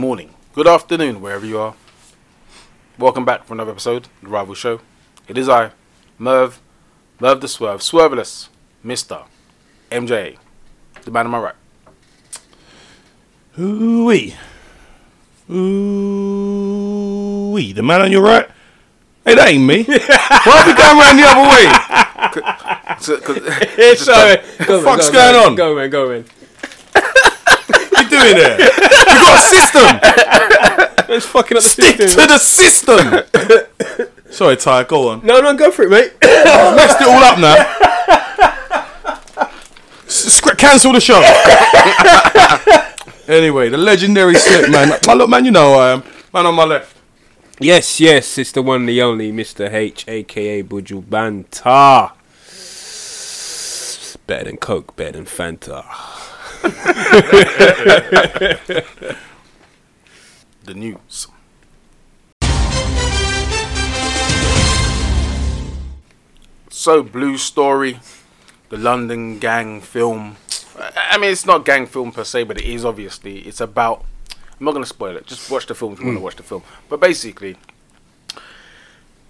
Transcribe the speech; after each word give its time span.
good 0.00 0.06
morning, 0.06 0.32
good 0.54 0.66
afternoon, 0.66 1.20
wherever 1.20 1.44
you 1.44 1.58
are. 1.58 1.74
Welcome 2.98 3.26
back 3.26 3.44
for 3.44 3.52
another 3.52 3.72
episode 3.72 4.06
of 4.06 4.10
the 4.22 4.28
Rival 4.30 4.54
Show. 4.54 4.80
It 5.28 5.36
is 5.36 5.46
I, 5.46 5.72
Merv, 6.18 6.58
Merv 7.20 7.42
the 7.42 7.48
Swerve, 7.48 7.80
Swerveless, 7.82 8.48
Mr. 8.82 9.24
MJ, 9.92 10.38
the 11.02 11.10
man 11.10 11.26
on 11.26 11.32
my 11.32 11.38
right. 11.38 11.54
Ooh-wee. 13.58 14.36
Ooh-wee. 15.50 15.60
The 17.74 17.82
man 17.82 18.00
on 18.00 18.10
your 18.10 18.22
right? 18.22 18.48
Hey, 19.26 19.34
that 19.34 19.48
ain't 19.48 19.64
me. 19.66 19.82
Why 19.84 20.62
are 20.62 20.66
we 20.66 20.72
going 20.72 20.98
round 20.98 21.18
the 21.18 21.24
other 21.28 21.44
way? 21.52 22.96
So- 23.00 23.20
'cause- 23.20 23.42
It's 23.76 24.02
Sorry. 24.06 24.38
Go, 24.64 24.80
fuck's 24.82 25.10
go, 25.10 25.18
going 25.18 25.36
on? 25.50 25.54
Go, 25.56 25.74
man, 25.76 25.90
go, 25.90 26.08
man. 26.08 26.24
What 27.90 28.10
you 28.10 28.18
doing 28.18 28.36
there? 28.36 28.56
You 29.20 29.26
got 29.26 29.36
a 29.36 29.42
system. 29.48 30.00
It's 31.10 31.26
fucking 31.26 31.56
up 31.56 31.62
the 31.64 31.68
Stick 31.68 31.96
system. 31.96 32.20
to 32.22 32.28
the 32.28 32.38
system. 32.38 34.08
Sorry, 34.30 34.56
Ty. 34.56 34.84
Go 34.84 35.08
on. 35.08 35.26
No, 35.26 35.40
no, 35.40 35.54
go 35.56 35.72
for 35.72 35.82
it, 35.82 35.90
mate. 35.90 36.12
Messed 36.22 37.00
it 37.00 37.08
all 37.08 37.24
up 37.24 37.36
now. 37.40 37.56
S- 40.06 40.40
cancel 40.56 40.92
the 40.92 41.00
show. 41.00 41.20
anyway, 43.26 43.68
the 43.70 43.76
legendary 43.76 44.36
Slip 44.36 44.70
man. 44.70 44.92
My 45.04 45.14
look, 45.14 45.28
man, 45.28 45.44
you 45.44 45.50
know 45.50 45.72
who 45.74 45.78
I 45.80 45.90
am. 45.94 46.04
Man 46.32 46.46
on 46.46 46.54
my 46.54 46.64
left. 46.64 46.96
yes, 47.58 47.98
yes, 47.98 48.38
it's 48.38 48.52
the 48.52 48.62
one, 48.62 48.86
the 48.86 49.02
only 49.02 49.32
Mr. 49.32 49.68
H, 49.72 50.04
aka 50.06 50.62
Buju 50.62 51.10
Banta. 51.10 52.12
Better 54.28 54.44
than 54.44 54.58
Coke, 54.58 54.94
better 54.94 55.12
than 55.12 55.24
Fanta. 55.24 55.84
the 60.64 60.74
news. 60.74 61.28
So, 66.68 67.02
Blue 67.02 67.38
Story, 67.38 68.00
the 68.68 68.76
London 68.76 69.38
gang 69.38 69.80
film. 69.80 70.36
I 70.78 71.18
mean, 71.18 71.30
it's 71.30 71.46
not 71.46 71.64
gang 71.64 71.86
film 71.86 72.12
per 72.12 72.24
se, 72.24 72.44
but 72.44 72.58
it 72.58 72.64
is 72.64 72.84
obviously. 72.84 73.40
It's 73.40 73.60
about. 73.60 74.04
I'm 74.58 74.64
not 74.66 74.72
going 74.72 74.84
to 74.84 74.88
spoil 74.88 75.16
it. 75.16 75.26
Just 75.26 75.50
watch 75.50 75.66
the 75.66 75.74
film 75.74 75.94
if 75.94 76.00
you 76.00 76.06
want 76.06 76.16
to 76.16 76.20
hmm. 76.20 76.24
watch 76.24 76.36
the 76.36 76.42
film. 76.42 76.62
But 76.90 77.00
basically, 77.00 77.56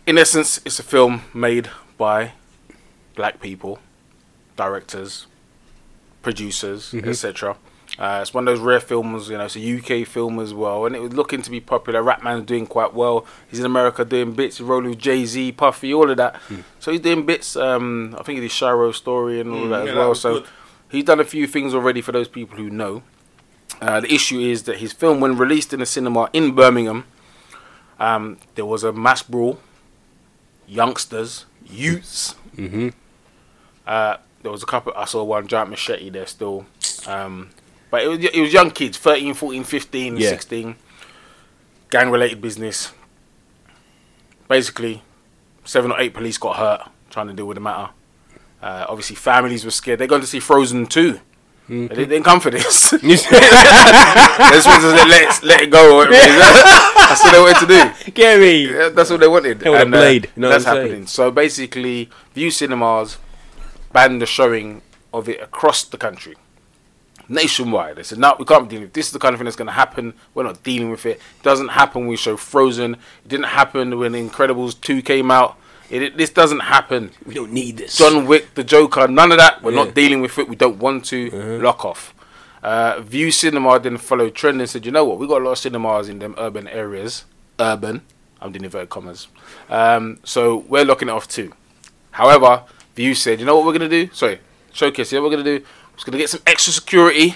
in 0.07 0.19
essence, 0.19 0.61
it's 0.65 0.81
a 0.81 0.83
film 0.83 1.23
made 1.33 1.71
by 1.97 2.33
black 3.15 3.41
people, 3.41 3.79
directors, 4.57 5.27
producers, 6.23 6.95
etc. 6.95 7.57
Uh, 7.99 8.21
it's 8.23 8.33
one 8.33 8.47
of 8.47 8.55
those 8.55 8.65
rare 8.65 8.81
films, 8.81 9.29
you 9.29 9.37
know. 9.37 9.45
It's 9.45 9.57
a 9.57 9.79
UK 10.03 10.07
film 10.07 10.39
as 10.39 10.55
well, 10.55 10.87
and 10.87 10.95
it 10.95 11.01
was 11.01 11.13
looking 11.13 11.43
to 11.43 11.51
be 11.51 11.61
popular. 11.61 12.03
Rapman's 12.03 12.47
doing 12.47 12.67
quite 12.67 12.95
well. 12.95 13.27
He's 13.51 13.59
in 13.61 13.67
America 13.67 14.05
doing 14.05 14.33
bits. 14.33 14.61
Rolling 14.61 14.91
with 14.91 14.99
Jay 14.99 15.25
Z, 15.27 15.53
Puffy, 15.53 15.93
all 15.93 16.09
of 16.11 16.17
that. 16.17 16.41
So 16.79 16.93
he's 16.93 17.01
doing 17.01 17.27
bits. 17.27 17.57
Um, 17.57 18.15
I 18.19 18.23
think 18.23 18.37
he 18.37 18.41
did 18.43 18.53
Shiro 18.53 18.93
story 18.93 19.41
and 19.41 19.51
all 19.53 19.69
that 19.69 19.85
yeah, 19.85 19.91
as 19.91 19.95
that 19.95 19.97
well. 19.97 20.09
was 20.11 20.21
So 20.21 20.35
good. 20.41 20.47
he's 20.91 21.05
done 21.05 21.21
a 21.21 21.25
few 21.25 21.47
things 21.47 21.75
already 21.75 22.01
for 22.01 22.13
those 22.13 22.29
people 22.29 22.57
who 22.57 22.71
know. 22.71 23.03
Uh, 23.81 24.01
the 24.01 24.13
issue 24.15 24.39
is 24.39 24.63
that 24.65 24.79
his 24.79 24.93
film, 24.93 25.21
when 25.21 25.37
released 25.37 25.73
in 25.73 25.81
a 25.83 25.87
cinema 25.87 26.31
in 26.33 26.55
Birmingham, 26.55 27.05
um, 27.99 28.39
there 28.55 28.67
was 28.67 28.85
a 28.85 28.93
mass 28.93 29.23
brawl. 29.23 29.59
Youngsters, 30.67 31.47
youths. 31.67 32.37
Mm-hmm. 32.57 32.91
Uh, 33.87 34.17
there 34.43 34.53
was 34.53 34.63
a 34.63 34.67
couple. 34.67 34.93
I 34.97 35.05
saw 35.05 35.23
one 35.25 35.47
giant 35.49 35.71
machete 35.71 36.11
there 36.11 36.27
still. 36.27 36.67
Um, 37.07 37.51
but 37.91 38.03
it 38.03 38.09
was 38.09 38.19
it 38.25 38.41
was 38.41 38.53
young 38.53 38.71
kids, 38.71 38.97
13, 38.99 39.35
14, 39.35 39.65
15, 39.65 40.17
Yeah. 40.17 40.29
16. 40.31 40.77
Gang 41.91 42.11
related 42.11 42.41
business. 42.41 42.93
Basically, 44.49 45.03
seven 45.65 45.93
or 45.93 46.01
eight 46.01 46.15
police 46.15 46.39
got 46.39 46.57
hurt 46.57 46.89
trying 47.11 47.29
to 47.29 47.33
deal 47.33 47.47
with 47.47 47.57
the 47.57 47.61
matter. 47.61 47.91
Uh, 48.63 48.85
obviously, 48.89 49.17
families 49.17 49.65
were 49.65 49.71
scared. 49.71 49.99
They're 49.99 50.07
going 50.07 50.21
to 50.21 50.27
see 50.27 50.41
Frozen 50.41 50.87
2. 50.87 51.13
They 51.69 51.77
didn't- 51.77 51.97
they 51.97 52.05
didn't 52.07 52.25
come 52.25 52.41
for 52.41 52.51
this. 52.51 52.91
they 52.91 52.99
just 52.99 53.31
wanted 53.31 54.91
to 54.99 55.09
let 55.09 55.23
it, 55.23 55.43
let 55.45 55.61
it 55.63 55.71
go. 55.71 55.93
or 55.95 55.97
whatever 55.99 56.15
it 56.17 56.31
is. 56.31 56.37
That's 57.11 57.23
what 57.25 57.33
they 57.33 57.39
wanted 57.41 57.95
to 57.95 58.05
do. 58.07 58.11
Gary. 58.13 58.57
Yeah, 58.73 58.89
that's 58.91 59.11
what 59.11 59.19
they 59.21 59.27
wanted. 59.29 59.59
They 59.61 59.71
want 59.71 59.83
a 59.83 59.87
And, 59.87 59.95
uh, 59.95 59.99
blade, 59.99 60.31
you 60.37 60.43
know 60.43 60.49
what 60.49 60.53
that's 60.53 60.67
I'm 60.67 60.75
saying? 60.77 60.87
happening. 60.89 61.07
So 61.09 61.31
basically, 61.33 62.09
Vue 62.35 62.51
Cinemas 62.53 63.19
banned 63.93 64.21
the 64.23 64.27
showing 64.27 64.83
of 65.13 65.29
it 65.29 65.41
across 65.43 65.85
the 65.85 65.97
country, 65.97 66.35
nationwide. 67.29 67.97
They 67.97 68.03
said, 68.03 68.19
"No, 68.19 68.37
we 68.39 68.45
can't 68.45 68.65
be 68.65 68.71
dealing 68.71 68.85
with 68.85 68.93
this. 68.93 69.07
Is 69.07 69.13
the 69.13 69.19
kind 69.19 69.35
of 69.35 69.39
thing 69.39 69.45
that's 69.45 69.57
going 69.57 69.67
to 69.67 69.73
happen. 69.73 70.15
We're 70.35 70.45
not 70.45 70.63
dealing 70.63 70.91
with 70.91 71.07
it. 71.07 71.17
It 71.19 71.43
doesn't 71.43 71.69
happen. 71.69 72.03
when 72.03 72.09
We 72.11 72.17
show 72.17 72.37
Frozen. 72.37 72.95
It 72.95 73.29
didn't 73.29 73.47
happen 73.47 73.99
when 73.99 74.13
Incredibles 74.13 74.81
two 74.81 75.03
came 75.03 75.31
out. 75.31 75.57
It, 75.91 76.03
it- 76.03 76.17
this 76.17 76.31
doesn't 76.31 76.61
happen. 76.61 77.11
We 77.27 77.35
don't 77.35 77.53
need 77.53 77.77
this. 77.79 77.97
John 77.99 78.27
Wick, 78.27 78.55
The 78.55 78.65
Joker, 78.65 79.09
none 79.09 79.33
of 79.33 79.39
that. 79.39 79.63
We're 79.63 79.73
Yeah. 79.73 79.85
not 79.85 79.95
dealing 79.95 80.21
with 80.21 80.39
it. 80.39 80.49
We 80.49 80.57
don't 80.57 80.79
want 80.79 81.05
to. 81.07 81.59
Lock 81.61 81.85
off. 81.85 82.15
Uh, 82.63 83.01
Vue 83.01 83.31
Cinema 83.31 83.81
didn't 83.81 83.99
follow 83.99 84.29
trend 84.29 84.61
and 84.61 84.69
said, 84.69 84.85
you 84.85 84.93
know 84.93 85.05
what? 85.05 85.19
We 85.19 85.27
got 85.27 85.41
a 85.41 85.45
lot 85.45 85.53
of 85.53 85.59
cinemas 85.59 86.09
in 86.11 86.19
them 86.19 86.35
urban 86.37 86.69
areas. 86.69 87.25
Urban. 87.59 88.03
I'm 88.41 88.53
doing 88.53 88.65
inverted 88.65 88.91
commas. 88.91 89.29
Um, 89.69 90.19
so 90.25 90.59
we're 90.69 90.85
locking 90.85 91.09
it 91.09 91.13
off 91.13 91.27
too. 91.27 91.53
However, 92.13 92.65
Vue 92.95 93.15
said, 93.15 93.41
you 93.41 93.47
know 93.47 93.57
what 93.57 93.67
we're 93.67 93.73
gonna 93.73 93.89
do? 93.89 94.09
Sorry, 94.13 94.41
Showcase. 94.73 95.13
You 95.13 95.19
know 95.19 95.23
what 95.23 95.31
we're 95.31 95.37
gonna 95.39 95.59
do? 95.59 95.65
We're 95.65 95.95
just 95.97 96.07
gonna 96.07 96.19
get 96.19 96.31
some 96.31 96.41
extra 96.47 96.73
security, 96.73 97.35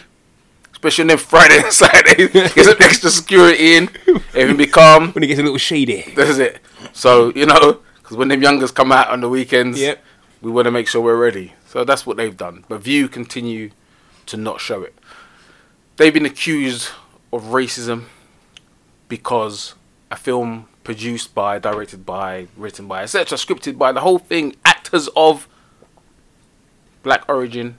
especially 0.72 1.02
on 1.02 1.08
them 1.08 1.18
Friday 1.18 1.58
and 1.62 1.72
Saturday. 1.72 2.28
get 2.28 2.64
some 2.64 2.76
extra 2.80 3.10
security 3.10 3.76
in. 3.76 3.88
Everything 4.34 4.56
be 4.56 4.66
calm. 4.66 5.12
When 5.12 5.22
it 5.24 5.28
gets 5.28 5.40
a 5.40 5.42
little 5.42 5.58
shady. 5.58 6.12
That's 6.16 6.38
it. 6.38 6.60
So 6.92 7.32
you 7.34 7.46
know, 7.46 7.80
because 8.02 8.16
when 8.16 8.28
them 8.28 8.42
youngers 8.42 8.70
come 8.70 8.92
out 8.92 9.08
on 9.10 9.20
the 9.20 9.28
weekends, 9.28 9.80
Yep. 9.80 10.02
we 10.42 10.50
want 10.50 10.66
to 10.66 10.70
make 10.70 10.88
sure 10.88 11.00
we're 11.00 11.16
ready. 11.20 11.54
So 11.66 11.84
that's 11.84 12.06
what 12.06 12.16
they've 12.16 12.36
done. 12.36 12.64
But 12.68 12.82
Vue 12.82 13.08
continue 13.08 13.70
to 14.26 14.36
not 14.36 14.60
show 14.60 14.82
it. 14.82 14.94
They've 15.96 16.12
been 16.14 16.26
accused 16.26 16.88
of 17.32 17.44
racism 17.44 18.04
because 19.08 19.74
a 20.10 20.16
film 20.16 20.66
produced 20.84 21.34
by, 21.34 21.58
directed 21.58 22.06
by, 22.06 22.46
written 22.56 22.86
by, 22.86 23.02
etc., 23.02 23.36
scripted 23.38 23.76
by 23.78 23.90
the 23.90 24.00
whole 24.00 24.18
thing, 24.18 24.54
actors 24.64 25.08
of 25.16 25.48
black 27.02 27.24
origin, 27.28 27.76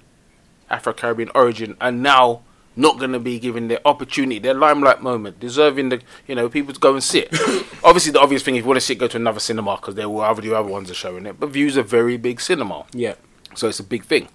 Afro 0.70 0.92
Caribbean 0.94 1.30
origin, 1.36 1.78
are 1.80 1.92
now 1.92 2.42
not 2.76 3.00
going 3.00 3.12
to 3.14 3.20
be 3.20 3.40
given 3.40 3.68
their 3.70 3.80
opportunity, 3.86 4.40
their 4.40 4.54
limelight 4.54 5.02
moment, 5.02 5.40
deserving 5.40 5.90
the 5.90 6.02
you 6.28 6.36
know 6.36 6.50
people 6.50 6.74
to 6.74 6.80
go 6.80 6.94
and 6.94 7.04
sit. 7.04 7.30
Obviously, 7.84 8.12
the 8.12 8.20
obvious 8.20 8.44
thing 8.44 8.56
if 8.56 8.64
you 8.64 8.68
want 8.68 8.78
to 8.78 8.86
sit, 8.86 8.98
go 8.98 9.08
to 9.08 9.18
another 9.18 9.40
cinema 9.40 9.76
because 9.78 9.96
there 9.96 10.10
will 10.10 10.22
other 10.22 10.56
other 10.56 10.68
ones 10.70 10.92
are 10.92 10.96
showing 10.96 11.26
it. 11.26 11.40
But 11.40 11.50
Vue's 11.52 11.78
a 11.78 11.84
very 11.84 12.18
big 12.18 12.42
cinema, 12.42 12.86
Yeah. 12.94 13.16
so 13.54 13.70
it's 13.70 13.80
a 13.80 13.84
big 13.84 14.04
thing. 14.04 14.28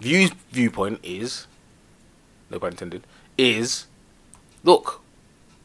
Vue's 0.00 0.30
viewpoint 0.52 1.00
is, 1.02 1.46
no 2.50 2.58
pun 2.58 2.72
intended, 2.72 3.02
is 3.38 3.86
look, 4.62 5.00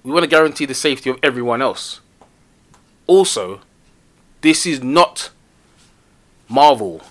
we 0.03 0.11
want 0.11 0.23
to 0.23 0.29
guarantee 0.29 0.65
the 0.65 0.73
safety 0.73 1.09
of 1.09 1.19
everyone 1.21 1.61
else. 1.61 1.99
Also, 3.07 3.61
this 4.41 4.65
is 4.65 4.81
not 4.83 5.31
Marvel. 6.47 7.01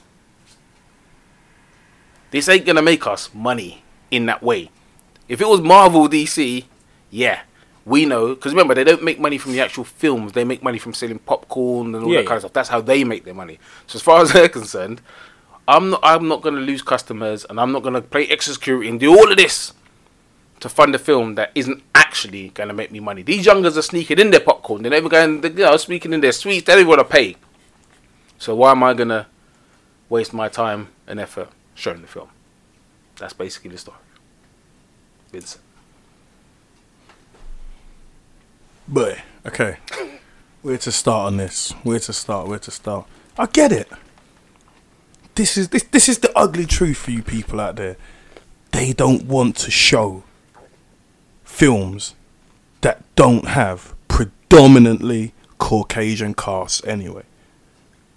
This 2.30 2.48
ain't 2.48 2.64
gonna 2.66 2.82
make 2.82 3.06
us 3.06 3.30
money 3.34 3.82
in 4.10 4.26
that 4.26 4.42
way. 4.42 4.70
If 5.28 5.40
it 5.40 5.48
was 5.48 5.60
Marvel 5.60 6.08
DC, 6.08 6.64
yeah, 7.10 7.40
we 7.84 8.04
know. 8.06 8.34
Because 8.34 8.52
remember, 8.52 8.74
they 8.74 8.84
don't 8.84 9.02
make 9.02 9.18
money 9.18 9.38
from 9.38 9.52
the 9.52 9.60
actual 9.60 9.84
films. 9.84 10.32
They 10.32 10.44
make 10.44 10.62
money 10.62 10.78
from 10.78 10.94
selling 10.94 11.18
popcorn 11.20 11.94
and 11.94 12.04
all 12.04 12.10
Yeah, 12.10 12.18
that 12.20 12.26
kind 12.26 12.36
of 12.36 12.42
stuff. 12.42 12.52
That's 12.52 12.68
how 12.68 12.80
they 12.80 13.04
make 13.04 13.24
their 13.24 13.34
money. 13.34 13.58
So 13.86 13.96
as 13.96 14.02
far 14.02 14.22
as 14.22 14.32
they're 14.32 14.48
concerned, 14.48 15.00
I'm 15.66 15.90
not. 15.90 16.00
I'm 16.02 16.28
not 16.28 16.42
gonna 16.42 16.60
lose 16.60 16.82
customers, 16.82 17.44
and 17.48 17.60
I'm 17.60 17.72
not 17.72 17.82
gonna 17.82 18.00
play 18.00 18.26
extra 18.26 18.54
security 18.54 18.88
and 18.88 18.98
do 18.98 19.10
all 19.16 19.30
of 19.30 19.36
this 19.36 19.72
to 20.60 20.68
fund 20.68 20.94
a 20.94 20.98
film 20.98 21.34
that 21.34 21.50
isn't 21.54 21.82
actually 21.94 22.50
gonna 22.50 22.74
make 22.74 22.92
me 22.92 23.00
money. 23.00 23.22
These 23.22 23.46
youngers 23.46 23.76
are 23.76 23.82
sneaking 23.82 24.18
in 24.18 24.30
their 24.30 24.40
popcorn. 24.40 24.82
They're 24.82 24.90
never 24.90 25.08
going. 25.08 25.40
They 25.40 25.62
are 25.62 25.78
sneaking 25.78 26.12
in 26.12 26.20
their 26.20 26.32
sweets. 26.32 26.66
They 26.66 26.76
don't 26.76 26.86
want 26.86 27.00
to 27.00 27.04
pay. 27.04 27.36
So 28.38 28.54
why 28.54 28.70
am 28.72 28.82
I 28.82 28.94
gonna 28.94 29.26
waste 30.08 30.32
my 30.32 30.48
time 30.48 30.88
and 31.06 31.18
effort 31.18 31.48
showing 31.74 32.02
the 32.02 32.08
film? 32.08 32.28
That's 33.16 33.32
basically 33.32 33.70
the 33.70 33.78
story. 33.78 33.98
Vincent. 35.32 35.62
But 38.86 39.18
okay. 39.46 39.76
Where 40.62 40.78
to 40.78 40.92
start 40.92 41.28
on 41.28 41.36
this? 41.38 41.70
Where 41.84 42.00
to 42.00 42.12
start? 42.12 42.48
Where 42.48 42.58
to 42.58 42.70
start? 42.70 43.06
I 43.38 43.46
get 43.46 43.72
it. 43.72 43.88
This 45.34 45.56
is 45.56 45.70
this 45.70 45.84
this 45.84 46.08
is 46.08 46.18
the 46.18 46.36
ugly 46.36 46.66
truth 46.66 46.98
for 46.98 47.12
you 47.12 47.22
people 47.22 47.60
out 47.60 47.76
there. 47.76 47.96
They 48.72 48.92
don't 48.92 49.24
want 49.24 49.56
to 49.58 49.70
show 49.70 50.24
films 51.60 52.14
that 52.80 53.02
don't 53.16 53.48
have 53.48 53.94
predominantly 54.08 55.34
Caucasian 55.58 56.32
casts 56.32 56.82
anyway. 56.86 57.24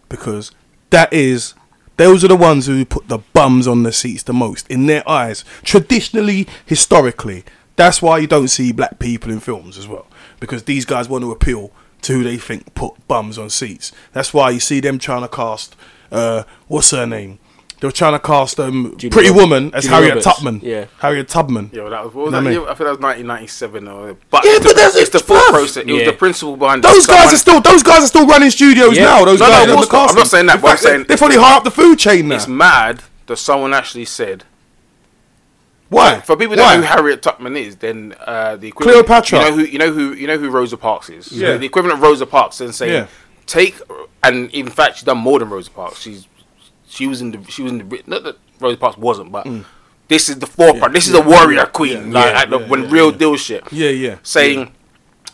Because 0.08 0.52
that 0.92 1.12
is 1.12 1.54
those 1.98 2.24
are 2.24 2.30
the 2.30 2.38
ones 2.38 2.68
who 2.68 2.86
put 2.86 3.10
the 3.10 3.20
bums 3.34 3.68
on 3.68 3.84
the 3.84 3.92
seats 3.92 4.24
the 4.24 4.34
most 4.34 4.66
in 4.70 4.86
their 4.86 5.04
eyes. 5.08 5.44
Traditionally, 5.64 6.48
historically, 6.66 7.44
That's 7.76 8.02
why 8.02 8.20
you 8.20 8.28
don't 8.28 8.50
see 8.50 8.72
black 8.72 9.00
people 9.00 9.32
in 9.32 9.40
films 9.40 9.78
as 9.78 9.88
well, 9.88 10.06
because 10.40 10.64
these 10.64 10.86
guys 10.86 11.10
want 11.10 11.24
to 11.24 11.32
appeal 11.32 11.72
to 12.04 12.14
who 12.14 12.24
they 12.24 12.38
think 12.38 12.74
put 12.76 13.08
bums 13.08 13.38
on 13.38 13.50
seats. 13.50 13.92
That's 14.12 14.34
why 14.34 14.52
you 14.52 14.60
see 14.60 14.80
them 14.80 15.00
trying 15.00 15.22
to 15.22 15.28
cast, 15.28 15.76
uh, 16.12 16.44
what's 16.68 16.92
her 16.92 17.06
name? 17.06 17.40
They 17.84 17.88
were 17.88 17.92
trying 17.92 18.14
to 18.14 18.20
cast 18.20 18.62
um, 18.62 18.94
Julia 18.96 19.12
Pretty 19.12 19.28
Roberts. 19.28 19.44
Woman 19.44 19.72
as 19.76 19.84
Julia 19.84 19.96
Harriet 19.98 20.10
Roberts, 20.26 20.38
Tubman. 20.38 20.60
yeah. 20.64 20.86
Harriet 21.00 21.28
Tubman. 21.28 21.70
Yeah, 21.74 21.82
well, 21.82 21.90
that 21.92 22.06
was, 22.06 22.14
what 22.14 22.24
was 22.28 22.32
Know 22.32 22.38
that 22.40 22.44
what 22.46 22.48
I 22.48 22.52
year? 22.52 22.60
mean? 22.62 22.70
I 22.70 22.74
think 22.76 22.86
that 22.88 22.92
was 22.96 23.00
1997. 23.00 23.88
Or, 23.90 24.18
but 24.30 24.46
Yeah, 24.46 24.52
it's 24.52 24.60
but 24.64 24.70
the, 24.70 24.74
that's- 24.76 24.96
it's 24.96 25.10
the 25.10 25.20
full 25.20 25.36
bruv. 25.36 25.50
process. 25.50 25.78
It 25.84 25.88
was 25.92 25.96
Yeah. 26.00 26.06
the 26.12 26.14
principle 26.14 26.56
behind 26.56 26.82
Those 26.82 27.06
guys 27.06 27.18
someone- 27.18 27.34
are 27.34 27.38
still 27.38 27.60
those 27.60 27.84
guys 27.84 28.04
are 28.06 28.08
still 28.08 28.26
running 28.26 28.52
studios 28.52 28.96
Yeah. 28.96 29.04
now. 29.04 29.26
Those 29.26 29.42
No, 29.42 29.48
no, 29.48 29.52
guys 29.52 29.64
of 29.66 29.70
on 29.72 29.76
course 29.76 29.88
the 29.90 29.94
not. 29.98 30.00
I'm 30.00 30.06
casting. 30.08 30.18
not 30.18 30.28
saying 30.28 30.46
that, 30.46 30.56
In 30.56 30.62
but 30.62 30.68
I'm 30.70 30.72
fact, 30.78 30.84
they- 30.84 30.90
saying- 30.92 31.06
they're 31.10 31.18
probably 31.18 31.38
high 31.38 31.58
up 31.58 31.64
the 31.66 31.72
food 31.72 32.00
chain 32.00 32.28
now. 32.30 32.36
It's 32.36 32.48
mad 32.48 33.04
that 33.28 33.36
someone 33.36 33.74
actually 33.74 34.06
said. 34.06 34.46
Why? 35.90 36.22
For 36.22 36.38
people 36.38 36.56
that 36.56 36.62
Why? 36.64 36.76
know 36.76 36.82
who 36.84 36.88
Harriet 36.88 37.22
Tubman 37.22 37.58
is, 37.58 37.76
then 37.76 38.16
uh, 38.26 38.56
the 38.56 38.70
equivalent, 38.70 39.06
Cleopatra. 39.08 39.40
You 39.40 39.46
know 39.46 39.56
who 39.58 39.64
you 39.66 39.78
know 39.78 39.92
who 39.92 40.14
you 40.14 40.28
know 40.28 40.38
who 40.38 40.50
Rosa 40.50 40.78
Parks 40.78 41.10
is. 41.10 41.34
Yeah. 41.34 41.58
The 41.58 41.66
equivalent 41.66 42.00
of 42.00 42.02
Rosa 42.02 42.26
Parks 42.26 42.60
then 42.60 42.72
saying 42.72 42.94
Yeah. 42.94 43.08
take 43.46 43.76
and 44.24 44.50
in 44.52 44.70
fact 44.70 44.96
she's 44.96 45.04
done 45.04 45.18
more 45.18 45.38
than 45.40 45.50
Rosa 45.50 45.70
Parks. 45.70 46.00
She's 46.00 46.28
she 46.94 47.08
was 47.08 47.22
in 47.22 47.32
the 47.32 47.52
she 47.52 47.62
was 47.64 47.72
in 47.72 47.78
the 47.90 48.04
not 48.08 48.24
that 48.24 48.38
Rosa 48.60 48.78
Parks 48.78 48.98
wasn't, 48.98 49.32
but 49.32 49.46
this 50.08 50.30
is 50.30 50.40
the 50.40 50.48
forefront. 50.48 50.94
this 50.94 51.08
is 51.08 51.14
a 51.14 51.22
warrior 51.22 51.66
queen. 51.66 52.12
Yeah. 52.12 52.20
Like 52.20 52.34
Yeah, 52.34 52.42
at 52.42 52.50
the, 52.50 52.60
yeah, 52.60 52.68
when 52.68 52.84
yeah, 52.84 52.90
real 52.92 53.12
yeah. 53.12 53.18
deal 53.18 53.36
shit. 53.38 53.64
Yeah, 53.72 53.90
yeah. 53.90 54.16
Saying. 54.24 54.72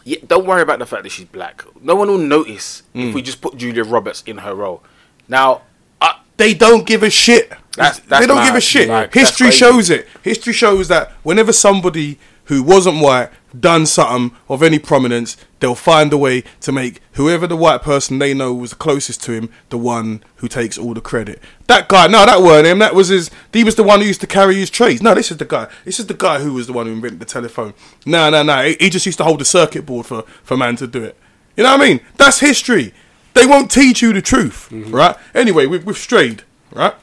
Yeah, 0.06 0.18
don't 0.26 0.48
worry 0.48 0.62
about 0.62 0.80
the 0.80 0.86
fact 0.86 1.04
that 1.04 1.10
she's 1.12 1.26
black. 1.26 1.64
No 1.82 1.94
one 1.96 2.08
will 2.08 2.18
notice 2.18 2.84
Mm. 2.96 3.10
if 3.10 3.16
we 3.16 3.22
just 3.22 3.42
put 3.42 3.58
Julia 3.58 3.84
Roberts 3.84 4.24
in 4.26 4.38
her 4.40 4.56
role. 4.56 4.82
Now, 5.28 5.62
uh, 6.02 6.14
They 6.38 6.54
don't 6.56 6.88
give 6.88 7.04
a 7.04 7.10
shit. 7.10 7.50
That's- 7.76 8.00
they 8.08 8.26
don't 8.26 8.44
give 8.46 8.56
a 8.56 8.62
shit. 8.62 8.88
Like, 8.90 9.14
History 9.14 9.52
shows 9.52 9.90
it. 9.90 10.08
History 10.24 10.54
shows 10.54 10.88
that 10.88 11.12
whenever 11.24 11.52
somebody 11.54 12.18
who 12.50 12.64
wasn't 12.64 13.00
white 13.00 13.30
done 13.58 13.86
something 13.86 14.36
of 14.50 14.64
any 14.64 14.80
prominence, 14.80 15.38
they'll 15.60 15.76
find 15.76 16.12
a 16.12 16.18
way 16.18 16.44
to 16.60 16.72
make 16.72 17.00
whoever 17.14 17.46
the 17.46 17.56
white 17.56 17.84
person 17.84 18.18
they 18.18 18.34
know 18.34 18.54
was 18.54 18.74
closest 18.74 19.24
to 19.24 19.32
him 19.32 19.50
the 19.70 19.78
one 19.78 20.24
who 20.38 20.48
takes 20.48 20.76
all 20.76 20.96
the 20.96 21.02
credit. 21.02 21.40
That 21.68 21.88
guy, 21.88 22.08
no, 22.08 22.26
that 22.26 22.42
weren't 22.42 22.66
him. 22.66 22.80
That 22.80 22.96
was 22.96 23.10
his. 23.10 23.30
He 23.54 23.64
was 23.64 23.76
the 23.76 23.84
one 23.84 24.02
who 24.02 24.08
used 24.08 24.22
to 24.22 24.28
carry 24.28 24.56
his 24.56 24.72
trays. 24.72 25.00
No, 25.02 25.14
this 25.14 25.30
is 25.30 25.38
the 25.38 25.46
guy. 25.46 25.68
This 25.86 26.00
is 26.00 26.08
the 26.08 26.16
guy 26.16 26.40
who 26.40 26.54
was 26.54 26.66
the 26.66 26.74
one 26.74 26.88
who 26.88 26.94
invented 26.94 27.20
the 27.20 27.26
telephone. 27.26 27.76
No, 28.04 28.32
no, 28.32 28.42
no. 28.42 28.64
He, 28.64 28.76
he 28.80 28.90
just 28.90 29.06
used 29.06 29.20
to 29.20 29.24
hold 29.24 29.40
the 29.40 29.46
circuit 29.46 29.86
board 29.86 30.08
for 30.08 30.24
for 30.44 30.58
man 30.58 30.76
to 30.78 30.88
do 30.88 31.04
it. 31.04 31.16
You 31.56 31.64
know 31.64 31.72
what 31.72 31.82
I 31.82 31.88
mean? 31.88 32.00
That's 32.18 32.40
history. 32.40 32.94
They 33.36 33.46
won't 33.46 33.70
teach 33.70 34.02
you 34.02 34.12
the 34.12 34.24
truth, 34.24 34.70
mm-hmm. 34.72 34.94
right? 34.94 35.16
Anyway, 35.36 35.68
we've, 35.68 35.86
we've 35.86 35.98
strayed, 35.98 36.42
right? 36.72 36.96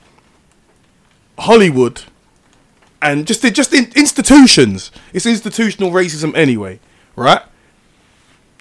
Hollywood 1.39 2.03
and 3.03 3.27
just 3.27 3.43
just 3.55 3.73
in 3.75 3.93
institutions. 3.95 4.91
It's 5.13 5.27
institutional 5.27 5.91
racism 5.91 6.35
anyway, 6.37 6.81
right? 7.15 7.43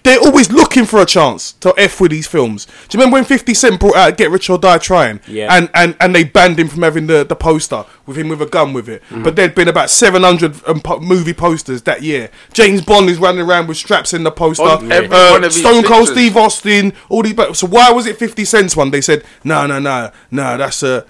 They're 0.02 0.20
always 0.20 0.52
looking 0.52 0.84
for 0.84 1.02
a 1.02 1.04
chance 1.04 1.50
to 1.54 1.74
f 1.76 2.00
with 2.00 2.12
these 2.12 2.28
films. 2.28 2.66
Do 2.66 2.96
you 2.96 3.00
remember 3.00 3.14
when 3.14 3.24
Fifty 3.24 3.54
Cent 3.54 3.80
brought 3.80 3.96
out 3.96 4.16
"Get 4.16 4.30
Rich 4.30 4.48
or 4.48 4.56
Die 4.56 4.78
Trying"? 4.78 5.18
Yeah. 5.26 5.52
And 5.52 5.68
and 5.74 5.96
and 5.98 6.14
they 6.14 6.22
banned 6.22 6.60
him 6.60 6.68
from 6.68 6.82
having 6.82 7.08
the, 7.08 7.24
the 7.24 7.34
poster 7.34 7.84
with 8.06 8.16
him 8.16 8.28
with 8.28 8.40
a 8.40 8.46
gun 8.46 8.72
with 8.72 8.88
it. 8.88 9.02
Mm. 9.10 9.24
But 9.24 9.34
there'd 9.34 9.56
been 9.56 9.66
about 9.66 9.90
seven 9.90 10.22
hundred 10.22 10.54
um, 10.68 10.78
po- 10.80 11.00
movie 11.00 11.34
posters 11.34 11.82
that 11.82 12.02
year. 12.02 12.30
James 12.52 12.84
Bond 12.84 13.10
is 13.10 13.18
running 13.18 13.44
around 13.44 13.66
with 13.66 13.78
straps 13.78 14.14
in 14.14 14.22
the 14.22 14.30
poster. 14.30 14.62
On 14.62 14.92
Uh, 14.92 15.30
one 15.32 15.42
of 15.42 15.52
his 15.52 15.58
Stone 15.58 15.82
Cold 15.82 16.06
pictures. 16.06 16.10
Steve 16.10 16.36
Austin. 16.36 16.92
All 17.08 17.24
these. 17.24 17.34
So 17.58 17.66
why 17.66 17.90
was 17.90 18.06
it 18.06 18.16
Fifty 18.16 18.44
Cent's 18.44 18.76
one? 18.76 18.92
They 18.92 19.00
said 19.00 19.24
no, 19.42 19.66
no, 19.66 19.80
no, 19.80 20.12
no. 20.30 20.56
That's 20.56 20.84
a. 20.84 21.04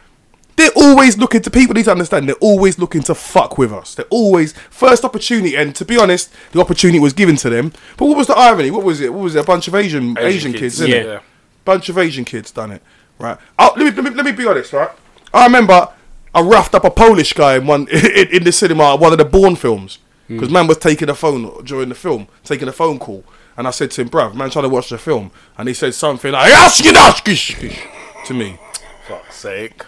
They're 0.56 0.70
always 0.74 1.18
looking 1.18 1.42
to 1.42 1.50
people 1.50 1.74
need 1.74 1.84
to 1.84 1.92
understand. 1.92 2.28
They're 2.28 2.34
always 2.36 2.78
looking 2.78 3.02
to 3.04 3.14
fuck 3.14 3.58
with 3.58 3.72
us. 3.72 3.94
They're 3.94 4.06
always 4.06 4.54
first 4.70 5.04
opportunity, 5.04 5.54
and 5.54 5.74
to 5.76 5.84
be 5.84 5.98
honest, 5.98 6.32
the 6.52 6.60
opportunity 6.60 6.98
was 6.98 7.12
given 7.12 7.36
to 7.36 7.50
them. 7.50 7.72
But 7.98 8.06
what 8.06 8.16
was 8.16 8.26
the 8.26 8.36
irony? 8.36 8.70
What 8.70 8.82
was 8.82 9.02
it? 9.02 9.12
What 9.12 9.22
was 9.22 9.34
it? 9.34 9.40
A 9.40 9.44
bunch 9.44 9.68
of 9.68 9.74
Asian 9.74 10.16
Asian, 10.18 10.52
kids, 10.52 10.78
kids, 10.78 10.80
innit? 10.80 11.04
yeah. 11.04 11.20
Bunch 11.64 11.90
of 11.90 11.98
Asian 11.98 12.24
kids 12.24 12.50
done 12.50 12.72
it, 12.72 12.82
right? 13.18 13.38
Oh, 13.58 13.74
let 13.76 13.84
me 13.84 14.02
let 14.02 14.04
me 14.04 14.16
let 14.16 14.24
me 14.24 14.32
be 14.32 14.46
honest, 14.46 14.72
right? 14.72 14.90
I 15.34 15.44
remember 15.44 15.92
I 16.34 16.40
roughed 16.40 16.74
up 16.74 16.84
a 16.84 16.90
Polish 16.90 17.34
guy 17.34 17.56
in 17.56 17.66
one 17.66 17.86
in, 17.92 18.28
in 18.28 18.44
the 18.44 18.52
cinema 18.52 18.96
one 18.96 19.12
of 19.12 19.18
the 19.18 19.26
Bourne 19.26 19.56
films 19.56 19.98
hmm. 20.26 20.36
because 20.36 20.50
man 20.50 20.66
was 20.66 20.78
taking 20.78 21.10
a 21.10 21.14
phone 21.14 21.64
during 21.64 21.90
the 21.90 21.94
film, 21.94 22.28
taking 22.44 22.66
a 22.66 22.72
phone 22.72 22.98
call, 22.98 23.24
and 23.58 23.68
I 23.68 23.72
said 23.72 23.90
to 23.90 24.00
him, 24.00 24.08
"Bruv, 24.08 24.34
man, 24.34 24.48
trying 24.48 24.62
to 24.62 24.70
watch 24.70 24.88
the 24.88 24.96
film," 24.96 25.32
and 25.58 25.68
he 25.68 25.74
said 25.74 25.92
something 25.92 26.32
like 26.32 26.50
"Ashkin 26.50 26.94
ashkish" 26.94 28.26
to 28.26 28.32
me. 28.32 28.58
fuck's 29.06 29.36
sake. 29.36 29.82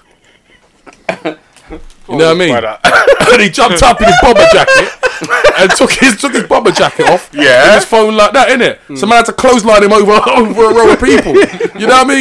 You 2.08 2.16
know 2.16 2.34
what 2.34 2.36
I 2.36 2.38
mean? 2.38 2.54
And 3.32 3.42
he 3.42 3.50
jumped 3.50 3.82
up 3.82 4.00
in 4.00 4.06
his 4.06 4.16
bomber 4.22 4.46
jacket 4.50 4.90
and 5.58 5.70
took 5.72 5.92
his 5.92 6.18
took 6.18 6.32
his 6.32 6.44
bomber 6.44 6.70
jacket 6.70 7.06
off. 7.08 7.28
Yeah. 7.34 7.64
And 7.64 7.74
his 7.74 7.84
phone 7.84 8.16
like 8.16 8.32
that, 8.32 8.48
innit? 8.48 8.78
So 8.96 9.06
man 9.06 9.18
had 9.18 9.26
to 9.26 9.32
clothesline 9.32 9.82
him 9.84 9.92
over 9.92 10.12
over 10.30 10.70
a 10.70 10.74
row 10.74 10.92
of 10.92 11.00
people. 11.00 11.34
You 11.78 11.86
know 11.86 12.02
what 12.02 12.06
I 12.06 12.14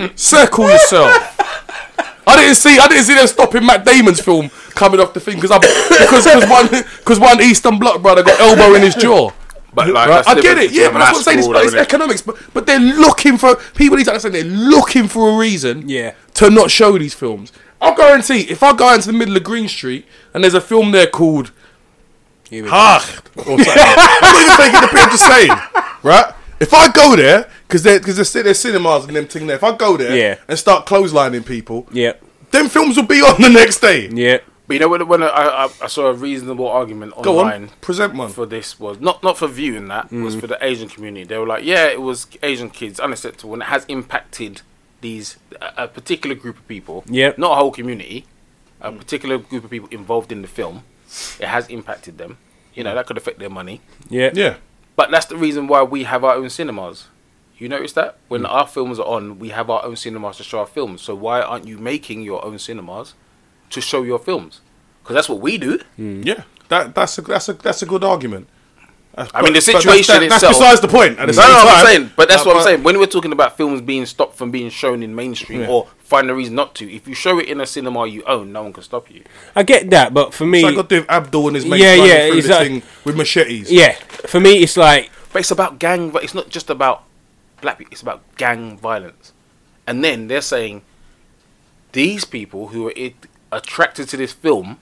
mean? 0.00 0.16
Circle 0.16 0.70
yourself. 0.70 1.36
I 2.26 2.36
didn't 2.36 2.56
see 2.56 2.78
I 2.78 2.88
didn't 2.88 3.04
see 3.04 3.14
them 3.14 3.26
stopping 3.26 3.64
Matt 3.64 3.84
Damon's 3.84 4.20
film 4.20 4.50
coming 4.70 5.00
off 5.00 5.14
the 5.14 5.20
thing 5.20 5.36
because 5.36 5.50
because 5.50 6.24
because 6.24 6.48
one 6.50 6.68
because 6.98 7.20
one 7.20 7.40
Eastern 7.40 7.78
Bloc 7.78 8.02
brother 8.02 8.22
got 8.24 8.40
elbow 8.40 8.74
in 8.74 8.82
his 8.82 8.94
jaw. 8.96 9.30
But 9.72 9.88
like, 9.90 10.08
Right? 10.08 10.26
I 10.26 10.40
get 10.40 10.58
it, 10.58 10.72
yeah, 10.72 10.90
but 10.90 10.98
that's 10.98 11.12
what 11.12 11.18
I'm 11.18 11.22
saying. 11.24 11.38
It's, 11.40 11.48
mass 11.48 11.64
it's 11.64 11.74
economics, 11.74 12.22
but 12.22 12.36
but 12.52 12.66
they're 12.66 12.80
looking 12.80 13.38
for 13.38 13.54
people 13.74 13.96
need 13.96 14.04
to 14.04 14.10
understand. 14.10 14.34
They're 14.34 14.44
looking 14.44 15.06
for 15.08 15.30
a 15.34 15.36
reason, 15.38 15.88
Yeah. 15.88 16.14
to 16.34 16.50
not 16.50 16.70
show 16.70 16.98
these 16.98 17.14
films. 17.14 17.52
I'll 17.80 17.94
guarantee 17.94 18.40
if 18.50 18.62
I 18.62 18.74
go 18.74 18.92
into 18.94 19.06
the 19.06 19.12
middle 19.12 19.36
of 19.36 19.44
Green 19.44 19.68
Street 19.68 20.06
and 20.34 20.42
there's 20.44 20.54
a 20.54 20.60
film 20.60 20.90
there 20.92 21.06
called. 21.06 21.52
Hach 22.50 23.22
I'm 23.36 23.44
not 23.46 23.60
even 24.42 24.56
taking 24.56 24.80
the 24.80 24.88
piss. 24.90 25.02
I'm 25.02 25.10
just 25.10 25.26
saying, 25.26 25.50
right? 26.02 26.34
If 26.58 26.74
I 26.74 26.90
go 26.90 27.14
there 27.16 27.48
because 27.68 27.84
they 27.84 27.98
because 27.98 28.16
there's 28.16 28.58
cinemas 28.58 29.04
and 29.04 29.14
them 29.16 29.26
thing 29.26 29.46
there, 29.46 29.56
if 29.56 29.62
I 29.64 29.76
go 29.76 29.96
there 29.96 30.16
Yeah. 30.16 30.34
and 30.48 30.58
start 30.58 30.84
clotheslining 30.84 31.46
people, 31.46 31.86
Yeah. 31.92 32.14
them 32.50 32.68
films 32.68 32.96
will 32.96 33.06
be 33.06 33.20
on 33.20 33.40
the 33.40 33.48
next 33.50 33.78
day. 33.80 34.08
Yeah. 34.12 34.38
But 34.70 34.74
you 34.74 34.80
know 34.80 34.88
when, 34.88 35.08
when 35.08 35.22
I, 35.24 35.26
I, 35.28 35.64
I 35.82 35.86
saw 35.88 36.06
a 36.06 36.12
reasonable 36.14 36.68
argument 36.68 37.14
Go 37.22 37.40
online 37.40 37.62
on, 37.64 37.68
present 37.80 38.14
one. 38.14 38.30
for 38.30 38.46
this 38.46 38.78
was 38.78 39.00
not 39.00 39.20
not 39.24 39.36
for 39.36 39.48
viewing 39.48 39.88
that 39.88 40.12
was 40.12 40.36
Mm. 40.36 40.40
for 40.40 40.46
the 40.46 40.58
Asian 40.64 40.88
community. 40.88 41.24
They 41.24 41.38
were 41.38 41.46
like, 41.54 41.64
yeah, 41.64 41.86
it 41.86 42.00
was 42.00 42.28
Asian 42.42 42.70
kids 42.70 43.00
unacceptable 43.00 43.52
and 43.54 43.62
it 43.62 43.68
has 43.74 43.84
impacted 43.86 44.62
these 45.00 45.38
a, 45.60 45.84
a 45.84 45.88
particular 45.88 46.36
group 46.36 46.56
of 46.58 46.68
people. 46.68 47.02
Yep. 47.08 47.36
not 47.38 47.50
a 47.52 47.56
whole 47.56 47.72
community, 47.72 48.26
a 48.80 48.92
particular 48.92 49.38
group 49.38 49.64
of 49.64 49.70
people 49.70 49.88
involved 49.90 50.30
in 50.30 50.40
the 50.42 50.48
film. 50.48 50.84
It 51.40 51.48
has 51.48 51.66
impacted 51.68 52.18
them. 52.18 52.38
You 52.72 52.84
know 52.84 52.94
that 52.94 53.06
could 53.06 53.16
affect 53.16 53.38
their 53.40 53.50
money. 53.50 53.80
Yeah. 54.08 54.30
Yeah, 54.32 54.54
But 54.94 55.10
that's 55.10 55.26
the 55.26 55.36
reason 55.36 55.66
why 55.66 55.82
we 55.82 56.04
have 56.04 56.22
our 56.22 56.34
own 56.34 56.48
cinemas. 56.48 57.08
You 57.58 57.68
notice 57.68 57.92
that 57.94 58.10
Mm. 58.14 58.20
when 58.32 58.46
our 58.46 58.66
films 58.68 59.00
are 59.00 59.06
on, 59.16 59.40
we 59.40 59.48
have 59.48 59.68
our 59.68 59.82
own 59.84 59.96
cinemas 59.96 60.36
to 60.36 60.44
show 60.44 60.60
our 60.60 60.66
films. 60.78 61.02
So 61.02 61.12
why 61.16 61.40
aren't 61.42 61.66
you 61.66 61.76
making 61.78 62.22
your 62.22 62.40
own 62.44 62.58
cinemas 62.60 63.14
to 63.70 63.80
show 63.80 64.02
your 64.02 64.18
films? 64.18 64.60
Because 65.02 65.14
that's 65.14 65.28
what 65.28 65.40
we 65.40 65.58
do. 65.58 65.80
yeah. 65.96 66.42
That 66.68 66.94
that's 66.94 67.18
a 67.18 67.22
that's 67.22 67.48
a 67.48 67.52
that's 67.54 67.82
a 67.82 67.86
good 67.86 68.04
argument. 68.04 68.46
That's- 69.12 69.32
I 69.34 69.42
mean, 69.42 69.52
the 69.54 69.58
but- 69.58 69.72
but 69.72 69.82
situation 69.82 70.14
that- 70.20 70.30
that's 70.30 70.42
itself- 70.44 70.54
besides 70.58 70.80
the 70.80 70.86
point. 70.88 71.18
At 71.18 71.26
the 71.26 71.32
No, 71.32 71.42
same 71.42 71.50
no, 71.50 71.58
I'm 71.58 71.86
saying, 71.86 72.10
but 72.14 72.28
that's 72.28 72.42
uh, 72.42 72.44
what 72.46 72.56
I'm 72.58 72.62
saying. 72.62 72.82
When 72.84 72.96
we're 73.00 73.06
talking 73.06 73.32
about 73.32 73.56
films 73.56 73.80
being 73.80 74.06
stopped 74.06 74.36
from 74.36 74.52
being 74.52 74.70
shown 74.70 75.02
in 75.02 75.16
mainstream 75.16 75.62
Yeah. 75.62 75.66
or 75.68 75.88
find 75.98 76.30
a 76.30 76.34
reason 76.34 76.54
not 76.54 76.76
to, 76.76 76.88
if 76.90 77.08
you 77.08 77.14
show 77.14 77.40
it 77.40 77.48
in 77.48 77.60
a 77.60 77.66
cinema 77.66 78.06
you 78.06 78.22
own, 78.24 78.52
no 78.52 78.62
one 78.62 78.72
can 78.72 78.84
stop 78.84 79.10
you. 79.10 79.24
I 79.56 79.64
get 79.64 79.90
that, 79.90 80.14
but 80.14 80.32
for 80.32 80.46
me, 80.46 80.60
So 80.60 80.68
I 80.68 80.74
got 80.76 80.88
to 80.90 80.94
do 80.94 81.00
with 81.02 81.10
Abdul 81.10 81.48
and 81.48 81.56
his 81.56 81.66
mates 81.66 81.82
Yeah, 81.82 81.94
yeah, 81.94 82.28
through 82.28 82.38
it's 82.38 82.46
the 82.46 82.54
like- 82.54 82.66
thing 82.68 82.82
with 83.04 83.16
machetes. 83.16 83.70
yeah, 83.72 83.92
for 84.28 84.38
me, 84.38 84.62
it's 84.62 84.76
like 84.76 85.10
But 85.32 85.40
it's 85.40 85.50
about 85.50 85.80
gang. 85.80 86.10
But 86.10 86.22
it's 86.22 86.34
not 86.34 86.48
just 86.48 86.70
about 86.70 87.02
black 87.60 87.78
people. 87.78 87.90
It's 87.92 88.02
about 88.02 88.22
gang 88.36 88.78
violence. 88.78 89.32
And 89.88 90.04
then 90.04 90.28
they're 90.28 90.40
saying 90.40 90.82
these 91.92 92.24
people 92.24 92.68
who 92.68 92.86
are 92.88 92.92
it, 92.94 93.14
attracted 93.52 94.08
to 94.10 94.16
this 94.16 94.32
film, 94.32 94.78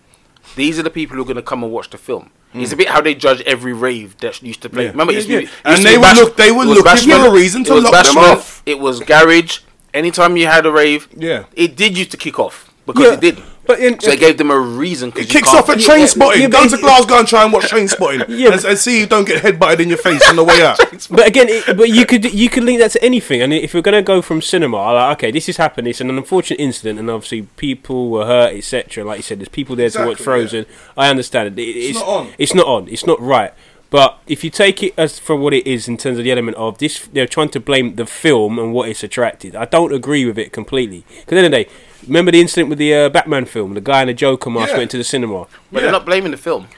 these 0.56 0.78
are 0.78 0.82
the 0.82 0.90
people 0.90 1.16
who 1.16 1.22
are 1.22 1.26
going 1.26 1.36
to 1.36 1.42
come 1.42 1.62
and 1.62 1.72
watch 1.72 1.90
the 1.90 1.98
film. 1.98 2.30
It's 2.54 2.72
a 2.72 2.76
bit 2.76 2.88
how 2.88 3.02
they 3.02 3.14
judge 3.14 3.42
every 3.42 3.74
rave 3.74 4.16
that 4.18 4.42
used 4.42 4.62
to 4.62 4.70
play. 4.70 4.84
Yeah. 4.84 4.90
Remember, 4.92 5.12
Yeah, 5.12 5.18
it's, 5.18 5.28
yeah. 5.28 5.38
used 5.40 5.52
And 5.66 5.82
they 5.84 5.98
would 5.98 6.02
Bash- 6.02 6.16
look- 6.18 6.36
they 6.36 6.50
was 6.50 6.66
looking 6.68 7.10
for 7.10 7.26
a 7.26 7.30
reason 7.30 7.62
to 7.64 7.74
lock 7.74 8.04
them 8.06 8.16
off. 8.16 8.62
It 8.64 8.78
was 8.78 9.00
garage. 9.00 9.58
Anytime 9.92 10.36
you 10.36 10.46
had 10.46 10.64
a 10.66 10.72
rave, 10.72 11.08
Yeah. 11.16 11.44
it 11.54 11.76
did 11.76 11.96
used 11.98 12.10
to 12.12 12.16
kick 12.16 12.38
off 12.38 12.70
because 12.86 13.12
it 13.14 13.20
did. 13.20 13.42
But 13.68 13.78
in- 13.80 14.00
so 14.00 14.10
it 14.10 14.18
gave 14.18 14.36
them 14.38 14.50
a 14.50 14.58
reason. 14.58 15.12
'cause 15.12 15.22
It 15.24 15.28
you 15.34 15.40
kicks 15.40 15.54
off 15.54 15.68
at 15.68 15.78
Yeah, 15.78 15.86
train 15.86 16.00
yeah, 16.00 16.06
spotting. 16.06 16.42
yeah, 16.42 16.48
Go 16.48 16.62
but- 16.64 16.70
to 16.76 16.78
Glasgow 16.78 17.18
and 17.20 17.28
try 17.28 17.44
and 17.44 17.52
watch 17.52 17.66
Trainspotting. 17.70 18.24
Yeah, 18.28 18.52
and, 18.54 18.64
and 18.64 18.78
see 18.78 18.98
you 19.00 19.06
don't 19.06 19.26
get 19.28 19.42
head 19.42 19.60
butted 19.60 19.80
in 19.82 19.88
your 19.90 19.98
face 19.98 20.26
on 20.28 20.34
the 20.36 20.42
way 20.42 20.60
out. 20.62 20.78
But 21.10 21.26
again, 21.28 21.46
it, 21.48 21.76
but 21.76 21.90
you 21.90 22.04
could 22.06 22.24
you 22.34 22.48
could 22.50 22.64
link 22.64 22.80
that 22.80 22.90
to 22.92 23.04
anything. 23.04 23.40
And 23.42 23.52
if 23.52 23.74
we're 23.74 23.82
gonna 23.82 24.02
go 24.02 24.20
from 24.22 24.42
cinema, 24.42 24.76
like, 24.94 25.18
okay, 25.18 25.30
this 25.30 25.46
has 25.46 25.58
happened. 25.58 25.86
It's 25.86 26.00
an 26.00 26.10
unfortunate 26.10 26.58
incident, 26.60 26.98
and 26.98 27.08
obviously 27.10 27.42
people 27.56 28.10
were 28.10 28.26
hurt, 28.26 28.54
etc. 28.54 29.04
Like 29.04 29.18
you 29.18 29.22
said, 29.22 29.38
there's 29.38 29.48
people 29.48 29.76
there 29.76 29.90
to 29.90 29.98
watch 29.98 30.08
Exactly, 30.20 30.24
Frozen. 30.24 30.66
I 30.96 31.08
understand 31.10 31.48
it. 31.58 31.62
It- 31.62 31.76
It's, 31.76 31.98
not 31.98 32.08
on. 32.08 32.28
It's 32.38 32.54
not 32.54 32.66
on. 32.66 32.88
It's 32.88 33.06
not 33.06 33.20
right. 33.20 33.52
But 33.90 34.18
if 34.26 34.44
you 34.44 34.50
take 34.50 34.82
it 34.82 34.92
as 34.98 35.18
for 35.18 35.34
what 35.36 35.54
it 35.54 35.66
is 35.66 35.88
in 35.88 35.96
terms 35.96 36.18
of 36.18 36.24
the 36.24 36.30
element 36.32 36.56
of 36.58 36.76
this, 36.78 37.08
they're 37.12 37.26
trying 37.26 37.48
to 37.50 37.60
blame 37.60 37.94
the 37.94 38.04
film 38.04 38.58
and 38.58 38.74
what 38.74 38.88
it's 38.90 39.02
attracted. 39.02 39.56
I 39.56 39.64
don't 39.64 39.94
agree 39.94 40.26
with 40.26 40.36
it 40.38 40.52
completely. 40.52 41.04
Because 41.08 41.22
at 41.22 41.28
the 41.28 41.36
end 41.38 41.46
of 41.46 41.52
the 41.52 41.64
day, 41.64 41.70
remember 42.06 42.30
the 42.32 42.40
incident 42.40 42.68
with 42.68 42.78
the 42.78 42.94
uh, 42.94 43.08
Batman 43.08 43.44
film? 43.44 43.74
The 43.74 43.80
guy 43.80 44.02
in 44.02 44.08
the 44.08 44.14
Joker 44.14 44.50
mask 44.50 44.70
Yeah. 44.72 44.78
went 44.78 44.90
to 44.92 44.96
the 44.98 45.04
cinema. 45.04 45.46
But 45.72 45.78
Yeah. 45.78 45.80
they're 45.82 45.92
not 45.92 46.06
blaming 46.06 46.30
the 46.30 46.36
film. 46.36 46.68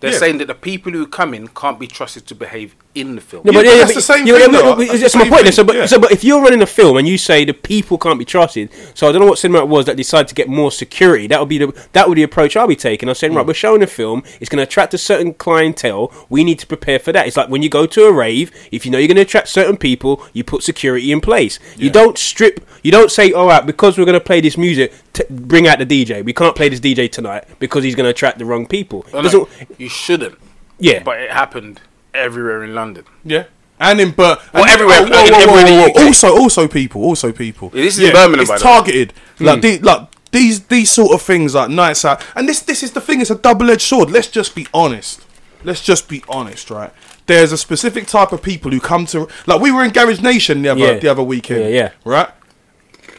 They're 0.00 0.12
Yeah. 0.12 0.18
saying 0.18 0.38
that 0.38 0.46
the 0.46 0.54
people 0.54 0.92
who 0.92 1.06
come 1.06 1.34
in 1.34 1.48
can't 1.48 1.78
be 1.78 1.86
trusted 1.86 2.26
to 2.28 2.34
behave 2.34 2.76
in 2.94 3.14
the 3.14 3.20
film. 3.20 3.42
No, 3.44 3.52
Yeah, 3.52 3.58
but 3.58 3.64
but 3.64 3.70
yeah, 3.70 3.76
that's 3.78 3.90
but- 3.90 3.94
the 3.94 4.02
same 4.02 4.26
yeah, 4.26 4.38
thing, 4.38 4.52
but- 4.52 4.62
but 4.76 4.78
That's 4.88 5.00
That's 5.00 5.12
the 5.12 5.18
my 5.20 5.28
point. 5.28 5.42
thing, 5.42 5.52
So, 5.52 5.62
but, 5.64 5.76
yeah. 5.76 5.86
so, 5.86 5.98
but 6.00 6.10
if 6.10 6.24
you're 6.24 6.40
running 6.42 6.62
a 6.62 6.66
film 6.66 6.96
and 6.96 7.06
you 7.06 7.16
say 7.18 7.44
the 7.44 7.52
people 7.52 7.96
can't 7.98 8.18
be 8.18 8.24
trusted, 8.24 8.70
so 8.94 9.08
I 9.08 9.12
don't 9.12 9.20
know 9.20 9.28
what 9.28 9.38
cinema 9.38 9.60
it 9.60 9.68
was 9.68 9.84
that 9.86 9.96
decided 9.96 10.26
to 10.28 10.34
get 10.34 10.48
more 10.48 10.72
security. 10.72 11.26
That 11.28 11.38
would 11.38 11.48
be 11.48 11.58
the 11.58 11.72
that 11.92 12.08
would 12.08 12.14
be 12.16 12.22
the 12.22 12.24
approach 12.24 12.56
I'll 12.56 12.66
be 12.66 12.74
taking. 12.76 13.08
I'm 13.08 13.14
saying, 13.14 13.32
Mm. 13.32 13.36
right, 13.36 13.46
we're 13.46 13.54
showing 13.54 13.82
a 13.82 13.86
film. 13.86 14.22
It's 14.40 14.48
going 14.48 14.56
to 14.58 14.62
attract 14.64 14.94
a 14.94 14.98
certain 14.98 15.34
clientele. 15.34 16.12
We 16.28 16.42
need 16.44 16.58
to 16.60 16.66
prepare 16.66 16.98
for 16.98 17.12
that. 17.12 17.26
It's 17.26 17.36
like 17.36 17.48
when 17.48 17.62
you 17.62 17.68
go 17.68 17.86
to 17.86 18.04
a 18.06 18.12
rave. 18.12 18.50
If 18.72 18.84
you 18.84 18.90
know 18.90 18.98
you're 18.98 19.06
going 19.08 19.16
to 19.16 19.22
attract 19.22 19.48
certain 19.48 19.76
people, 19.76 20.22
you 20.32 20.42
put 20.42 20.62
security 20.62 21.12
in 21.12 21.20
place. 21.20 21.58
You 21.76 21.90
don't 21.90 22.18
strip. 22.18 22.66
You 22.82 22.90
don't 22.90 23.10
say, 23.12 23.32
all 23.32 23.46
right, 23.48 23.64
because 23.64 23.98
we're 23.98 24.04
going 24.06 24.14
to 24.18 24.24
play 24.24 24.40
this 24.40 24.56
music, 24.56 24.92
t- 25.12 25.24
bring 25.30 25.66
out 25.68 25.78
the 25.78 25.86
DJ. 25.86 26.22
We 26.24 26.32
can't 26.32 26.54
play 26.56 26.68
this 26.68 26.80
DJ 26.80 27.10
tonight 27.10 27.44
because 27.58 27.84
he's 27.84 27.94
going 27.94 28.04
to 28.06 28.10
attract 28.10 28.38
the 28.38 28.44
wrong 28.44 28.66
people. 28.66 29.04
Oh, 29.12 29.20
no, 29.20 29.48
you 29.76 29.88
shouldn't. 29.88 30.38
yeah. 30.78 31.02
But 31.02 31.20
it 31.20 31.30
happened 31.32 31.80
everywhere 32.18 32.62
in 32.64 32.74
London. 32.74 33.04
Yeah. 33.24 33.44
And 33.80 34.00
in 34.00 34.10
but 34.10 34.42
Well, 34.52 34.64
and- 34.64 34.72
everywhere- 34.72 34.98
oh, 35.00 35.04
whoa, 35.04 35.26
in 35.26 35.32
whoa, 35.32 35.38
everywhere 35.40 35.64
whoa, 35.64 35.88
whoa. 35.94 36.06
Also, 36.06 36.28
also 36.36 36.66
people, 36.68 37.02
also 37.04 37.30
people. 37.32 37.70
Yeah, 37.72 37.82
this 37.84 37.98
is 37.98 38.04
in 38.08 38.12
Birmingham, 38.12 38.40
It's 38.40 38.50
by 38.50 38.58
the 38.58 38.64
way. 38.64 38.70
targeted. 38.72 39.12
Like 39.38 39.56
hmm. 39.56 39.60
the, 39.60 39.78
like 39.80 40.08
these 40.32 40.60
these 40.66 40.90
sort 40.90 41.12
of 41.12 41.22
things 41.22 41.54
like 41.54 41.70
nights 41.70 42.04
out. 42.04 42.22
And 42.34 42.48
this 42.48 42.60
this 42.60 42.82
is 42.82 42.90
the 42.92 43.00
thing. 43.00 43.20
It's 43.20 43.30
a 43.30 43.36
double 43.36 43.70
edged 43.70 43.82
sword. 43.82 44.10
Let's 44.10 44.28
just 44.28 44.54
be 44.54 44.66
honest. 44.74 45.24
Let's 45.64 45.82
just 45.82 46.08
be 46.08 46.22
honest, 46.28 46.70
right? 46.70 46.92
There's 47.26 47.52
a 47.52 47.58
specific 47.58 48.06
type 48.06 48.32
of 48.32 48.42
people 48.42 48.70
who 48.70 48.80
come 48.80 49.06
to 49.06 49.28
like 49.46 49.60
we 49.60 49.70
were 49.70 49.84
in 49.84 49.90
Garage 49.92 50.20
Nation 50.20 50.62
the 50.62 50.70
other 50.70 50.80
Yeah. 50.80 50.98
the 50.98 51.08
other 51.08 51.22
weekend. 51.22 51.62
Yeah, 51.62 51.68
yeah. 51.68 51.90
Right. 52.04 52.28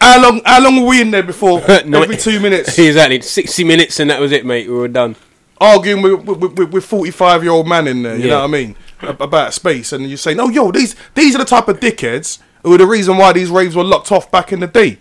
How 0.01 0.21
long? 0.21 0.41
How 0.45 0.61
long 0.63 0.81
were 0.81 0.87
we 0.87 1.01
in 1.01 1.11
there 1.11 1.23
before? 1.23 1.61
No, 1.85 2.01
Every 2.03 2.17
two 2.17 2.39
minutes, 2.39 2.77
exactly. 2.79 3.21
60 3.21 3.63
minutes 3.63 3.99
and 3.99 4.09
that 4.09 4.19
was 4.19 4.31
it, 4.31 4.45
mate. 4.45 4.67
We 4.67 4.73
were 4.75 4.87
done. 4.87 5.15
arguing 5.59 6.01
with 6.01 6.23
with, 6.25 6.57
with, 6.57 6.69
with 6.71 6.85
45 6.85 7.43
year 7.43 7.51
old 7.51 7.67
man 7.67 7.87
in 7.87 8.03
there. 8.03 8.15
You 8.15 8.23
Yeah. 8.23 8.29
know 8.31 8.39
what 8.39 8.45
I 8.45 8.47
mean? 8.47 8.75
Ab- 9.01 9.21
About 9.21 9.53
space, 9.53 9.93
and 9.93 10.09
you 10.09 10.17
say, 10.17 10.33
"No, 10.33 10.49
yo, 10.49 10.71
these 10.71 10.95
these 11.15 11.35
are 11.35 11.39
the 11.39 11.45
type 11.45 11.67
of 11.67 11.79
dickheads 11.79 12.39
who 12.63 12.73
are 12.73 12.77
the 12.77 12.85
reason 12.85 13.17
why 13.17 13.31
these 13.33 13.49
raves 13.49 13.75
were 13.75 13.83
locked 13.83 14.11
off 14.11 14.29
back 14.31 14.51
in 14.51 14.59
the 14.59 14.67
day." 14.67 14.97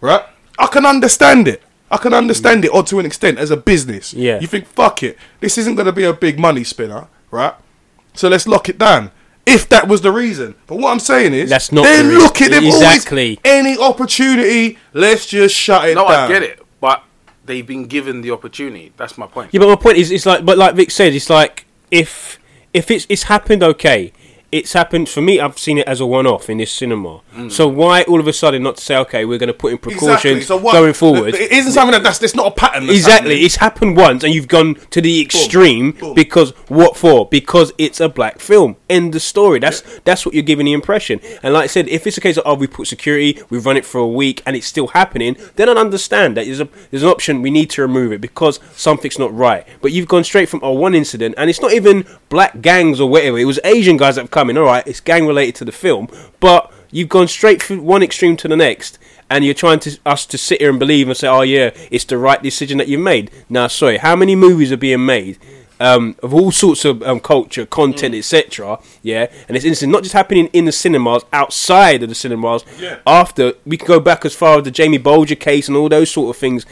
Right? 0.00 0.22
I 0.58 0.66
can 0.66 0.84
understand 0.86 1.48
it. 1.48 1.62
I 1.90 1.98
can 1.98 2.14
understand 2.14 2.64
it, 2.64 2.68
or 2.72 2.82
to 2.84 2.98
an 2.98 3.04
extent, 3.06 3.38
as 3.38 3.50
a 3.50 3.56
business. 3.56 4.14
Yeah. 4.14 4.40
You 4.40 4.46
think, 4.46 4.66
fuck 4.66 5.02
it, 5.02 5.18
this 5.40 5.58
isn't 5.58 5.74
going 5.74 5.86
to 5.86 5.92
be 5.92 6.04
a 6.04 6.12
big 6.14 6.38
money 6.38 6.64
spinner, 6.64 7.06
right? 7.30 7.52
So 8.14 8.28
let's 8.28 8.46
lock 8.48 8.68
it 8.70 8.78
down. 8.78 9.10
If 9.44 9.68
that 9.68 9.88
was 9.88 10.00
the 10.00 10.12
reason, 10.12 10.54
but 10.66 10.76
what 10.76 10.90
I'm 10.92 11.00
saying 11.00 11.34
is, 11.34 11.50
That's 11.50 11.70
not 11.72 11.82
They're 11.82 12.02
the 12.02 12.08
reason. 12.08 12.22
looking. 12.22 12.50
They've 12.50 12.62
Exactly. 12.64 13.38
any 13.44 13.76
opportunity. 13.76 14.78
Let's 14.94 15.26
just 15.26 15.54
shut 15.54 15.88
it 15.88 15.94
No, 15.96 16.06
down. 16.08 16.24
I 16.24 16.28
get 16.28 16.42
it, 16.42 16.60
but 16.80 17.02
they've 17.44 17.66
been 17.66 17.86
given 17.86 18.22
the 18.22 18.30
opportunity. 18.30 18.92
That's 18.96 19.18
my 19.18 19.26
point. 19.26 19.50
Yeah, 19.52 19.60
but 19.60 19.68
my 19.68 19.76
point 19.76 19.98
is, 19.98 20.10
it's 20.10 20.24
like, 20.26 20.44
but 20.44 20.56
like 20.58 20.74
Vic 20.74 20.90
said, 20.90 21.12
it's 21.12 21.28
like 21.28 21.66
if 21.90 22.38
if 22.72 22.90
it's 22.90 23.06
it's 23.08 23.24
happened, 23.24 23.62
okay, 23.62 24.12
it's 24.52 24.74
happened 24.74 25.08
for 25.08 25.22
me. 25.22 25.40
I've 25.40 25.58
seen 25.58 25.78
it 25.78 25.88
as 25.88 25.98
a 26.00 26.06
one-off 26.06 26.50
in 26.50 26.58
this 26.58 26.70
cinema. 26.70 27.22
Mm. 27.34 27.50
So 27.50 27.66
why 27.66 28.02
all 28.02 28.20
of 28.20 28.28
a 28.28 28.32
sudden 28.34 28.62
not 28.62 28.76
to 28.76 28.84
say, 28.84 28.96
okay, 28.98 29.24
we're 29.24 29.38
going 29.38 29.48
to 29.48 29.54
put 29.54 29.72
in 29.72 29.78
precautions 29.78 30.46
So 30.46 30.58
what- 30.58 30.72
going 30.74 30.92
forward? 30.92 31.34
It 31.34 31.50
isn't 31.50 31.72
something 31.72 31.92
that 31.92 32.02
that's. 32.02 32.22
It's 32.22 32.34
not 32.34 32.48
a 32.48 32.54
pattern. 32.54 32.90
Exactly, 32.90 33.30
happening. 33.30 33.44
it's 33.46 33.56
happened 33.56 33.96
once, 33.96 34.22
and 34.22 34.34
you've 34.34 34.48
gone 34.48 34.74
to 34.90 35.00
the 35.00 35.22
extreme 35.22 35.92
boom. 35.92 36.14
because 36.14 36.50
what 36.68 36.96
for? 36.96 37.26
Because 37.26 37.72
it's 37.78 37.98
a 38.00 38.08
black 38.10 38.38
film. 38.40 38.76
End 38.90 39.14
the 39.14 39.20
story. 39.20 39.58
That's 39.58 39.82
that's 40.00 40.26
what 40.26 40.34
you're 40.34 40.42
giving 40.42 40.66
the 40.66 40.74
impression. 40.74 41.18
And 41.42 41.54
like 41.54 41.64
I 41.64 41.66
said, 41.68 41.88
if 41.88 42.06
it's 42.06 42.18
a 42.18 42.20
case 42.20 42.36
of 42.36 42.42
oh, 42.46 42.54
we 42.54 42.66
put 42.66 42.86
security, 42.86 43.40
we've 43.48 43.64
run 43.64 43.78
it 43.78 43.86
for 43.86 43.98
a 44.02 44.06
week, 44.06 44.42
and 44.44 44.54
it's 44.54 44.66
still 44.66 44.88
happening, 44.88 45.36
then 45.56 45.68
I 45.70 45.72
understand 45.72 46.36
that 46.36 46.44
there's 46.44 46.60
a 46.60 46.68
there's 46.90 47.02
an 47.02 47.08
option. 47.08 47.40
We 47.40 47.50
need 47.50 47.70
to 47.70 47.80
remove 47.82 48.12
it 48.12 48.20
because 48.20 48.60
something's 48.76 49.18
not 49.18 49.34
right. 49.34 49.66
But 49.80 49.92
you've 49.92 50.08
gone 50.08 50.24
straight 50.24 50.50
from 50.50 50.60
oh 50.62 50.72
one 50.72 50.94
incident, 50.94 51.36
and 51.38 51.48
it's 51.48 51.62
not 51.62 51.72
even 51.72 52.04
black 52.28 52.60
gangs 52.60 53.00
or 53.00 53.08
whatever. 53.08 53.38
It 53.38 53.46
was 53.46 53.58
Asian 53.64 53.96
guys 53.96 54.16
that 54.16 54.22
have 54.22 54.30
come 54.30 54.41
in. 54.50 54.58
All 54.58 54.64
right, 54.64 54.86
it's 54.86 55.00
gang 55.00 55.26
related 55.26 55.54
to 55.56 55.64
the 55.64 55.72
film, 55.72 56.08
but 56.40 56.72
you've 56.90 57.08
gone 57.08 57.28
straight 57.28 57.62
from 57.62 57.84
one 57.84 58.02
extreme 58.02 58.36
to 58.38 58.48
the 58.48 58.56
next 58.56 58.98
and 59.32 59.46
you're 59.46 59.54
trying 59.54 59.78
to 59.80 59.98
us 60.04 60.26
to 60.26 60.36
sit 60.36 60.60
here 60.60 60.68
and 60.68 60.78
believe 60.78 61.08
and 61.08 61.16
say, 61.16 61.26
"Oh 61.26 61.40
yeah, 61.40 61.70
it's 61.90 62.04
the 62.04 62.18
right 62.18 62.42
decision 62.42 62.78
that 62.78 62.88
you've 62.88 63.00
made." 63.00 63.30
Now, 63.48 63.66
sorry, 63.66 63.96
how 63.96 64.14
many 64.14 64.36
movies 64.36 64.70
are 64.70 64.76
being 64.76 65.06
made 65.06 65.38
um, 65.80 66.16
of 66.22 66.32
all 66.32 66.52
sorts 66.52 66.84
of 66.84 67.02
um, 67.02 67.18
culture, 67.18 67.66
content, 67.66 68.14
etc. 68.14 68.78
Yeah, 69.02 69.26
and 69.48 69.56
it's 69.56 69.66
instant, 69.66 69.90
not 69.90 70.02
just 70.02 70.12
happening 70.12 70.48
in 70.52 70.66
the 70.66 70.72
cinemas, 70.72 71.24
outside 71.32 72.02
of 72.02 72.08
the 72.08 72.14
cinemas. 72.14 72.64
Yeah. 72.78 72.98
After 73.06 73.54
we 73.66 73.76
can 73.76 73.86
go 73.86 74.00
back 74.00 74.24
as 74.24 74.34
far 74.34 74.58
as 74.58 74.64
the 74.64 74.70
Jamie 74.70 74.98
Bulger 74.98 75.34
case 75.34 75.68
and 75.68 75.76
all 75.76 75.88
those 75.88 76.10
sort 76.10 76.34
of 76.34 76.40
things. 76.40 76.66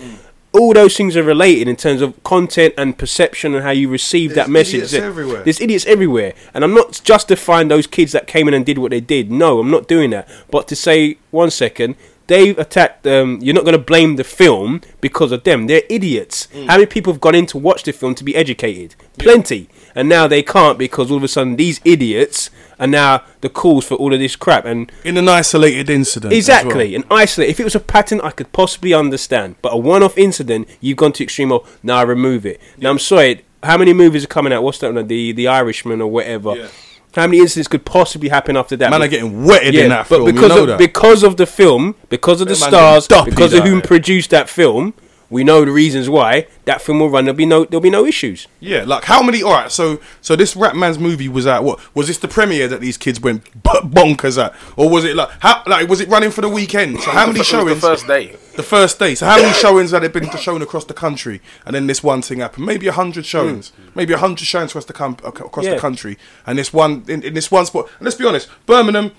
All 0.53 0.75
those 0.75 0.97
things 0.97 1.17
are 1.17 1.23
related 1.23 1.69
in 1.69 1.77
terms 1.77 2.03
of 2.03 2.21
content 2.25 2.75
and 2.77 2.99
perception 2.99 3.55
and 3.55 3.63
how 3.63 3.71
you 3.71 3.89
receive 3.89 4.31
There's 4.35 4.47
that 4.47 4.51
message. 4.51 4.75
idiots 4.75 4.95
everywhere. 4.95 5.43
There's 5.45 5.61
idiots 5.61 5.87
everywhere, 5.87 6.35
and 6.53 6.65
I'm 6.65 6.75
not 6.75 7.01
justifying 7.05 7.69
those 7.69 7.87
kids 7.87 8.11
that 8.13 8.27
came 8.27 8.49
in 8.49 8.55
and 8.55 8.67
did 8.67 8.79
what 8.79 8.91
they 8.91 9.01
did. 9.01 9.31
No, 9.31 9.61
I'm 9.61 9.71
not 9.71 9.87
doing 9.87 10.11
that. 10.11 10.29
But 10.51 10.67
to 10.69 10.77
say 10.77 11.19
one 11.31 11.51
second, 11.51 11.95
they've 12.31 12.59
attacked. 12.59 13.07
Um, 13.07 13.39
you're 13.43 13.55
not 13.55 13.65
going 13.65 13.77
to 13.77 13.85
blame 13.85 14.17
the 14.17 14.25
film 14.25 14.81
because 15.01 15.33
of 15.33 15.45
them. 15.45 15.67
They're 15.67 15.83
idiots. 15.91 16.47
Mm. 16.55 16.67
How 16.67 16.77
many 16.77 16.87
people 16.87 17.13
have 17.13 17.21
gone 17.21 17.35
in 17.35 17.47
to 17.47 17.59
watch 17.59 17.83
the 17.83 17.93
film 17.93 18.15
to 18.15 18.25
be 18.25 18.35
educated? 18.35 18.95
Plenty, 19.19 19.69
and 19.95 20.09
now 20.09 20.27
they 20.27 20.43
can't 20.43 20.79
because 20.79 21.11
all 21.11 21.19
of 21.19 21.25
a 21.25 21.29
sudden 21.29 21.57
these 21.57 21.81
idiots 21.85 22.49
are 22.79 22.87
now 22.87 23.25
the 23.43 23.51
cause 23.51 23.85
for 23.85 23.97
all 23.97 24.15
of 24.15 24.21
this 24.21 24.37
crap. 24.37 24.65
And 24.65 24.91
in 25.05 25.17
an 25.19 25.29
isolated 25.29 25.91
incident. 25.91 26.33
Exactly, 26.33 26.93
well. 26.93 27.03
an 27.03 27.07
isolate. 27.11 27.51
If 27.51 27.61
it 27.61 27.65
was 27.65 27.75
a 27.75 27.81
pattern, 27.81 28.21
I 28.23 28.31
could 28.31 28.53
possibly 28.53 28.95
understand. 28.95 29.57
But 29.61 29.75
a 29.75 29.77
one-off 29.77 30.17
incident, 30.17 30.69
you've 30.81 30.97
gone 30.97 31.13
to 31.15 31.25
extreme 31.25 31.53
of 31.53 31.79
now 31.83 32.03
remove 32.05 32.47
it. 32.47 32.61
Now 32.79 32.91
I'm 32.91 32.99
sorry. 32.99 33.45
How 33.63 33.77
many 33.77 33.93
movies 33.93 34.25
are 34.25 34.29
coming 34.29 34.55
out? 34.55 34.63
What's 34.63 34.79
that? 34.79 35.09
The 35.09 35.33
The 35.33 35.49
Irishman 35.49 36.01
or 36.01 36.11
whatever. 36.11 36.57
Yeah. 36.57 36.69
How 37.15 37.27
many 37.27 37.39
incidents 37.41 37.67
could 37.69 37.85
possibly 37.85 38.29
happen 38.29 38.57
after 38.57 38.77
that? 38.77 38.91
Man 38.91 39.03
are 39.03 39.09
getting 39.09 39.45
wetted 39.45 39.75
in 39.75 39.89
that 39.89 40.07
film. 40.07 40.25
but 40.25 40.33
because 40.33 40.43
you 40.51 40.57
know 40.57 40.63
of 40.63 40.69
that. 40.69 40.79
because 40.79 41.23
of 41.23 41.37
the 41.37 41.47
film, 41.47 41.97
because 42.09 42.41
of 42.41 42.49
the 42.49 42.55
stars, 42.55 43.09
because 43.09 43.53
of 43.53 43.65
who 43.65 43.81
produced 43.81 44.31
that 44.31 44.49
film, 44.49 44.95
we 45.31 45.45
know 45.45 45.65
the 45.65 45.71
reasons 45.71 46.09
why 46.09 46.49
that 46.65 46.83
film 46.83 46.99
will 46.99 47.09
run. 47.09 47.25
There'll 47.25 47.37
be 47.37 47.47
no 47.47 47.65
there'll 47.65 47.81
be 47.81 47.89
no 47.89 48.05
issues. 48.05 48.49
yeah, 48.59 48.83
like 48.83 49.05
how 49.05 49.23
many? 49.23 49.43
All 49.43 49.53
right, 49.53 49.71
so 49.71 50.01
so 50.21 50.35
this 50.35 50.55
Rapman's 50.55 50.99
movie 50.99 51.29
was 51.29 51.47
at 51.47 51.63
what? 51.63 51.79
Was 51.95 52.09
this 52.09 52.19
the 52.19 52.29
premiere 52.29 52.67
that 52.69 52.81
these 52.81 52.99
kids 52.99 53.21
went 53.21 53.45
b- 53.63 53.71
bonkers 53.85 54.45
at, 54.45 54.55
or 54.77 54.91
was 54.91 55.05
it 55.05 55.15
like 55.15 55.31
how 55.39 55.63
like 55.67 55.89
was 55.89 56.01
it 56.01 56.09
running 56.09 56.33
for 56.33 56.41
the 56.41 56.49
weekend? 56.49 57.01
So 57.01 57.13
how 57.13 57.29
many 57.29 57.45
showings? 57.45 57.81
The 57.81 57.89
first 57.89 58.07
day. 58.09 58.37
The 58.57 58.63
first 58.65 58.99
day. 58.99 59.15
So 59.15 59.27
how 59.27 59.37
many 59.37 59.55
showings 59.55 59.93
had 59.93 60.03
it 60.03 60.13
been 60.13 60.29
shown 60.37 60.63
across 60.63 60.85
the 60.85 60.95
country? 60.95 61.41
And 61.65 61.77
then 61.77 61.87
this 61.87 62.03
one 62.03 62.23
thing 62.23 62.41
happened. 62.41 62.67
Maybe 62.67 62.89
a 62.89 62.93
hundred 62.93 63.25
hmm. 63.25 63.29
showings. 63.29 63.73
Maybe 63.95 64.13
a 64.13 64.19
hundred 64.19 64.47
showings 64.47 64.73
across 64.73 64.87
the 64.87 64.93
com- 64.93 65.17
ac- 65.25 65.45
across 65.45 65.65
Yeah. 65.65 65.75
the 65.75 65.81
country. 65.81 66.19
And 66.45 66.59
this 66.59 66.73
one 66.73 67.05
in, 67.07 67.23
in 67.23 67.35
this 67.35 67.51
one 67.51 67.67
spot. 67.67 67.89
And 67.99 68.05
let's 68.05 68.17
be 68.17 68.27
honest, 68.27 68.49
Birmingham. 68.67 69.13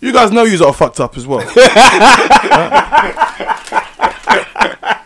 You 0.00 0.14
guys 0.14 0.32
know 0.32 0.44
you 0.44 0.64
are 0.64 0.72
fucked 0.72 0.98
up 0.98 1.18
as 1.18 1.26
well. 1.26 1.40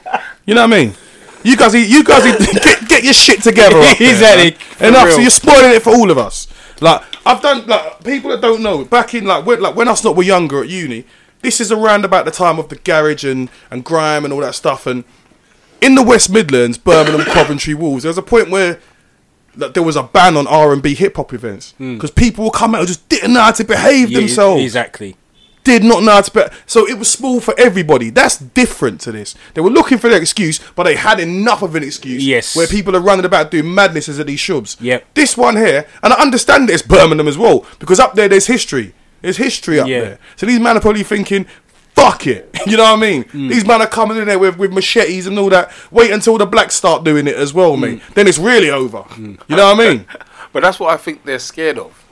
you 0.47 0.55
know 0.55 0.67
what 0.67 0.73
I 0.75 0.85
mean? 0.85 0.95
You 1.43 1.57
guys, 1.57 1.75
you 1.75 2.03
guys, 2.03 2.23
get, 2.65 2.89
get 2.89 3.05
your 3.05 3.13
shit 3.13 3.43
together. 3.43 3.77
Exactly. 4.01 4.51
man. 4.53 4.53
For 4.59 4.85
Enough. 4.87 5.11
So 5.13 5.19
you're 5.21 5.31
spoiling 5.31 5.73
it 5.73 5.83
for 5.83 5.91
all 5.91 6.11
of 6.11 6.19
us. 6.19 6.49
Like 6.81 7.03
I've 7.27 7.43
done. 7.43 7.67
Like 7.67 8.03
people 8.03 8.31
that 8.31 8.41
don't 8.41 8.63
know. 8.63 8.85
Back 8.85 9.15
in 9.15 9.25
like 9.25 9.45
when, 9.45 9.61
like 9.61 9.77
when 9.77 9.89
us 9.89 10.03
not 10.05 10.17
were 10.17 10.23
younger 10.23 10.63
at 10.63 10.69
uni. 10.69 11.05
This 11.43 11.61
is 11.61 11.71
around 11.71 12.07
about 12.07 12.25
the 12.25 12.31
time 12.31 12.59
of 12.59 12.71
the 12.71 12.77
garage 12.77 13.23
and, 13.25 13.51
and 13.71 13.85
grime 13.85 14.25
and 14.25 14.33
all 14.33 14.41
that 14.41 14.55
stuff. 14.55 14.87
And 14.87 15.05
in 15.83 15.95
the 15.95 16.03
West 16.03 16.31
Midlands, 16.31 16.79
Birmingham, 16.79 17.27
Coventry, 17.27 17.75
walls, 17.75 18.05
there 18.05 18.09
was 18.09 18.17
a 18.17 18.23
point 18.23 18.49
where 18.49 18.81
that 19.55 19.75
there 19.75 19.83
was 19.83 19.95
a 19.97 20.03
ban 20.03 20.39
on 20.39 20.47
R 20.47 20.73
and 20.73 20.83
B 20.83 20.95
hip 20.95 21.17
hop 21.17 21.35
events 21.35 21.75
because 21.79 22.11
people 22.11 22.45
would 22.45 22.55
come 22.55 22.75
out 22.75 22.81
and 22.81 22.89
just 22.89 23.07
didn't 23.11 23.35
know 23.35 23.43
how 23.43 23.53
to 23.53 23.65
behave 23.65 24.11
Yeah, 24.11 24.21
themselves 24.21 24.63
Exactly. 24.63 25.17
Did 25.65 25.83
not 25.83 26.03
know 26.03 26.13
how 26.13 26.21
to 26.21 26.31
be 26.31 26.43
so 26.67 26.87
it 26.87 26.99
was 26.99 27.11
small 27.11 27.41
for 27.41 27.55
everybody 27.59 28.11
that's 28.11 28.37
different 28.39 29.01
to 29.01 29.11
this 29.11 29.35
they 29.55 29.61
were 29.61 29.71
looking 29.71 29.99
for 29.99 30.09
their 30.09 30.21
excuse 30.21 30.61
but 30.77 30.85
they 30.85 30.95
had 30.95 31.19
enough 31.19 31.63
of 31.63 31.75
an 31.75 31.83
excuse 31.83 32.23
Yes. 32.25 32.55
where 32.55 32.67
people 32.67 32.95
are 32.95 33.01
running 33.01 33.25
about 33.25 33.51
doing 33.51 33.75
madnesses 33.75 34.21
at 34.21 34.27
these 34.27 34.41
shubs 34.41 34.77
Yep. 34.81 35.05
this 35.15 35.37
one 35.37 35.57
here 35.57 35.87
and 36.03 36.13
i 36.13 36.21
understand 36.21 36.69
it's 36.71 36.83
birmingham 36.83 37.27
as 37.29 37.39
well 37.39 37.65
because 37.79 37.99
up 37.99 38.15
there 38.15 38.29
there's 38.29 38.47
history 38.47 38.95
there's 39.23 39.39
history 39.39 39.81
up 39.81 39.89
Yeah. 39.89 40.01
there 40.01 40.19
so 40.37 40.47
these 40.47 40.61
men 40.61 40.77
are 40.77 40.81
probably 40.81 41.03
thinking 41.03 41.47
fuck 41.95 42.27
it 42.27 42.51
you 42.67 42.77
know 42.77 42.83
what 42.85 42.99
i 42.99 43.01
mean 43.01 43.25
Mm. 43.25 43.49
these 43.49 43.65
men 43.67 43.81
are 43.81 43.87
coming 43.87 44.17
in 44.19 44.27
there 44.27 44.39
with, 44.39 44.59
with 44.59 44.73
machetes 44.73 45.27
and 45.27 45.39
all 45.39 45.49
that 45.51 45.73
wait 45.91 46.11
until 46.11 46.37
the 46.39 46.47
blacks 46.47 46.75
start 46.75 47.05
doing 47.05 47.27
it 47.27 47.37
as 47.37 47.55
well 47.55 47.77
mate 47.77 48.01
Mm. 48.03 48.15
then 48.15 48.27
it's 48.27 48.39
really 48.39 48.69
over 48.71 49.05
you 49.19 49.39
know 49.49 49.73
what 49.73 49.81
i 49.81 49.89
mean 49.91 50.07
But 50.53 50.63
that's 50.63 50.79
what 50.79 50.95
I 50.95 50.97
think 50.97 51.25
they're 51.25 51.41
scared 51.41 51.79
of. 51.79 52.04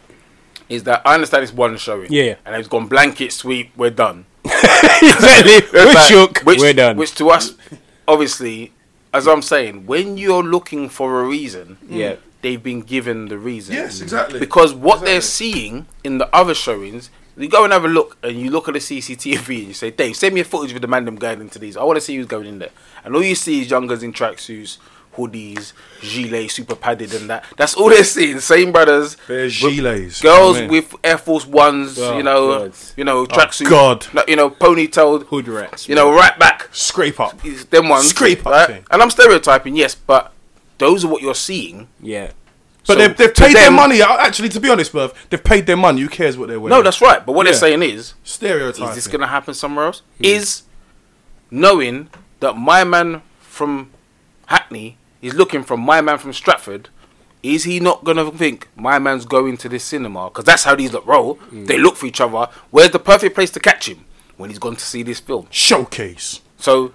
Is 0.73 0.85
that 0.85 1.03
I 1.05 1.15
understand 1.15 1.43
it's 1.45 1.53
one 1.53 1.77
showing. 1.77 2.11
Yeah. 2.11 2.37
And 2.47 2.57
it's 2.57 2.69
gone 2.69 2.87
blanket 2.87 3.33
sweep, 3.33 3.73
we're 3.77 3.91
done. 3.91 4.25
exactly. 4.45 5.53
We're 5.73 5.87
It's 5.87 5.95
like- 5.95 6.09
shook. 6.11 6.39
Which, 6.41 6.61
We're 6.61 6.73
done. 6.73 6.97
Which 6.97 7.15
to 7.17 7.29
us, 7.31 7.55
obviously, 8.09 8.73
as 9.13 9.29
I'm 9.29 9.43
saying, 9.43 9.87
when 9.87 10.17
you're 10.17 10.43
looking 10.43 10.89
for 10.89 11.21
a 11.23 11.25
reason, 11.29 11.77
mm. 11.85 11.97
Yeah. 11.97 12.17
they've 12.41 12.63
been 12.63 12.81
given 12.81 13.29
the 13.29 13.39
reason. 13.39 13.75
Yes, 13.75 14.01
exactly. 14.01 14.41
Because 14.41 14.75
what 14.75 15.03
they're 15.03 15.21
seeing 15.21 15.87
in 16.03 16.19
the 16.19 16.35
other 16.35 16.55
showings, 16.55 17.11
you 17.37 17.49
go 17.49 17.65
and 17.65 17.73
have 17.73 17.85
a 17.85 17.89
look, 17.89 18.17
and 18.23 18.39
you 18.41 18.51
look 18.51 18.69
at 18.69 18.75
the 18.75 18.81
CCTV, 18.81 19.59
and 19.59 19.69
you 19.69 19.75
say, 19.75 19.91
"Dave, 19.91 20.17
send 20.17 20.35
me 20.35 20.41
a 20.41 20.45
footage 20.45 20.73
with 20.73 20.83
the 20.83 20.89
man 20.89 21.05
them 21.05 21.17
going 21.17 21.41
into 21.41 21.59
these. 21.59 21.77
I 21.77 21.83
want 21.85 21.97
to 21.97 22.01
see 22.01 22.17
who's 22.17 22.27
going 22.27 22.47
in 22.47 22.59
there." 22.59 22.71
And 23.05 23.15
all 23.15 23.23
you 23.23 23.35
see 23.35 23.61
is 23.63 23.71
youngers 23.71 24.03
in 24.03 24.13
tracksuits 24.13 24.79
hoodies, 25.17 25.73
gilets, 26.01 26.53
super 26.53 26.75
padded, 26.75 27.13
and 27.15 27.29
that. 27.31 27.45
That's 27.57 27.75
all 27.75 27.89
they're 27.91 28.05
seeing. 28.05 28.41
Same 28.41 28.73
brothers, 28.73 29.17
There's 29.29 29.61
with- 29.63 29.75
gilets. 29.75 30.23
girls 30.23 30.57
I 30.57 30.61
mean. 30.63 30.71
with 30.71 30.95
Air 31.05 31.19
Force 31.19 31.47
Ones, 31.47 31.99
Oh, 31.99 32.17
you 32.17 32.23
know, 32.23 32.59
God. 32.61 32.73
you 32.97 33.05
know, 33.05 33.27
tracksuit, 33.27 33.69
God. 33.69 34.07
you 34.29 34.37
know, 34.37 34.49
ponytailed, 34.51 35.25
Hood 35.27 35.49
rats. 35.49 35.89
you 35.89 35.95
know, 35.95 36.13
right 36.13 36.39
back, 36.39 36.69
scrape 36.73 37.21
up. 37.21 37.41
Them 37.71 37.89
ones, 37.89 38.09
Scrape 38.09 38.47
up 38.47 38.53
right? 38.53 38.67
thing. 38.69 38.85
And 38.91 39.03
I'm 39.03 39.11
stereotyping, 39.11 39.77
yes, 39.77 39.95
but 39.95 40.33
those 40.79 41.05
are 41.05 41.09
what 41.09 41.23
you're 41.23 41.35
seeing. 41.35 41.89
Yeah. 42.01 42.31
But 42.85 42.95
So, 42.95 42.99
they've, 42.99 43.17
they've 43.17 43.33
to 43.33 43.43
paid 43.45 43.55
their 43.55 43.71
money. 43.71 44.03
uh, 44.03 44.17
Actually, 44.17 44.49
to 44.49 44.59
be 44.61 44.69
honest, 44.69 44.93
Merv, 44.93 45.13
they've 45.31 45.45
paid 45.45 45.67
their 45.67 45.77
money. 45.77 46.01
Who 46.01 46.09
cares 46.09 46.37
what 46.37 46.49
they're 46.49 46.59
wearing? 46.59 46.77
No, 46.77 46.83
that's 46.83 47.01
right. 47.01 47.25
But 47.25 47.33
what 47.35 47.47
Yeah. 47.47 47.53
they're 47.53 47.61
saying 47.61 47.83
is, 47.85 48.15
stereotyping. 48.25 48.89
is 48.89 48.95
this 48.97 49.07
going 49.07 49.21
to 49.21 49.29
happen 49.29 49.55
somewhere 49.55 49.85
else? 49.87 50.03
Is 50.19 50.63
knowing 51.51 52.09
that 52.41 52.57
my 52.57 52.83
man 52.83 53.23
from 53.41 53.91
Hackney 54.47 54.99
is 55.23 55.35
looking 55.35 55.63
from 55.63 55.81
my 55.81 56.01
man 56.01 56.19
from 56.19 56.33
Stratford. 56.33 56.89
Is 57.43 57.65
he 57.65 57.81
not 57.81 58.05
gonna 58.05 58.31
think 58.31 58.69
my 58.77 58.99
man's 58.99 59.25
going 59.25 59.57
to 59.59 59.69
this 59.69 59.83
cinema? 59.85 60.29
Because 60.29 60.45
that's 60.45 60.65
how 60.65 60.75
these 60.77 60.93
lot 60.93 61.07
roll. 61.07 61.35
Hmm. 61.35 61.65
They 61.65 61.79
look 61.79 61.97
for 61.97 62.07
each 62.07 62.21
other. 62.21 62.49
Where's 62.71 62.91
the 62.91 62.99
perfect 63.01 63.35
place 63.35 63.51
to 63.53 63.61
catch 63.61 63.89
him 63.89 64.05
when 64.37 64.51
he's 64.51 64.59
gone 64.61 64.77
to 64.77 64.85
see 64.85 65.03
this 65.03 65.19
film? 65.21 65.47
showcase. 65.51 66.41
So, 66.59 66.93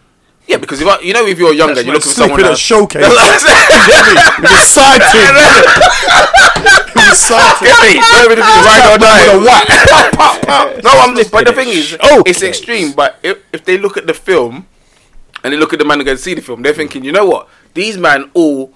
yeah, 0.48 0.56
because 0.56 0.80
if 0.82 0.88
I, 0.88 1.02
you 1.02 1.12
know, 1.12 1.26
if 1.26 1.38
you're 1.38 1.52
younger, 1.54 1.82
you're 1.82 1.94
looking 1.96 2.08
for 2.12 2.16
someone 2.16 2.40
at 2.40 2.46
else. 2.48 2.60
showcase. 2.60 3.02
That's 3.04 3.14
what 3.14 3.28
I'm 3.28 3.40
saying. 3.44 4.42
With 4.42 4.52
a 4.52 4.64
side 4.64 5.02
team. 5.12 5.34
With 6.96 7.12
a 7.12 7.16
side 7.16 7.60
team. 7.60 7.68
Get 7.68 7.78
me? 7.84 8.00
Where 8.00 8.30
would 8.30 8.40
it 8.40 8.48
be? 8.48 8.48
Ride 8.48 8.88
or 8.94 8.98
die? 8.98 9.38
With 9.38 9.48
a. 9.48 9.88
Pop, 9.88 10.12
pop, 10.14 10.42
pop. 10.48 10.84
No, 10.84 10.92
I'm 10.92 11.16
just. 11.18 11.32
but 11.32 11.46
the 11.46 11.52
thing 11.54 11.68
is, 11.68 11.94
Okay. 11.96 12.08
Oh. 12.10 12.24
it's 12.26 12.42
extreme. 12.42 12.94
But 12.94 13.20
if, 13.24 13.44
if 13.52 13.66
they 13.66 13.78
look 13.78 13.98
at 13.98 14.08
the 14.08 14.14
film 14.14 14.68
and 15.44 15.54
they 15.54 15.58
look 15.58 15.74
at 15.74 15.80
the 15.80 15.86
man 15.86 16.00
who 16.00 16.06
going 16.06 16.16
to 16.18 16.24
see 16.24 16.34
the 16.34 16.42
film, 16.42 16.62
they're 16.62 16.74
thinking, 16.74 17.04
you 17.04 17.12
know 17.12 17.26
what? 17.26 17.50
These 17.78 18.00
man 18.00 18.32
all 18.34 18.74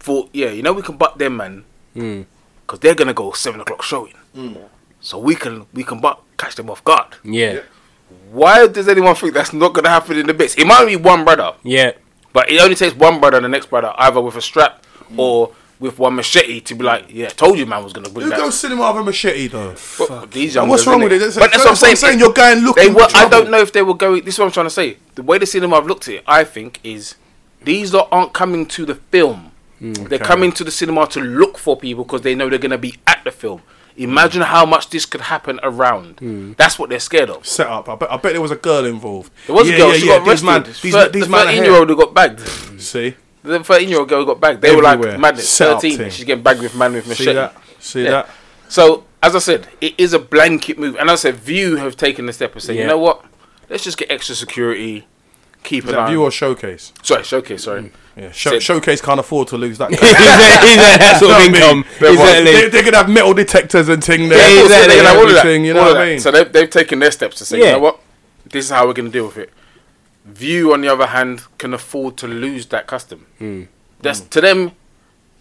thought, 0.00 0.28
yeah, 0.32 0.50
you 0.50 0.64
know, 0.64 0.72
we 0.72 0.82
can 0.82 0.96
butt 0.96 1.16
them 1.16 1.36
man 1.36 1.64
hmm. 1.94 2.22
because 2.66 2.80
they're 2.80 2.96
gonna 2.96 3.14
go 3.14 3.30
seven 3.30 3.60
o'clock 3.60 3.84
showing, 3.84 4.14
hmm. 4.34 4.54
so 5.00 5.20
we 5.20 5.36
can 5.36 5.66
we 5.72 5.84
can 5.84 6.00
butt 6.00 6.20
catch 6.36 6.56
them 6.56 6.68
off 6.68 6.82
guard. 6.82 7.14
Yeah. 7.22 7.60
Why 8.32 8.66
does 8.66 8.88
anyone 8.88 9.14
think 9.14 9.32
that's 9.32 9.52
not 9.52 9.72
gonna 9.74 9.90
happen 9.90 10.18
in 10.18 10.26
the 10.26 10.34
bits? 10.34 10.56
It 10.56 10.66
might 10.66 10.86
be 10.86 10.96
one 10.96 11.24
brother, 11.24 11.54
Yeah. 11.62 11.92
but 12.32 12.50
it 12.50 12.60
only 12.60 12.74
takes 12.74 12.96
one 12.96 13.20
brother 13.20 13.36
and 13.36 13.44
the 13.44 13.48
next 13.48 13.70
brother 13.70 13.94
either 13.96 14.20
with 14.20 14.34
a 14.34 14.42
strap 14.42 14.84
or 15.16 15.52
with 15.78 16.00
one 16.00 16.16
machete 16.16 16.60
to 16.62 16.74
be 16.74 16.82
like, 16.82 17.04
yeah, 17.10 17.28
told 17.28 17.56
you 17.58 17.64
man 17.64 17.84
was 17.84 17.92
gonna 17.92 18.08
bring 18.10 18.24
Who 18.24 18.30
that. 18.30 18.40
goes 18.40 18.58
cinema 18.58 18.90
with 18.90 19.02
a 19.02 19.04
machete 19.04 19.46
though? 19.46 19.76
But 19.98 20.32
these 20.32 20.56
young 20.56 20.68
what's 20.68 20.84
wrong 20.84 21.00
with 21.00 21.12
it? 21.12 21.20
That's, 21.20 21.36
but 21.38 21.52
that's 21.52 21.58
what 21.58 21.70
I'm 21.70 21.76
saying. 21.76 21.94
saying. 21.94 22.18
You're 22.18 22.32
going 22.32 22.58
They 22.58 22.64
looking. 22.64 22.94
were, 22.94 23.08
for 23.08 23.16
I 23.18 23.28
don't 23.28 23.52
know 23.52 23.60
if 23.60 23.72
they 23.72 23.82
were 23.82 23.94
going. 23.94 24.24
This 24.24 24.34
is 24.34 24.40
what 24.40 24.46
I'm 24.46 24.52
trying 24.52 24.66
to 24.66 24.70
say. 24.70 24.96
The 25.14 25.22
way 25.22 25.38
the 25.38 25.46
cinema 25.46 25.76
have 25.76 25.86
looked 25.86 26.08
at 26.08 26.14
it, 26.14 26.24
I 26.26 26.42
think, 26.42 26.80
is 26.82 27.14
these 27.64 27.92
lot 27.92 28.08
aren't 28.12 28.32
coming 28.32 28.66
to 28.66 28.84
the 28.86 28.94
film. 28.96 29.52
Mm, 29.80 30.08
they're 30.08 30.18
okay. 30.18 30.24
coming 30.24 30.52
to 30.52 30.64
the 30.64 30.70
cinema 30.70 31.06
to 31.08 31.20
look 31.20 31.58
for 31.58 31.76
people 31.76 32.04
because 32.04 32.22
they 32.22 32.34
know 32.34 32.48
they're 32.48 32.58
going 32.58 32.70
to 32.70 32.78
be 32.78 32.94
at 33.06 33.22
the 33.24 33.30
film. 33.32 33.62
Imagine 33.96 34.42
how 34.42 34.64
much 34.64 34.88
this 34.90 35.04
could 35.04 35.20
happen 35.22 35.60
around. 35.62 36.16
Mm. 36.18 36.56
That's 36.56 36.78
what 36.78 36.88
they're 36.88 36.98
scared 37.00 37.28
of. 37.28 37.46
Set 37.46 37.66
up. 37.66 37.88
I 37.88 37.96
bet, 37.96 38.10
I 38.10 38.16
bet 38.16 38.32
there 38.32 38.40
was 38.40 38.50
a 38.50 38.56
girl 38.56 38.84
involved. 38.86 39.30
There 39.46 39.54
was 39.54 39.68
yeah, 39.68 39.74
a 39.74 39.78
girl. 39.78 39.88
Yeah, 39.92 39.96
she 39.98 40.06
yeah. 40.06 40.18
got 40.18 40.24
These 40.24 40.28
arrested. 40.28 40.46
man, 40.46 40.62
these, 40.62 40.92
Thir- 40.94 41.08
these 41.10 41.24
the 41.24 41.30
man 41.30 41.40
are 41.40 41.44
13 41.44 41.54
here. 41.62 41.64
year 41.72 41.78
old 41.80 41.88
who 41.90 41.96
got 41.96 42.14
bagged. 42.14 42.40
See, 42.80 43.14
The 43.42 43.62
13 43.62 43.88
year 43.88 43.98
old 43.98 44.08
girl 44.08 44.20
who 44.20 44.26
got 44.26 44.40
bagged. 44.40 44.62
They 44.62 44.74
were 44.74 44.82
like 44.82 45.00
madness. 45.18 45.48
Set 45.48 45.74
13. 45.74 45.98
thing. 45.98 46.10
She's 46.10 46.24
getting 46.24 46.42
bagged 46.42 46.60
with 46.62 46.74
man 46.74 46.92
with 46.94 47.06
machete. 47.06 47.30
see 47.30 47.34
that? 47.34 47.56
See 47.80 48.04
Yeah. 48.04 48.10
that? 48.10 48.30
So, 48.68 49.04
as 49.22 49.36
I 49.36 49.40
said, 49.40 49.68
it 49.82 49.94
is 49.98 50.14
a 50.14 50.18
blanket 50.18 50.78
move. 50.78 50.96
And 50.96 51.10
as 51.10 51.20
I 51.26 51.30
said, 51.30 51.34
Vue 51.40 51.76
have 51.76 51.96
taken 51.96 52.24
the 52.26 52.32
step 52.32 52.52
and 52.54 52.62
said, 52.62 52.76
Yeah. 52.76 52.82
you 52.82 52.86
know 52.88 52.98
what? 52.98 53.24
Let's 53.68 53.84
just 53.84 53.98
get 53.98 54.10
extra 54.10 54.34
security. 54.34 55.06
Keep 55.62 55.86
an 55.86 55.94
eye. 55.94 56.10
Vue 56.10 56.22
or 56.22 56.30
showcase? 56.30 56.92
Sorry, 57.02 57.22
showcase. 57.22 57.64
Sorry. 57.64 57.90
Yeah, 58.16 58.30
show, 58.32 58.58
showcase 58.58 59.00
can't 59.00 59.20
afford 59.20 59.48
to 59.48 59.56
lose 59.56 59.78
that. 59.78 59.90
He's 59.90 60.00
that, 60.00 60.96
that 61.00 61.18
sort 61.20 61.30
of 61.32 61.38
Know 61.38 61.38
what 61.38 61.40
I 61.40 61.48
mean? 61.48 61.54
income. 61.54 61.84
They're 61.98 62.44
they, 62.44 62.66
Exactly. 62.66 62.82
gonna 62.90 62.96
have 62.98 63.08
metal 63.08 63.32
detectors 63.32 63.88
and 63.88 64.04
thing 64.04 64.28
there. 64.28 64.38
Yeah, 64.38 64.54
Yeah, 64.56 64.62
exactly. 64.64 64.88
they're 64.88 64.96
gonna 64.96 65.08
have 65.08 65.18
all 65.18 65.28
of 65.28 65.34
that. 65.34 65.46
You 65.48 65.74
know 65.74 65.80
all 65.80 65.88
what 65.94 65.96
I 66.02 66.06
mean? 66.10 66.20
So 66.20 66.30
they've, 66.30 66.52
they've 66.52 66.68
taken 66.70 66.98
their 66.98 67.10
steps 67.10 67.38
to 67.38 67.44
say, 67.44 67.58
you 67.58 67.64
know 67.64 67.78
what? 67.78 68.00
This 68.44 68.66
is 68.66 68.70
how 68.70 68.86
we're 68.86 68.92
going 68.92 69.06
to 69.06 69.12
deal 69.12 69.26
with 69.28 69.38
it. 69.38 69.50
Vue, 70.26 70.72
on 70.74 70.82
the 70.82 70.88
other 70.88 71.06
hand, 71.06 71.42
can 71.56 71.72
afford 71.72 72.16
to 72.18 72.26
lose 72.28 72.66
that 72.66 72.86
custom. 72.86 73.26
Hmm. 73.38 73.62
That's 74.00 74.20
to 74.20 74.40
them 74.42 74.72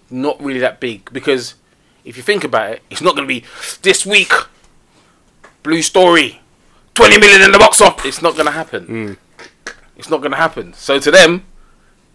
not 0.09 0.41
really 0.41 0.59
that 0.61 0.79
big 0.79 1.11
because 1.11 1.55
if 2.05 2.15
you 2.15 2.23
think 2.23 2.43
about 2.45 2.71
it, 2.71 2.81
it's 2.89 3.01
not 3.01 3.15
going 3.15 3.27
to 3.27 3.33
be 3.33 3.43
this 3.81 4.05
week. 4.05 4.31
Blue 5.63 5.81
Story, 5.81 6.41
twenty 6.95 7.19
million 7.19 7.41
in 7.41 7.51
the 7.51 7.59
box 7.59 7.81
office. 7.81 8.05
It's 8.05 8.21
not 8.21 8.33
going 8.33 8.45
to 8.45 8.51
happen. 8.51 8.85
Hmm. 8.85 9.13
It's 10.01 10.09
not 10.09 10.17
going 10.21 10.31
to 10.31 10.37
happen. 10.37 10.73
So 10.73 10.97
to 10.97 11.11
them, 11.11 11.43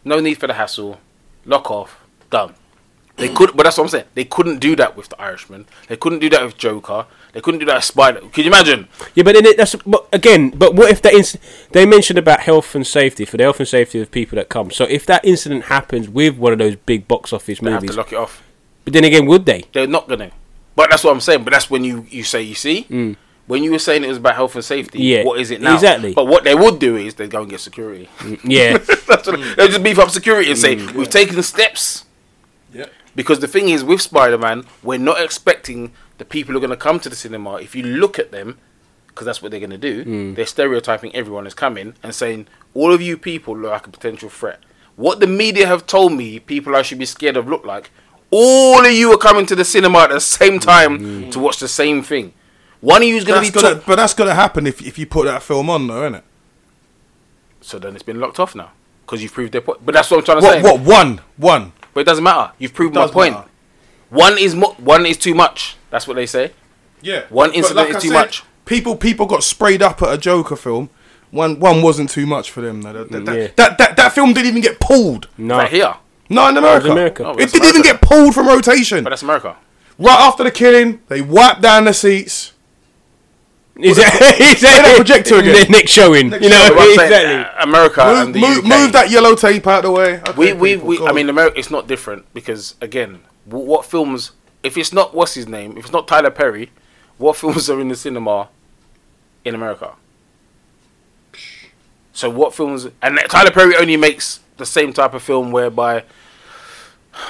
no 0.04 0.18
need 0.18 0.34
for 0.38 0.48
the 0.48 0.54
hassle. 0.54 0.98
Lock 1.44 1.70
off. 1.70 2.00
Done. 2.30 2.54
They 3.16 3.28
could, 3.28 3.56
but 3.56 3.62
that's 3.62 3.78
what 3.78 3.84
I'm 3.84 3.90
saying. 3.90 4.06
They 4.14 4.24
couldn't 4.24 4.58
do 4.58 4.74
that 4.74 4.96
with 4.96 5.08
the 5.08 5.18
Irishman. 5.22 5.66
They 5.88 5.96
couldn't 5.96 6.18
do 6.18 6.28
that 6.30 6.42
with 6.44 6.58
Joker. 6.58 7.06
They 7.32 7.40
couldn't 7.40 7.60
do 7.60 7.66
that 7.66 7.76
with 7.76 7.84
Spider. 7.84 8.20
Can 8.32 8.42
you 8.44 8.48
imagine? 8.50 8.88
Yeah, 9.14 9.22
but 9.22 9.34
then 9.36 9.46
it, 9.46 9.56
that's 9.56 9.74
but 9.76 10.06
again. 10.12 10.50
But 10.50 10.74
what 10.74 10.90
if 10.90 11.00
that 11.02 11.14
inc- 11.14 11.38
they 11.70 11.86
mentioned 11.86 12.18
about 12.18 12.40
health 12.40 12.74
and 12.74 12.84
safety 12.86 13.24
for 13.24 13.36
the 13.38 13.44
health 13.44 13.60
and 13.60 13.68
safety 13.68 14.00
of 14.00 14.10
people 14.10 14.34
that 14.36 14.48
come? 14.50 14.70
So 14.72 14.84
if 14.84 15.06
that 15.06 15.24
incident 15.24 15.66
happens 15.66 16.08
with 16.10 16.36
one 16.36 16.52
of 16.52 16.58
those 16.58 16.74
big 16.76 17.06
box 17.08 17.32
office 17.32 17.60
They 17.60 17.70
have 17.70 17.80
movies, 17.82 17.92
to 17.92 17.96
lock 17.96 18.12
it 18.12 18.16
off. 18.16 18.42
but 18.84 18.92
then 18.92 19.04
again, 19.04 19.24
would 19.26 19.46
they? 19.46 19.62
They're 19.72 19.86
not 19.86 20.08
gonna. 20.08 20.32
But 20.74 20.90
that's 20.90 21.04
what 21.04 21.12
I'm 21.12 21.20
saying. 21.20 21.44
But 21.44 21.52
that's 21.52 21.70
when 21.70 21.84
you 21.84 22.04
you 22.10 22.24
say 22.24 22.42
you 22.42 22.54
see. 22.56 22.84
Mm. 22.90 23.16
When 23.46 23.62
you 23.62 23.70
were 23.70 23.78
saying 23.78 24.02
it 24.02 24.08
was 24.08 24.18
about 24.18 24.34
health 24.34 24.54
and 24.56 24.64
safety, 24.64 24.98
Mm. 24.98 25.02
Yeah, 25.04 25.24
what 25.24 25.40
is 25.40 25.50
it 25.50 25.60
now? 25.60 25.74
exactly. 25.74 26.12
But 26.14 26.26
what 26.26 26.44
they 26.44 26.54
would 26.54 26.78
do 26.78 26.96
is 26.96 27.14
they'd 27.14 27.30
go 27.30 27.42
and 27.42 27.50
get 27.50 27.60
security. 27.60 28.08
Mm, 28.18 28.40
yeah, 28.44 28.78
That's 29.08 29.26
they'll 29.26 29.68
just 29.68 29.82
beef 29.82 29.98
up 29.98 30.10
security 30.10 30.50
and 30.50 30.58
say 30.58 30.76
mm. 30.76 30.92
we've 30.94 31.08
taken 31.08 31.40
steps. 31.42 32.04
Yeah. 32.72 32.86
Because 33.14 33.38
the 33.38 33.48
thing 33.48 33.68
is, 33.68 33.84
with 33.84 34.02
Spider 34.02 34.36
Man, 34.36 34.64
we're 34.82 34.98
not 34.98 35.20
expecting 35.20 35.92
the 36.18 36.24
people 36.24 36.52
who 36.52 36.58
are 36.58 36.60
going 36.60 36.70
to 36.70 36.76
come 36.76 37.00
to 37.00 37.08
the 37.08 37.16
cinema. 37.16 37.56
If 37.56 37.74
you 37.74 37.82
look 37.82 38.18
at 38.18 38.30
them, 38.30 38.58
because 39.08 39.24
that's 39.24 39.40
what 39.40 39.50
they're 39.50 39.60
going 39.60 39.70
to 39.70 39.78
do, 39.78 40.04
mm. 40.04 40.34
they're 40.34 40.44
stereotyping 40.44 41.14
everyone 41.14 41.44
who's 41.44 41.54
coming 41.54 41.94
and 42.02 42.14
saying, 42.14 42.48
all 42.74 42.92
of 42.92 43.00
you 43.00 43.16
people 43.16 43.56
look 43.56 43.70
like 43.70 43.86
a 43.86 43.90
potential 43.90 44.28
threat. 44.28 44.60
What 44.96 45.20
the 45.20 45.26
media 45.26 45.66
have 45.66 45.86
told 45.86 46.12
me 46.12 46.38
people 46.40 46.74
I 46.74 46.82
should 46.82 46.98
be 46.98 47.06
scared 47.06 47.36
of 47.36 47.48
look 47.48 47.64
like, 47.64 47.90
all 48.30 48.84
of 48.84 48.92
you 48.92 49.12
are 49.12 49.18
coming 49.18 49.46
to 49.46 49.54
the 49.54 49.64
cinema 49.64 50.00
at 50.00 50.10
the 50.10 50.20
same 50.20 50.58
time 50.58 51.30
to 51.30 51.38
watch 51.38 51.58
the 51.58 51.68
same 51.68 52.02
thing. 52.02 52.32
One 52.80 53.02
of 53.02 53.08
you 53.08 53.16
is 53.16 53.24
going 53.24 53.42
to 53.44 53.52
be 53.52 53.60
gonna, 53.60 53.74
top. 53.76 53.86
but 53.86 53.96
that's 53.96 54.14
gonna 54.14 54.34
happen 54.34 54.66
if 54.66 54.80
if 54.86 54.98
you 54.98 55.06
put 55.06 55.24
that 55.26 55.42
film 55.42 55.68
on, 55.70 55.86
though, 55.86 56.02
isn't 56.04 56.16
it? 56.16 56.24
So 57.60 57.78
then 57.78 57.94
it's 57.94 58.02
been 58.02 58.20
locked 58.20 58.38
off 58.38 58.54
now. 58.54 58.70
Because 59.04 59.22
you've 59.22 59.32
proved 59.32 59.52
their 59.52 59.60
point. 59.60 59.84
But 59.84 59.94
that's 59.94 60.10
what 60.10 60.18
I'm 60.18 60.24
trying 60.24 60.40
to 60.40 60.42
say. 60.42 60.62
What? 60.62 60.80
What? 60.80 60.86
One. 61.06 61.20
One. 61.36 61.72
But 61.94 62.00
it 62.00 62.04
doesn't 62.04 62.24
matter. 62.24 62.52
You've 62.58 62.74
proved 62.74 62.94
my 62.94 63.06
point. 63.06 63.34
matter. 63.34 63.48
One 64.10 64.38
is 64.38 64.54
mo- 64.54 64.74
one 64.78 65.06
is 65.06 65.16
too 65.16 65.34
much. 65.34 65.76
That's 65.90 66.06
what 66.06 66.14
they 66.14 66.26
say. 66.26 66.52
Yeah. 67.02 67.22
One 67.28 67.50
But 67.50 67.56
incident 67.56 67.90
is 67.90 67.96
I 67.96 68.00
too 68.00 68.08
said, 68.08 68.14
much. 68.14 68.42
People 68.64 68.96
people 68.96 69.26
got 69.26 69.42
sprayed 69.42 69.82
up 69.82 70.02
at 70.02 70.12
a 70.12 70.18
Joker 70.18 70.56
film. 70.56 70.90
One 71.30 71.58
one 71.60 71.82
wasn't 71.82 72.10
too 72.10 72.26
much 72.26 72.50
for 72.50 72.60
them. 72.60 72.82
though. 72.82 72.92
That, 73.04 73.24
that, 73.24 73.36
Yeah. 73.36 73.48
that, 73.56 73.78
that, 73.78 73.96
that 73.96 74.12
film 74.12 74.32
didn't 74.32 74.48
even 74.48 74.62
get 74.62 74.78
pulled. 74.80 75.28
no. 75.38 75.58
Right 75.58 75.70
here. 75.70 75.94
No, 76.28 76.48
in 76.48 76.56
America. 76.56 76.90
America. 76.90 77.24
Oh, 77.24 77.36
it 77.36 77.52
didn't 77.52 77.68
even 77.68 77.82
get 77.82 78.00
pulled 78.00 78.34
from 78.34 78.48
rotation. 78.48 79.04
But 79.04 79.10
that's 79.10 79.22
America. 79.22 79.56
Right 79.98 80.18
after 80.18 80.42
the 80.42 80.50
killing, 80.50 81.00
they 81.06 81.20
wiped 81.22 81.60
down 81.62 81.84
the 81.84 81.94
seats. 81.94 82.52
Is 83.78 83.96
that, 83.98 84.36
is 84.40 84.60
that 84.62 84.82
that 84.84 84.96
projector 84.96 85.36
again? 85.38 85.52
Ne- 85.54 85.68
Next 85.78 85.90
showing, 85.90 86.30
Next 86.30 86.42
you 86.44 86.48
know 86.50 86.56
showing. 86.66 86.76
But 86.76 86.82
I'm 86.88 86.96
saying, 86.96 87.40
exactly. 87.40 87.60
uh, 87.60 87.62
America 87.64 88.04
Move, 88.04 88.18
and 88.24 88.34
the 88.34 88.40
move, 88.40 88.58
UK. 88.58 88.64
move 88.64 88.92
that 88.92 89.10
yellow 89.10 89.34
tape 89.34 89.66
out 89.66 89.78
of 89.78 89.82
the 89.84 89.90
way. 89.90 90.20
Okay, 90.20 90.32
we, 90.32 90.52
we, 90.54 90.72
people, 90.74 90.86
we 90.88 90.98
go 90.98 91.06
I 91.08 91.12
mean, 91.12 91.28
America. 91.28 91.58
It's 91.58 91.70
not 91.70 91.86
different 91.86 92.32
because 92.32 92.74
again, 92.80 93.20
w- 93.48 93.66
what 93.66 93.84
films? 93.84 94.32
If 94.62 94.76
it's 94.78 94.92
not 94.92 95.14
what's 95.14 95.34
his 95.34 95.46
name, 95.46 95.72
if 95.76 95.84
it's 95.84 95.92
not 95.92 96.08
Tyler 96.08 96.30
Perry, 96.30 96.70
what 97.18 97.36
films 97.36 97.68
are 97.68 97.80
in 97.80 97.88
the 97.88 97.96
cinema 97.96 98.48
in 99.44 99.54
America? 99.54 99.92
So 102.12 102.30
what 102.30 102.54
films? 102.54 102.88
And 103.02 103.18
Tyler 103.28 103.50
Perry 103.50 103.76
only 103.76 103.96
makes 103.96 104.40
the 104.56 104.64
same 104.66 104.92
type 104.94 105.12
of 105.12 105.22
film 105.22 105.52
whereby 105.52 106.04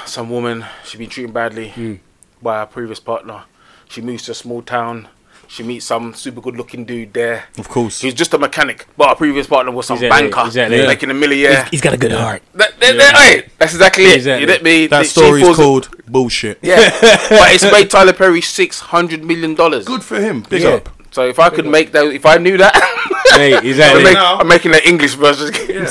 some 0.04 0.30
woman 0.30 0.64
she's 0.84 0.98
been 0.98 1.10
treated 1.10 1.34
badly 1.34 1.70
Hmm. 1.70 1.94
by 2.40 2.60
her 2.60 2.66
previous 2.66 3.00
partner. 3.00 3.44
She 3.88 4.00
moves 4.00 4.24
to 4.24 4.32
a 4.32 4.34
small 4.34 4.62
town. 4.62 5.08
She 5.48 5.62
meets 5.62 5.86
some 5.86 6.12
super 6.14 6.40
good 6.40 6.56
looking 6.56 6.84
dude 6.84 7.12
there. 7.14 7.44
of 7.58 7.68
course. 7.68 8.00
He's 8.00 8.14
just 8.14 8.34
a 8.34 8.38
mechanic, 8.38 8.86
but 8.96 9.08
our 9.08 9.16
previous 9.16 9.46
partner 9.46 9.70
was 9.72 9.86
some 9.86 9.96
Exactly, 9.96 10.28
banker 10.30 10.46
exactly. 10.46 10.78
Yeah. 10.78 10.86
making 10.86 11.10
a 11.10 11.14
million. 11.14 11.64
He's 11.70 11.80
got 11.80 11.94
a 11.94 11.96
good 11.96 12.12
heart. 12.12 12.42
That, 12.54 12.78
that, 12.80 12.96
that- 12.96 13.14
hey, 13.16 13.48
that's 13.58 13.72
exactly 13.74 14.04
it. 14.06 14.16
Exactly. 14.16 14.40
You 14.40 14.46
get 14.46 14.62
me? 14.62 14.86
that 14.88 15.04
She 15.04 15.10
story's 15.10 15.44
falls- 15.44 15.56
called 15.56 15.88
bullshit. 16.06 16.58
Yeah, 16.62 16.76
but 17.00 17.54
it's 17.54 17.62
made 17.64 17.90
Tyler 17.90 18.12
Perry 18.12 18.40
six 18.40 18.80
hundred 18.80 19.24
million 19.24 19.54
dollars. 19.54 19.84
Good 19.84 20.02
for 20.02 20.20
him. 20.20 20.42
Big 20.48 20.62
Yeah. 20.62 20.70
up. 20.70 20.88
So 21.12 21.26
if 21.26 21.38
I 21.38 21.48
could 21.48 21.66
make 21.66 21.92
that, 21.92 22.04
if 22.06 22.26
I 22.26 22.36
knew 22.36 22.58
that, 22.58 22.74
Hey, 23.30 23.54
I'm, 23.56 23.64
exactly. 23.64 24.02
make, 24.04 24.16
I'm 24.18 24.46
making 24.48 24.72
the 24.72 24.86
English 24.86 25.14
version. 25.14 25.54
Yeah. 25.68 25.86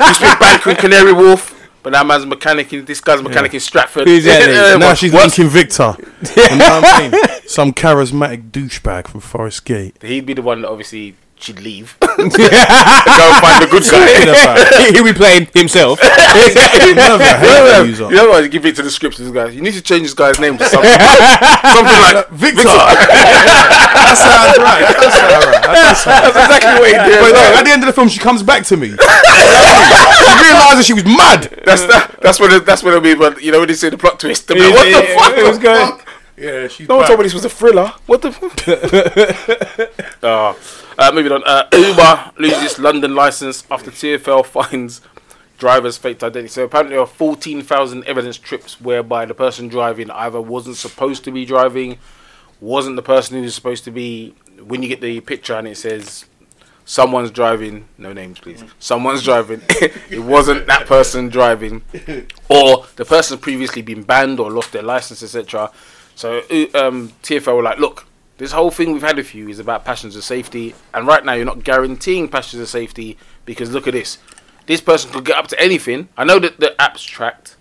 You 0.08 0.14
speak 0.14 0.38
Bank 0.40 0.66
and 0.66 0.78
Canary 0.78 1.12
Wharf. 1.12 1.54
But 1.82 1.92
that 1.94 2.06
man's 2.06 2.24
mechanic. 2.26 2.72
in- 2.72 2.84
This 2.84 3.00
guy's 3.00 3.22
mechanic 3.22 3.54
in 3.54 3.60
Stratford. 3.60 4.08
Exactly. 4.08 4.52
Yeah, 4.54 4.74
uh, 4.74 4.78
now 4.78 4.86
what- 4.88 4.98
she's 4.98 5.12
what? 5.12 5.22
linking 5.22 5.48
Victor. 5.48 5.94
you 6.36 6.56
know 6.56 6.80
what 6.80 6.84
I 6.84 7.08
mean? 7.10 7.20
Some 7.46 7.72
charismatic 7.72 8.50
douchebag 8.50 9.08
from 9.08 9.20
Forest 9.20 9.64
Gate. 9.64 9.96
He'd 10.02 10.26
be 10.26 10.34
the 10.34 10.42
one 10.42 10.62
that 10.62 10.68
obviously 10.68 11.16
she'd 11.42 11.60
leave. 11.60 11.96
Go 12.00 12.16
find 12.16 13.58
the 13.60 13.68
good 13.70 13.82
guy. 13.82 14.90
He'll 14.92 15.04
be 15.04 15.12
playing 15.12 15.48
himself. 15.52 16.00
Never 16.02 17.24
hate 17.24 17.78
you 17.82 17.90
user. 17.90 18.10
know 18.10 18.30
what? 18.30 18.50
Give 18.50 18.64
it 18.66 18.76
to 18.76 18.82
the 18.82 18.90
script 18.90 19.16
to 19.16 19.22
this 19.22 19.32
guy. 19.32 19.48
You 19.50 19.60
need 19.60 19.74
to 19.74 19.82
change 19.82 20.02
this 20.02 20.14
guy's 20.14 20.38
name 20.38 20.56
to 20.58 20.64
something, 20.64 20.90
something 20.90 22.00
like 22.00 22.28
Victor. 22.30 22.64
that 22.64 24.14
sounds 24.16 24.58
right. 24.58 24.86
That 24.86 25.10
sounds 25.12 25.46
right. 25.46 25.62
That 25.62 25.96
sounds 25.96 26.06
right. 26.06 26.32
That's 26.32 26.38
exactly 26.46 26.80
what 26.80 26.88
he 26.88 26.96
did. 27.10 27.18
But 27.20 27.32
no, 27.32 27.58
at 27.58 27.64
the 27.64 27.72
end 27.72 27.82
of 27.82 27.86
the 27.86 27.92
film, 27.92 28.08
she 28.08 28.20
comes 28.20 28.42
back 28.42 28.64
to 28.66 28.76
me. 28.76 28.90
she 28.92 30.32
realizes 30.46 30.86
she 30.86 30.94
was 30.94 31.04
mad. 31.04 31.48
That's 31.64 31.82
that, 31.86 32.18
that's 32.22 32.38
what 32.40 32.52
it, 32.52 32.64
that's 32.66 32.82
what 32.82 32.90
it'll 32.94 33.02
be. 33.02 33.14
But 33.14 33.42
you 33.42 33.52
know 33.52 33.58
when 33.60 33.68
they 33.68 33.74
say 33.74 33.90
the 33.90 33.98
plot 33.98 34.20
twist, 34.20 34.46
they'll 34.48 34.56
be 34.56 34.62
like, 34.62 34.74
what 34.74 34.84
the 34.84 35.14
fuck? 35.14 35.38
It 35.38 35.48
was 35.48 35.58
good. 35.58 36.01
Yeah, 36.36 36.68
she's 36.68 36.88
No 36.88 36.96
one 36.96 37.02
back. 37.02 37.08
told 37.08 37.20
me 37.20 37.24
this 37.24 37.34
was 37.34 37.44
a 37.44 37.50
thriller. 37.50 37.92
What 38.06 38.22
the 38.22 38.32
fuck? 38.32 38.64
oh. 40.22 40.58
uh, 40.98 41.12
moving 41.14 41.32
on. 41.32 41.42
Uh, 41.44 41.68
Uber 41.72 42.32
loses 42.38 42.78
London 42.78 43.14
license 43.14 43.64
after 43.70 43.90
TFL 43.90 44.46
finds 44.46 45.02
driver's 45.58 45.96
faked 45.96 46.24
identity. 46.24 46.48
So 46.48 46.64
apparently, 46.64 46.94
there 46.94 47.02
are 47.02 47.06
14,000 47.06 48.04
evidence 48.04 48.36
trips 48.36 48.80
whereby 48.80 49.26
the 49.26 49.34
person 49.34 49.68
driving 49.68 50.10
either 50.10 50.40
wasn't 50.40 50.76
supposed 50.76 51.22
to 51.24 51.30
be 51.30 51.44
driving, 51.44 51.98
wasn't 52.60 52.96
the 52.96 53.02
person 53.02 53.36
who 53.36 53.42
was 53.42 53.54
supposed 53.54 53.84
to 53.84 53.90
be. 53.90 54.34
When 54.60 54.82
you 54.82 54.88
get 54.88 55.00
the 55.00 55.20
picture 55.20 55.54
and 55.54 55.68
it 55.68 55.76
says 55.76 56.24
someone's 56.84 57.30
driving, 57.30 57.86
no 57.98 58.12
names 58.12 58.40
please, 58.40 58.64
someone's 58.78 59.22
driving, 59.22 59.60
it 59.68 60.22
wasn't 60.24 60.66
that 60.66 60.86
person 60.86 61.28
driving, 61.28 61.82
or 62.48 62.86
the 62.96 63.04
person's 63.04 63.40
previously 63.40 63.82
been 63.82 64.02
banned 64.02 64.40
or 64.40 64.50
lost 64.50 64.72
their 64.72 64.82
license, 64.82 65.22
etc. 65.22 65.70
So 66.14 66.38
uh, 66.38 66.78
um, 66.78 67.12
TFL 67.22 67.56
were 67.56 67.62
like, 67.62 67.78
look, 67.78 68.06
this 68.38 68.52
whole 68.52 68.70
thing 68.70 68.92
we've 68.92 69.02
had 69.02 69.16
with 69.16 69.34
you 69.34 69.48
is 69.48 69.58
about 69.58 69.84
passenger 69.84 70.20
safety, 70.20 70.74
and 70.92 71.06
right 71.06 71.24
now 71.24 71.34
you're 71.34 71.44
not 71.44 71.64
guaranteeing 71.64 72.28
passenger 72.28 72.66
safety 72.66 73.16
because 73.44 73.70
look 73.72 73.86
at 73.86 73.92
this. 73.94 74.18
This 74.66 74.80
person 74.80 75.10
could 75.12 75.24
get 75.24 75.36
up 75.36 75.48
to 75.48 75.60
anything. 75.60 76.08
I 76.16 76.24
know 76.24 76.38
that 76.38 76.60
the 76.60 76.80
app's 76.80 77.02
tracked, 77.02 77.56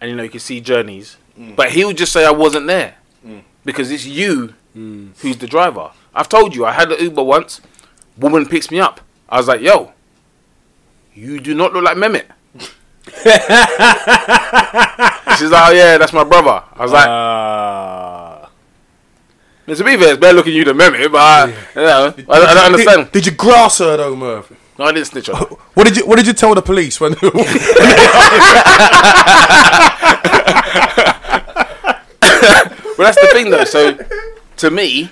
and 0.00 0.10
you 0.10 0.16
know 0.16 0.22
you 0.22 0.30
can 0.30 0.40
see 0.40 0.60
journeys, 0.60 1.16
but 1.56 1.72
he 1.72 1.84
would 1.84 1.96
just 1.96 2.12
say 2.12 2.24
I 2.24 2.30
wasn't 2.30 2.66
there 2.66 2.94
because 3.64 3.90
it's 3.90 4.06
you 4.06 4.54
who's 5.20 5.38
the 5.38 5.46
driver. 5.48 5.90
I've 6.14 6.28
told 6.28 6.54
you 6.54 6.64
I 6.64 6.72
had 6.72 6.92
an 6.92 7.00
Uber 7.00 7.22
once. 7.22 7.60
Woman 8.16 8.46
picks 8.46 8.70
me 8.70 8.80
up. 8.80 9.00
I 9.28 9.38
was 9.38 9.48
like, 9.48 9.60
yo, 9.60 9.92
you 11.14 11.40
do 11.40 11.54
not 11.54 11.72
look 11.72 11.84
like 11.84 11.96
Mehmet. 11.96 12.26
She's 15.38 15.50
like, 15.50 15.70
oh 15.70 15.72
yeah, 15.72 15.98
that's 15.98 16.12
my 16.12 16.24
brother. 16.24 16.62
I 16.74 16.82
was 16.82 16.92
like, 16.92 17.06
Uh, 17.06 18.48
Now, 19.66 19.74
to 19.74 19.84
be 19.84 19.96
fair, 19.96 20.10
it's 20.12 20.20
better 20.20 20.34
looking 20.36 20.54
you 20.54 20.64
than 20.64 20.76
Mehmet, 20.76 21.12
but 21.12 21.20
I, 21.20 21.46
you 21.46 21.52
know, 21.76 22.14
I, 22.28 22.40
I 22.40 22.54
don't 22.54 22.72
understand. 22.72 23.04
Did, 23.06 23.12
did 23.12 23.26
you 23.26 23.32
grass 23.32 23.78
her 23.78 23.96
though, 23.96 24.16
Merv? 24.16 24.50
No, 24.78 24.84
I 24.86 24.92
didn't 24.92 25.06
snitch 25.08 25.28
on 25.28 25.36
her. 25.36 25.44
What 25.74 25.86
did 25.86 25.96
you 25.96 26.06
What 26.06 26.16
did 26.16 26.26
you 26.26 26.32
tell 26.32 26.54
the 26.54 26.62
police 26.62 27.00
when? 27.00 27.14
But 27.20 27.32
that's 32.98 33.20
the 33.20 33.28
thing, 33.32 33.50
though. 33.50 33.64
So, 33.64 33.98
to 34.58 34.70
me, 34.70 35.10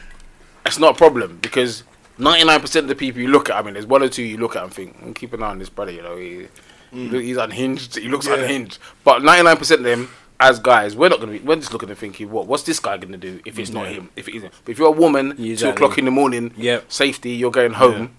that's 0.64 0.78
not 0.78 0.94
a 0.94 0.98
problem 0.98 1.38
because 1.40 1.84
99% 2.18 2.76
of 2.76 2.88
the 2.88 2.94
people 2.94 3.20
you 3.22 3.28
look 3.28 3.50
at, 3.50 3.56
I 3.56 3.62
mean, 3.62 3.74
there's 3.74 3.86
one 3.86 4.02
or 4.02 4.08
two 4.08 4.22
you 4.22 4.38
look 4.38 4.56
at 4.56 4.64
and 4.64 4.72
think, 4.72 5.00
"Mm, 5.00 5.14
keep 5.14 5.32
an 5.32 5.42
eye 5.42 5.50
on 5.50 5.58
this 5.58 5.68
brother, 5.68 5.92
you 5.92 6.02
know, 6.02 6.16
he, 6.16 6.48
Mm. 6.96 7.12
look- 7.12 7.22
he's 7.22 7.36
unhinged, 7.36 7.96
he 7.96 8.08
looks 8.08 8.26
unhinged. 8.26 8.78
But 9.04 9.22
99% 9.22 9.70
of 9.78 9.82
them, 9.84 10.08
as 10.40 10.58
guys, 10.58 10.96
we're 10.96 11.08
not 11.08 11.20
going 11.20 11.32
to 11.32 11.38
be, 11.38 11.44
we're 11.46 11.56
just 11.56 11.72
looking 11.72 11.88
and 11.90 11.98
thinking, 11.98 12.30
what, 12.30 12.46
what's 12.46 12.62
this 12.62 12.80
guy 12.80 12.96
going 12.96 13.12
to 13.12 13.18
do 13.18 13.40
if 13.44 13.58
it's 13.58 13.70
not 13.70 13.88
him? 13.88 14.10
If 14.16 14.28
it 14.28 14.36
isn't. 14.36 14.52
But 14.64 14.72
if 14.72 14.78
you're 14.78 14.88
a 14.88 14.90
woman, 14.92 15.36
two 15.36 15.68
o'clock 15.68 15.98
in 15.98 16.04
the 16.04 16.10
morning, 16.10 16.52
Yep. 16.56 16.90
safety, 16.90 17.30
you're 17.30 17.50
going 17.50 17.74
home, 17.74 18.16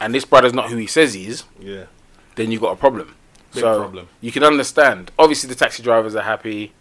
and 0.00 0.14
this 0.14 0.24
brother's 0.24 0.52
not 0.54 0.70
who 0.70 0.76
he 0.76 0.86
says 0.86 1.14
he 1.14 1.26
is, 1.26 1.44
yeah. 1.60 1.84
then 2.36 2.50
you've 2.50 2.60
got 2.62 2.72
a 2.72 2.76
problem. 2.76 3.14
Big 3.52 3.62
so 3.62 3.78
problem. 3.80 4.08
you 4.20 4.32
can 4.32 4.42
understand. 4.42 5.12
Obviously, 5.18 5.48
the 5.48 5.54
taxi 5.54 5.82
drivers 5.82 6.16
are 6.16 6.22
happy. 6.22 6.72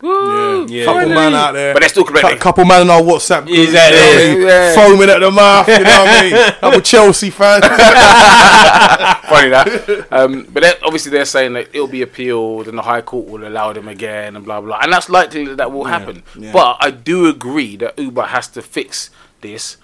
Woo, 0.00 0.66
Yeah. 0.68 0.84
Couple 0.84 1.00
finally. 1.00 1.14
man 1.14 1.34
out 1.34 1.52
there. 1.54 1.72
But 1.74 1.80
they're 1.80 1.88
still 1.88 2.04
Cou- 2.04 2.12
correct. 2.20 2.40
couple 2.40 2.64
man 2.64 2.82
on 2.82 2.90
our 2.90 3.00
WhatsApp 3.00 3.46
group, 3.46 3.58
Exactly. 3.58 3.98
you 3.98 4.04
know 4.04 4.14
what 4.14 4.22
I 4.22 4.34
mean? 4.38 4.46
Yeah. 4.46 4.74
foaming 4.74 5.10
at 5.10 5.18
the 5.20 5.30
mouth. 5.30 5.68
You 5.68 5.74
know 5.74 6.04
what 6.04 6.08
I 6.08 6.22
mean? 6.22 6.52
Couple 6.60 6.80
Chelsea 6.80 7.30
fans. 7.30 7.64
Funny 9.28 9.48
that. 9.50 10.06
Um, 10.10 10.46
but 10.52 10.62
then 10.62 10.74
obviously 10.84 11.10
they're 11.12 11.24
saying 11.24 11.52
that 11.54 11.68
it'll 11.74 11.86
be 11.88 12.02
appealed 12.02 12.68
and 12.68 12.78
the 12.78 12.82
High 12.82 13.02
Court 13.02 13.26
will 13.28 13.46
allow 13.46 13.72
them 13.72 13.88
again 13.88 14.36
and 14.36 14.44
blah 14.44 14.60
blah. 14.60 14.78
And 14.82 14.92
that's 14.92 15.08
likely 15.08 15.44
that 15.46 15.56
that 15.56 15.72
will 15.72 15.84
happen. 15.84 16.22
yeah. 16.38 16.52
But 16.52 16.76
I 16.80 16.90
do 16.90 17.26
agree 17.26 17.76
that 17.76 17.98
Uber 17.98 18.22
has 18.22 18.48
to 18.48 18.62
fix 18.62 19.10
this 19.40 19.76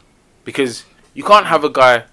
because 0.45 0.85
you 1.13 1.23
can't 1.25 1.47
have 1.47 1.65
a 1.65 1.71
guy. 1.71 2.05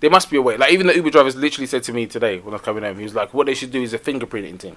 There 0.00 0.10
must 0.10 0.30
be 0.30 0.36
a 0.38 0.42
way. 0.42 0.56
Like 0.56 0.72
even 0.72 0.86
the 0.86 0.94
Uber 0.96 1.10
drivers 1.10 1.36
literally 1.36 1.66
said 1.66 1.82
to 1.84 1.92
me 1.92 2.06
today 2.06 2.38
when 2.38 2.54
I 2.54 2.56
was 2.56 2.62
coming 2.62 2.82
home, 2.82 2.96
he 2.96 3.02
was 3.04 3.14
like, 3.14 3.34
"What 3.34 3.46
they 3.46 3.54
should 3.54 3.70
do 3.70 3.82
is 3.82 3.92
a 3.92 3.98
fingerprinting 3.98 4.58
thing." 4.58 4.76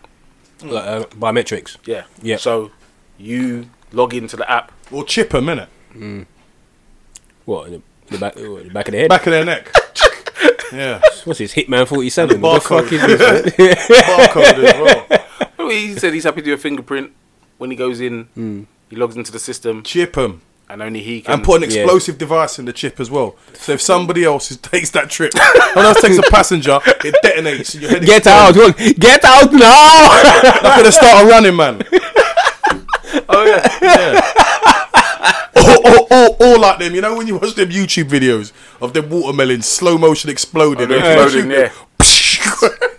Like, 0.63 0.85
uh, 0.85 1.03
biometrics. 1.15 1.77
Yeah. 1.85 2.03
Yeah. 2.21 2.37
So 2.37 2.71
you 3.17 3.69
log 3.91 4.13
into 4.13 4.35
the 4.37 4.49
app. 4.49 4.71
or 4.91 5.03
chip 5.03 5.29
them, 5.31 5.45
innit? 5.45 6.25
What? 7.45 7.67
In 7.67 7.73
the, 7.73 7.81
the 8.11 8.17
back, 8.17 8.35
what, 8.35 8.63
the 8.63 8.69
back 8.69 8.87
of 8.87 8.91
the 8.93 8.97
head? 8.99 9.09
Back 9.09 9.25
of 9.27 9.31
their 9.31 9.45
neck. 9.45 9.71
yeah. 10.73 11.01
What's 11.25 11.39
this? 11.39 11.53
Hitman 11.53 11.87
47? 11.87 12.35
The 12.41 12.47
What 12.47 12.63
the 12.63 12.67
fuck 12.69 12.85
barcode. 12.85 13.45
is 13.45 13.55
this? 13.55 13.87
Barcode 14.03 14.63
as 14.63 14.81
well. 14.81 15.05
Well, 15.57 15.69
He 15.69 15.95
said 15.97 16.13
he's 16.13 16.23
happy 16.25 16.41
to 16.41 16.45
do 16.45 16.53
a 16.53 16.57
fingerprint 16.57 17.11
when 17.57 17.69
he 17.71 17.75
goes 17.77 17.99
in. 18.01 18.25
Hmm. 18.35 18.63
He 18.89 18.95
logs 18.95 19.15
into 19.15 19.31
the 19.31 19.39
system, 19.39 19.81
Chip 19.83 20.13
them. 20.13 20.41
And 20.69 20.81
only 20.81 21.01
he 21.01 21.21
can. 21.21 21.35
And 21.35 21.43
put 21.43 21.63
an 21.63 21.69
Yeah. 21.69 21.81
explosive 21.81 22.17
device 22.17 22.57
in 22.59 22.65
the 22.65 22.73
chip 22.73 22.99
as 22.99 23.09
well. 23.11 23.35
So 23.53 23.73
if 23.73 23.81
somebody 23.91 24.23
else 24.23 24.55
takes 24.61 24.89
that 24.91 25.09
trip, 25.09 25.33
someone 25.33 25.85
else 25.85 26.01
takes 26.01 26.17
a 26.17 26.23
passenger, 26.31 26.79
it 26.85 27.15
detonates. 27.23 27.73
And 27.73 27.81
your 27.83 27.91
head 27.91 28.05
Get 28.05 28.27
out! 28.27 28.49
explodes. 28.55 28.81
on, 28.81 28.93
Get 28.93 29.23
out 29.25 29.53
now! 29.53 30.07
I'm 30.61 30.77
gonna 30.79 30.91
start 30.91 31.25
a 31.25 31.27
running, 31.29 31.55
man. 31.55 31.83
oh 33.29 33.45
yeah. 33.45 33.77
yeah. 33.81 34.29
or, 35.55 35.77
or, 35.87 36.07
or, 36.11 36.47
or 36.53 36.57
like 36.59 36.79
them, 36.79 36.95
you 36.95 37.01
know, 37.01 37.15
when 37.15 37.27
you 37.27 37.37
watch 37.37 37.53
them 37.55 37.69
YouTube 37.69 38.05
videos 38.09 38.51
of 38.81 38.93
them 38.93 39.09
watermelons 39.09 39.65
slow 39.65 39.97
motion 39.97 40.29
exploding, 40.29 40.85
Oh, 40.91 40.99
they're 40.99 41.29
shoot 41.29 41.45
exploding, 41.45 41.49
them. 41.49 42.92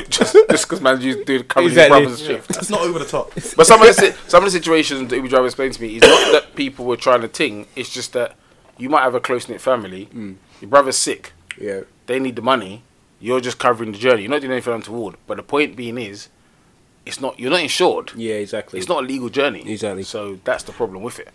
just 0.08 0.36
because 0.48 0.80
man 0.80 1.00
used 1.00 1.18
to 1.20 1.24
do 1.24 1.42
covering 1.44 1.68
Exactly. 1.68 1.98
his 2.04 2.06
brother's 2.22 2.26
shift. 2.26 2.50
It's 2.56 2.70
not 2.70 2.80
over 2.82 2.98
the 2.98 3.04
top. 3.04 3.32
But 3.56 3.66
some 3.66 3.80
of 3.82 3.88
the 3.96 4.16
some 4.28 4.44
of 4.44 4.50
the 4.52 4.58
situations 4.58 5.08
that 5.10 5.16
Uber 5.16 5.28
driver 5.28 5.46
explained 5.46 5.74
to 5.74 5.82
me 5.82 5.96
is 5.96 6.02
not 6.02 6.32
that 6.32 6.54
people 6.54 6.84
were 6.84 6.96
trying 6.96 7.20
to 7.22 7.28
ting. 7.28 7.66
It's 7.76 7.90
just 7.90 8.12
that 8.12 8.36
you 8.76 8.88
might 8.88 9.02
have 9.02 9.14
a 9.14 9.20
close 9.20 9.48
knit 9.48 9.60
family. 9.60 10.06
Mm. 10.14 10.36
Your 10.60 10.68
brother's 10.70 10.96
sick. 10.96 11.32
yeah. 11.60 11.80
They 12.06 12.18
need 12.18 12.36
the 12.36 12.42
money. 12.42 12.82
You're 13.20 13.40
just 13.40 13.58
covering 13.58 13.92
the 13.92 13.98
journey. 13.98 14.22
You're 14.22 14.30
not 14.30 14.40
doing 14.40 14.52
anything 14.52 14.72
untoward. 14.72 15.16
But 15.26 15.36
the 15.36 15.42
point 15.42 15.76
being 15.76 15.98
is, 15.98 16.28
it's 17.04 17.20
not. 17.20 17.38
You're 17.38 17.50
not 17.50 17.60
insured. 17.60 18.12
Yeah, 18.16 18.34
exactly. 18.36 18.78
It's 18.78 18.88
not 18.88 19.02
a 19.04 19.06
legal 19.06 19.28
journey. 19.28 19.68
Exactly. 19.70 20.04
So 20.04 20.38
that's 20.44 20.62
the 20.62 20.72
problem 20.72 21.02
with 21.02 21.18
it. 21.18 21.28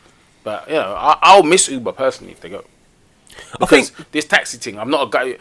But 0.43 0.67
you 0.67 0.75
know, 0.75 0.95
I, 0.97 1.17
I'll 1.21 1.43
miss 1.43 1.67
Uber 1.69 1.91
personally 1.91 2.31
if 2.33 2.39
they 2.41 2.49
go. 2.49 2.63
I 3.53 3.57
Because 3.59 3.89
think 3.89 4.11
this 4.11 4.25
taxi 4.25 4.57
thing, 4.57 4.79
I'm 4.79 4.89
not 4.89 5.07
a 5.07 5.09
guy. 5.09 5.37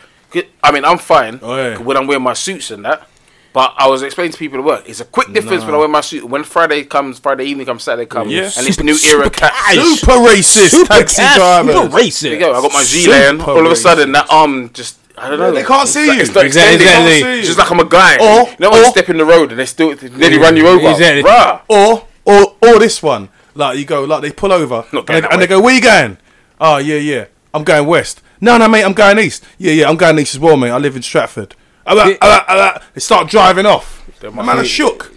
I 0.64 0.72
mean, 0.72 0.84
I'm 0.84 0.96
fine 0.98 1.38
Oh, 1.42 1.56
yeah. 1.56 1.76
when 1.78 1.96
I'm 1.96 2.06
wearing 2.06 2.22
my 2.22 2.32
suits 2.32 2.70
and 2.70 2.84
that. 2.84 3.06
But 3.52 3.74
I 3.76 3.86
was 3.86 4.02
explaining 4.02 4.32
to 4.32 4.38
people 4.38 4.58
at 4.60 4.64
work, 4.64 4.88
it's 4.88 5.00
a 5.00 5.04
quick 5.04 5.30
difference 5.32 5.62
when 5.64 5.74
I 5.74 5.78
wear 5.78 5.88
my 5.88 6.00
suit. 6.00 6.24
When 6.24 6.42
Friday 6.42 6.84
comes, 6.84 7.18
Friday 7.18 7.44
evening 7.44 7.66
comes, 7.66 7.82
Saturday 7.82 8.06
comes, 8.06 8.32
Yeah. 8.32 8.50
and 8.56 8.66
this 8.66 8.80
new 8.80 8.96
era 9.10 9.28
cat. 9.28 9.52
Super 9.74 10.12
racist 10.12 10.70
super 10.70 10.86
taxi 10.86 11.16
cash, 11.20 11.36
drivers. 11.36 11.74
super 11.74 11.88
racist. 11.96 12.20
There 12.22 12.32
you 12.32 12.38
go. 12.38 12.52
I 12.54 12.60
got 12.62 12.72
my 12.72 12.82
gilet, 12.84 13.28
and 13.28 13.42
all 13.42 13.66
of 13.66 13.70
a 13.72 13.76
sudden 13.76 14.12
that 14.12 14.26
arm 14.30 14.70
just. 14.72 14.98
I 15.18 15.28
don't 15.28 15.38
know. 15.38 15.52
they 15.52 15.62
can't 15.62 15.82
It's 15.82 15.92
see 15.92 16.06
you. 16.06 16.20
It's 16.20 16.34
not 16.34 16.46
Exactly, 16.46 16.76
extended. 16.76 16.82
exactly. 16.82 17.12
They 17.12 17.20
can't 17.20 17.34
see 17.34 17.38
It's 17.40 17.46
just 17.48 17.58
like 17.58 17.70
I'm 17.70 17.80
a 17.80 17.84
guy. 17.84 18.14
Or- 18.16 18.48
you 18.48 18.56
know 18.58 18.70
when 18.70 18.80
you 18.80 18.86
or- 18.88 18.90
step 18.92 19.10
in 19.10 19.18
the 19.18 19.24
road 19.26 19.50
and 19.50 19.60
they 19.60 19.66
still 19.66 19.94
they 19.94 20.08
nearly 20.08 20.38
run 20.38 20.56
you 20.56 20.66
over. 20.66 20.88
Exactly. 20.88 21.22
Bruh. 21.22 21.60
Or 21.68 22.06
or 22.24 22.56
or 22.62 22.78
this 22.78 23.02
one, 23.02 23.28
like 23.54 23.76
you 23.78 23.84
go, 23.84 24.04
like 24.04 24.22
they 24.22 24.32
pull 24.32 24.50
over 24.52 24.86
Not 24.90 25.00
and, 25.00 25.06
going 25.06 25.06
they, 25.06 25.20
that 25.20 25.32
and 25.32 25.42
they 25.42 25.44
way. 25.44 25.48
go, 25.48 25.60
"Where 25.60 25.74
you 25.74 25.82
going?" 25.82 26.16
Oh 26.58 26.78
yeah, 26.78 26.96
yeah, 26.96 27.24
I'm 27.52 27.64
going 27.64 27.86
west. 27.86 28.22
No, 28.40 28.56
no, 28.56 28.66
mate, 28.68 28.84
I'm 28.84 28.94
going 28.94 29.18
east. 29.18 29.44
Yeah, 29.58 29.72
yeah, 29.72 29.88
I'm 29.90 29.96
going 29.96 30.18
east 30.18 30.34
as 30.34 30.40
well, 30.40 30.56
mate. 30.56 30.70
I 30.70 30.78
live 30.78 30.96
in 30.96 31.02
Stratford. 31.02 31.54
Ah, 31.86 31.94
ah, 31.96 32.16
ah, 32.20 32.44
ah, 32.48 32.72
ah. 32.76 32.82
They 32.94 33.00
start 33.00 33.28
driving 33.28 33.66
off. 33.66 34.04
They 34.20 34.28
My 34.30 34.42
man 34.44 34.56
be- 34.56 34.62
are 34.62 34.64
shook. 34.64 35.12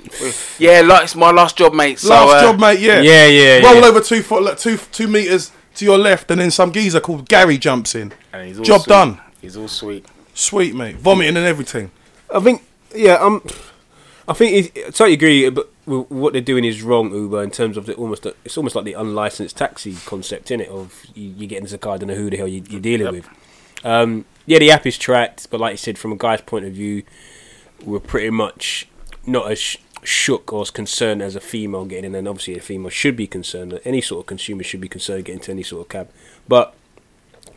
Yeah, 0.57 0.81
like 0.81 1.03
it's 1.03 1.15
my 1.15 1.31
last 1.31 1.57
job, 1.57 1.73
mate. 1.73 1.99
So, 1.99 2.09
Last 2.09 2.33
uh, 2.35 2.41
job, 2.51 2.59
mate. 2.59 2.79
Yeah, 2.79 3.01
Yeah, 3.01 3.27
yeah, 3.27 3.59
Roll 3.65 3.75
yeah. 3.81 3.85
over 3.87 3.99
two 4.01 4.21
foot, 4.23 4.43
like, 4.43 4.57
two 4.57 4.77
two 4.91 5.07
meters 5.07 5.51
to 5.75 5.85
your 5.85 5.97
left, 5.97 6.31
and 6.31 6.39
then 6.41 6.49
some 6.51 6.71
geezer 6.71 6.99
called 6.99 7.27
Gary 7.27 7.57
jumps 7.57 7.93
in. 7.95 8.13
And 8.33 8.47
he's 8.47 8.57
all 8.59 8.63
Job 8.65 8.81
sweet. 8.81 8.89
done. 8.89 9.21
He's 9.41 9.57
all 9.57 9.67
sweet. 9.67 10.05
Sweet, 10.33 10.73
mate. 10.73 10.95
Vomiting 10.95 11.37
and 11.37 11.45
everything. 11.45 11.91
I 12.33 12.39
think, 12.39 12.63
yeah, 12.95 13.15
um, 13.15 13.43
I 14.27 14.33
think 14.33 14.73
it, 14.75 14.77
I 14.87 14.89
totally 14.89 15.13
agree. 15.13 15.49
But 15.49 15.69
what 15.85 16.33
they're 16.33 16.41
doing 16.41 16.63
is 16.65 16.81
wrong, 16.81 17.13
Uber, 17.13 17.43
in 17.43 17.51
terms 17.51 17.77
of 17.77 17.85
the 17.85 17.93
almost. 17.95 18.23
The, 18.23 18.35
it's 18.45 18.57
almost 18.57 18.75
like 18.75 18.85
the 18.85 18.93
unlicensed 18.93 19.55
taxi 19.57 19.95
concept, 20.05 20.49
in 20.49 20.61
it. 20.61 20.69
Of 20.69 21.05
you, 21.13 21.29
you 21.37 21.45
get 21.47 21.59
into 21.59 21.71
the 21.73 21.77
car, 21.77 21.95
I 21.95 21.97
don't 21.97 22.07
know 22.07 22.15
who 22.15 22.29
the 22.29 22.37
hell 22.37 22.47
you, 22.47 22.63
you're 22.69 22.81
dealing 22.81 23.05
Yep. 23.05 23.13
with. 23.13 23.29
Um, 23.83 24.25
yeah, 24.45 24.59
the 24.59 24.71
app 24.71 24.85
is 24.85 24.97
tracked, 24.97 25.49
but 25.49 25.59
like 25.59 25.71
you 25.73 25.77
said, 25.77 25.97
from 25.97 26.11
a 26.11 26.15
guy's 26.17 26.41
point 26.41 26.65
of 26.65 26.73
view, 26.73 27.03
we're 27.83 27.99
pretty 27.99 28.29
much 28.29 28.87
not 29.25 29.51
as 29.51 29.59
sh- 29.59 29.77
shook 30.03 30.53
or 30.53 30.61
as 30.61 30.69
concerned 30.71 31.21
as 31.21 31.35
a 31.35 31.39
female 31.39 31.85
getting 31.85 32.05
in, 32.05 32.15
and 32.15 32.27
obviously 32.27 32.55
a 32.57 32.61
female 32.61 32.89
should 32.89 33.15
be 33.15 33.27
concerned. 33.27 33.79
Any 33.83 34.01
sort 34.01 34.21
of 34.23 34.27
consumer 34.27 34.63
should 34.63 34.81
be 34.81 34.87
concerned 34.87 35.25
getting 35.25 35.39
into 35.39 35.51
any 35.51 35.63
sort 35.63 35.81
of 35.81 35.89
cab. 35.89 36.09
But 36.47 36.75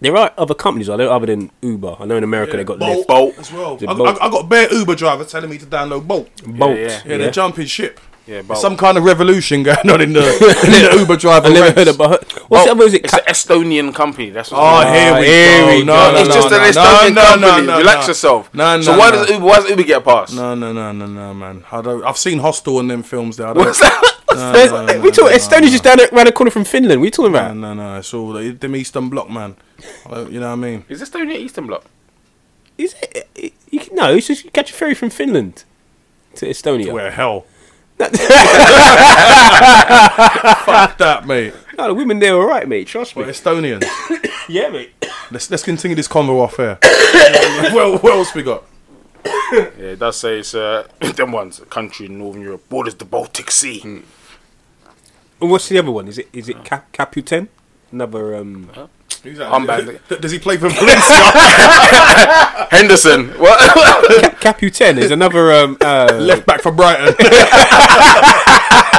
there 0.00 0.16
are 0.16 0.32
other 0.38 0.54
companies, 0.54 0.88
are 0.88 0.96
there, 0.96 1.10
other 1.10 1.26
than 1.26 1.50
Uber? 1.60 1.96
I 1.98 2.04
know 2.06 2.16
in 2.16 2.24
America 2.24 2.56
they've 2.56 2.64
got 2.66 2.78
Bolt, 2.78 3.04
Lyft, 3.04 3.06
Bolt. 3.08 3.38
as 3.38 3.52
well. 3.52 3.74
I, 3.86 3.94
Bolt? 3.94 4.18
I, 4.20 4.26
I 4.26 4.30
got 4.30 4.48
bare 4.48 4.72
Uber 4.72 4.94
driver 4.94 5.24
telling 5.24 5.50
me 5.50 5.58
to 5.58 5.66
download 5.66 6.06
Bolt. 6.06 6.30
Bolt. 6.46 6.76
yeah. 6.76 6.86
Yeah, 6.86 7.02
Yeah, 7.04 7.16
they're 7.18 7.30
jumping 7.30 7.66
ship. 7.66 8.00
Yeah, 8.28 8.34
There's 8.34 8.46
Bolt. 8.46 8.58
some 8.60 8.76
kind 8.76 8.98
of 8.98 9.04
revolution 9.04 9.62
going 9.62 9.88
on 9.88 10.02
in 10.02 10.12
the, 10.12 10.20
in 10.20 10.70
the 10.92 10.96
Uber 11.00 11.16
driver 11.16 11.46
I 11.48 11.52
never 11.52 11.64
ranks. 11.64 11.78
heard 11.78 11.88
about. 11.88 12.30
What's 12.50 12.66
the 12.66 12.72
other? 12.72 12.84
Is 12.84 12.92
it? 12.92 13.04
It's 13.06 13.14
an 13.14 13.20
Estonian 13.26 13.94
company. 13.94 14.28
That's 14.28 14.50
what 14.50 14.58
Oh, 14.60 14.80
it 14.82 14.94
is. 14.94 15.00
here 15.00 15.14
we 15.18 15.26
here 15.26 15.60
go. 15.60 15.66
we 15.68 15.84
no, 15.84 15.92
go. 15.94 16.12
no, 16.12 16.18
it's 16.20 16.28
no, 16.28 16.34
just 16.34 16.50
no, 16.50 16.56
an 16.56 16.62
no, 16.62 16.68
Estonian 16.68 17.14
no, 17.14 17.22
company. 17.22 17.66
no, 17.66 17.72
no, 17.72 17.78
Relax 17.78 18.00
no. 18.02 18.08
yourself. 18.10 18.54
No, 18.54 18.76
no, 18.76 18.82
so 18.82 18.98
why 18.98 19.08
no. 19.10 19.16
does 19.16 19.30
Uber? 19.30 19.44
Why 19.46 19.56
does 19.56 19.70
Uber 19.70 19.82
get 19.84 19.96
a 19.98 20.00
pass? 20.02 20.32
No, 20.34 20.54
no, 20.54 20.72
no, 20.74 20.92
no, 20.92 21.06
no, 21.06 21.32
man. 21.34 21.64
I 21.72 21.80
don't, 21.80 22.04
I've 22.04 22.18
seen 22.18 22.38
Hostel 22.40 22.78
and 22.80 22.90
them 22.90 23.02
films 23.02 23.38
there. 23.38 23.46
I 23.48 23.52
don't, 23.54 23.64
What's 23.64 23.80
that? 23.80 24.14
There's- 24.28 25.02
we 25.02 25.10
talking. 25.10 25.34
Estonia's 25.34 25.70
just 25.72 25.84
down 25.84 25.98
around 26.12 26.26
the 26.26 26.32
corner 26.32 26.50
from 26.50 26.64
Finland. 26.64 27.00
We 27.00 27.10
talking 27.10 27.32
no, 27.32 27.38
about? 27.38 27.56
no, 27.56 27.72
no. 27.72 27.92
no. 27.94 27.98
It's 27.98 28.12
all 28.12 28.32
the- 28.34 28.50
them 28.50 28.76
Eastern 28.76 29.08
Bloc, 29.08 29.30
man. 29.30 29.56
You 30.06 30.38
know 30.40 30.48
what 30.48 30.52
I 30.52 30.54
mean? 30.56 30.84
Is 30.90 31.00
Estonia 31.00 31.34
Eastern 31.36 31.66
Bloc? 31.66 31.84
Is 32.76 32.94
it? 33.02 33.54
You 33.70 33.80
can, 33.80 33.94
no, 33.96 34.12
it's 34.12 34.26
just 34.26 34.44
you 34.44 34.50
catch 34.50 34.70
a 34.70 34.74
ferry 34.74 34.94
from 34.94 35.08
Finland 35.10 35.64
to 36.34 36.46
Estonia. 36.46 36.92
Where 36.92 37.10
hell? 37.10 37.46
Fuck 40.64 40.98
that, 40.98 41.24
mate. 41.26 41.54
No, 41.76 41.88
the 41.88 41.94
women 41.94 42.18
there 42.18 42.34
are 42.34 42.42
alright, 42.42 42.68
mate. 42.68 42.86
Trust 42.86 43.16
me. 43.16 43.24
But 43.24 43.34
Estonians. 43.34 43.84
Yeah, 44.50 44.70
mate. 44.70 44.94
let's 45.30 45.50
let's 45.50 45.62
continue 45.62 45.94
this 45.94 46.08
convo 46.08 46.40
off 46.40 46.56
here. 46.56 46.78
well, 47.74 47.98
what 47.98 48.14
else 48.14 48.34
we 48.34 48.42
got? 48.42 48.64
Yeah, 49.52 49.92
it 49.92 49.98
does 49.98 50.16
say 50.16 50.38
it's 50.38 50.54
uh, 50.54 50.86
them 51.00 51.32
ones, 51.32 51.58
a 51.60 51.66
country 51.66 52.06
in 52.06 52.18
Northern 52.18 52.42
Europe, 52.42 52.66
borders 52.68 52.94
the 52.94 53.04
Baltic 53.04 53.50
Sea. 53.50 53.80
Hmm. 53.80 53.98
And 55.40 55.50
what's 55.50 55.68
the 55.68 55.78
other 55.78 55.90
one? 55.90 56.08
Is 56.08 56.18
it 56.18 56.28
is 56.32 56.48
it 56.48 56.64
Cap- 56.64 56.92
Kapten? 56.92 57.48
Another 57.92 58.34
um. 58.36 58.70
Who's 58.74 58.88
that? 59.22 59.52
I'm 59.52 59.66
bad. 59.66 60.00
D- 60.08 60.16
Does 60.20 60.30
he 60.32 60.38
play 60.38 60.56
for 60.56 60.68
Valencia? 60.68 60.98
Henderson. 62.70 63.28
What? 63.38 63.58
Ca- 63.58 64.30
Kapten 64.54 64.98
is 64.98 65.10
another 65.10 65.52
um. 65.52 65.76
Uh, 65.80 66.16
Left 66.20 66.46
back 66.46 66.60
for 66.62 66.72
Brighton. 66.72 67.14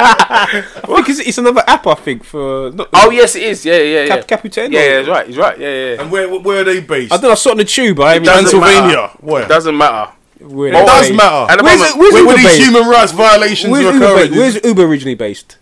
I 0.02 0.82
think 0.86 1.08
it's, 1.08 1.20
it's 1.20 1.38
another 1.38 1.62
app. 1.66 1.86
I 1.86 1.94
think 1.94 2.24
for 2.24 2.70
not, 2.72 2.88
oh 2.94 3.10
yes, 3.10 3.34
it 3.36 3.42
is. 3.42 3.64
Yeah, 3.64 3.76
yeah, 3.78 4.02
yeah. 4.04 4.22
Cap- 4.22 4.42
Kapten. 4.42 4.72
yeah, 4.72 4.80
yeah, 4.80 4.98
he's 5.00 5.08
right. 5.08 5.26
He's 5.26 5.36
right. 5.36 5.58
Yeah, 5.58 5.68
yeah. 5.68 5.94
yeah. 5.94 6.00
and 6.02 6.10
where 6.10 6.28
where 6.40 6.60
are 6.62 6.64
they 6.64 6.80
based? 6.80 7.12
I 7.12 7.16
don't 7.16 7.24
know. 7.24 7.32
I 7.32 7.34
saw 7.34 7.50
it 7.50 7.52
on 7.52 7.58
the 7.58 7.64
tube. 7.64 8.00
I 8.00 8.14
haven't 8.14 8.26
doesn't 8.26 8.58
Transylvania. 8.60 9.08
Where? 9.20 9.42
It 9.42 9.48
doesn't 9.48 9.76
matter. 9.76 10.12
Where 10.40 10.68
it 10.68 10.72
they're 10.72 10.86
does 10.86 11.10
matter. 11.12 11.52
At 11.52 11.58
the 11.58 11.64
Where's 11.64 11.78
moment, 11.80 11.96
it- 11.96 11.98
where's 12.00 12.14
where, 12.14 12.26
where 12.26 12.36
these 12.36 12.46
based? 12.46 12.62
human 12.62 12.88
rights 12.88 13.12
violations 13.12 13.72
Where's 13.72 13.84
are 13.86 13.92
Uber, 13.92 14.04
occurring? 14.06 14.30
based? 14.30 14.38
Where's 14.54 14.64
Uber 14.64 14.82
originally 14.84 15.14
based? 15.16 15.58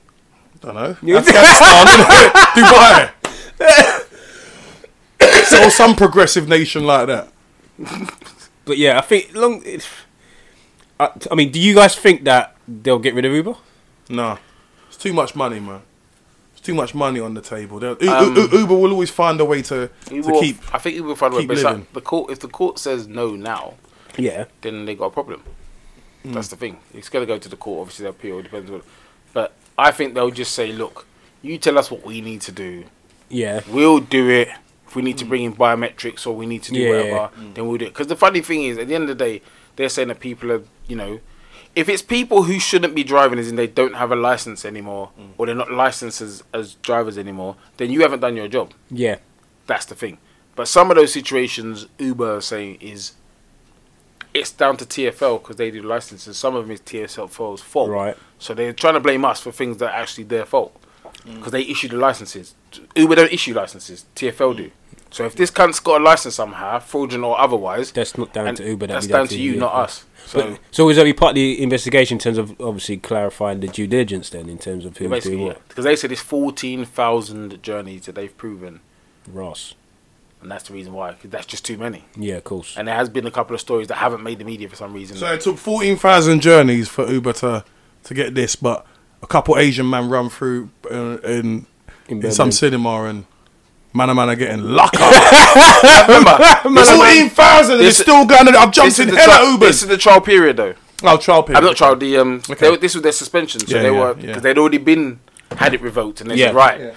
I 0.63 0.67
don't 0.67 0.75
know. 0.75 1.17
Afghanistan. 1.19 1.87
Dubai. 2.55 4.05
so 5.63 5.69
some 5.69 5.95
progressive 5.97 6.49
nation 6.49 6.85
like 6.85 7.07
that. 7.09 7.29
But 8.65 8.79
yeah, 8.79 8.99
I 8.99 9.01
think 9.03 9.35
long. 9.35 9.63
I, 11.01 11.11
I 11.31 11.35
mean, 11.35 11.51
do 11.53 11.61
you 11.61 11.75
guys 11.75 11.95
think 11.95 12.25
that 12.25 12.57
they'll 12.67 12.99
get 12.99 13.15
rid 13.15 13.25
of 13.25 13.33
Uber? 13.33 13.55
No, 14.09 14.39
it's 14.89 14.97
too 14.97 15.13
much 15.13 15.35
money, 15.37 15.61
man. 15.61 15.83
It's 16.53 16.61
too 16.61 16.75
much 16.75 16.95
money 16.95 17.21
on 17.21 17.35
the 17.35 17.41
table. 17.41 17.79
They'll- 17.79 17.97
U- 18.01 18.11
Um, 18.11 18.35
U- 18.37 18.49
Uber 18.61 18.75
will 18.75 18.91
always 18.91 19.11
find 19.11 19.41
a 19.41 19.45
way 19.45 19.63
to, 19.63 19.91
He 20.11 20.21
to 20.21 20.29
will- 20.33 20.41
keep. 20.41 20.57
I 20.75 20.79
think 20.79 20.95
he 20.97 21.01
will 21.01 21.15
find 21.15 21.33
a 21.33 21.37
way. 21.37 21.43
keep 21.43 21.49
But 21.49 21.57
it's 21.59 21.63
living. 21.65 21.81
like 21.81 21.93
the 21.93 22.01
court, 22.01 22.31
if 22.33 22.41
the 22.41 22.49
court 22.49 22.79
says 22.81 23.07
no 23.07 23.37
now, 23.37 23.75
Yeah. 24.17 24.47
then 24.63 24.85
they 24.87 24.95
got 24.97 25.07
a 25.07 25.11
problem. 25.11 25.43
Hmm. 26.25 26.33
That's 26.33 26.49
the 26.49 26.57
thing. 26.57 26.79
It's 26.93 27.09
going 27.09 27.25
to 27.25 27.33
go 27.33 27.39
to 27.39 27.49
the 27.49 27.57
court. 27.57 27.83
Obviously, 27.83 28.03
they'll 28.05 28.11
appeal. 28.11 28.43
Depends 28.43 28.71
on. 28.71 28.83
But 29.33 29.53
I 29.79 29.93
think 29.93 30.15
they'll 30.15 30.33
just 30.33 30.53
say, 30.55 30.73
look, 30.73 31.07
you 31.43 31.59
tell 31.59 31.79
us 31.79 31.91
what 31.93 32.05
we 32.05 32.21
need 32.21 32.41
to 32.43 32.53
do. 32.53 32.85
Yeah. 33.29 33.61
We'll 33.69 34.01
do 34.01 34.29
it. 34.29 34.49
If 34.89 34.97
we 34.97 35.03
need 35.03 35.19
to 35.19 35.27
bring 35.27 35.45
in 35.45 35.55
biometrics 35.55 36.27
or 36.27 36.35
we 36.35 36.47
need 36.47 36.63
to 36.65 36.73
do 36.73 36.81
Yeah. 36.81 36.91
whatever, 36.91 37.31
then 37.55 37.69
we'll 37.69 37.77
do 37.77 37.85
it. 37.85 37.89
Because 37.89 38.07
the 38.07 38.17
funny 38.17 38.41
thing 38.41 38.65
is, 38.65 38.79
at 38.79 38.89
the 38.89 38.95
end 38.95 39.03
of 39.11 39.19
the 39.19 39.25
day, 39.25 39.43
they're 39.77 39.91
saying 39.91 40.09
that 40.09 40.19
people 40.19 40.51
are, 40.51 40.63
you 40.87 40.97
know, 40.97 41.21
if 41.77 41.89
it's 41.89 42.03
people 42.03 42.45
who 42.45 42.59
shouldn't 42.59 42.95
be 42.95 43.05
driving, 43.05 43.39
as 43.39 43.49
in 43.49 43.57
they 43.57 43.67
don't 43.67 43.95
have 43.95 44.11
a 44.11 44.17
license 44.17 44.65
anymore, 44.65 45.11
mm. 45.21 45.29
or 45.37 45.47
they're 45.47 45.55
not 45.55 45.71
licensed 45.71 46.21
as, 46.21 46.43
as 46.53 46.75
drivers 46.77 47.19
anymore, 47.19 47.57
then 47.77 47.91
you 47.91 48.01
haven't 48.01 48.21
done 48.21 48.35
your 48.35 48.49
job. 48.49 48.73
Yeah. 48.91 49.19
That's 49.67 49.85
the 49.85 49.95
thing. 49.95 50.19
But 50.57 50.67
some 50.67 50.91
of 50.91 50.97
those 50.97 51.13
situations, 51.13 51.87
Uber 51.99 52.39
are 52.39 52.41
saying 52.41 52.79
is 52.81 53.13
it's 54.35 54.51
down 54.51 54.77
to 54.79 54.85
TFL 54.85 55.41
because 55.41 55.57
they 55.57 55.71
do 55.71 55.83
licenses. 55.83 56.37
Some 56.37 56.57
of 56.57 56.65
them 56.65 56.73
is 56.73 56.81
TFL's 56.81 57.61
fault. 57.61 57.91
Right. 57.91 58.17
So 58.39 58.55
they're 58.55 58.73
trying 58.73 58.95
to 58.95 59.01
blame 59.01 59.25
us 59.25 59.41
for 59.41 59.53
things 59.53 59.77
that 59.77 59.91
are 59.93 60.01
actually 60.03 60.25
their 60.25 60.45
fault 60.45 60.75
mm. 61.25 61.37
because 61.37 61.53
they 61.53 61.63
issue 61.63 61.89
the 61.89 61.97
licenses. 61.97 62.55
Uber 62.97 63.15
don't 63.15 63.33
issue 63.33 63.55
licenses. 63.55 64.07
TFL 64.17 64.57
do. 64.57 64.71
So 65.11 65.25
if 65.25 65.35
this 65.37 65.51
cunt's 65.51 65.81
got 65.81 66.01
a 66.01 66.05
license 66.05 66.35
somehow, 66.35 66.79
fraudulent 66.81 67.25
or 67.25 67.41
otherwise, 67.41 67.93
That's 67.93 68.19
not 68.19 68.33
down 68.35 68.55
to 68.57 68.65
Uber. 68.67 68.87
that's 68.89 69.07
That'd 69.07 69.11
down 69.11 69.29
to 69.29 69.39
you, 69.41 69.53
yeah. 69.53 69.61
not 69.61 69.75
us. 69.75 70.05
So 70.27 70.51
But, 70.51 70.61
so 70.71 70.89
is 70.91 70.97
that 70.97 71.05
be 71.05 71.15
part 71.15 71.31
of 71.31 71.35
the 71.37 71.63
investigation 71.63 72.17
in 72.17 72.19
terms 72.21 72.37
of 72.37 72.51
obviously 72.61 72.99
clarifying 72.99 73.61
the 73.61 73.69
due 73.69 73.87
diligence 73.87 74.29
then 74.31 74.49
in 74.51 74.59
terms 74.59 74.85
of 74.85 74.99
who's 74.99 75.09
basically, 75.09 75.37
doing 75.37 75.47
yeah. 75.49 75.53
what? 75.55 75.69
Because 75.69 75.85
they 75.87 75.97
said 75.97 76.13
it's 76.13 76.21
fourteen 76.21 76.85
thousand 76.85 77.63
journeys 77.63 78.05
that 78.07 78.15
they've 78.17 78.37
proven, 78.37 78.81
Ross. 79.33 79.75
and 80.43 80.51
that's 80.51 80.69
the 80.69 80.75
reason 80.75 80.93
why. 80.93 81.13
'cause 81.13 81.31
that's 81.31 81.47
just 81.47 81.65
too 81.65 81.79
many. 81.79 82.05
Yeah, 82.15 82.35
of 82.37 82.45
course. 82.45 82.75
And 82.77 82.87
there 82.87 82.95
has 82.95 83.09
been 83.09 83.27
a 83.27 83.31
couple 83.31 83.55
of 83.55 83.61
stories 83.63 83.89
that 83.89 83.95
haven't 83.97 84.23
made 84.23 84.39
the 84.39 84.45
media 84.45 84.69
for 84.69 84.77
some 84.77 84.93
reason. 84.93 85.17
So 85.17 85.33
it 85.33 85.41
took 85.41 85.57
fourteen 85.57 85.97
thousand 85.97 86.43
journeys 86.43 86.89
for 86.89 87.11
Uber 87.11 87.33
to 87.35 87.65
to 88.05 88.15
get 88.15 88.35
this, 88.35 88.55
but 88.57 88.87
a 89.23 89.27
couple 89.27 89.57
Asian 89.57 89.89
man 89.89 90.11
run 90.11 90.29
through 90.29 90.69
uh, 90.91 91.17
in 91.25 91.67
In 92.09 92.23
in 92.25 92.33
some 92.33 92.53
cinema 92.53 93.05
and 93.05 93.25
man 93.93 94.11
and 94.11 94.17
man 94.17 94.29
are 94.31 94.37
getting 94.37 94.63
locked 94.63 94.97
up. 94.99 95.13
Remember, 96.09 96.37
Fourteen 96.85 97.31
thousand, 97.31 97.77
and 97.77 97.81
This- 97.85 97.99
it's 98.01 98.03
still 98.03 98.25
going. 98.27 98.47
To 98.47 98.59
I've 98.59 98.71
jumped 98.73 98.99
in 98.99 99.09
the 99.09 99.17
hella 99.17 99.33
trial, 99.39 99.57
Ubers. 99.57 99.61
this 99.61 99.83
is 99.83 99.89
the 99.89 99.97
trial 99.99 100.21
period, 100.21 100.57
though. 100.57 100.75
Oh, 101.03 101.17
trial 101.17 101.43
period. 101.43 101.59
I'm 101.59 101.65
not 101.65 101.77
trial. 101.77 101.97
The 101.97 102.17
um, 102.19 102.43
Okay. 102.51 102.71
they, 102.71 102.77
this 102.77 102.95
was 102.95 103.03
their 103.03 103.13
suspension, 103.13 103.61
so 103.61 103.77
Yeah, 103.77 103.83
they 103.83 103.91
yeah, 103.93 104.01
were 104.01 104.15
yeah. 104.19 104.27
because 104.27 104.43
they'd 104.43 104.59
already 104.59 104.79
been 104.79 105.21
had 105.57 105.75
it 105.75 105.81
revoked, 105.81 106.21
and 106.21 106.31
they 106.31 106.35
Yeah. 106.37 106.47
said, 106.49 106.55
right, 106.57 106.81
Yeah. 106.81 106.91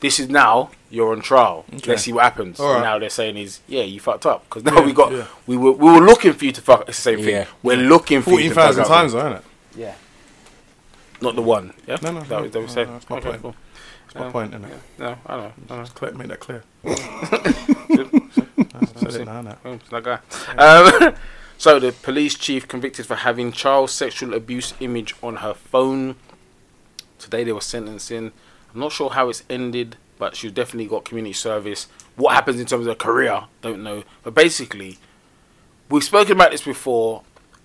this 0.00 0.20
is 0.20 0.28
now 0.28 0.70
you're 0.90 1.12
on 1.12 1.20
trial. 1.22 1.64
Let's 1.86 2.02
see 2.02 2.12
what 2.12 2.22
happens. 2.24 2.60
All 2.60 2.74
right. 2.74 2.82
Now 2.82 2.98
they're 2.98 3.08
saying 3.10 3.36
is, 3.38 3.60
yeah, 3.66 3.82
you 3.82 3.98
fucked 3.98 4.26
up 4.26 4.44
because 4.44 4.62
now 4.62 4.74
Yeah, 4.78 4.84
we 4.86 4.92
got 4.92 5.10
yeah. 5.12 5.24
we 5.46 5.56
were 5.56 5.72
we 5.72 5.90
were 5.90 6.00
looking 6.04 6.32
for 6.34 6.44
you 6.44 6.52
to 6.52 6.60
fuck. 6.60 6.88
It's 6.88 6.98
the 6.98 7.02
same 7.02 7.18
thing. 7.18 7.28
Yeah. 7.30 7.46
We're 7.62 7.76
looking 7.78 8.20
for 8.22 8.38
you 8.38 8.52
Fourteen 8.52 8.74
to 8.74 8.84
fuck 8.84 8.86
times, 8.88 9.12
though, 9.12 9.18
isn't 9.20 9.32
it? 9.32 9.44
Yeah. 9.76 9.94
Not 11.22 11.34
the 11.34 11.42
one. 11.42 11.72
Yeah. 11.86 11.96
No, 12.02 12.10
no, 12.12 12.20
That 12.20 12.28
no, 12.30 12.42
was 12.42 12.50
that 12.52 12.60
was 12.62 12.76
no, 12.76 12.84
no, 12.84 12.92
that's 12.92 13.10
my 13.10 13.16
Okay, 13.16 13.28
point. 13.30 13.42
cool. 13.42 13.54
That's 14.06 14.14
my 14.16 14.26
Um, 14.26 14.32
point, 14.32 14.54
isn't 14.54 14.64
it? 14.64 14.78
No, 14.98 15.16
I 15.26 15.36
know. 15.36 15.52
I 15.70 15.76
know. 15.76 15.84
Clear, 15.94 16.12
make 16.12 16.28
that 16.28 16.40
clear. 16.40 16.64
I 16.84 16.94
said 19.10 19.20
it 19.22 19.26
now, 19.26 19.42
now. 19.42 19.56
Oh, 19.64 19.78
that 19.90 20.02
guy. 20.02 20.18
Um, 20.58 21.14
so 21.58 21.78
the 21.78 21.92
police 21.92 22.36
chief 22.36 22.66
convicted 22.68 23.06
for 23.06 23.16
having 23.16 23.52
child 23.52 23.90
sexual 23.90 24.34
abuse 24.34 24.74
image 24.80 25.14
on 25.22 25.36
her 25.36 25.54
phone. 25.54 26.16
Today 27.18 27.44
they 27.44 27.52
were 27.52 27.60
sentencing. 27.60 28.32
I'm 28.74 28.80
not 28.80 28.92
sure 28.92 29.10
how 29.10 29.28
it's 29.28 29.42
ended, 29.48 29.96
but 30.18 30.36
she's 30.36 30.52
definitely 30.52 30.86
got 30.86 31.04
community 31.04 31.32
service. 31.32 31.86
What 32.16 32.34
happens 32.34 32.60
in 32.60 32.66
terms 32.66 32.86
of 32.86 32.92
her 32.92 32.94
career, 32.94 33.44
don't 33.62 33.82
know. 33.82 34.04
But 34.22 34.34
basically, 34.34 34.98
we've 35.88 36.04
spoken 36.04 36.32
about 36.32 36.50
this 36.50 36.62
before. 36.62 37.22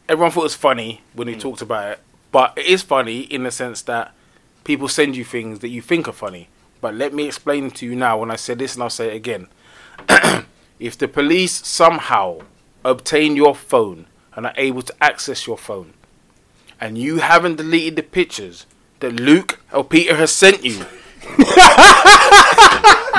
Everyone 0.09 0.31
thought 0.31 0.41
it 0.41 0.43
was 0.43 0.55
funny 0.55 1.01
when 1.13 1.27
we 1.27 1.35
talked 1.35 1.61
about 1.61 1.91
it, 1.93 1.99
but 2.31 2.53
it 2.57 2.65
is 2.65 2.81
funny 2.81 3.21
in 3.21 3.43
the 3.43 3.51
sense 3.51 3.81
that 3.83 4.13
people 4.63 4.87
send 4.87 5.15
you 5.15 5.23
things 5.23 5.59
that 5.59 5.69
you 5.69 5.81
think 5.81 6.07
are 6.07 6.11
funny. 6.13 6.49
But 6.81 6.95
let 6.95 7.13
me 7.13 7.27
explain 7.27 7.69
to 7.71 7.85
you 7.85 7.95
now. 7.95 8.19
When 8.19 8.31
I 8.31 8.35
said 8.35 8.59
this, 8.59 8.73
and 8.75 8.83
I'll 8.83 8.89
say 8.89 9.09
it 9.09 9.15
again 9.15 9.47
if 10.79 10.97
the 10.97 11.07
police 11.07 11.65
somehow 11.67 12.39
obtain 12.83 13.35
your 13.35 13.53
phone 13.55 14.07
and 14.35 14.45
are 14.47 14.53
able 14.57 14.81
to 14.81 14.93
access 15.03 15.45
your 15.45 15.57
phone, 15.57 15.93
and 16.79 16.97
you 16.97 17.17
haven't 17.19 17.57
deleted 17.57 17.95
the 17.95 18.03
pictures 18.03 18.65
that 19.01 19.19
Luke 19.19 19.59
or 19.71 19.83
Peter 19.83 20.15
has 20.15 20.31
sent 20.31 20.63
you, 20.65 20.83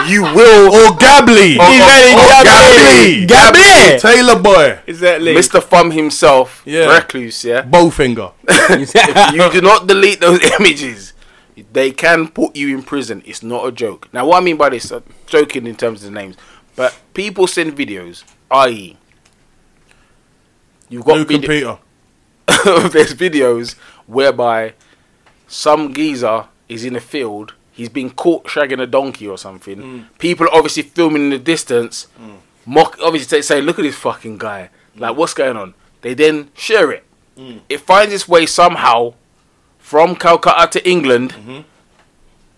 you 0.08 0.22
will. 0.22 0.74
Or 0.74 0.96
Gably. 0.96 1.58
Or- 1.58 1.62
or 1.62 2.42
Gabby. 2.42 3.26
Gabby. 3.26 3.98
Taylor 4.00 4.40
boy. 4.40 4.78
Exactly. 4.86 5.34
Mr. 5.34 5.62
Thumb 5.62 5.90
himself, 5.92 6.62
Yeah. 6.64 6.92
recluse, 6.96 7.44
yeah. 7.44 7.62
Bowfinger. 7.62 8.32
you 9.34 9.50
do 9.52 9.60
not 9.60 9.86
delete 9.86 10.20
those 10.20 10.40
images, 10.58 11.12
they 11.72 11.90
can 11.90 12.28
put 12.28 12.56
you 12.56 12.74
in 12.76 12.82
prison. 12.82 13.22
It's 13.26 13.42
not 13.42 13.66
a 13.66 13.72
joke. 13.72 14.08
Now, 14.12 14.26
what 14.26 14.38
I 14.38 14.44
mean 14.44 14.56
by 14.56 14.70
this, 14.70 14.90
uh, 14.90 15.00
joking 15.26 15.66
in 15.66 15.76
terms 15.76 16.02
of 16.02 16.12
the 16.12 16.18
names, 16.18 16.36
but 16.76 16.98
people 17.14 17.46
send 17.46 17.76
videos, 17.76 18.24
i.e., 18.50 18.96
you've 20.88 21.04
got 21.04 21.18
Luke 21.18 21.28
video- 21.28 21.80
there's 22.64 23.14
videos 23.14 23.74
whereby 24.06 24.74
some 25.46 25.92
geezer 25.92 26.46
is 26.68 26.84
in 26.84 26.96
a 26.96 27.00
field, 27.00 27.54
he's 27.70 27.88
been 27.88 28.10
caught 28.10 28.44
shagging 28.44 28.80
a 28.80 28.86
donkey 28.86 29.28
or 29.28 29.38
something. 29.38 29.80
Hmm. 29.80 30.00
People 30.18 30.46
are 30.46 30.54
obviously 30.54 30.82
filming 30.82 31.24
in 31.24 31.30
the 31.30 31.38
distance, 31.38 32.04
hmm. 32.16 32.36
mock, 32.66 32.98
obviously 33.02 33.28
say, 33.28 33.42
say, 33.42 33.60
look 33.60 33.78
at 33.78 33.82
this 33.82 33.96
fucking 33.96 34.38
guy. 34.38 34.70
Like, 34.96 35.12
hmm. 35.12 35.18
what's 35.18 35.34
going 35.34 35.56
on? 35.56 35.74
They 36.00 36.14
then 36.14 36.50
share 36.54 36.90
it. 36.90 37.04
it 37.68 37.78
finds 37.78 38.12
its 38.12 38.28
way 38.28 38.44
somehow 38.46 39.14
from 39.92 40.16
Calcutta 40.16 40.66
to 40.68 40.88
England, 40.88 41.34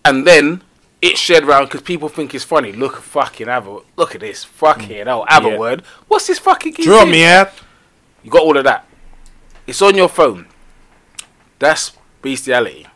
and 0.05 0.25
then 0.25 0.61
it's 1.01 1.19
shared 1.19 1.43
around 1.43 1.65
because 1.65 1.81
people 1.81 2.07
think 2.07 2.33
it's 2.33 2.45
funny. 2.45 2.71
Look, 2.71 2.95
fucking 2.95 3.47
have 3.47 3.67
a 3.67 3.79
look 3.97 4.15
at 4.15 4.21
this. 4.21 4.45
Fucking 4.45 5.05
hell, 5.05 5.25
have 5.27 5.43
Yeah. 5.43 5.55
a 5.55 5.59
word. 5.59 5.83
What's 6.07 6.27
this 6.27 6.39
fucking? 6.39 6.75
Drop 6.75 7.09
me 7.09 7.25
out. 7.25 7.51
You 8.23 8.31
got 8.31 8.43
all 8.43 8.55
of 8.55 8.63
that. 8.63 8.87
It's 9.67 9.81
on 9.81 9.95
your 9.95 10.07
phone. 10.07 10.47
That's 11.59 11.91
bestiality, 12.21 12.87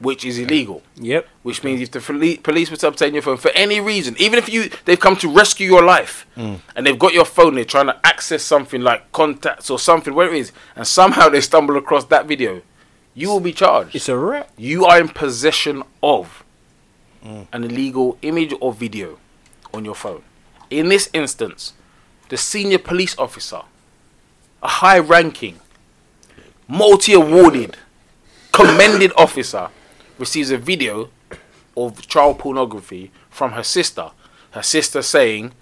which 0.00 0.24
is 0.24 0.36
illegal. 0.40 0.82
Yep. 0.96 1.28
Which 1.44 1.62
means 1.62 1.80
if 1.82 1.92
the 1.92 2.00
police 2.42 2.68
were 2.68 2.78
to 2.78 2.88
obtain 2.88 3.14
your 3.14 3.22
phone 3.22 3.36
for 3.36 3.52
any 3.52 3.80
reason, 3.80 4.16
even 4.18 4.40
if 4.40 4.48
you 4.48 4.70
they've 4.86 4.98
come 4.98 5.14
to 5.18 5.28
rescue 5.32 5.68
your 5.68 5.84
life 5.84 6.26
mm. 6.36 6.58
and 6.74 6.84
they've 6.84 6.98
got 6.98 7.12
your 7.12 7.24
phone, 7.24 7.54
they're 7.54 7.64
trying 7.64 7.86
to 7.86 8.00
access 8.04 8.42
something 8.42 8.80
like 8.82 9.12
contacts 9.12 9.70
or 9.70 9.78
something, 9.78 10.14
where 10.14 10.34
it 10.34 10.36
is, 10.36 10.50
and 10.74 10.84
somehow 10.84 11.28
they 11.28 11.40
stumble 11.40 11.76
across 11.76 12.04
that 12.06 12.26
video, 12.26 12.62
you 13.14 13.28
will 13.28 13.40
be 13.40 13.52
charged. 13.52 13.94
It's 13.94 14.08
a 14.08 14.16
wrap. 14.16 14.50
you 14.56 14.84
are 14.84 15.00
in 15.00 15.08
possession 15.08 15.82
of 16.02 16.44
mm. 17.24 17.46
an 17.52 17.64
illegal 17.64 18.18
image 18.22 18.54
or 18.60 18.72
video 18.72 19.18
on 19.72 19.84
your 19.84 19.94
phone. 19.94 20.22
In 20.70 20.88
this 20.88 21.10
instance, 21.12 21.74
the 22.28 22.36
senior 22.36 22.78
police 22.78 23.18
officer, 23.18 23.62
a 24.62 24.68
high 24.68 24.98
ranking, 24.98 25.58
multi 26.68 27.12
awarded, 27.12 27.76
commended 28.52 29.12
officer, 29.16 29.68
receives 30.18 30.50
a 30.50 30.58
video 30.58 31.10
of 31.76 32.06
child 32.06 32.38
pornography 32.38 33.10
from 33.28 33.52
her 33.52 33.62
sister. 33.62 34.10
Her 34.52 34.62
sister 34.62 35.02
saying, 35.02 35.52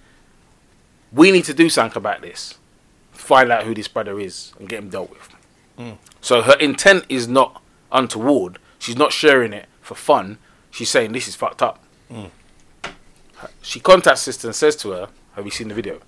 We 1.11 1.31
need 1.31 1.45
to 1.45 1.53
do 1.53 1.69
something 1.69 1.97
about 1.97 2.21
this. 2.21 2.55
Find 3.11 3.51
out 3.51 3.63
who 3.63 3.73
this 3.73 3.87
brother 3.87 4.19
is 4.19 4.53
and 4.59 4.67
get 4.69 4.79
him 4.79 4.89
dealt 4.89 5.09
with. 5.09 5.29
Mm. 5.77 5.97
So 6.21 6.41
her 6.41 6.55
intent 6.59 7.05
is 7.09 7.27
not 7.27 7.61
untoward. 7.91 8.59
She's 8.77 8.97
not 8.97 9.11
sharing 9.11 9.53
it 9.53 9.67
for 9.81 9.95
fun. 9.95 10.37
She's 10.71 10.89
saying 10.89 11.11
this 11.11 11.27
is 11.27 11.35
fucked 11.35 11.61
up. 11.61 11.83
Her- 12.11 13.49
She 13.61 13.79
contacts 13.79 14.21
sister 14.21 14.47
and 14.47 14.55
says 14.55 14.75
to 14.77 14.91
her, 14.91 15.09
"Have 15.35 15.45
you 15.45 15.51
seen 15.51 15.69
the 15.69 15.73
video?" 15.73 15.99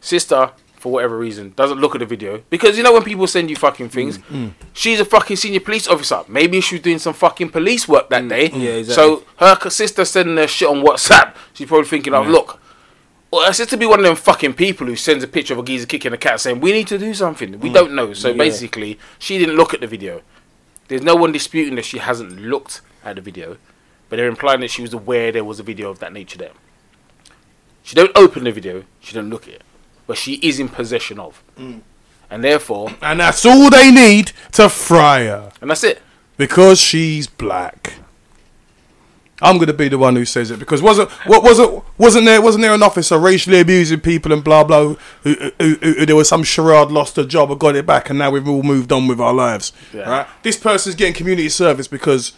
Sister, 0.00 0.50
for 0.76 0.90
whatever 0.90 1.16
reason, 1.16 1.52
doesn't 1.56 1.78
look 1.78 1.94
at 1.94 2.00
the 2.00 2.06
video 2.06 2.42
because 2.50 2.76
you 2.76 2.82
know 2.82 2.92
when 2.92 3.02
people 3.02 3.26
send 3.26 3.50
you 3.50 3.56
fucking 3.56 3.86
hmm. 3.86 3.92
things. 3.92 4.16
Hmm. 4.16 4.48
She's 4.72 4.98
a 4.98 5.04
fucking 5.04 5.36
senior 5.36 5.60
police 5.60 5.86
officer. 5.86 6.22
Maybe 6.26 6.60
she 6.60 6.76
was 6.76 6.82
doing 6.82 6.98
some 6.98 7.14
fucking 7.14 7.50
police 7.50 7.86
work 7.86 8.08
that 8.10 8.26
day. 8.28 8.50
Yeah, 8.50 8.70
exactly. 8.70 8.94
So 8.94 9.24
her 9.36 9.70
sister 9.70 10.04
sending 10.04 10.36
her 10.36 10.48
shit 10.48 10.68
on 10.68 10.82
WhatsApp. 10.82 11.34
She's 11.54 11.68
probably 11.68 11.88
thinking, 11.88 12.14
"Oh, 12.14 12.22
look." 12.22 12.59
Well, 13.30 13.46
her 13.52 13.64
to 13.64 13.76
be 13.76 13.86
one 13.86 14.00
of 14.00 14.04
them 14.04 14.16
fucking 14.16 14.54
people 14.54 14.86
who 14.88 14.96
sends 14.96 15.22
a 15.22 15.28
picture 15.28 15.54
of 15.54 15.60
a 15.60 15.62
geezer 15.62 15.86
kicking 15.86 16.12
a 16.12 16.16
cat 16.16 16.40
saying, 16.40 16.60
We 16.60 16.72
need 16.72 16.88
to 16.88 16.98
do 16.98 17.14
something. 17.14 17.60
We 17.60 17.70
mm. 17.70 17.74
don't 17.74 17.94
know. 17.94 18.12
So 18.12 18.28
Yeah. 18.30 18.36
basically, 18.36 18.98
she 19.18 19.38
didn't 19.38 19.56
look 19.56 19.72
at 19.72 19.80
the 19.80 19.86
video. 19.86 20.22
There's 20.88 21.02
no 21.02 21.14
one 21.14 21.30
disputing 21.30 21.76
that 21.76 21.84
she 21.84 21.98
hasn't 21.98 22.40
looked 22.40 22.80
at 23.04 23.14
the 23.14 23.22
video, 23.22 23.58
but 24.08 24.16
they're 24.16 24.26
implying 24.26 24.60
that 24.60 24.70
she 24.70 24.82
was 24.82 24.92
aware 24.92 25.30
there 25.30 25.44
was 25.44 25.60
a 25.60 25.62
video 25.62 25.90
of 25.90 26.00
that 26.00 26.12
nature 26.12 26.38
there. 26.38 26.50
She 27.84 27.94
don't 27.94 28.10
open 28.16 28.44
the 28.44 28.52
video, 28.52 28.84
she 28.98 29.14
don't 29.14 29.30
look 29.30 29.46
at 29.46 29.54
it, 29.54 29.62
but 30.08 30.18
she 30.18 30.34
is 30.34 30.58
in 30.58 30.68
possession 30.68 31.20
of. 31.20 31.42
Mm. 31.56 31.82
And 32.28 32.42
therefore, 32.44 32.90
And 33.00 33.20
that's 33.20 33.46
all 33.46 33.70
they 33.70 33.92
need 33.92 34.32
to 34.52 34.68
fry 34.68 35.24
her. 35.24 35.52
and 35.60 35.70
that's 35.70 35.84
it. 35.84 36.02
Because 36.36 36.80
she's 36.80 37.28
black. 37.28 37.94
I'm 39.42 39.58
gonna 39.58 39.72
be 39.72 39.88
the 39.88 39.98
one 39.98 40.16
who 40.16 40.24
says 40.24 40.50
it 40.50 40.58
because 40.58 40.82
wasn't 40.82 41.10
what 41.26 41.42
wasn't 41.42 41.82
wasn't 41.98 42.26
there 42.26 42.42
wasn't 42.42 42.62
there 42.62 42.74
an 42.74 42.82
officer 42.82 43.18
racially 43.18 43.60
abusing 43.60 44.00
people 44.00 44.32
and 44.32 44.44
blah 44.44 44.64
blah 44.64 44.82
who, 44.82 44.96
who, 45.22 45.50
who, 45.58 45.74
who 45.76 46.06
there 46.06 46.16
was 46.16 46.28
some 46.28 46.42
charade 46.42 46.90
lost 46.90 47.16
a 47.18 47.24
job 47.24 47.50
or 47.50 47.56
got 47.56 47.76
it 47.76 47.86
back 47.86 48.10
and 48.10 48.18
now 48.18 48.30
we've 48.30 48.48
all 48.48 48.62
moved 48.62 48.92
on 48.92 49.06
with 49.06 49.20
our 49.20 49.34
lives. 49.34 49.72
Yeah. 49.92 50.10
Right? 50.10 50.26
This 50.42 50.56
person's 50.56 50.94
getting 50.94 51.14
community 51.14 51.48
service 51.48 51.88
because 51.88 52.32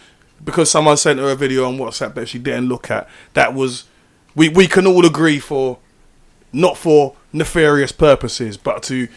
because 0.44 0.70
someone 0.70 0.96
sent 0.96 1.18
her 1.18 1.30
a 1.30 1.36
video 1.36 1.66
on 1.66 1.78
WhatsApp 1.78 2.14
that 2.14 2.28
she 2.28 2.38
didn't 2.38 2.68
look 2.68 2.90
at. 2.90 3.08
That 3.34 3.54
was 3.54 3.84
we 4.34 4.48
we 4.48 4.66
can 4.66 4.86
all 4.86 5.04
agree 5.06 5.38
for 5.38 5.78
not 6.52 6.76
for 6.76 7.16
nefarious 7.32 7.92
purposes, 7.92 8.56
but 8.56 8.82
to, 8.84 9.08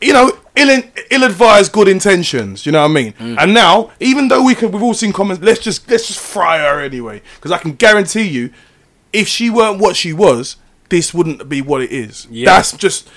you 0.00 0.12
know, 0.12 0.32
ill 0.56 0.82
ill-advised 1.10 1.72
good 1.72 1.88
intentions. 1.88 2.66
You 2.66 2.72
know 2.72 2.82
what 2.82 2.90
I 2.90 2.94
mean? 2.94 3.12
Mm. 3.14 3.36
And 3.38 3.54
now, 3.54 3.90
even 4.00 4.28
though 4.28 4.44
we 4.44 4.54
can, 4.54 4.70
we've 4.70 4.82
all 4.82 4.94
seen 4.94 5.12
comments. 5.12 5.42
Let's 5.42 5.60
just 5.60 5.90
let's 5.90 6.06
just 6.06 6.20
fry 6.20 6.58
her 6.58 6.80
anyway, 6.80 7.22
because 7.36 7.52
I 7.52 7.58
can 7.58 7.72
guarantee 7.72 8.28
you, 8.28 8.50
if 9.12 9.28
she 9.28 9.50
weren't 9.50 9.80
what 9.80 9.96
she 9.96 10.12
was, 10.12 10.56
this 10.88 11.12
wouldn't 11.12 11.48
be 11.48 11.62
what 11.62 11.82
it 11.82 11.92
is. 11.92 12.26
Yeah. 12.30 12.46
That's 12.46 12.76
just. 12.76 13.08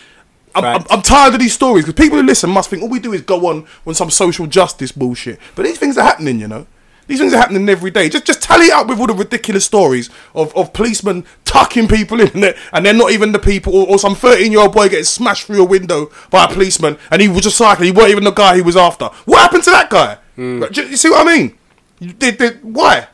I'm, 0.53 0.65
I'm, 0.65 0.83
I'm 0.89 1.01
tired 1.01 1.33
of 1.33 1.39
these 1.39 1.53
stories 1.53 1.85
because 1.85 2.03
people 2.03 2.19
who 2.19 2.25
listen 2.25 2.49
must 2.49 2.69
think 2.69 2.83
all 2.83 2.89
we 2.89 2.99
do 2.99 3.13
is 3.13 3.21
go 3.21 3.47
on 3.47 3.65
on 3.87 3.93
some 3.93 4.09
social 4.09 4.47
justice 4.47 4.91
bullshit. 4.91 5.39
But 5.55 5.63
these 5.63 5.77
things 5.77 5.97
are 5.97 6.03
happening, 6.03 6.41
you 6.41 6.47
know. 6.49 6.67
These 7.07 7.19
things 7.19 7.33
are 7.33 7.37
happening 7.37 7.67
every 7.67 7.91
day. 7.91 8.09
Just 8.09 8.25
just 8.25 8.41
tally 8.41 8.67
it 8.67 8.73
up 8.73 8.87
with 8.87 8.99
all 8.99 9.07
the 9.07 9.13
ridiculous 9.13 9.65
stories 9.65 10.09
of, 10.33 10.55
of 10.55 10.73
policemen 10.73 11.25
tucking 11.43 11.87
people 11.87 12.21
in 12.21 12.41
there, 12.41 12.55
and 12.71 12.85
they're 12.85 12.93
not 12.93 13.11
even 13.11 13.31
the 13.31 13.39
people, 13.39 13.75
or, 13.75 13.87
or 13.87 13.99
some 13.99 14.15
13 14.15 14.51
year 14.51 14.61
old 14.61 14.73
boy 14.73 14.87
getting 14.89 15.03
smashed 15.03 15.47
through 15.47 15.61
a 15.61 15.65
window 15.65 16.11
by 16.29 16.45
a 16.45 16.47
policeman, 16.47 16.97
and 17.09 17.21
he 17.21 17.27
was 17.27 17.43
just 17.43 17.57
cycling. 17.57 17.87
He 17.87 17.91
weren't 17.91 18.11
even 18.11 18.23
the 18.23 18.31
guy 18.31 18.55
he 18.55 18.61
was 18.61 18.77
after. 18.77 19.05
What 19.25 19.39
happened 19.39 19.63
to 19.63 19.71
that 19.71 19.89
guy? 19.89 20.17
Mm. 20.37 20.61
Right, 20.61 20.71
do 20.71 20.87
You 20.87 20.97
see 20.97 21.09
what 21.09 21.27
I 21.27 21.35
mean? 21.37 21.57
You, 21.99 22.13
they, 22.13 22.31
they, 22.31 22.49
why? 22.61 23.07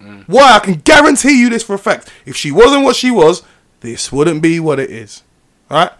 Mm. 0.00 0.24
Why? 0.26 0.52
I 0.52 0.58
can 0.60 0.74
guarantee 0.74 1.40
you 1.40 1.50
this 1.50 1.62
for 1.62 1.74
a 1.74 1.78
fact. 1.78 2.10
If 2.24 2.36
she 2.36 2.52
wasn't 2.52 2.84
what 2.84 2.96
she 2.96 3.10
was, 3.10 3.42
this 3.80 4.12
wouldn't 4.12 4.42
be 4.42 4.60
what 4.60 4.78
it 4.78 4.90
is. 4.90 5.22
All 5.70 5.78
right? 5.78 5.92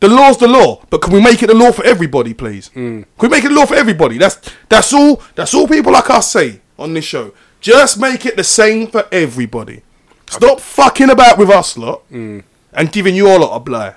The 0.00 0.08
law's 0.08 0.36
the 0.36 0.48
law, 0.48 0.84
but 0.90 1.00
can 1.00 1.14
we 1.14 1.22
make 1.22 1.42
it 1.42 1.46
the 1.46 1.54
law 1.54 1.72
for 1.72 1.84
everybody, 1.84 2.34
please? 2.34 2.68
Mm. 2.74 3.06
Can 3.06 3.06
we 3.18 3.28
make 3.28 3.44
it 3.44 3.48
the 3.48 3.54
law 3.54 3.64
for 3.64 3.74
everybody? 3.74 4.18
That's 4.18 4.38
that's 4.68 4.92
all. 4.92 5.22
That's 5.34 5.54
all 5.54 5.66
people 5.66 5.92
like 5.92 6.10
us 6.10 6.30
say 6.30 6.60
on 6.78 6.94
this 6.94 7.04
show. 7.04 7.32
Just 7.60 7.98
make 7.98 8.26
it 8.26 8.36
the 8.36 8.44
same 8.44 8.86
for 8.88 9.06
everybody. 9.10 9.82
Stop 10.28 10.60
fucking 10.60 11.10
about 11.10 11.38
with 11.38 11.50
us 11.50 11.76
lot 11.78 12.08
mm. 12.10 12.42
and 12.72 12.92
giving 12.92 13.14
you 13.14 13.28
all 13.28 13.40
lot 13.40 13.56
a 13.56 13.60
bly. 13.60 13.94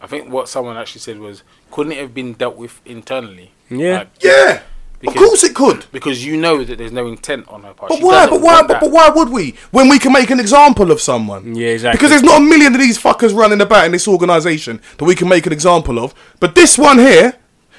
I 0.00 0.06
think 0.06 0.30
what 0.30 0.48
someone 0.48 0.76
actually 0.76 1.00
said 1.00 1.18
was, 1.18 1.42
couldn't 1.70 1.92
it 1.92 1.98
have 1.98 2.14
been 2.14 2.32
dealt 2.34 2.56
with 2.56 2.80
internally? 2.84 3.52
Yeah. 3.70 3.98
Like, 3.98 4.08
Yeah, 4.20 4.62
Because- 5.00 5.14
of 5.14 5.22
course 5.22 5.44
it 5.44 5.54
could. 5.54 5.86
because 5.92 6.24
you 6.24 6.36
know 6.36 6.62
that 6.64 6.78
there's 6.78 6.92
no 6.92 7.06
intent 7.06 7.48
on 7.48 7.62
her 7.62 7.72
part. 7.72 7.90
But 7.90 7.98
She 7.98 8.04
why? 8.04 8.26
But 8.26 8.40
why? 8.40 8.62
But, 8.62 8.80
but 8.80 8.90
why 8.90 9.08
would 9.08 9.30
we? 9.30 9.54
When 9.70 9.88
we 9.88 9.98
can 9.98 10.12
make 10.12 10.30
an 10.30 10.40
example 10.40 10.90
of 10.90 11.00
someone? 11.00 11.54
Yeah, 11.54 11.68
exactly. 11.68 11.96
Because 11.96 12.10
there's 12.10 12.22
not 12.22 12.40
a 12.40 12.44
million 12.44 12.74
of 12.74 12.80
these 12.80 12.98
fuckers 12.98 13.34
running 13.34 13.60
about 13.60 13.86
in 13.86 13.92
this 13.92 14.06
organisation 14.06 14.80
that 14.98 15.04
we 15.04 15.14
can 15.14 15.28
make 15.28 15.46
an 15.46 15.52
example 15.52 15.98
of. 15.98 16.14
But 16.40 16.54
this 16.54 16.76
one 16.76 16.98
here, 16.98 17.34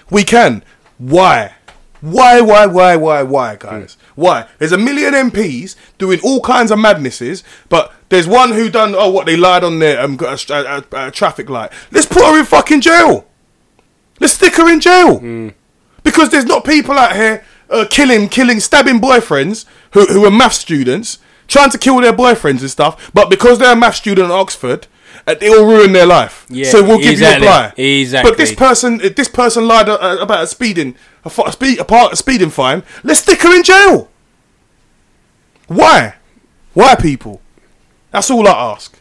we 0.10 0.24
can. 0.24 0.64
Why? 0.98 1.54
Why? 2.04 2.42
Why? 2.42 2.66
Why? 2.66 2.98
Why? 2.98 3.24
Why, 3.24 3.56
guys? 3.56 3.96
Why? 4.16 4.50
There's 4.60 4.74
a 4.74 4.78
million 4.78 5.14
MPs 5.14 5.78
doing 5.98 6.20
all 6.22 6.42
kinds 6.42 6.70
of 6.70 6.78
madnesses, 6.78 7.46
but 7.70 7.94
there's 8.10 8.28
one 8.28 8.52
who 8.52 8.70
done 8.70 8.94
oh 8.94 9.10
what 9.10 9.26
they 9.26 9.38
lied 9.38 9.64
on 9.64 9.80
their 9.80 10.02
um 10.02 10.18
got 10.18 10.50
a, 10.50 10.84
a, 10.92 11.08
a, 11.08 11.12
traffic 11.12 11.50
light. 11.50 11.72
Let's 11.92 12.06
put 12.06 12.22
her 12.24 12.38
in 12.38 12.46
fucking 12.46 12.82
jail. 12.82 13.26
Let's 14.20 14.34
stick 14.34 14.54
her 14.56 14.70
in 14.70 14.82
jail. 14.82 15.20
Because 16.04 16.30
there's 16.30 16.44
not 16.44 16.66
people 16.66 17.00
out 17.00 17.16
here 17.16 17.46
uh, 17.70 17.86
killing, 17.90 18.28
killing, 18.28 18.60
stabbing 18.60 19.00
boyfriends 19.00 19.64
who, 19.94 20.06
who 20.08 20.26
are 20.26 20.32
math 20.32 20.54
students, 20.54 21.20
trying 21.48 21.70
to 21.70 21.78
kill 21.78 22.02
their 22.02 22.12
boyfriends 22.12 22.60
and 22.60 22.70
stuff. 22.70 23.12
But 23.14 23.30
because 23.30 23.60
they're 23.60 23.72
a 23.72 23.78
math 23.78 23.96
student 23.96 24.26
at 24.26 24.34
Oxford, 24.34 24.88
uh, 25.26 25.36
they 25.36 25.50
all 25.50 25.66
ruin 25.66 25.92
their 25.92 26.06
life. 26.06 26.46
Yeah, 26.50 26.70
so 26.70 26.84
we'll 26.84 27.00
give 27.00 27.12
exactly, 27.12 27.46
you 27.46 27.52
a 27.52 27.54
lie. 27.54 27.74
exactly. 27.76 28.32
But 28.32 28.38
this 28.38 28.54
person, 28.54 29.02
uh, 29.02 29.10
this 29.16 29.30
person 29.30 29.68
lied 29.68 29.90
uh, 29.90 30.18
about 30.20 30.44
a 30.44 30.48
speeding, 30.48 30.96
a, 31.24 31.32
a, 31.46 31.52
speed, 31.52 31.80
a, 31.80 31.86
part, 31.86 32.14
a 32.14 32.16
speeding 32.16 32.50
fine. 32.50 32.84
Let's 33.04 33.22
stick 33.22 33.42
her 33.42 33.56
in 33.56 33.64
jail. 33.64 34.10
Why? 35.68 36.16
Why, 36.74 36.96
people? 36.96 37.42
That's 38.12 38.30
all 38.30 38.48
I 38.48 38.74
ask. 38.74 39.00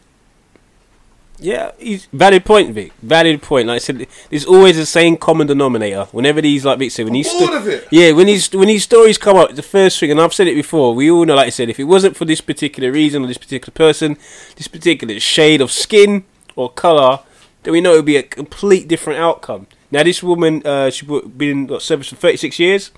Yeah, 1.39 1.71
he's 1.77 2.05
valid 2.13 2.45
point, 2.45 2.73
Vic. 2.73 2.93
Valid 3.01 3.41
point. 3.41 3.67
Like 3.67 3.75
I 3.75 3.79
said, 3.79 4.07
there's 4.29 4.45
always 4.45 4.77
the 4.77 4.85
same 4.85 5.17
common 5.17 5.47
denominator. 5.47 6.05
Whenever 6.11 6.41
these, 6.41 6.63
like 6.63 6.79
Vic 6.79 6.91
said, 6.91 7.05
when 7.05 7.13
these 7.13 7.33
of 7.33 7.67
it. 7.67 7.87
yeah, 7.91 8.11
when 8.11 8.27
these 8.27 8.51
when 8.51 8.67
these 8.67 8.83
stories 8.83 9.17
come 9.17 9.35
up, 9.37 9.53
the 9.55 9.63
first 9.63 9.99
thing, 9.99 10.11
and 10.11 10.21
I've 10.21 10.33
said 10.33 10.47
it 10.47 10.55
before, 10.55 10.95
we 10.95 11.11
all 11.11 11.25
know, 11.25 11.35
like 11.35 11.47
I 11.47 11.49
said, 11.49 11.69
if 11.69 11.79
it 11.79 11.85
wasn't 11.85 12.15
for 12.15 12.25
this 12.25 12.39
particular 12.39 12.91
reason 12.91 13.23
or 13.23 13.27
this 13.27 13.37
particular 13.37 13.73
person, 13.73 14.17
this 14.55 14.67
particular 14.67 15.19
shade 15.19 15.59
of 15.59 15.71
skin 15.71 16.23
or 16.55 16.71
color, 16.71 17.19
then 17.63 17.73
we 17.73 17.81
know 17.81 17.93
it 17.93 17.97
would 17.97 18.05
be 18.05 18.17
a 18.17 18.23
complete 18.23 18.87
different 18.87 19.19
outcome. 19.19 19.67
Now, 19.91 20.03
this 20.03 20.23
woman, 20.23 20.65
uh, 20.65 20.89
she's 20.89 21.07
been 21.07 21.69
in 21.69 21.79
service 21.79 22.09
for 22.09 22.15
36 22.15 22.57
years, 22.59 22.91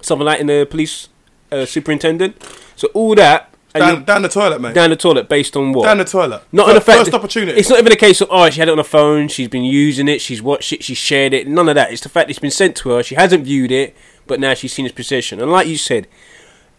something 0.00 0.24
like 0.24 0.40
in 0.40 0.46
the 0.46 0.66
police 0.68 1.08
uh, 1.52 1.66
superintendent. 1.66 2.36
So 2.76 2.88
all 2.94 3.14
that. 3.16 3.51
And 3.74 3.80
Down, 3.82 3.98
you- 4.00 4.04
down 4.04 4.22
the 4.22 4.28
toilet, 4.28 4.60
mate. 4.60 4.74
down 4.74 4.90
the 4.90 4.96
toilet 4.96 5.28
based 5.28 5.56
on 5.56 5.72
what? 5.72 5.84
Down 5.84 5.98
the 5.98 6.04
toilet. 6.04 6.42
Not 6.52 6.68
on 6.68 6.74
the 6.74 6.80
first 6.80 7.12
opportunity. 7.14 7.58
It's 7.58 7.68
not 7.70 7.78
even 7.78 7.92
a 7.92 7.96
case 7.96 8.20
of 8.20 8.28
oh 8.30 8.48
she 8.50 8.60
had 8.60 8.68
it 8.68 8.72
on 8.72 8.78
her 8.78 8.84
phone, 8.84 9.28
she's 9.28 9.48
been 9.48 9.64
using 9.64 10.08
it, 10.08 10.20
she's 10.20 10.42
watched 10.42 10.72
it, 10.72 10.82
she 10.84 10.94
shared 10.94 11.32
it. 11.32 11.46
None 11.48 11.68
of 11.68 11.74
that. 11.74 11.92
It's 11.92 12.02
the 12.02 12.08
fact 12.08 12.30
it's 12.30 12.38
been 12.38 12.50
sent 12.50 12.76
to 12.76 12.90
her. 12.90 13.02
She 13.02 13.14
hasn't 13.14 13.44
viewed 13.44 13.72
it, 13.72 13.96
but 14.26 14.40
now 14.40 14.54
she's 14.54 14.72
seen 14.72 14.84
its 14.86 14.94
possession. 14.94 15.40
And 15.40 15.50
like 15.50 15.66
you 15.66 15.76
said, 15.78 16.06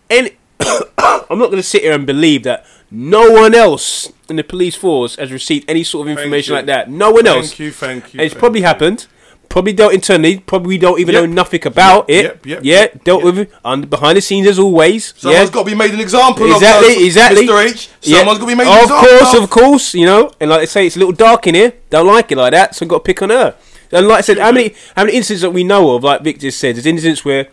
any, 0.10 0.38
I'm 0.98 1.40
not 1.40 1.48
going 1.48 1.58
to 1.58 1.64
sit 1.64 1.82
here 1.82 1.94
and 1.94 2.06
believe 2.06 2.44
that 2.44 2.66
no 2.92 3.32
one 3.32 3.56
else 3.56 4.14
in 4.30 4.36
the 4.36 4.44
police 4.44 4.76
force 4.76 5.16
has 5.16 5.32
received 5.32 5.70
any 5.70 5.84
sort 5.84 6.08
of 6.08 6.12
information 6.18 6.54
like 6.54 6.68
that. 6.68 6.90
No 6.90 7.12
one 7.12 7.24
Thank 7.26 7.36
else. 7.38 7.48
Thank 7.50 7.60
you, 7.60 7.72
thank 7.72 8.14
you, 8.14 8.20
And 8.20 8.26
it's 8.26 8.36
probably 8.36 8.60
you. 8.62 8.66
happened. 8.68 9.08
Probably 9.54 9.72
dealt 9.72 9.94
internally. 9.94 10.40
Probably 10.40 10.70
we 10.70 10.78
don't 10.80 11.00
even 11.00 11.14
Yep. 11.14 11.24
know 11.24 11.28
nothing 11.32 11.68
about 11.68 12.10
it. 12.10 12.24
Yep, 12.24 12.46
yep, 12.48 12.60
yeah, 12.64 12.80
yep, 12.80 13.04
dealt 13.04 13.24
yep. 13.24 13.36
with 13.36 13.38
it 13.38 13.90
behind 13.92 14.18
the 14.18 14.22
scenes 14.22 14.48
as 14.48 14.58
always. 14.58 15.14
Someone's 15.16 15.50
yeah. 15.50 15.54
got 15.54 15.64
to 15.64 15.70
be 15.70 15.76
made 15.76 15.94
an 15.94 16.00
example 16.00 16.52
Exactly, 16.52 16.94
of. 16.96 16.98
uh, 16.98 17.06
exactly. 17.06 17.48
Mr. 17.48 17.70
H. 17.70 17.90
Someone's 18.02 18.40
got 18.40 18.46
to 18.46 18.52
be 18.52 18.56
made 18.56 18.66
an 18.66 18.84
Of 18.84 18.90
course, 18.90 19.34
of 19.36 19.50
course, 19.52 19.94
you 19.94 20.08
know. 20.08 20.32
And 20.40 20.50
like 20.50 20.62
they 20.62 20.66
say, 20.66 20.88
it's 20.88 20.96
a 20.96 21.00
little 21.00 21.14
dark 21.14 21.46
in 21.46 21.54
here. 21.54 21.74
Don't 21.92 22.08
like 22.08 22.32
it 22.32 22.38
like 22.40 22.52
that, 22.54 22.74
so 22.74 22.88
got 22.88 22.98
to 22.98 23.04
pick 23.04 23.22
on 23.22 23.30
her. 23.30 23.56
And 23.92 24.08
like 24.08 24.18
I 24.18 24.22
said, 24.22 24.40
how 24.40 24.52
many 24.52 24.74
how 24.96 25.04
many 25.04 25.18
incidents 25.18 25.44
that 25.44 25.52
we 25.52 25.64
know 25.64 25.96
of, 25.96 26.04
like 26.04 26.24
Victor 26.24 26.50
said, 26.50 26.76
there's 26.76 26.88
incidents 26.88 27.24
where 27.24 27.50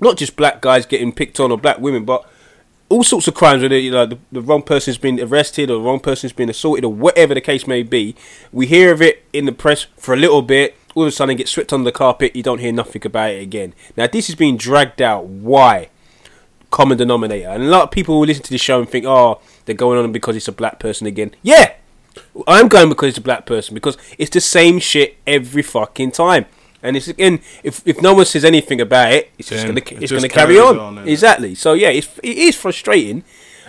not 0.00 0.16
just 0.16 0.34
black 0.34 0.60
guys 0.60 0.86
getting 0.86 1.12
picked 1.12 1.38
on 1.38 1.52
or 1.52 1.56
black 1.56 1.78
women, 1.78 2.04
but 2.04 2.28
all 2.88 3.04
sorts 3.04 3.28
of 3.28 3.34
crimes 3.34 3.60
where 3.62 3.68
they, 3.68 3.78
you 3.78 3.92
know, 3.92 4.06
the, 4.06 4.18
the 4.32 4.42
wrong 4.42 4.62
person's 4.62 4.98
been 4.98 5.20
arrested 5.20 5.70
or 5.70 5.74
the 5.74 5.80
wrong 5.80 6.00
person's 6.00 6.32
been 6.32 6.50
assaulted 6.50 6.84
or 6.84 6.92
whatever 6.92 7.32
the 7.32 7.40
case 7.40 7.66
may 7.66 7.84
be. 7.84 8.16
We 8.50 8.66
hear 8.66 8.92
of 8.92 9.00
it 9.00 9.24
in 9.32 9.46
the 9.46 9.52
press 9.52 9.86
for 9.96 10.12
a 10.12 10.16
little 10.16 10.42
bit. 10.42 10.76
All 10.94 11.04
of 11.04 11.08
a 11.08 11.12
sudden, 11.12 11.34
it 11.34 11.38
gets 11.38 11.50
swept 11.50 11.72
under 11.72 11.84
the 11.84 11.92
carpet. 11.92 12.36
You 12.36 12.42
don't 12.42 12.58
hear 12.58 12.72
nothing 12.72 13.04
about 13.04 13.30
it 13.30 13.42
again. 13.42 13.74
Now, 13.96 14.06
this 14.06 14.28
is 14.28 14.34
being 14.34 14.56
dragged 14.56 15.00
out. 15.00 15.24
Why? 15.24 15.88
Common 16.70 16.98
denominator. 16.98 17.48
And 17.48 17.62
a 17.62 17.66
lot 17.66 17.84
of 17.84 17.90
people 17.90 18.18
will 18.18 18.26
listen 18.26 18.42
to 18.44 18.50
this 18.50 18.60
show 18.60 18.80
and 18.80 18.88
think, 18.88 19.04
oh, 19.06 19.40
they're 19.64 19.74
going 19.74 19.98
on 19.98 20.12
because 20.12 20.36
it's 20.36 20.48
a 20.48 20.52
black 20.52 20.78
person 20.78 21.06
again. 21.06 21.32
Yeah, 21.42 21.74
I'm 22.46 22.68
going 22.68 22.88
because 22.88 23.10
it's 23.10 23.18
a 23.18 23.22
black 23.22 23.46
person 23.46 23.74
because 23.74 23.96
it's 24.18 24.30
the 24.30 24.40
same 24.40 24.78
shit 24.78 25.16
every 25.26 25.62
fucking 25.62 26.12
time. 26.12 26.46
And 26.82 26.96
it's 26.96 27.08
again, 27.08 27.40
if, 27.62 27.86
if 27.86 28.02
no 28.02 28.14
one 28.14 28.26
says 28.26 28.44
anything 28.44 28.80
about 28.80 29.12
it, 29.12 29.30
it's 29.38 29.50
just 29.50 29.66
gonna 29.66 29.78
it 29.78 29.92
it's 29.92 30.10
just 30.10 30.14
gonna 30.14 30.28
carry 30.28 30.58
on. 30.58 30.78
on, 30.78 31.08
exactly. 31.08 31.54
So 31.54 31.74
yeah, 31.74 31.90
it's 31.90 32.18
it 32.22 32.36
is 32.36 32.56
frustrating. 32.56 33.22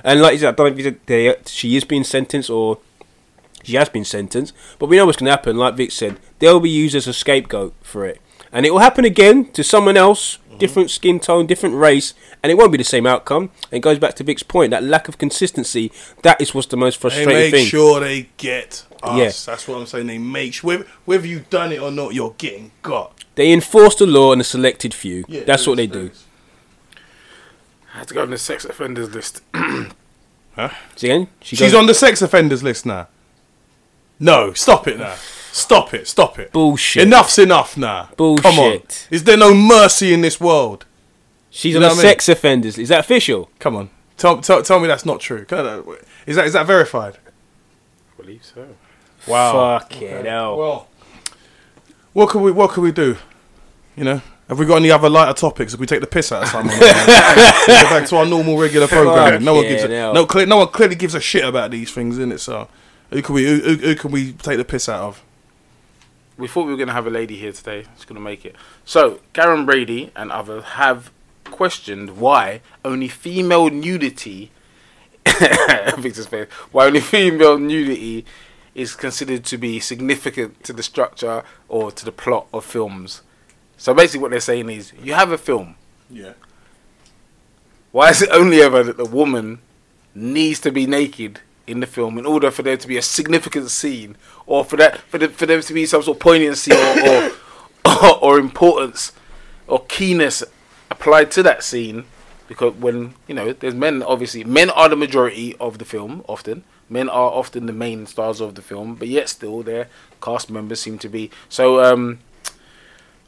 And 0.03 0.19
like 0.21 0.33
you 0.33 0.39
said, 0.39 0.49
I 0.49 0.51
don't 0.53 0.67
know 0.67 0.71
if 0.73 0.77
you 0.79 0.83
said 0.83 0.99
they, 1.05 1.35
she 1.45 1.75
is 1.75 1.83
being 1.83 2.03
sentenced 2.03 2.49
or 2.49 2.79
she 3.63 3.75
has 3.75 3.89
been 3.89 4.05
sentenced, 4.05 4.53
but 4.77 4.87
we 4.87 4.97
know 4.97 5.05
what's 5.07 5.17
going 5.17 5.25
to 5.27 5.31
happen. 5.31 5.57
Like 5.57 5.75
Vic 5.75 5.91
said, 5.91 6.19
they'll 6.39 6.59
be 6.59 6.69
used 6.69 6.95
as 6.95 7.07
a 7.07 7.13
scapegoat 7.13 7.73
for 7.81 8.05
it, 8.05 8.21
and 8.51 8.65
it 8.65 8.71
will 8.71 8.79
happen 8.79 9.05
again 9.05 9.51
to 9.53 9.63
someone 9.63 9.97
else, 9.97 10.37
Mm-hmm. 10.53 10.59
different 10.59 10.91
skin 10.91 11.19
tone, 11.19 11.47
different 11.47 11.73
race, 11.73 12.13
and 12.43 12.51
it 12.51 12.55
won't 12.59 12.71
be 12.71 12.77
the 12.77 12.83
same 12.83 13.07
outcome. 13.07 13.49
And 13.71 13.73
it 13.73 13.79
goes 13.79 13.97
back 13.97 14.13
to 14.17 14.23
Vic's 14.23 14.43
point 14.43 14.69
that 14.69 14.83
lack 14.83 15.07
of 15.07 15.17
consistency. 15.17 15.91
That 16.21 16.39
is 16.39 16.53
what's 16.53 16.67
the 16.67 16.77
most 16.77 16.97
frustrating 16.99 17.29
They 17.29 17.49
frustrating 17.49 17.51
make 17.51 17.61
thing. 17.63 17.69
sure 17.71 17.99
they 17.99 18.29
get 18.37 18.85
us. 19.01 19.17
Yeah. 19.17 19.51
That's 19.51 19.67
what 19.67 19.79
I'm 19.79 19.87
saying. 19.87 20.05
They 20.05 20.19
make 20.19 20.53
sure, 20.53 20.67
whether, 20.67 20.85
whether 21.05 21.25
you've 21.25 21.49
done 21.49 21.71
it 21.71 21.81
or 21.81 21.89
not, 21.89 22.13
you're 22.13 22.35
getting 22.37 22.69
got. 22.83 23.23
They 23.33 23.51
enforce 23.51 23.95
the 23.95 24.05
law 24.05 24.31
on 24.31 24.41
a 24.41 24.43
selected 24.43 24.93
few. 24.93 25.25
Yeah, 25.27 25.41
That's 25.43 25.63
there 25.65 25.71
what 25.71 25.77
they 25.77 25.87
do. 25.87 26.11
is. 26.13 26.23
I 27.95 27.97
had 27.97 28.07
to 28.09 28.13
go 28.13 28.21
on 28.21 28.29
the 28.29 28.37
sex 28.37 28.63
offenders 28.63 29.09
list. 29.11 29.41
See 29.55 31.07
again? 31.07 31.29
She 31.41 31.55
She's 31.55 31.71
goes, 31.71 31.73
on 31.73 31.87
the 31.87 31.95
sex 31.95 32.21
offenders 32.21 32.61
list 32.61 32.85
now. 32.85 33.07
No, 34.19 34.53
stop 34.53 34.87
it 34.87 34.99
now. 34.99 35.15
Stop 35.51 35.93
it. 35.93 36.07
Stop 36.07 36.39
it. 36.39 36.51
Bullshit. 36.51 37.03
Enough's 37.03 37.37
enough 37.37 37.77
now. 37.77 38.09
Bullshit. 38.17 38.43
Come 38.43 38.59
on. 38.59 38.81
Is 39.11 39.23
there 39.23 39.37
no 39.37 39.53
mercy 39.53 40.13
in 40.13 40.21
this 40.21 40.39
world? 40.39 40.85
She's 41.49 41.73
You 41.73 41.77
on 41.77 41.81
know 41.83 41.87
the 41.89 41.93
I 41.93 41.97
mean? 41.97 42.01
sex 42.01 42.29
offenders. 42.29 42.77
Is 42.79 42.89
that 42.89 43.01
official? 43.01 43.49
Come 43.59 43.75
on. 43.75 43.89
Tell, 44.17 44.39
tell, 44.41 44.63
tell 44.63 44.79
me 44.79 44.87
that's 44.87 45.05
not 45.05 45.19
true. 45.19 45.45
Uh, 45.51 45.81
is 46.25 46.35
that 46.37 46.45
is 46.45 46.53
that 46.53 46.65
verified? 46.65 47.17
I 47.17 48.21
believe 48.21 48.43
so. 48.43 48.67
Wow. 49.27 49.79
Fucking 49.79 50.25
hell. 50.25 50.57
Well, 50.57 50.87
what 52.13 52.29
can 52.29 52.41
we 52.41 52.51
what 52.51 52.71
can 52.71 52.83
we 52.83 52.91
do? 52.91 53.17
You 53.95 54.03
know, 54.05 54.21
have 54.49 54.57
we 54.57 54.65
got 54.65 54.77
any 54.77 54.89
other 54.91 55.09
lighter 55.09 55.33
topics? 55.33 55.73
If 55.73 55.79
we 55.79 55.85
take 55.85 56.01
the 56.01 56.07
piss 56.07 56.31
out 56.31 56.43
of 56.43 56.49
someone, 56.49 56.73
we 56.73 56.79
go 56.79 56.87
back 56.87 58.07
to 58.07 58.17
our 58.17 58.25
normal 58.25 58.57
regular 58.57 58.87
program. 58.87 59.43
No 59.43 59.53
one 59.55 59.63
gives 59.63 59.83
a, 59.83 59.87
Fucking 59.87 60.13
no 60.13 60.23
no 60.49 60.57
one 60.57 60.67
clearly 60.69 60.95
gives 60.95 61.15
a 61.15 61.19
shit 61.21 61.43
about 61.45 61.71
these 61.71 61.91
things, 61.91 62.17
in 62.17 62.31
it. 62.31 62.39
So, 62.39 62.67
who 63.13 63.21
can 63.21 63.35
we 63.35 63.45
who, 63.45 63.59
who, 63.59 63.75
who 63.75 63.95
can 63.95 64.11
we 64.11 64.33
take 64.33 64.57
the 64.57 64.65
piss 64.65 64.89
out 64.89 65.01
of? 65.01 65.23
We 66.37 66.47
thought 66.47 66.65
we 66.65 66.71
were 66.71 66.77
going 66.77 66.87
to 66.87 66.93
have 66.93 67.07
a 67.07 67.11
lady 67.11 67.37
here 67.37 67.51
today. 67.51 67.85
She's 67.95 68.05
going 68.05 68.15
to 68.15 68.21
make 68.21 68.43
it. 68.43 68.55
So, 68.85 69.19
Karren 69.33 69.65
Brady 69.67 70.11
and 70.15 70.31
others 70.31 70.63
have 70.63 71.11
questioned 71.45 72.17
why 72.17 72.61
only 72.83 73.07
female 73.07 73.69
nudity. 73.69 74.51
Victor's 75.97 76.25
face. 76.25 76.51
Why 76.71 76.87
only 76.87 76.99
female 77.01 77.59
nudity 77.59 78.25
is 78.73 78.95
considered 78.95 79.45
to 79.45 79.57
be 79.57 79.79
significant 79.79 80.63
to 80.63 80.73
the 80.73 80.83
structure 80.83 81.43
or 81.69 81.91
to 81.91 82.03
the 82.03 82.11
plot 82.11 82.47
of 82.51 82.65
films. 82.65 83.21
So 83.77 83.93
basically, 83.93 84.21
what 84.21 84.31
they're 84.31 84.39
saying 84.39 84.69
is, 84.69 84.91
you 85.01 85.13
have 85.13 85.31
a 85.31 85.37
film. 85.37 85.75
Yeah. 86.09 86.33
Why 87.91 88.09
is 88.09 88.21
it 88.21 88.29
only 88.31 88.61
ever 88.61 88.81
that 88.83 88.97
the 88.97 89.05
woman 89.05 89.59
needs 90.15 90.59
to 90.61 90.71
be 90.71 90.87
naked 90.87 91.41
in 91.65 91.79
the 91.79 91.87
film 91.87 92.17
in 92.17 92.25
order 92.25 92.51
for 92.51 92.61
there 92.61 92.77
to 92.77 92.87
be 92.87 92.97
a 92.97 93.01
significant 93.01 93.69
scene, 93.71 94.15
or 94.45 94.65
for 94.65 94.75
that 94.77 94.97
for, 94.99 95.17
the, 95.17 95.29
for 95.29 95.45
there 95.45 95.61
to 95.61 95.73
be 95.73 95.85
some 95.85 96.03
sort 96.03 96.17
of 96.17 96.21
poignancy 96.21 96.71
or 96.73 97.31
or, 97.85 98.17
or 98.21 98.39
importance 98.39 99.11
or 99.67 99.83
keenness 99.87 100.43
applied 100.91 101.31
to 101.31 101.43
that 101.43 101.63
scene? 101.63 102.05
Because 102.47 102.73
when 102.75 103.15
you 103.27 103.33
know, 103.33 103.53
there's 103.53 103.73
men. 103.73 104.03
Obviously, 104.03 104.43
men 104.43 104.69
are 104.71 104.89
the 104.89 104.95
majority 104.97 105.55
of 105.59 105.77
the 105.79 105.85
film. 105.85 106.23
Often, 106.27 106.63
men 106.89 107.07
are 107.09 107.31
often 107.31 107.65
the 107.65 107.73
main 107.73 108.05
stars 108.05 108.41
of 108.41 108.55
the 108.55 108.61
film, 108.61 108.95
but 108.95 109.07
yet 109.07 109.29
still, 109.29 109.63
their 109.63 109.87
cast 110.21 110.49
members 110.51 110.81
seem 110.81 110.97
to 110.99 111.09
be. 111.09 111.31
So, 111.47 111.83
um, 111.83 112.19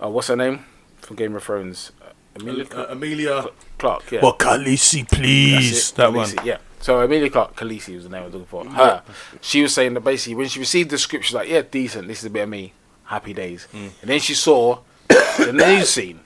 uh, 0.03 0.09
what's 0.09 0.27
her 0.27 0.35
name 0.35 0.65
from 0.99 1.15
Game 1.15 1.33
of 1.35 1.43
Thrones? 1.43 1.91
Uh, 2.01 2.09
Emilia 2.35 2.65
Uh, 2.71 2.85
Amelia. 2.89 3.45
Clarke. 3.77 4.11
Yeah. 4.11 4.19
Well, 4.21 4.37
Khaleesi, 4.37 5.09
please. 5.09 5.91
That 5.93 6.09
Khaleesi, 6.11 6.35
one. 6.37 6.45
Yeah. 6.45 6.57
So 6.85 7.01
Amelia 7.01 7.31
Clarke, 7.31 7.55
Khaleesi 7.55 7.95
was 7.95 8.03
the 8.03 8.11
name 8.11 8.21
I 8.21 8.25
was 8.25 8.33
looking 8.35 8.45
for. 8.45 8.63
Her. 8.63 9.01
She 9.41 9.63
was 9.63 9.73
saying 9.73 9.95
that 9.95 10.01
basically 10.01 10.35
when 10.35 10.47
she 10.49 10.59
received 10.59 10.91
the 10.91 10.99
script, 10.99 11.25
she's 11.25 11.33
like, 11.33 11.49
yeah, 11.49 11.63
decent. 11.63 12.07
This 12.07 12.19
is 12.19 12.25
a 12.25 12.29
bit 12.29 12.43
of 12.43 12.49
me. 12.49 12.73
Happy 13.05 13.33
days. 13.33 13.67
Mm. 13.73 13.89
And 14.01 14.09
then 14.11 14.19
she 14.19 14.35
saw 14.35 14.81
the 15.07 15.51
news 15.51 15.89
scene. 15.89 16.19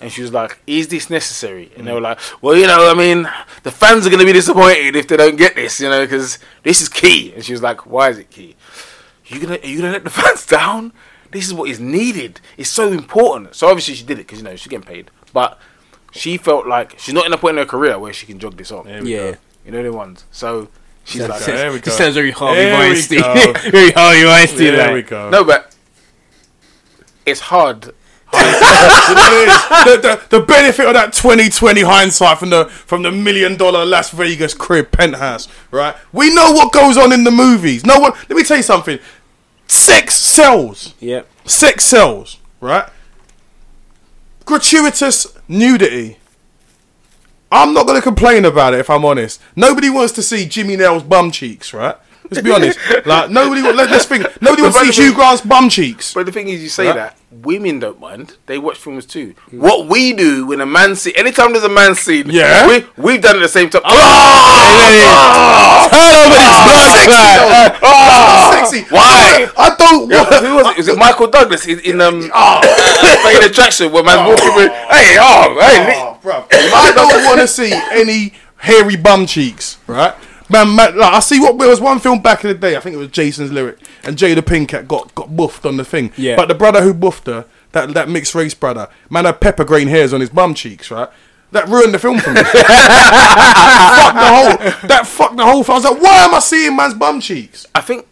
And 0.00 0.10
she 0.10 0.22
was 0.22 0.32
like, 0.32 0.58
is 0.66 0.88
this 0.88 1.10
necessary? 1.10 1.70
And 1.76 1.86
they 1.86 1.90
Mm. 1.90 1.96
were 1.96 2.00
like, 2.00 2.18
well, 2.40 2.56
you 2.56 2.66
know, 2.66 2.90
I 2.90 2.94
mean, 2.94 3.28
the 3.62 3.70
fans 3.70 4.06
are 4.06 4.08
going 4.08 4.20
to 4.20 4.24
be 4.24 4.32
disappointed 4.32 4.96
if 4.96 5.06
they 5.06 5.18
don't 5.18 5.36
get 5.36 5.54
this, 5.54 5.80
you 5.80 5.90
know, 5.90 6.02
because 6.06 6.38
this 6.62 6.80
is 6.80 6.88
key. 6.88 7.34
And 7.34 7.44
she 7.44 7.52
was 7.52 7.60
like, 7.62 7.84
why 7.84 8.08
is 8.08 8.16
it 8.16 8.30
key? 8.30 8.56
You 9.26 9.38
gonna, 9.38 9.56
are 9.62 9.66
you 9.66 9.80
going 9.82 9.92
to 9.92 9.98
let 9.98 10.04
the 10.04 10.08
fans 10.22 10.46
down? 10.46 10.94
This 11.30 11.46
is 11.46 11.52
what 11.52 11.68
is 11.68 11.78
needed. 11.78 12.40
It's 12.56 12.70
so 12.70 12.90
important. 12.90 13.54
So 13.54 13.68
obviously 13.68 13.92
she 13.96 14.04
did 14.04 14.18
it 14.18 14.26
because, 14.26 14.38
you 14.38 14.44
know, 14.44 14.56
she's 14.56 14.68
getting 14.68 14.86
paid. 14.86 15.10
But 15.34 15.58
she 16.12 16.38
felt 16.38 16.66
like 16.66 16.98
she's 16.98 17.12
not 17.14 17.26
in 17.26 17.34
a 17.34 17.36
point 17.38 17.58
in 17.58 17.64
her 17.66 17.68
career 17.68 17.98
where 17.98 18.14
she 18.14 18.24
can 18.24 18.38
jog 18.38 18.56
this 18.56 18.72
on. 18.72 18.86
There 18.86 19.02
we 19.02 19.12
Yeah. 19.14 19.32
go. 19.32 19.36
You 19.66 19.72
know 19.72 19.82
the 19.82 19.92
ones. 19.92 20.24
So 20.30 20.68
she's 21.04 21.20
Sounds- 21.20 21.30
like, 21.32 21.44
There 21.44 21.56
sounds- 21.58 21.72
we 21.74 21.78
go. 21.80 21.84
This 21.84 21.96
sounds 21.98 22.14
very 22.14 22.30
Harvey 22.30 22.60
There 22.60 22.78
we 22.78 22.86
Weinstein. 22.88 23.20
go. 23.20 23.52
very 23.70 23.90
Harvey 23.92 24.24
Weinstein. 24.24 24.58
There 24.74 24.86
like. 24.86 24.94
we 24.94 25.02
go. 25.02 25.30
no, 25.30 25.44
but 25.44 25.74
it's 27.26 27.40
hard. 27.40 27.92
You 28.32 28.42
know 28.42 28.48
what 28.50 29.32
it 29.32 29.48
is? 29.48 30.02
the, 30.02 30.08
the, 30.30 30.38
the 30.40 30.44
benefit 30.46 30.84
of 30.86 30.94
that 30.94 31.12
2020 31.12 31.82
hindsight 31.82 32.38
from 32.38 32.50
the 32.50 32.66
from 32.66 33.02
the 33.02 33.10
million 33.12 33.56
dollar 33.56 33.84
Las 33.86 34.10
Vegas 34.10 34.52
crib 34.52 34.90
penthouse, 34.90 35.48
right? 35.70 35.96
We 36.12 36.34
know 36.34 36.52
what 36.52 36.72
goes 36.72 36.96
on 36.96 37.12
in 37.12 37.24
the 37.24 37.30
movies. 37.30 37.84
No 37.86 37.98
one. 37.98 38.12
Let 38.12 38.30
me 38.30 38.42
tell 38.44 38.56
you 38.56 38.62
something. 38.62 38.98
Sex 39.68 40.14
sells. 40.14 40.94
Yep. 41.00 41.28
Sex 41.46 41.84
sells, 41.86 42.38
right? 42.60 42.88
Gratuitous 44.44 45.26
nudity. 45.48 46.18
I'm 47.50 47.72
not 47.72 47.86
going 47.86 47.96
to 47.98 48.02
complain 48.02 48.44
about 48.44 48.74
it 48.74 48.80
if 48.80 48.90
I'm 48.90 49.04
honest. 49.04 49.40
Nobody 49.54 49.88
wants 49.88 50.12
to 50.14 50.22
see 50.22 50.46
Jimmy 50.46 50.76
Nail's 50.76 51.02
bum 51.02 51.30
cheeks, 51.30 51.72
right? 51.72 51.96
Let's 52.30 52.42
be 52.42 52.50
honest. 52.52 52.78
Like 53.06 53.30
nobody. 53.30 53.62
Let, 53.62 53.90
let's 53.90 54.04
think. 54.06 54.24
Nobody 54.42 54.62
to 54.62 54.72
see 54.72 54.90
Hugh 55.02 55.14
Grant's 55.14 55.42
bum 55.42 55.68
cheeks. 55.68 56.14
But 56.14 56.26
the 56.26 56.32
thing 56.32 56.48
is, 56.48 56.62
you 56.62 56.68
say 56.68 56.86
Right. 56.86 56.94
that 56.96 57.18
women 57.30 57.78
don't 57.80 58.00
mind. 58.00 58.36
They 58.46 58.58
watch 58.58 58.78
films 58.78 59.06
too. 59.06 59.34
Mm. 59.52 59.58
What 59.58 59.86
we 59.88 60.12
do 60.12 60.46
when 60.46 60.60
a 60.60 60.66
man 60.66 60.96
scene, 60.96 61.14
anytime 61.16 61.52
there's 61.52 61.64
a 61.64 61.68
man 61.68 61.94
scene, 61.94 62.28
Yeah. 62.30 62.66
we 62.68 62.84
we've 62.96 63.20
done 63.22 63.36
it 63.36 63.38
at 63.38 63.42
the 63.42 63.48
same 63.48 63.70
time. 63.70 63.82
Sexy. 67.46 68.82
Why? 68.90 69.48
I 69.56 69.74
don't 69.78 70.10
Yeah, 70.10 70.22
want. 70.22 70.44
who 70.44 70.54
was 70.56 70.66
it? 70.70 70.76
Was 70.78 70.88
it 70.88 70.98
Michael 70.98 71.26
Douglas 71.28 71.66
in, 71.66 71.80
in 71.80 72.00
um 72.00 72.30
ah! 72.34 72.60
Ah! 72.62 73.20
Fatal 73.24 73.48
Attraction 73.50 73.92
where 73.92 74.02
man's 74.02 74.28
walking 74.28 74.54
with? 74.56 74.70
Ah! 74.72 74.94
Hey, 74.94 75.16
oh, 75.20 75.58
hey, 75.60 75.94
Oh, 76.02 76.18
bruv. 76.22 76.46
I 76.50 76.92
don't 76.94 77.24
want 77.24 77.40
to 77.40 77.48
see 77.48 77.72
any 77.92 78.32
hairy 78.56 78.96
bum 78.96 79.26
cheeks, 79.26 79.78
right? 79.86 80.14
Man, 80.48 80.76
man 80.76 80.96
like, 80.96 81.12
I 81.12 81.20
see 81.20 81.40
what 81.40 81.58
there 81.58 81.68
was 81.68 81.80
one 81.80 81.98
film 81.98 82.22
back 82.22 82.44
in 82.44 82.48
the 82.48 82.54
day. 82.54 82.76
I 82.76 82.80
think 82.80 82.94
it 82.94 82.98
was 82.98 83.08
Jason's 83.08 83.50
lyric, 83.50 83.78
and 84.04 84.16
Jada 84.16 84.38
Pinkett 84.38 84.86
got 84.86 85.14
got 85.14 85.36
buffed 85.36 85.66
on 85.66 85.76
the 85.76 85.84
thing. 85.84 86.12
Yeah. 86.16 86.36
But 86.36 86.48
the 86.48 86.54
brother 86.54 86.82
who 86.82 86.94
buffed 86.94 87.26
her, 87.26 87.46
that 87.72 87.94
that 87.94 88.08
mixed 88.08 88.34
race 88.34 88.54
brother, 88.54 88.88
man 89.10 89.24
had 89.24 89.40
pepper 89.40 89.64
grain 89.64 89.88
hairs 89.88 90.12
on 90.12 90.20
his 90.20 90.30
bum 90.30 90.54
cheeks, 90.54 90.90
right? 90.90 91.08
That 91.52 91.68
ruined 91.68 91.94
the 91.94 91.98
film 91.98 92.18
for 92.18 92.30
me. 92.30 92.42
fuck 92.42 92.54
the 94.14 94.26
whole. 94.26 94.88
That 94.88 95.06
fucked 95.06 95.36
the 95.36 95.44
whole. 95.44 95.62
Film. 95.62 95.74
I 95.74 95.78
was 95.78 95.84
like, 95.84 96.02
why 96.02 96.24
am 96.24 96.34
I 96.34 96.40
seeing 96.40 96.76
man's 96.76 96.94
bum 96.94 97.20
cheeks? 97.20 97.66
I 97.74 97.80
think 97.80 98.06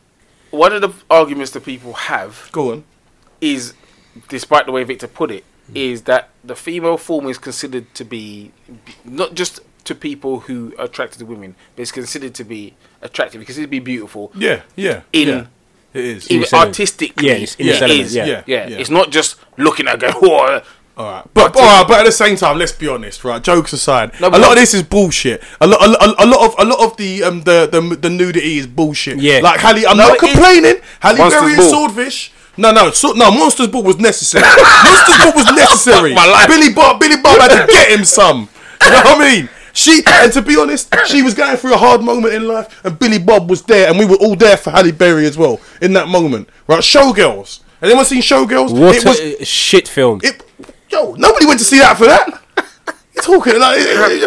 one 0.51 0.73
of 0.73 0.83
the 0.83 0.93
arguments 1.11 1.51
that 1.53 1.65
people 1.65 1.93
have 1.95 2.49
Go 2.53 2.73
on. 2.73 2.85
is, 3.41 3.75
despite 4.29 4.67
the 4.67 4.73
way 4.73 4.85
Victor 4.85 5.09
put 5.09 5.31
it, 5.31 5.45
is 5.75 6.03
that 6.03 6.31
the 6.45 6.55
female 6.55 6.97
form 6.97 7.27
is 7.27 7.39
considered 7.39 7.93
to 7.95 8.05
be 8.05 8.53
not 9.05 9.35
just 9.35 9.61
to 9.85 9.95
people 9.95 10.41
who 10.41 10.73
are 10.79 10.87
attracted 10.87 11.19
to 11.19 11.27
women, 11.27 11.55
but 11.77 11.83
it's 11.83 11.93
considered 11.93 12.35
to 12.35 12.45
be 12.45 12.75
attractive 13.03 13.39
because 13.41 13.59
it'd 13.59 13.71
be 13.71 13.81
beautiful 13.81 14.33
Yeah, 14.35 14.63
yeah. 14.77 15.03
in 15.13 15.29
yeah. 15.29 15.47
It 15.93 16.05
is. 16.05 16.31
even 16.31 16.49
artistically, 16.53 17.29
Yeah, 17.29 17.35
it's 17.35 17.55
in 17.57 17.67
it 17.69 17.71
its 17.71 17.83
element, 17.83 18.11
yeah. 18.11 18.25
Yeah, 18.27 18.43
yeah, 18.47 18.69
yeah. 18.69 18.77
It's 18.79 18.91
not 18.91 19.11
just 19.11 19.37
looking 19.57 19.87
at 19.87 20.01
going, 20.01 20.15
"Whoa." 20.21 20.61
All 20.97 21.11
right, 21.11 21.25
but 21.35 21.57
all 21.57 21.63
right, 21.63 21.85
but 21.89 21.99
at 22.01 22.07
the 22.07 22.13
same 22.13 22.37
time, 22.37 22.57
let's 22.59 22.71
be 22.73 22.87
honest, 22.89 23.25
right? 23.25 23.43
Jokes 23.43 23.73
aside, 23.73 24.13
No, 24.21 24.29
a 24.29 24.39
lot 24.39 24.53
of 24.53 24.57
this 24.57 24.75
is 24.75 24.85
bullshit. 24.85 25.43
A 25.61 25.67
lot, 25.67 25.85
a, 25.85 25.89
lot- 25.89 26.15
a 26.19 26.27
lot 26.27 26.47
of, 26.47 26.55
a 26.59 26.65
lot 26.65 26.81
of 26.85 26.97
the 26.97 27.23
um 27.25 27.43
the 27.43 27.69
the, 27.71 27.81
the 27.97 28.11
nudity 28.11 28.59
is 28.59 28.67
bullshit. 28.69 29.19
Yeah. 29.19 29.41
like 29.41 29.59
Halle, 29.61 29.85
I'm 29.87 29.97
No, 29.97 30.09
not 30.09 30.17
it 30.17 30.23
is. 30.23 30.33
complaining. 30.33 30.77
Halle 31.01 31.19
Monsters 31.19 31.41
Berry 31.43 31.55
and 31.55 31.63
Swordfish. 31.65 32.33
No, 32.57 32.71
no, 32.71 32.91
so, 32.93 33.11
no. 33.13 33.33
Monsters 33.33 33.67
Ball 33.69 33.83
was 33.83 33.99
necessary. 33.99 34.43
Monsters 34.85 35.19
Ball 35.19 35.33
was 35.35 35.47
necessary. 35.57 36.15
my 36.15 36.27
life. 36.27 36.47
Billy 36.47 36.73
Bob, 36.73 37.01
Billy 37.01 37.21
Bob 37.21 37.41
had 37.41 37.67
to 37.67 37.73
get 37.73 37.89
him 37.91 38.05
some. 38.05 38.49
You 38.83 38.91
know 38.91 38.97
what 39.03 39.21
I 39.21 39.35
mean? 39.35 39.49
She 39.77 40.03
and 40.07 40.33
to 40.33 40.41
be 40.41 40.57
honest, 40.57 40.95
she 41.07 41.21
was 41.23 41.35
going 41.35 41.57
through 41.57 41.75
a 41.75 41.77
hard 41.77 42.01
moment 42.01 42.33
in 42.33 42.47
life, 42.47 42.81
and 42.85 42.97
Billy 42.99 43.19
Bob 43.19 43.51
was 43.51 43.63
there, 43.63 43.89
and 43.91 43.99
we 43.99 44.05
were 44.07 44.17
all 44.17 44.37
there 44.37 44.57
for 44.57 44.71
Halle 44.71 44.93
Berry 44.93 45.27
as 45.27 45.37
well 45.37 45.61
in 45.83 45.93
that 45.95 46.07
moment. 46.09 46.49
Right, 46.69 46.81
Showgirls. 46.81 47.61
Has 47.81 47.91
anyone 47.91 48.05
seen 48.05 48.23
Showgirls? 48.23 48.73
What 48.73 48.95
it 48.97 49.05
was 49.05 49.47
shit 49.49 49.89
film. 49.89 50.21
it, 50.23 50.43
yo, 50.89 51.15
nobody 51.15 51.45
went 51.47 51.59
to 51.59 51.65
see 51.67 51.81
that 51.81 51.99
for 51.99 52.07
that. 52.07 52.41
You're 53.15 53.23
talking 53.23 53.61
like 53.61 53.77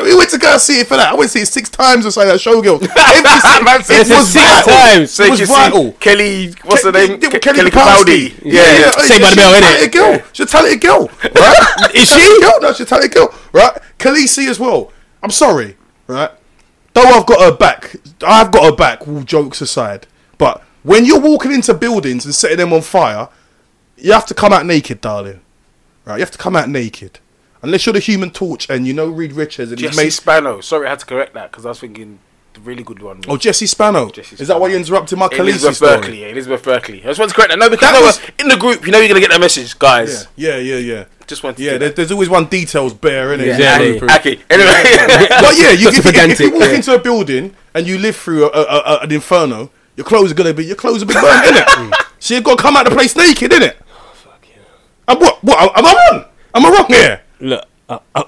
we 0.04 0.16
went 0.16 0.30
to 0.32 0.38
go 0.38 0.58
see 0.58 0.80
it 0.80 0.88
for 0.88 0.96
that. 0.96 1.12
I 1.12 1.16
went 1.16 1.30
to 1.32 1.38
see 1.38 1.42
it 1.44 1.48
six 1.48 1.70
times 1.70 2.06
or 2.06 2.12
something. 2.12 2.30
That 2.30 2.40
showgirl. 2.40 2.80
Man 3.66 3.84
said 3.84 4.02
it 4.02 4.10
was 4.10 4.28
six 4.30 4.44
vital. 4.46 4.74
times. 4.74 5.12
So 5.12 5.24
It 5.26 5.30
was 5.32 5.42
vital. 5.42 5.92
Kelly, 5.94 6.54
what's 6.64 6.84
her 6.84 6.92
name? 6.94 7.20
Ke- 7.20 7.24
Ke- 7.24 7.42
Kelly 7.42 7.58
Kelly 7.60 7.72
Kapowski. 7.72 8.40
Yeah, 8.46 8.62
yeah. 8.80 8.92
Saved 9.00 9.22
by 9.24 9.30
the 9.32 9.36
Bell, 9.36 9.54
a 9.54 9.58
innit? 9.58 9.62
talented 9.62 9.92
girl. 9.92 10.20
She's 10.34 10.46
a 10.46 10.50
talented 10.50 10.82
girl, 10.82 11.10
right? 11.36 11.92
Is 11.96 12.10
She's 12.10 12.12
a 12.12 12.16
talented 12.16 12.36
she? 12.36 12.42
Girl. 12.42 12.60
No, 12.62 12.72
she's 12.74 12.80
a 12.82 12.86
talented 12.86 13.12
girl, 13.14 13.34
right? 13.54 13.74
Khaleesi 14.00 14.48
as 14.50 14.60
well. 14.60 14.92
I'm 15.24 15.32
sorry, 15.32 15.78
right? 16.08 16.32
Though 16.94 17.04
I've 17.04 17.26
got 17.26 17.42
her 17.42 17.56
back, 17.56 17.96
I've 18.26 18.52
got 18.52 18.66
her 18.66 18.76
back. 18.76 19.08
All 19.08 19.22
jokes 19.22 19.62
aside, 19.62 20.08
but 20.38 20.64
when 20.84 21.06
you're 21.06 21.20
walking 21.20 21.52
into 21.52 21.74
buildings 21.74 22.26
and 22.26 22.34
setting 22.34 22.58
them 22.58 22.74
on 22.74 22.82
fire, 22.82 23.30
you 23.98 24.14
have 24.14 24.26
to 24.28 24.34
come 24.34 24.54
out 24.54 24.66
naked, 24.66 25.02
darling. 25.02 25.42
Right? 26.06 26.16
You 26.16 26.22
have 26.22 26.32
to 26.32 26.38
come 26.38 26.56
out 26.56 26.70
naked. 26.70 27.20
Unless 27.62 27.86
you're 27.86 27.94
the 27.94 28.00
Human 28.00 28.32
Torch 28.32 28.70
and 28.70 28.88
you 28.88 28.94
know 28.94 29.08
Reed 29.08 29.34
Richards 29.34 29.72
and 29.72 29.80
he's 29.80 29.90
Jesse 29.90 30.04
made. 30.04 30.10
Spano. 30.12 30.62
Sorry, 30.62 30.88
I 30.88 30.92
had 30.92 31.00
to 31.00 31.06
correct 31.06 31.34
that 31.34 31.52
because 31.52 31.66
I 31.66 31.70
was 31.70 31.80
thinking 31.80 32.20
really 32.62 32.84
good 32.84 33.02
one. 33.02 33.22
Oh, 33.28 33.38
Jesse 33.38 33.66
Spano. 33.68 34.10
Jesse 34.10 34.36
Is 34.42 34.48
that 34.48 34.60
why 34.60 34.68
Spano. 34.68 34.74
you 34.74 34.78
interrupted 34.78 35.18
my 35.18 35.28
Khaleesi 35.28 35.40
Elizabeth 35.40 35.76
story? 35.78 35.96
Berkeley. 35.98 36.22
Yeah, 36.22 36.28
Elizabeth 36.28 36.64
Berkley. 36.64 37.00
I 37.04 37.08
just 37.08 37.20
want 37.20 37.30
to 37.32 37.36
correct 37.36 37.50
that. 37.52 37.60
No, 37.60 37.70
because 37.70 37.92
That 37.92 38.02
was- 38.02 38.20
in 38.40 38.48
the 38.48 38.58
group, 38.58 38.86
you 38.86 38.92
know 38.92 39.00
you're 39.00 39.08
gonna 39.10 39.20
get 39.20 39.32
that 39.32 39.40
message, 39.42 39.78
guys. 39.80 40.28
Yeah, 40.36 40.58
yeah, 40.58 40.76
yeah, 40.78 40.94
yeah. 40.96 41.04
Just 41.28 41.44
wanted 41.44 41.58
to 41.58 41.64
Yeah, 41.64 41.78
there, 41.78 41.90
there's 41.90 42.12
always 42.12 42.30
one 42.30 42.46
details 42.46 42.94
bear 42.94 43.34
in 43.34 43.42
it. 43.42 43.60
Yeah. 43.60 43.78
Okay. 44.18 44.40
Anyway, 44.50 45.28
but 45.30 45.58
yeah, 45.58 45.72
you, 45.72 45.90
if, 45.90 46.04
you- 46.06 46.12
if 46.14 46.40
you 46.40 46.52
walk 46.54 46.70
into 46.70 46.94
a 46.96 47.00
building 47.00 47.56
and 47.74 47.86
you 47.88 47.98
live 47.98 48.16
through 48.16 48.46
a, 48.46 48.48
a, 48.50 48.64
a, 48.64 49.00
an 49.04 49.12
inferno, 49.12 49.70
your 49.96 50.06
clothes 50.06 50.32
are 50.32 50.36
gonna 50.36 50.54
be 50.54 50.66
your 50.66 50.76
clothes 50.76 51.00
will 51.04 51.08
be 51.08 51.14
burned, 51.16 51.26
innit? 51.56 51.94
so 52.20 52.34
you've 52.36 52.44
got 52.44 52.58
to 52.58 52.62
come 52.62 52.78
out 52.78 52.86
the 52.86 52.92
place 52.92 53.16
naked, 53.16 53.52
innit? 53.52 53.76
And 55.08 55.20
what? 55.20 55.44
What? 55.44 55.78
Am 55.78 55.86
I 55.86 55.94
wrong? 56.12 56.26
Am 56.54 56.66
I 56.66 56.70
wrong 56.70 56.86
here? 56.88 57.22
Look, 57.40 57.66
uh, 57.90 58.00
uh, 58.16 58.24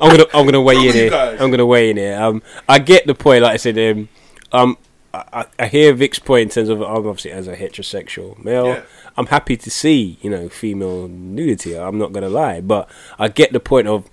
I'm 0.00 0.10
gonna 0.16 0.24
I'm 0.34 0.44
gonna 0.46 0.60
weigh 0.60 0.76
in 0.88 0.94
here. 0.94 1.14
I'm 1.14 1.50
gonna 1.50 1.66
weigh 1.66 1.90
in 1.90 1.96
here. 1.96 2.18
Um, 2.20 2.42
I 2.68 2.78
get 2.78 3.06
the 3.06 3.14
point. 3.14 3.42
Like 3.42 3.54
I 3.54 3.56
said, 3.56 3.78
um, 3.78 4.08
um, 4.52 4.78
I, 5.14 5.46
I- 5.58 5.66
hear 5.68 5.92
Vic's 5.94 6.18
point 6.18 6.42
in 6.42 6.48
terms 6.50 6.68
of 6.68 6.80
I'm 6.82 7.06
obviously 7.06 7.32
as 7.32 7.48
a 7.48 7.56
heterosexual 7.56 8.42
male. 8.42 8.66
Yeah. 8.68 8.82
I'm 9.16 9.26
happy 9.26 9.56
to 9.56 9.70
see 9.70 10.18
you 10.22 10.30
know 10.30 10.48
female 10.48 11.08
nudity. 11.08 11.76
I'm 11.78 11.98
not 11.98 12.12
gonna 12.12 12.28
lie, 12.28 12.60
but 12.60 12.88
I 13.18 13.28
get 13.28 13.52
the 13.52 13.60
point 13.60 13.88
of 13.88 14.08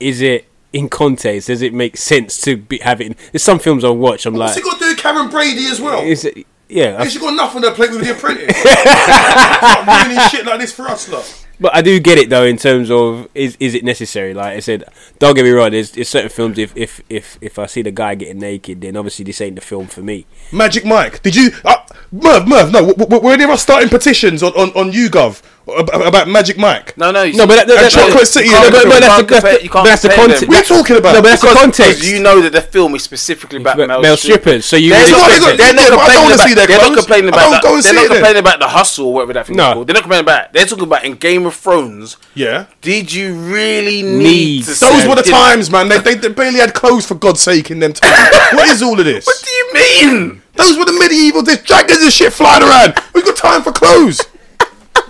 is 0.00 0.20
it 0.20 0.46
in 0.72 0.88
context? 0.88 1.48
Does 1.48 1.62
it 1.62 1.72
make 1.74 1.96
sense 1.96 2.40
to 2.42 2.56
be 2.56 2.78
having? 2.78 3.16
There's 3.32 3.42
some 3.42 3.58
films 3.58 3.84
I 3.84 3.90
watch. 3.90 4.26
I'm 4.26 4.34
What's 4.34 4.54
like, 4.56 4.62
he 4.64 4.70
got 4.70 4.78
to 4.78 4.84
do 4.84 4.90
with 4.90 4.98
Karren 4.98 5.30
Brady 5.30 5.66
as 5.66 5.80
well? 5.80 6.02
is 6.02 6.24
it? 6.24 6.46
Yeah, 6.68 6.96
I- 6.98 7.04
Has 7.04 7.16
got 7.16 7.34
nothing 7.34 7.62
to 7.62 7.70
play 7.72 7.88
with 7.88 8.04
the 8.04 8.12
apprentice? 8.12 8.54
Ruining 9.88 10.28
shit 10.28 10.44
like 10.46 10.60
this 10.60 10.72
for 10.72 10.86
us, 10.86 11.08
lot. 11.08 11.46
But 11.60 11.74
I 11.74 11.82
do 11.82 11.98
get 11.98 12.18
it 12.18 12.30
though 12.30 12.44
in 12.44 12.56
terms 12.56 12.90
of 12.90 13.28
is 13.34 13.56
is 13.58 13.74
it 13.74 13.84
necessary? 13.84 14.32
Like 14.32 14.56
I 14.56 14.60
said, 14.60 14.84
don't 15.18 15.34
get 15.34 15.44
me 15.44 15.50
wrong. 15.50 15.72
There's, 15.72 15.90
there's 15.90 16.08
certain 16.08 16.30
films 16.30 16.58
if, 16.58 16.76
if 16.76 17.00
if 17.08 17.36
if 17.40 17.58
I 17.58 17.66
see 17.66 17.82
the 17.82 17.90
guy 17.90 18.14
getting 18.14 18.38
naked, 18.38 18.80
then 18.80 18.96
obviously 18.96 19.24
this 19.24 19.40
ain't 19.40 19.56
the 19.56 19.60
film 19.60 19.88
for 19.88 20.00
me. 20.02 20.26
Magic 20.52 20.84
Mike, 20.84 21.22
did 21.22 21.34
you, 21.34 21.50
uh, 21.64 21.76
Merv, 22.12 22.46
Merv? 22.46 22.72
No, 22.72 22.86
w- 22.86 22.94
w- 22.94 23.22
were 23.22 23.32
any 23.32 23.44
of 23.44 23.58
starting 23.58 23.88
petitions 23.88 24.42
on 24.42 24.52
on, 24.52 24.70
on 24.70 24.92
YouGov 24.92 25.42
about 25.68 26.28
Magic 26.28 26.56
Mike? 26.58 26.96
no, 26.96 27.10
no, 27.10 27.22
you 27.22 27.36
No, 27.36 27.46
but 27.46 27.56
that, 27.56 27.66
that, 27.68 27.76
And 27.78 27.84
that, 27.86 27.92
Chocolate 27.92 28.28
City, 28.28 28.48
no, 28.50 28.70
but, 28.70 28.84
but 28.88 29.00
that's 29.00 29.00
the 29.00 29.06
can't 29.06 29.28
compare- 29.28 29.40
that's, 29.52 29.64
you 29.64 29.70
can't 29.70 29.86
that's 29.86 30.02
the 30.02 30.08
them. 30.08 30.16
context. 30.18 30.48
We're 30.48 30.62
talking 30.62 30.96
about. 30.96 31.12
No, 31.14 31.22
but 31.22 31.28
that's 31.28 31.42
the 31.42 31.54
context. 31.54 32.04
You 32.04 32.20
know 32.22 32.40
that 32.40 32.52
the 32.52 32.60
film 32.62 32.94
is 32.94 33.02
specifically 33.02 33.58
about 33.60 33.76
male, 33.78 34.00
male 34.00 34.16
strippers, 34.16 34.64
so 34.64 34.76
you 34.76 34.90
They're 34.90 35.10
not, 35.12 35.28
they're 35.30 35.74
not 35.74 35.84
Yeah, 35.84 35.90
but 35.90 35.98
I 36.00 36.14
don't 36.14 36.24
complaining 36.24 36.24
wanna 36.24 36.34
about. 36.34 36.48
see 36.48 36.54
They're 36.54 36.78
not 36.78 36.96
complaining 36.96 37.28
about. 37.28 37.50
that. 37.50 37.64
and 37.64 37.84
They're 37.84 37.94
not 37.94 38.06
complaining 38.08 38.40
about 38.40 38.58
the 38.60 38.68
hustle 38.68 39.06
or 39.08 39.14
whatever 39.14 39.32
that 39.34 39.46
thing 39.46 39.56
No. 39.56 39.68
is 39.68 39.74
called. 39.74 39.86
They're 39.86 39.94
not 39.94 40.02
complaining 40.02 40.24
about. 40.24 40.52
They're 40.52 40.66
talking 40.66 40.84
about 40.84 41.04
in 41.04 41.14
Game 41.14 41.46
of 41.46 41.54
Thrones. 41.54 42.16
Yeah. 42.34 42.66
Did 42.80 43.12
you 43.12 43.34
really 43.34 44.02
Need 44.02 44.18
need 44.18 44.62
those 44.64 44.80
Those 44.80 45.06
were 45.06 45.16
the 45.16 45.22
times, 45.22 45.70
man. 45.70 45.88
They, 45.88 45.98
they, 45.98 46.14
they 46.14 46.28
barely 46.28 46.60
had 46.60 46.74
clothes 46.74 47.06
for 47.06 47.14
God's 47.14 47.40
sake 47.40 47.70
in 47.70 47.78
them 47.80 47.92
times. 47.92 48.16
what 48.52 48.68
is 48.68 48.82
all 48.82 48.98
of 48.98 49.04
this? 49.04 49.26
What 49.26 49.42
do 49.44 49.50
you 49.50 49.72
mean? 49.74 50.42
Those 50.54 50.76
were 50.76 50.84
the 50.84 50.92
medieval 50.92 51.42
days. 51.42 51.62
Dragons 51.62 52.02
and 52.02 52.12
shit 52.12 52.32
flying 52.32 52.62
around. 52.62 52.94
We've 53.14 53.24
got 53.24 53.36
time 53.36 53.62
for 53.62 53.72
clothes. 53.72 54.20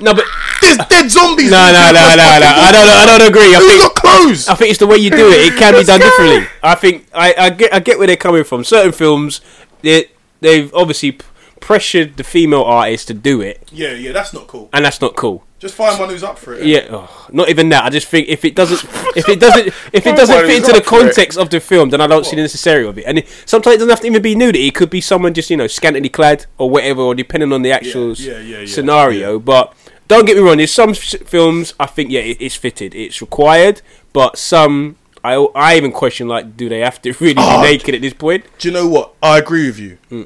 No, 0.00 0.14
but 0.14 0.24
There's 0.60 0.76
dead 0.76 1.10
zombies. 1.10 1.50
no, 1.50 1.72
no, 1.72 1.90
no, 1.92 2.00
no, 2.14 2.14
no. 2.16 2.46
I 2.46 2.70
don't, 2.72 2.88
I 2.88 3.18
don't 3.18 3.28
agree. 3.28 3.54
I 3.54 3.58
think 3.60 3.94
clothes? 3.94 4.48
I 4.48 4.54
think 4.54 4.70
it's 4.70 4.78
the 4.78 4.86
way 4.86 4.96
you 4.98 5.10
do 5.10 5.28
it. 5.28 5.52
It 5.52 5.58
can 5.58 5.74
be 5.74 5.84
done 5.84 6.00
differently. 6.00 6.46
I 6.62 6.74
think 6.74 7.06
I, 7.12 7.34
I 7.38 7.50
get 7.50 7.74
I 7.74 7.80
get 7.80 7.98
where 7.98 8.06
they're 8.06 8.16
coming 8.16 8.44
from. 8.44 8.62
Certain 8.64 8.92
films, 8.92 9.40
they 9.82 10.06
they've 10.40 10.72
obviously 10.74 11.12
p- 11.12 11.24
pressured 11.60 12.16
the 12.16 12.22
female 12.24 12.62
artist 12.62 13.08
to 13.08 13.14
do 13.14 13.40
it, 13.40 13.68
Yeah, 13.72 13.92
yeah, 13.92 14.12
that's 14.12 14.32
not 14.32 14.46
cool. 14.46 14.68
and 14.72 14.84
that's 14.84 15.00
not 15.00 15.16
cool. 15.16 15.44
Just 15.58 15.74
find 15.74 15.98
one 15.98 16.08
who's 16.08 16.22
up 16.22 16.38
for 16.38 16.54
it. 16.54 16.64
Yeah, 16.64 16.86
oh, 16.90 17.26
not 17.32 17.48
even 17.48 17.68
that. 17.70 17.82
I 17.84 17.90
just 17.90 18.06
think 18.06 18.28
if 18.28 18.44
it 18.44 18.54
doesn't, 18.54 18.88
if 19.16 19.28
it 19.28 19.40
doesn't, 19.40 19.68
if 19.92 20.06
it 20.06 20.16
doesn't 20.16 20.46
fit 20.46 20.56
into 20.56 20.72
the 20.72 20.80
context 20.80 21.38
of 21.38 21.50
the 21.50 21.60
film, 21.60 21.90
then 21.90 22.00
I 22.00 22.06
don't 22.06 22.24
see 22.24 22.36
the 22.36 22.42
necessity 22.42 22.86
of 22.86 22.98
it. 22.98 23.04
And 23.06 23.18
it, 23.18 23.28
sometimes 23.46 23.76
it 23.76 23.78
doesn't 23.78 23.90
have 23.90 24.00
to 24.00 24.06
even 24.06 24.22
be 24.22 24.34
nudity. 24.34 24.68
It 24.68 24.74
could 24.74 24.90
be 24.90 25.00
someone 25.00 25.34
just 25.34 25.50
you 25.50 25.56
know 25.56 25.66
scantily 25.66 26.08
clad 26.08 26.46
or 26.58 26.70
whatever, 26.70 27.02
or 27.02 27.14
depending 27.14 27.52
on 27.52 27.62
the 27.62 27.72
actual 27.72 28.14
yeah, 28.14 28.38
yeah, 28.38 28.60
yeah, 28.60 28.66
scenario. 28.66 29.38
But 29.38 29.74
don't 30.08 30.24
get 30.24 30.36
me 30.36 30.42
wrong. 30.42 30.56
There's 30.56 30.72
some 30.72 30.94
films 30.94 31.74
I 31.78 31.86
think 31.86 32.10
yeah, 32.10 32.20
it, 32.20 32.38
it's 32.40 32.56
fitted, 32.56 32.94
it's 32.94 33.20
required. 33.20 33.82
But 34.12 34.38
some 34.38 34.96
I 35.24 35.34
I 35.54 35.76
even 35.76 35.92
question 35.92 36.28
like, 36.28 36.56
do 36.56 36.68
they 36.68 36.80
have 36.80 37.00
to 37.02 37.12
really 37.20 37.34
Oh, 37.36 37.62
be 37.62 37.68
naked 37.68 37.94
at 37.94 38.00
this 38.00 38.14
point? 38.14 38.44
Do 38.58 38.68
you 38.68 38.74
know 38.74 38.88
what? 38.88 39.14
I 39.22 39.38
agree 39.38 39.66
with 39.66 39.78
you. 39.78 39.98
Hmm. 40.08 40.22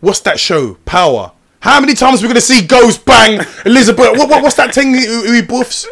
What's 0.00 0.20
that 0.20 0.38
show? 0.38 0.74
Power. 0.84 1.32
How 1.60 1.80
many 1.80 1.94
times 1.94 2.20
are 2.20 2.24
we 2.24 2.28
going 2.28 2.34
to 2.34 2.42
see 2.42 2.66
Ghost 2.66 3.06
Bang 3.06 3.40
Elizabeth? 3.64 4.18
What, 4.18 4.28
what, 4.28 4.42
what's 4.42 4.56
that 4.56 4.74
thing 4.74 4.92
who, 4.92 5.22
who 5.22 5.32
he 5.32 5.40
buffs? 5.40 5.86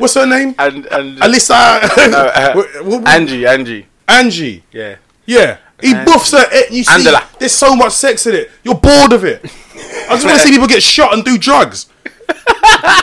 What's 0.00 0.14
her 0.14 0.26
name? 0.26 0.54
And 0.58 0.86
and 0.86 1.18
Alyssa. 1.18 2.10
No, 2.10 2.18
uh, 2.34 2.52
What- 2.54 2.84
what- 2.84 3.08
Angie, 3.08 3.46
Angie. 3.46 3.86
Angie. 4.08 4.64
Yeah. 4.72 4.96
Yeah. 5.26 5.58
He 5.80 5.94
Angie. 5.94 6.04
buffs 6.10 6.32
her. 6.32 6.44
You 6.70 6.82
see, 6.84 6.92
Angela. 6.94 7.22
there's 7.38 7.52
so 7.54 7.74
much 7.76 7.92
sex 7.92 8.26
in 8.26 8.34
it. 8.34 8.50
You're 8.64 8.74
bored 8.74 9.12
of 9.12 9.24
it. 9.24 9.40
I 9.44 10.14
just 10.14 10.24
want 10.24 10.36
to 10.40 10.42
see 10.46 10.50
people 10.50 10.66
get 10.66 10.82
shot 10.82 11.14
and 11.14 11.24
do 11.24 11.38
drugs. 11.38 11.86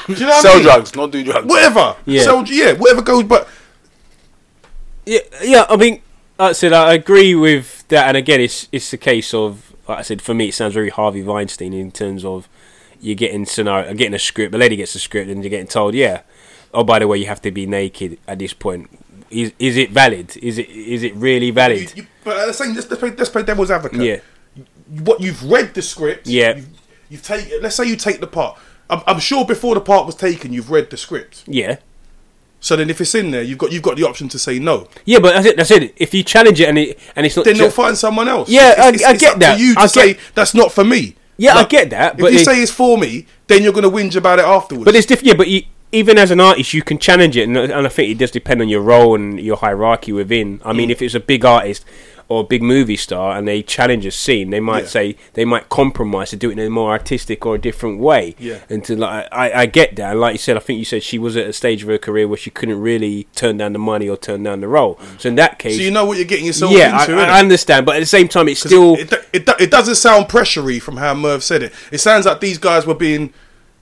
do 0.08 0.14
you 0.14 0.20
know 0.22 0.28
what 0.28 0.36
I 0.38 0.42
Sell 0.42 0.54
mean? 0.56 0.64
drugs, 0.64 0.96
not 0.96 1.12
do 1.12 1.24
drugs. 1.24 1.46
Whatever. 1.48 1.96
Yeah. 2.06 2.24
So 2.24 2.44
yeah, 2.46 2.74
whatever 2.74 3.02
goes. 3.02 3.24
But 3.24 3.48
Yeah, 5.06 5.20
yeah. 5.42 5.66
I 5.70 5.76
mean, 5.78 6.02
like 6.38 6.50
I 6.50 6.54
said, 6.54 6.74
I 6.74 6.94
agree 6.94 7.34
with 7.36 7.88
that. 7.88 8.08
And 8.08 8.18
again, 8.18 8.42
it's 8.42 8.68
it's 8.72 8.92
a 8.94 8.98
case 8.98 9.34
of, 9.34 9.74
like 9.88 10.00
I 10.00 10.02
said, 10.02 10.22
for 10.22 10.34
me, 10.34 10.50
it 10.50 10.54
sounds 10.54 10.74
very 10.74 10.90
Harvey 10.90 11.24
Weinstein 11.24 11.74
in 11.74 11.92
terms 11.92 12.24
of 12.26 12.48
you're 13.00 13.16
getting 13.16 13.46
scenario, 13.46 13.94
getting 13.94 14.14
a 14.14 14.20
script. 14.20 14.52
The 14.52 14.58
lady 14.58 14.76
gets 14.76 14.96
a 14.96 15.00
script, 15.00 15.30
and 15.30 15.44
you're 15.44 15.50
getting 15.50 15.68
told, 15.68 15.94
yeah, 15.96 16.22
oh 16.74 16.84
by 16.84 17.00
the 17.00 17.08
way, 17.08 17.18
you 17.18 17.26
have 17.28 17.42
to 17.42 17.52
be 17.52 17.66
naked 17.66 18.20
at 18.28 18.40
this 18.40 18.54
point. 18.54 18.90
Is 19.30 19.52
is 19.60 19.76
it 19.78 19.92
valid? 19.92 20.38
Is 20.38 20.58
it 20.58 20.70
is 20.70 21.04
it 21.04 21.14
really 21.16 21.52
valid? 21.52 21.96
you, 21.96 22.06
but 22.24 22.38
at 22.38 22.46
the 22.48 22.54
same, 22.54 22.74
let's, 22.76 22.90
let's, 22.90 23.00
play, 23.00 23.12
let's 23.12 23.30
play 23.30 23.44
devil's 23.44 23.72
advocate. 23.72 24.00
Yeah. 24.02 24.20
what 25.04 25.20
you've 25.22 25.44
read 25.50 25.74
the 25.74 25.82
script. 25.82 26.28
Yeah. 26.28 26.56
You've, 26.56 26.70
you've 27.10 27.24
taken. 27.24 27.62
Let's 27.62 27.76
say 27.76 27.86
you 27.86 27.96
take 27.96 28.20
the 28.22 28.28
part. 28.28 28.58
I'm, 28.90 29.02
I'm 29.06 29.20
sure 29.20 29.46
before 29.46 29.76
the 29.76 29.82
part 29.82 30.06
was 30.06 30.16
taken, 30.16 30.54
you've 30.54 30.72
read 30.72 30.90
the 30.90 30.98
script. 30.98 31.44
Yeah. 31.46 31.78
So 32.60 32.76
then, 32.76 32.90
if 32.90 33.00
it's 33.02 33.14
in 33.14 33.32
there, 33.32 33.44
you've 33.44 33.58
got 33.60 33.72
you've 33.72 33.84
got 33.84 33.98
the 33.98 34.04
option 34.04 34.30
to 34.30 34.40
say 34.40 34.58
no. 34.60 34.88
Yeah, 35.06 35.20
but 35.20 35.34
that's 35.34 35.46
it. 35.46 35.58
That's 35.58 35.72
it. 35.72 35.94
If 35.98 36.14
you 36.14 36.24
challenge 36.24 36.60
it 36.60 36.70
and 36.70 36.78
it 36.78 37.00
and 37.16 37.26
it's 37.26 37.36
not, 37.36 37.46
Then 37.46 37.56
ju- 37.56 37.62
they'll 37.64 37.72
find 37.72 37.98
someone 37.98 38.28
else. 38.28 38.50
Yeah, 38.50 38.74
I- 38.78 38.88
I 38.88 39.16
get 39.16 39.34
up 39.34 39.40
that. 39.40 39.58
To 39.58 39.62
you 39.62 39.74
to 39.76 39.80
I 39.82 39.86
say 39.86 40.18
that's 40.34 40.54
not 40.56 40.72
for 40.72 40.84
me. 40.84 41.16
Yeah, 41.38 41.56
I 41.56 41.66
get 41.66 41.90
that, 41.92 42.20
If 42.20 42.34
you 42.34 42.40
say 42.40 42.62
it's 42.62 42.72
for 42.72 42.98
me, 42.98 43.26
then 43.48 43.64
you're 43.64 43.74
gonna 43.74 43.90
whinge 43.92 44.16
about 44.16 44.40
it 44.40 44.46
afterwards. 44.46 44.86
But 44.86 44.96
it's 44.96 45.06
different. 45.06 45.28
Yeah, 45.28 45.34
but 45.36 45.48
you, 45.48 45.64
even 45.92 46.18
as 46.18 46.32
an 46.32 46.40
artist, 46.40 46.74
you 46.74 46.82
can 46.82 46.98
challenge 46.98 47.38
it, 47.38 47.44
and, 47.48 47.56
and 47.58 47.86
I 47.86 47.90
think 47.90 48.10
it 48.12 48.18
does 48.18 48.32
depend 48.32 48.62
on 48.62 48.68
your 48.70 48.82
role 48.82 49.16
and 49.16 49.40
your 49.40 49.58
hierarchy 49.58 50.12
within. 50.12 50.60
I 50.66 50.74
Mm. 50.74 50.76
mean, 50.76 50.90
if 50.92 51.02
it's 51.02 51.16
a 51.16 51.20
big 51.20 51.46
artist, 51.46 51.86
or 52.30 52.42
a 52.42 52.44
big 52.44 52.62
movie 52.62 52.98
star 52.98 53.38
and 53.38 53.48
they 53.48 53.64
challenge 53.64 54.06
a 54.06 54.12
scene, 54.12 54.50
they 54.50 54.60
might 54.60 54.84
Yeah. 54.84 54.90
say 54.90 55.16
they 55.34 55.46
might 55.46 55.70
compromise 55.70 56.30
to 56.32 56.36
do 56.36 56.50
it 56.50 56.60
in 56.60 56.66
a 56.66 56.70
more 56.70 56.92
artistic 56.92 57.46
or 57.46 57.56
a 57.56 57.58
different 57.58 58.00
way. 58.00 58.36
Yeah. 58.38 58.60
And 58.70 58.84
to 58.86 58.98
like, 58.98 59.28
I, 59.32 59.52
I 59.62 59.66
get 59.66 59.96
that. 59.96 60.12
And 60.12 60.20
like 60.20 60.34
you 60.34 60.38
said, 60.40 60.58
I 60.58 60.60
think 60.60 60.78
you 60.80 60.84
said 60.86 61.04
she 61.04 61.18
was 61.18 61.38
at 61.38 61.48
a 61.48 61.54
stage 61.54 61.84
of 61.84 61.88
her 61.90 61.98
career 61.98 62.28
where 62.28 62.38
she 62.38 62.50
couldn't 62.50 62.82
really 62.82 63.28
turn 63.34 63.56
down 63.58 63.72
the 63.74 63.80
money 63.80 64.10
or 64.10 64.18
turn 64.18 64.44
down 64.44 64.60
the 64.60 64.68
role. 64.68 65.00
So 65.18 65.30
in 65.30 65.36
that 65.36 65.58
case, 65.58 65.78
So 65.78 65.82
you 65.84 65.92
know 65.92 66.04
what 66.06 66.18
you're 66.18 66.26
getting 66.26 66.46
yourself 66.46 66.72
yeah, 66.74 67.00
into. 67.02 67.16
I. 67.16 67.38
I 67.38 67.40
understand, 67.40 67.86
but 67.86 67.96
at 67.96 68.00
the 68.00 68.06
same 68.06 68.28
time, 68.28 68.50
it's 68.50 68.60
still 68.60 68.96
it, 68.96 69.12
it, 69.14 69.28
it, 69.32 69.50
it 69.62 69.72
doesn't 69.72 69.96
sound 69.96 70.26
pressury 70.28 70.82
from 70.82 70.98
how 70.98 71.14
Merv 71.14 71.44
said 71.44 71.64
it. 71.64 71.74
It 71.92 72.00
sounds 72.00 72.26
like 72.26 72.42
these 72.42 72.58
guys 72.58 72.86
were 72.86 72.94
being, 72.96 73.34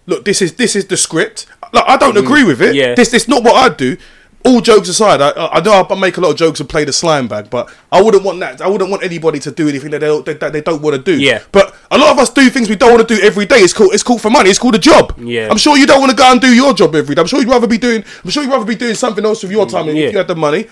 look, 0.05 0.23
this 0.23 0.41
is 0.41 0.53
this 0.55 0.75
is 0.75 0.85
the 0.85 0.97
script. 0.97 1.47
Like, 1.73 1.85
I 1.87 1.97
don't 1.97 2.15
agree 2.17 2.43
with 2.43 2.61
it. 2.61 2.73
Mm. 2.73 2.75
Yeah. 2.75 2.95
This 2.95 3.09
this 3.09 3.27
not 3.27 3.43
what 3.43 3.55
I'd 3.55 3.75
do. 3.77 3.97
All 4.45 4.61
jokes 4.61 4.87
aside, 4.89 5.21
I, 5.21 5.31
I 5.31 5.59
know 5.61 5.73
I 5.89 5.95
make 5.95 6.17
a 6.17 6.21
lot 6.21 6.29
of 6.31 6.37
jokes 6.37 6.59
and 6.59 6.69
play 6.69 6.85
the 6.85 6.93
slime 6.93 7.27
bag, 7.27 7.49
but 7.49 7.73
I 7.91 8.01
wouldn't 8.01 8.23
want 8.23 8.39
that. 8.41 8.61
I 8.61 8.67
wouldn't 8.67 8.91
want 8.91 9.03
anybody 9.03 9.39
to 9.39 9.51
do 9.51 9.67
anything 9.67 9.89
that 9.91 9.99
they 10.01 10.07
don't, 10.07 10.25
that 10.25 10.53
they 10.53 10.61
don't 10.61 10.81
want 10.83 10.95
to 10.95 11.01
do. 11.01 11.19
Yeah. 11.19 11.41
But 11.51 11.75
a 11.89 11.97
lot 11.97 12.11
of 12.11 12.19
us 12.19 12.29
do 12.29 12.47
things 12.49 12.69
we 12.69 12.75
don't 12.75 12.93
want 12.93 13.07
to 13.07 13.15
do 13.15 13.21
every 13.23 13.45
day. 13.47 13.57
It's 13.57 13.73
called 13.73 13.93
it's 13.93 14.03
called 14.03 14.21
for 14.21 14.29
money. 14.29 14.49
It's 14.51 14.59
called 14.59 14.75
a 14.75 14.79
job. 14.79 15.15
Yeah. 15.19 15.47
I'm 15.49 15.57
sure 15.57 15.77
you 15.77 15.87
don't 15.87 15.99
want 15.99 16.11
to 16.11 16.15
go 16.17 16.31
and 16.31 16.39
do 16.39 16.53
your 16.53 16.73
job 16.73 16.93
every 16.95 17.15
day. 17.15 17.21
I'm 17.21 17.27
sure 17.27 17.39
you'd 17.39 17.49
rather 17.49 17.67
be 17.67 17.79
doing. 17.79 18.03
I'm 18.23 18.29
sure 18.29 18.43
you'd 18.43 18.51
rather 18.51 18.65
be 18.65 18.75
doing 18.75 18.93
something 18.95 19.25
else 19.25 19.41
with 19.41 19.51
your 19.51 19.65
time 19.65 19.87
Yeah. 19.87 19.93
if 19.93 20.11
you 20.11 20.17
had 20.19 20.27
the 20.27 20.35
money 20.35 20.67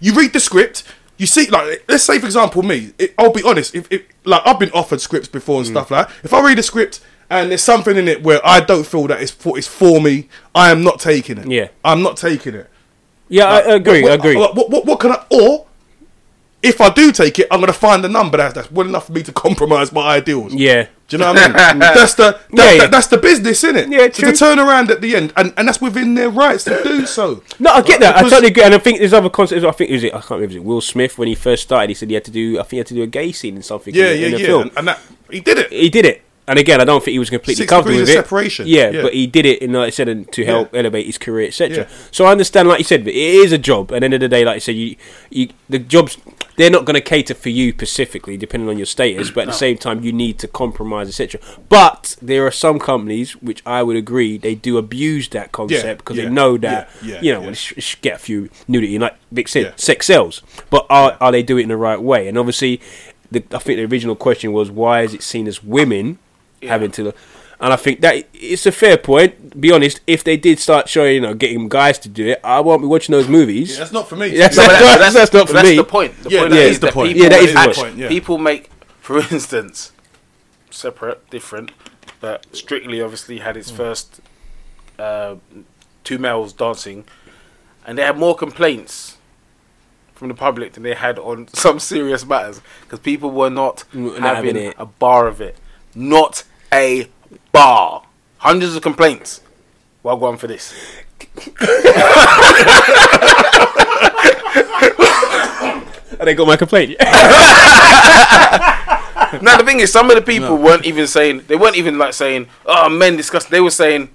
you 0.00 0.12
read 0.14 0.32
the 0.32 0.40
script. 0.40 0.82
You 1.18 1.26
see, 1.26 1.46
like, 1.48 1.84
let's 1.88 2.02
say 2.02 2.18
for 2.18 2.26
example, 2.26 2.62
me. 2.62 2.92
It, 2.98 3.14
I'll 3.16 3.32
be 3.32 3.42
honest. 3.44 3.74
If, 3.74 3.86
if 3.92 4.02
like 4.24 4.42
I've 4.44 4.58
been 4.58 4.72
offered 4.72 5.00
scripts 5.00 5.28
before 5.28 5.56
Mm. 5.56 5.58
and 5.60 5.66
stuff 5.68 5.90
like, 5.90 6.08
that. 6.08 6.14
if 6.24 6.34
I 6.34 6.40
read 6.44 6.58
a 6.58 6.62
script 6.62 7.00
and 7.30 7.50
there's 7.50 7.62
something 7.62 7.96
in 7.96 8.08
it 8.08 8.22
where 8.22 8.40
I 8.44 8.60
don't 8.60 8.84
feel 8.86 9.06
that 9.08 9.22
it's 9.22 9.30
for 9.30 9.56
it's 9.56 9.68
for 9.68 10.00
me, 10.00 10.28
I 10.54 10.70
am 10.70 10.82
not 10.82 10.98
taking 11.00 11.38
it. 11.38 11.46
Yeah. 11.48 11.68
I'm 11.84 12.02
not 12.02 12.16
taking 12.16 12.54
it. 12.54 12.68
Yeah, 13.32 13.46
I 13.46 13.58
agree, 13.74 14.02
What, 14.02 14.12
agree. 14.12 14.36
What, 14.36 14.54
what, 14.56 14.84
what 14.86 15.00
can 15.00 15.12
I? 15.12 15.24
Or 15.30 15.66
if 16.62 16.80
I 16.80 16.90
do 16.90 17.10
take 17.10 17.38
it, 17.40 17.48
I'm 17.50 17.58
gonna 17.60 17.72
find 17.72 18.04
a 18.04 18.08
number 18.08 18.36
that's 18.36 18.54
that's 18.54 18.70
well 18.70 18.86
enough 18.86 19.06
for 19.06 19.12
me 19.12 19.22
to 19.24 19.32
compromise 19.32 19.90
my 19.92 20.02
ideals. 20.16 20.54
yeah, 20.54 20.86
Do 21.08 21.16
you 21.16 21.18
know 21.18 21.32
what 21.32 21.42
I 21.56 21.72
mean? 21.72 21.78
that's 21.80 22.14
the 22.14 22.22
that, 22.22 22.40
Yeah, 22.52 22.70
yeah. 22.72 22.78
that- 22.82 22.90
that's 22.92 23.06
the 23.08 23.18
business, 23.18 23.64
isn't 23.64 23.76
it? 23.76 23.88
Yeah, 23.88 24.06
to, 24.08 24.10
true. 24.10 24.30
to 24.32 24.36
turn 24.38 24.58
around 24.60 24.90
at 24.92 25.00
the 25.00 25.16
end, 25.16 25.32
and, 25.36 25.52
and 25.56 25.66
that's 25.66 25.80
within 25.80 26.14
their 26.14 26.30
rights 26.30 26.62
to 26.64 26.80
do 26.84 27.04
so. 27.06 27.42
No, 27.58 27.72
I 27.72 27.82
get 27.82 27.98
that. 28.00 28.16
I 28.16 28.22
totally 28.22 28.48
agree. 28.48 28.62
And 28.62 28.74
I 28.74 28.78
think 28.78 29.00
there's 29.00 29.12
other 29.12 29.28
concepts. 29.30 29.64
I 29.64 29.70
think 29.72 29.90
it 29.90 29.94
was 29.94 30.04
it. 30.04 30.14
I 30.14 30.18
can't 30.20 30.30
remember. 30.40 30.48
Was 30.48 30.56
it 30.56 30.64
Will 30.64 30.80
Smith 30.80 31.18
when 31.18 31.26
he 31.26 31.34
first 31.34 31.64
started? 31.64 31.88
He 31.90 31.94
said 31.94 32.08
he 32.10 32.14
had 32.14 32.24
to 32.26 32.30
do. 32.30 32.60
I 32.60 32.62
think 32.62 32.70
he 32.70 32.78
had 32.78 32.86
to 32.88 32.94
do 32.94 33.02
a 33.02 33.06
gay 33.08 33.32
scene 33.32 33.56
in 33.56 33.62
something. 33.62 33.92
Yeah, 33.94 34.10
in, 34.10 34.20
yeah, 34.20 34.26
in 34.28 34.32
yeah. 34.38 34.46
film. 34.46 34.62
And, 34.68 34.78
and 34.78 34.88
that 34.88 35.00
he 35.30 35.40
did 35.40 35.58
it. 35.58 35.72
he 35.72 35.88
did 35.88 36.04
it. 36.04 36.22
And 36.52 36.58
again, 36.58 36.80
I 36.80 36.84
don't 36.84 37.02
think 37.02 37.12
he 37.12 37.18
was 37.18 37.30
completely 37.30 37.62
Six 37.62 37.70
comfortable 37.70 38.00
with 38.00 38.10
it. 38.10 38.12
separation. 38.12 38.66
Yeah, 38.66 38.90
Yeah. 38.90 39.02
but 39.02 39.14
he 39.14 39.26
did 39.26 39.46
it, 39.46 39.62
in, 39.62 39.72
like 39.72 39.86
I 39.86 39.90
said, 39.90 40.30
to 40.32 40.44
help 40.44 40.74
elevate 40.74 41.06
his 41.06 41.16
career, 41.16 41.46
etc. 41.48 41.76
Yeah. 41.76 41.88
So 42.10 42.26
I 42.26 42.30
understand, 42.30 42.68
like 42.68 42.78
you 42.78 42.84
said, 42.84 43.04
but 43.04 43.14
it 43.14 43.16
is 43.16 43.52
a 43.52 43.58
job. 43.58 43.90
At 43.90 44.00
the 44.00 44.04
end 44.04 44.14
of 44.14 44.20
the 44.20 44.28
day, 44.28 44.44
like 44.44 44.56
I 44.56 44.58
said, 44.58 44.74
you, 44.76 44.96
you, 45.30 45.48
the 45.70 45.78
jobs, 45.78 46.18
they're 46.56 46.70
not 46.70 46.84
going 46.84 46.94
to 46.94 47.00
cater 47.00 47.32
for 47.34 47.48
you 47.48 47.72
specifically, 47.72 48.36
depending 48.36 48.68
on 48.68 48.76
your 48.76 48.84
status. 48.84 49.30
But 49.30 49.42
at 49.42 49.46
the 49.46 49.52
same 49.54 49.78
time, 49.78 50.02
you 50.04 50.12
need 50.12 50.38
to 50.40 50.46
compromise, 50.48 51.08
etc. 51.08 51.40
But 51.70 52.16
there 52.20 52.46
are 52.46 52.50
some 52.50 52.78
companies 52.78 53.32
which 53.40 53.62
I 53.64 53.82
would 53.82 53.96
agree 53.96 54.36
they 54.36 54.54
do 54.54 54.76
abuse 54.76 55.28
that 55.30 55.52
concept 55.52 56.00
because 56.00 56.18
yeah, 56.18 56.24
they 56.24 56.30
know 56.30 56.58
that 56.58 56.90
yeah, 57.02 57.14
yeah, 57.14 57.20
you 57.22 57.32
know 57.32 57.40
yeah. 57.40 57.46
well, 57.46 57.54
sh- 57.54 57.72
sh- 57.78 57.96
get 58.02 58.16
a 58.16 58.18
few 58.18 58.50
nudity, 58.68 58.98
like 58.98 59.16
Vic 59.30 59.48
said, 59.48 59.62
Yeah. 59.64 59.72
sex 59.76 60.06
sells. 60.06 60.42
But 60.68 60.84
are 60.90 61.16
are 61.18 61.32
they 61.32 61.42
doing 61.42 61.60
it 61.60 61.62
in 61.64 61.68
the 61.70 61.76
right 61.78 62.00
way? 62.00 62.28
And 62.28 62.36
obviously, 62.36 62.80
the, 63.30 63.42
I 63.52 63.58
think 63.58 63.78
the 63.78 63.84
original 63.86 64.14
question 64.16 64.52
was 64.52 64.70
why 64.70 65.00
is 65.02 65.14
it 65.14 65.22
seen 65.22 65.48
as 65.48 65.64
women 65.64 66.18
having 66.68 66.90
to? 66.92 67.12
And 67.60 67.72
I 67.72 67.76
think 67.76 68.00
that 68.00 68.26
it's 68.34 68.66
a 68.66 68.72
fair 68.72 68.96
point. 68.96 69.60
Be 69.60 69.70
honest, 69.70 70.00
if 70.08 70.24
they 70.24 70.36
did 70.36 70.58
start 70.58 70.88
showing, 70.88 71.14
you 71.14 71.20
know, 71.20 71.32
getting 71.34 71.68
guys 71.68 71.96
to 72.00 72.08
do 72.08 72.28
it, 72.28 72.40
I 72.42 72.58
won't 72.60 72.82
be 72.82 72.88
watching 72.88 73.12
those 73.12 73.28
movies. 73.28 73.72
Yeah, 73.72 73.78
that's 73.80 73.92
not 73.92 74.08
for 74.08 74.16
me. 74.16 74.28
Yes. 74.28 74.56
No, 74.56 74.66
but 74.66 74.72
That's- 74.72 75.12
that's 75.14 75.32
not 75.32 75.40
but 75.42 75.46
for 75.48 75.52
that's 75.54 75.68
me. 75.68 75.76
the 75.76 75.84
point. 75.84 76.22
The 76.24 76.30
Yeah, 76.30 76.40
point 76.40 76.50
that 76.50 76.62
is 76.62 76.70
is 76.72 76.80
the 76.80 76.90
point. 76.92 77.16
Yeah, 77.16 77.28
that 77.28 77.40
is 77.40 77.52
the 77.52 77.58
point. 77.60 77.76
point, 77.76 77.96
yeah. 77.96 78.08
People 78.08 78.38
make, 78.38 78.70
for 79.00 79.18
instance, 79.18 79.92
separate, 80.70 81.28
different, 81.30 81.70
but 82.20 82.46
Strictly 82.52 83.00
obviously 83.00 83.38
had 83.38 83.54
Mm. 83.54 83.58
its 83.58 83.70
first 83.70 84.20
uh, 84.98 85.36
two 86.02 86.18
males 86.18 86.52
dancing, 86.52 87.04
and 87.86 87.96
they 87.96 88.02
had 88.02 88.18
more 88.18 88.34
complaints 88.34 89.18
from 90.14 90.26
the 90.28 90.34
public 90.34 90.72
than 90.72 90.82
they 90.82 90.94
had 90.94 91.16
on 91.18 91.46
some 91.52 91.78
serious 91.78 92.24
matters 92.26 92.60
because 92.82 92.98
people 92.98 93.30
were 93.30 93.50
not 93.50 93.84
Mm, 93.94 94.18
not 94.18 94.36
having 94.36 94.56
having 94.56 94.70
it. 94.70 94.74
a 94.78 94.86
bar 94.86 95.28
of 95.28 95.40
it, 95.40 95.56
not 95.94 96.42
a 96.72 97.08
bar. 97.52 98.04
Hundreds 98.38 98.74
of 98.74 98.82
complaints. 98.82 99.40
Well, 100.02 100.16
go 100.16 100.26
on 100.26 100.36
for 100.36 100.48
this. 100.48 100.74
And 106.18 106.28
they 106.28 106.34
got 106.34 106.46
my 106.46 106.56
complaint. 106.56 106.96
now 109.42 109.56
the 109.56 109.64
thing 109.64 109.80
is, 109.80 109.90
some 109.90 110.08
of 110.10 110.16
the 110.16 110.22
people 110.22 110.56
weren't 110.56 110.84
even 110.84 111.06
saying 111.06 111.42
they 111.48 111.56
weren't 111.56 111.76
even 111.76 111.98
like 111.98 112.14
saying, 112.14 112.48
"Oh, 112.66 112.88
men 112.88 113.16
discuss." 113.16 113.46
They 113.46 113.60
were 113.60 113.70
saying, 113.70 114.10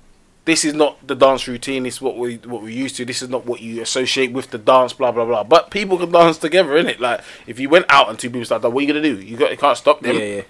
"This 0.45 0.63
is 0.63 0.73
not 0.73 1.05
the 1.05 1.15
dance 1.15 1.47
routine. 1.47 1.83
This 1.83 1.95
is 1.95 2.01
what 2.01 2.17
we 2.17 2.37
what 2.37 2.61
we 2.61 2.73
used 2.73 2.95
to. 2.97 3.05
This 3.05 3.21
is 3.21 3.29
not 3.29 3.45
what 3.45 3.61
you 3.61 3.81
associate 3.81 4.31
with 4.31 4.51
the 4.51 4.57
dance." 4.57 4.93
Blah 4.93 5.11
blah 5.11 5.25
blah. 5.25 5.43
But 5.43 5.69
people 5.69 5.97
can 5.97 6.11
dance 6.11 6.37
together, 6.37 6.71
innit? 6.71 6.99
Like 6.99 7.21
if 7.45 7.59
you 7.59 7.67
went 7.67 7.87
out 7.89 8.09
and 8.09 8.17
two 8.17 8.29
people 8.29 8.45
started, 8.45 8.69
what 8.69 8.83
are 8.83 8.87
you 8.87 8.93
gonna 8.93 9.01
do? 9.01 9.19
You 9.19 9.35
got 9.35 9.51
you 9.51 9.57
can't 9.57 9.77
stop 9.77 10.01
them. 10.01 10.15
yeah, 10.15 10.23
yeah. 10.23 10.41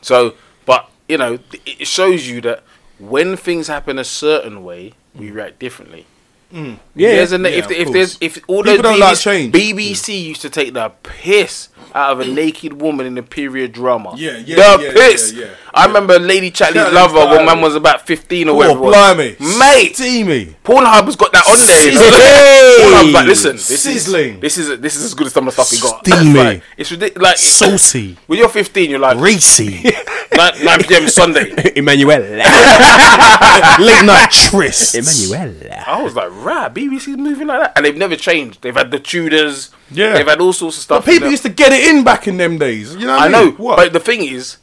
So, 0.00 0.34
but 0.66 0.90
you 1.10 1.18
know, 1.18 1.38
it 1.66 1.86
shows 1.86 2.28
you 2.28 2.40
that 2.42 2.62
when 2.98 3.36
things 3.36 3.66
happen 3.66 3.98
a 3.98 4.04
certain 4.04 4.62
way, 4.62 4.92
we 5.14 5.28
mm. 5.28 5.34
react 5.34 5.58
differently. 5.58 6.06
Mm. 6.52 6.80
Yeah, 6.96 7.10
There's 7.10 7.30
an, 7.32 7.44
yeah, 7.44 7.50
if, 7.50 7.70
if 7.70 7.92
there's 7.92 8.18
if 8.20 8.38
all 8.48 8.64
People 8.64 8.82
those 8.82 8.98
don't 8.98 8.98
like 8.98 9.16
BBC. 9.16 9.52
BBC 9.52 10.24
used 10.24 10.42
to 10.42 10.50
take 10.50 10.74
the 10.74 10.88
piss 11.04 11.68
out 11.94 12.12
of 12.12 12.20
a 12.20 12.24
mm. 12.24 12.34
naked 12.34 12.80
woman 12.80 13.06
in 13.06 13.16
a 13.18 13.22
period 13.22 13.72
drama. 13.72 14.14
Yeah, 14.16 14.36
yeah, 14.38 14.56
the 14.76 14.84
yeah, 14.84 14.92
piss. 14.92 15.32
yeah, 15.32 15.44
yeah, 15.44 15.50
I 15.72 15.82
yeah. 15.82 15.86
remember 15.86 16.18
Lady 16.18 16.50
Chatterley's 16.50 16.92
lover 16.92 17.36
when 17.36 17.46
man 17.46 17.60
was 17.60 17.76
about 17.76 18.04
fifteen 18.04 18.48
or 18.48 18.52
Oh, 18.52 18.56
whatever. 18.56 18.80
blimey. 18.80 19.36
mate. 19.58 19.94
Steamy. 19.94 20.56
Pornhub's 20.64 21.14
got 21.14 21.30
that 21.32 21.46
on 21.48 21.56
there. 21.56 21.88
you 21.88 21.94
know? 21.94 23.00
Hey! 23.06 23.12
Like, 23.12 23.26
listen, 23.26 23.52
this 23.52 23.82
Sizzling. 23.82 24.34
is 24.34 24.40
this 24.40 24.58
is 24.58 24.80
this 24.80 24.96
is 24.96 25.04
as 25.04 25.14
good 25.14 25.28
as 25.28 25.32
some 25.32 25.46
of 25.46 25.54
the 25.54 25.62
stuff 25.62 25.80
we 25.80 25.88
got. 25.88 26.04
Steamy. 26.04 26.38
Like, 26.38 26.62
it's 26.76 26.90
ridiculous. 26.90 27.22
Like 27.22 27.38
Saucy. 27.38 28.16
when 28.26 28.40
you're 28.40 28.48
15, 28.48 28.90
you're 28.90 28.98
like 28.98 29.18
Racy. 29.18 29.84
9, 30.36 30.64
9 30.64 30.82
p.m. 30.84 31.08
Sunday. 31.08 31.50
Emmanuelle. 31.76 32.20
Late 33.78 34.04
night 34.04 34.30
tryst. 34.30 34.94
Emmanuelle. 34.94 35.84
I 35.86 36.02
was 36.02 36.14
like, 36.14 36.30
right, 36.32 36.72
BBC's 36.72 37.16
moving 37.16 37.48
like 37.48 37.60
that, 37.60 37.72
and 37.76 37.84
they've 37.84 37.96
never 37.96 38.16
changed. 38.16 38.62
They've 38.62 38.74
had 38.74 38.90
the 38.90 39.00
Tudors. 39.00 39.70
Yeah. 39.90 40.12
they've 40.14 40.26
had 40.26 40.40
all 40.40 40.52
sorts 40.52 40.76
of 40.76 40.82
stuff. 40.84 41.04
But 41.04 41.12
people 41.12 41.30
used 41.30 41.42
to 41.42 41.48
get 41.48 41.72
it 41.72 41.88
in 41.88 42.04
back 42.04 42.28
in 42.28 42.36
them 42.36 42.58
days. 42.58 42.94
You 42.94 43.06
know 43.06 43.16
what 43.16 43.22
I, 43.22 43.26
I 43.26 43.28
know. 43.28 43.50
What? 43.52 43.76
but 43.76 43.92
the 43.92 44.00
thing 44.00 44.24
is, 44.24 44.58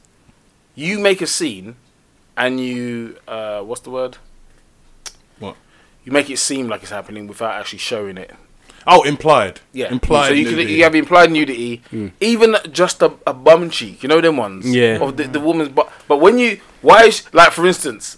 you 0.75 0.99
make 0.99 1.21
a 1.21 1.27
scene, 1.27 1.75
and 2.37 2.59
you 2.59 3.17
uh, 3.27 3.61
what's 3.61 3.81
the 3.81 3.89
word? 3.89 4.17
What? 5.39 5.57
You 6.05 6.11
make 6.11 6.29
it 6.29 6.37
seem 6.37 6.67
like 6.67 6.81
it's 6.81 6.91
happening 6.91 7.27
without 7.27 7.59
actually 7.59 7.79
showing 7.79 8.17
it. 8.17 8.33
Oh, 8.89 9.03
implied. 9.03 9.59
Yeah, 9.73 9.91
Implied. 9.91 10.29
So 10.29 10.33
you, 10.33 10.45
could, 10.49 10.69
you 10.69 10.83
have 10.83 10.95
implied 10.95 11.29
nudity, 11.29 11.81
even 12.21 12.55
just 12.71 13.01
a, 13.01 13.13
a 13.27 13.33
bum 13.33 13.69
cheek. 13.69 14.01
You 14.01 14.07
know 14.09 14.21
them 14.21 14.37
ones. 14.37 14.65
Yeah. 14.65 14.99
Of 15.03 15.17
the, 15.17 15.25
the 15.25 15.41
woman's 15.41 15.69
butt. 15.69 15.91
But 16.07 16.17
when 16.21 16.39
you, 16.39 16.61
why 16.81 17.03
is 17.03 17.27
like 17.33 17.51
for 17.51 17.67
instance, 17.67 18.17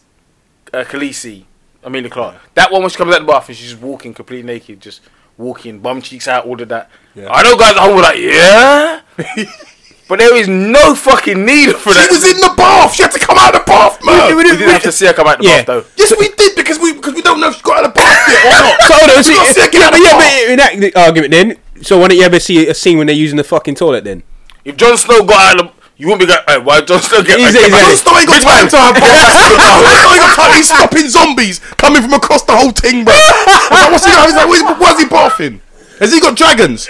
uh, 0.72 0.84
Khaleesi, 0.84 1.46
Amelia 1.84 2.10
Clarke, 2.10 2.36
that 2.54 2.72
one 2.72 2.82
when 2.82 2.92
she 2.92 2.98
comes 2.98 3.16
out 3.16 3.22
the 3.22 3.26
bath 3.26 3.48
and 3.50 3.58
she's 3.58 3.72
just 3.72 3.82
walking 3.82 4.14
completely 4.14 4.46
naked, 4.46 4.80
just 4.80 5.02
walking, 5.38 5.80
bum 5.80 6.02
cheeks 6.04 6.28
out, 6.28 6.46
all 6.46 6.62
of 6.62 6.68
that. 6.70 6.92
Yeah. 7.16 7.30
I 7.32 7.42
know 7.42 7.58
guys 7.58 7.72
at 7.72 7.78
home 7.78 7.96
were 7.96 8.02
like, 8.04 8.20
yeah. 8.20 9.02
but 10.10 10.18
there 10.20 10.36
is 10.36 10.47
no 10.49 10.95
fucking 10.95 11.45
need 11.45 11.76
for 11.78 11.93
that. 11.93 12.10
She 12.10 12.16
was 12.18 12.26
in 12.26 12.41
the 12.41 12.51
bath. 12.57 12.95
She 12.97 13.03
had 13.03 13.12
to 13.14 13.20
come 13.20 13.38
out 13.38 13.53
of 13.55 13.62
the 13.62 13.66
bath, 13.70 14.01
man. 14.03 14.36
we 14.36 14.43
didn't 14.43 14.68
have 14.68 14.82
to 14.84 14.91
see 14.91 15.05
her 15.05 15.14
come 15.14 15.28
out 15.28 15.38
of 15.39 15.45
the 15.45 15.47
Yeah. 15.47 15.57
bath 15.64 15.68
though. 15.68 15.84
Yes, 15.95 16.12
we 16.18 16.28
did 16.34 16.55
because 16.57 16.80
we 16.82 16.93
because 16.93 17.14
we 17.14 17.22
don't 17.22 17.39
know 17.39 17.47
if 17.53 17.55
she 17.55 17.62
got 17.62 17.80
out 17.80 17.86
of 17.86 17.93
the 17.93 17.99
bath 18.01 18.20
yet 18.28 18.43
or 18.43 18.49
not. 18.57 18.82
So 18.84 18.93
hold 18.99 19.10
on, 19.16 19.24
so, 19.24 19.32
You 19.32 19.45
see 19.53 19.62
her 19.62 19.70
get 19.70 19.80
yeah, 19.80 19.86
out 19.88 19.91
but 19.93 20.01
yeah, 20.01 20.18
but 20.18 20.74
in 20.76 20.82
that 20.82 20.97
argument 20.97 21.32
then, 21.32 21.47
so 21.86 21.97
why 22.01 22.10
don't 22.10 22.18
you 22.18 22.26
ever 22.26 22.39
see 22.41 22.68
a 22.68 22.74
scene 22.74 22.97
when 22.97 23.07
they're 23.07 23.16
using 23.16 23.38
the 23.38 23.45
fucking 23.45 23.76
toilet 23.76 24.03
then? 24.03 24.24
If 24.66 24.76
Jon 24.76 24.97
Snow 24.97 25.24
got 25.24 25.39
out 25.55 25.60
of 25.62 25.72
the, 25.72 25.74
you 26.01 26.07
wouldn't 26.07 26.26
be 26.26 26.28
going, 26.28 26.41
hey, 26.47 26.57
why 26.60 26.82
Jon 26.82 26.99
Snow 27.01 27.22
get 27.24 27.38
He's- 27.39 27.53
get 27.53 27.70
he's- 27.70 27.72
back- 27.72 27.86
Jon 27.86 27.95
Snow 27.95 28.18
ain't 28.18 28.28
got 28.28 28.41
time 28.41 28.68
to 28.68 28.78
have 28.78 28.95
bath. 28.99 29.62
Jon 29.62 29.84
Snow 29.86 30.10
ain't 30.10 30.26
got 30.26 30.36
time. 30.36 30.51
He's 30.57 30.68
stopping 30.68 31.07
zombies 31.10 31.60
coming 31.78 32.01
from 32.01 32.14
across 32.14 32.43
the 32.43 32.55
whole 32.57 32.72
thing, 32.72 33.05
bro. 33.05 33.14
Like, 33.14 33.91
What's 33.93 34.05
he? 34.05 34.12
He's 34.12 34.36
like, 34.36 34.49
where's, 34.49 34.64
where's 34.80 34.99
he 34.99 35.05
bathing? 35.07 35.62
Has 35.99 36.12
he 36.14 36.20
got 36.20 36.36
dragons? 36.36 36.88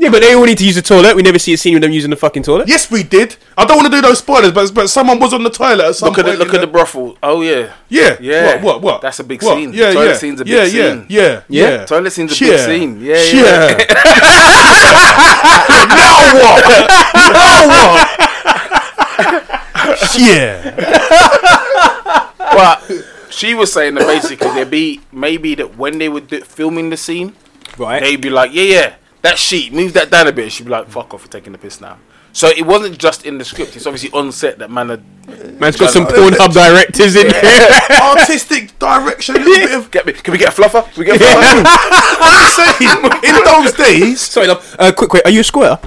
Yeah, 0.00 0.10
but 0.10 0.20
they 0.20 0.32
all 0.34 0.44
need 0.44 0.58
to 0.58 0.64
use 0.64 0.76
the 0.76 0.82
toilet. 0.82 1.16
We 1.16 1.22
never 1.22 1.40
see 1.40 1.52
a 1.54 1.56
scene 1.56 1.74
with 1.74 1.82
them 1.82 1.90
using 1.90 2.10
the 2.10 2.16
fucking 2.16 2.44
toilet. 2.44 2.68
Yes, 2.68 2.88
we 2.88 3.02
did. 3.02 3.34
I 3.56 3.64
don't 3.64 3.78
want 3.78 3.90
to 3.90 3.96
do 3.96 4.00
those 4.00 4.18
spoilers, 4.18 4.52
but 4.52 4.72
but 4.72 4.88
someone 4.88 5.18
was 5.18 5.32
on 5.34 5.42
the 5.42 5.50
toilet 5.50 5.86
at 5.86 5.96
some 5.96 6.10
Look 6.10 6.18
at 6.18 6.24
the, 6.24 6.30
point. 6.32 6.38
look 6.38 6.54
at 6.54 6.60
the 6.60 6.68
brothel. 6.68 7.16
Oh 7.20 7.40
yeah. 7.42 7.72
Yeah, 7.88 8.16
Yeah. 8.20 8.54
What? 8.54 8.62
What? 8.62 8.80
what? 8.82 9.00
That's 9.02 9.18
a 9.18 9.24
big 9.24 9.42
What? 9.42 9.56
scene. 9.56 9.72
Yeah, 9.72 9.92
Toilet 9.92 10.06
yeah. 10.06 10.14
scene's 10.16 10.40
a 10.40 10.44
big 10.44 10.54
yeah, 10.54 10.64
scene. 10.66 11.06
Yeah, 11.08 11.22
yeah, 11.22 11.42
Yeah? 11.48 11.70
yeah. 11.80 11.84
Toilet 11.86 12.12
scene's 12.12 12.32
a 12.32 12.38
big 12.44 12.58
scene. 12.60 13.00
Yeah, 13.00 13.16
yeah. 13.16 13.42
yeah. 13.42 13.76
now 15.98 16.16
what? 16.38 16.62
now 17.34 17.66
what? 17.68 18.08
yeah. 20.18 20.74
But 22.38 22.82
she 23.30 23.54
was 23.54 23.72
saying 23.72 23.94
that 23.94 24.06
basically 24.06 24.50
there 24.50 24.66
be 24.66 25.00
maybe 25.12 25.54
that 25.56 25.76
when 25.76 25.98
they 25.98 26.08
were 26.08 26.20
do, 26.20 26.40
filming 26.42 26.90
the 26.90 26.96
scene, 26.96 27.34
Right. 27.76 28.00
they'd 28.00 28.20
be 28.20 28.30
like, 28.30 28.52
yeah, 28.52 28.62
yeah, 28.62 28.94
that 29.22 29.38
sheet, 29.38 29.72
move 29.72 29.92
that 29.94 30.10
down 30.10 30.26
a 30.26 30.32
bit. 30.32 30.52
She'd 30.52 30.64
be 30.64 30.70
like, 30.70 30.88
fuck 30.88 31.14
off, 31.14 31.22
you're 31.22 31.28
taking 31.28 31.52
the 31.52 31.58
piss 31.58 31.80
now. 31.80 31.98
So 32.32 32.48
it 32.48 32.64
wasn't 32.66 32.98
just 32.98 33.24
in 33.24 33.38
the 33.38 33.44
script. 33.44 33.74
It's 33.74 33.86
obviously 33.86 34.10
on 34.12 34.30
set 34.32 34.58
that 34.58 34.70
man 34.70 34.90
had. 34.90 35.02
Man's 35.58 35.76
got 35.76 35.90
some 35.90 36.06
Pornhub 36.06 36.52
directors 36.52 37.16
in 37.16 37.26
here. 37.26 37.68
Artistic 38.02 38.78
direction, 38.78 39.36
a 39.36 39.38
little 39.40 39.66
bit 39.66 39.74
of. 39.76 39.90
Get 39.90 40.06
me? 40.06 40.12
Can 40.12 40.32
we 40.32 40.38
get 40.38 40.56
a 40.56 40.62
fluffer? 40.62 40.84
Can 40.92 41.00
we 41.00 41.04
get 41.06 41.20
a 41.20 41.24
fluffer? 41.24 41.64
I'm 42.20 42.76
saying, 42.76 42.90
in 43.24 43.44
those 43.44 43.72
days, 43.72 44.20
Sorry, 44.20 44.46
love. 44.46 44.76
Uh, 44.78 44.92
quick, 44.92 45.10
quick. 45.10 45.24
Are 45.24 45.30
you 45.30 45.40
a 45.40 45.44
square? 45.44 45.78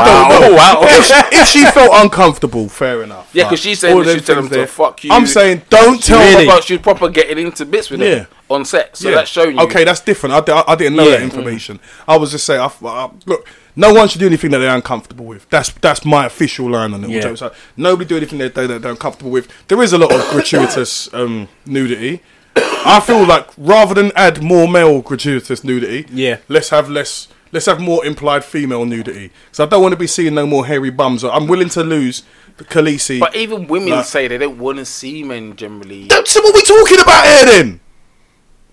I 0.00 0.28
don't 0.28 0.40
know. 0.40 0.48
Oh, 0.48 0.54
wow. 0.56 0.80
if, 0.82 1.04
she, 1.06 1.36
if 1.40 1.48
she 1.48 1.64
felt 1.66 1.90
uncomfortable, 2.04 2.68
fair 2.68 3.02
enough. 3.02 3.30
Yeah, 3.32 3.44
Right. 3.44 3.50
'cause 3.50 3.60
she's 3.60 3.78
saying 3.80 3.94
All 3.94 4.00
that 4.00 4.06
them 4.06 4.18
she'd 4.18 4.26
tell 4.26 4.36
them 4.42 4.48
to 4.50 4.66
fuck 4.66 5.04
you. 5.04 5.12
I'm 5.12 5.26
saying, 5.26 5.62
don't 5.70 6.02
tell 6.02 6.18
Really? 6.18 6.44
me. 6.44 6.50
But 6.50 6.64
she 6.64 6.74
was 6.74 6.82
proper 6.82 7.08
getting 7.08 7.38
into 7.46 7.64
bits 7.66 7.90
with 7.90 8.00
Yeah. 8.00 8.06
it 8.08 8.26
on 8.48 8.64
set. 8.64 8.96
So 8.96 9.08
Yeah. 9.08 9.16
that's 9.16 9.30
showing 9.30 9.56
you. 9.56 9.62
Okay, 9.64 9.84
that's 9.84 10.00
different. 10.00 10.34
I, 10.34 10.40
di- 10.40 10.64
I 10.66 10.74
didn't 10.74 10.96
know 10.96 11.04
Yeah. 11.04 11.16
that 11.16 11.22
information. 11.22 11.80
I 12.06 12.16
was 12.16 12.30
just 12.30 12.44
saying, 12.46 12.60
I, 12.60 12.70
I- 12.86 13.10
look, 13.26 13.46
no 13.76 13.92
one 13.92 14.08
should 14.08 14.20
do 14.20 14.26
anything 14.26 14.50
that 14.50 14.58
they're 14.58 14.74
uncomfortable 14.74 15.24
with. 15.26 15.48
That's 15.50 15.70
that's 15.80 16.04
my 16.04 16.26
official 16.26 16.70
line 16.70 16.94
on 16.94 17.04
it. 17.04 17.10
Yeah. 17.10 17.34
So 17.36 17.52
nobody 17.76 18.08
do 18.08 18.16
anything 18.16 18.38
that 18.38 18.54
they, 18.54 18.66
that 18.66 18.82
they're 18.82 18.90
uncomfortable 18.90 19.30
with. 19.30 19.46
There 19.68 19.80
is 19.82 19.92
a 19.92 19.98
lot 19.98 20.10
of 20.12 20.20
gratuitous 20.30 21.08
um, 21.12 21.48
nudity. 21.64 22.20
I 22.56 22.98
feel 23.00 23.24
like 23.24 23.46
rather 23.56 23.94
than 23.94 24.10
add 24.16 24.42
more 24.42 24.66
male 24.66 25.00
gratuitous 25.00 25.62
nudity, 25.62 26.06
Yeah. 26.12 26.38
let's 26.48 26.70
have 26.70 26.88
less. 26.90 27.28
Let's 27.52 27.66
have 27.66 27.80
more 27.80 28.04
implied 28.04 28.44
female 28.44 28.84
nudity. 28.84 29.30
So 29.52 29.64
I 29.64 29.66
don't 29.68 29.80
want 29.82 29.92
to 29.92 29.96
be 29.98 30.06
seeing 30.06 30.34
no 30.34 30.46
more 30.46 30.66
hairy 30.66 30.90
bums. 30.90 31.24
I'm 31.24 31.46
willing 31.46 31.70
to 31.70 31.82
lose 31.82 32.22
the 32.58 32.64
Khaleesi. 32.64 33.20
But 33.20 33.34
even 33.36 33.66
women 33.66 33.90
Like- 33.90 34.04
say 34.04 34.28
they 34.28 34.38
don't 34.38 34.58
want 34.58 34.78
to 34.78 34.84
see 34.84 35.22
men 35.24 35.56
generally. 35.56 36.04
That's 36.08 36.34
what 36.34 36.54
we 36.54 36.62
talking 36.62 37.00
about 37.00 37.24
here 37.26 37.44
then. 37.46 37.80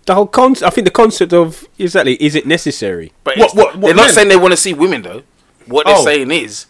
The 0.06 0.14
whole 0.16 0.28
concept. 0.28 0.68
I 0.68 0.70
think 0.74 0.86
the 0.86 0.92
concept 0.92 1.34
of 1.34 1.68
exactly 1.80 2.16
is 2.16 2.36
it 2.36 2.46
necessary? 2.46 3.12
But 3.24 3.38
what, 3.38 3.56
what, 3.56 3.76
what, 3.76 3.82
they're 3.82 3.96
not 3.96 4.06
men? 4.06 4.14
saying 4.14 4.28
they 4.30 4.36
want 4.36 4.52
to 4.52 4.58
see 4.58 4.74
women 4.74 5.02
though. 5.02 5.24
What 5.66 5.86
they're 5.88 5.96
Oh. 5.96 6.04
saying 6.04 6.30
is, 6.30 6.68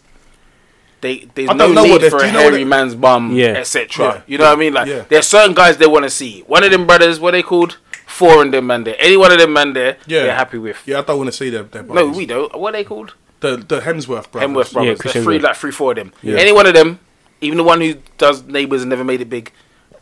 they 1.02 1.28
there's 1.34 1.48
no 1.48 1.54
don't 1.66 1.74
know 1.74 1.82
need 1.84 1.90
what 1.90 2.00
they- 2.00 2.08
for 2.10 2.18
a 2.18 2.26
you 2.26 2.32
know 2.32 2.44
what 2.44 2.52
hairy 2.54 2.64
man's 2.64 2.94
bum, 2.94 3.34
Yeah. 3.34 3.48
etc. 3.48 4.06
Yeah. 4.06 4.20
You 4.26 4.38
know 4.38 4.44
what 4.44 4.52
I 4.54 4.56
mean? 4.56 4.72
Like 4.72 4.88
Yeah. 4.88 5.18
are 5.18 5.22
certain 5.22 5.54
guys 5.54 5.76
they 5.76 5.86
want 5.86 6.04
to 6.04 6.10
see. 6.10 6.44
One 6.46 6.64
of 6.64 6.70
them 6.70 6.86
brothers, 6.86 7.20
what 7.20 7.32
they 7.32 7.42
called, 7.42 7.76
four 8.18 8.42
of 8.44 8.50
them 8.52 8.66
man 8.66 8.84
there. 8.84 8.96
Any 8.98 9.16
one 9.16 9.30
of 9.32 9.38
them 9.38 9.52
man 9.52 9.72
there, 9.72 9.92
Yeah, 10.06 10.22
they're 10.24 10.34
happy 10.44 10.58
with. 10.58 10.78
Yeah, 10.86 10.98
I 11.00 11.02
don't 11.02 11.18
want 11.18 11.28
to 11.28 11.36
see 11.36 11.50
them. 11.50 11.68
their 11.72 11.82
No, 11.82 12.08
we 12.08 12.24
don't. 12.26 12.50
What 12.58 12.74
are 12.74 12.78
they 12.78 12.84
called? 12.84 13.14
the 13.40 13.56
the 13.72 13.80
Hemsworth 13.80 14.30
brothers. 14.30 14.48
Hemsworth 14.50 14.72
brothers. 14.72 14.98
Chris 15.00 15.12
There's 15.12 15.24
three, 15.26 15.38
like 15.38 15.56
three, 15.56 15.70
four 15.70 15.90
of 15.92 15.96
them. 15.96 16.12
Yeah. 16.22 16.38
Any 16.44 16.52
one 16.52 16.66
of 16.66 16.74
them, 16.74 16.98
even 17.40 17.58
the 17.58 17.64
one 17.72 17.80
who 17.82 17.94
does 18.18 18.42
Neighbours 18.44 18.80
and 18.82 18.88
never 18.90 19.04
made 19.04 19.20
it 19.20 19.28
big, 19.28 19.52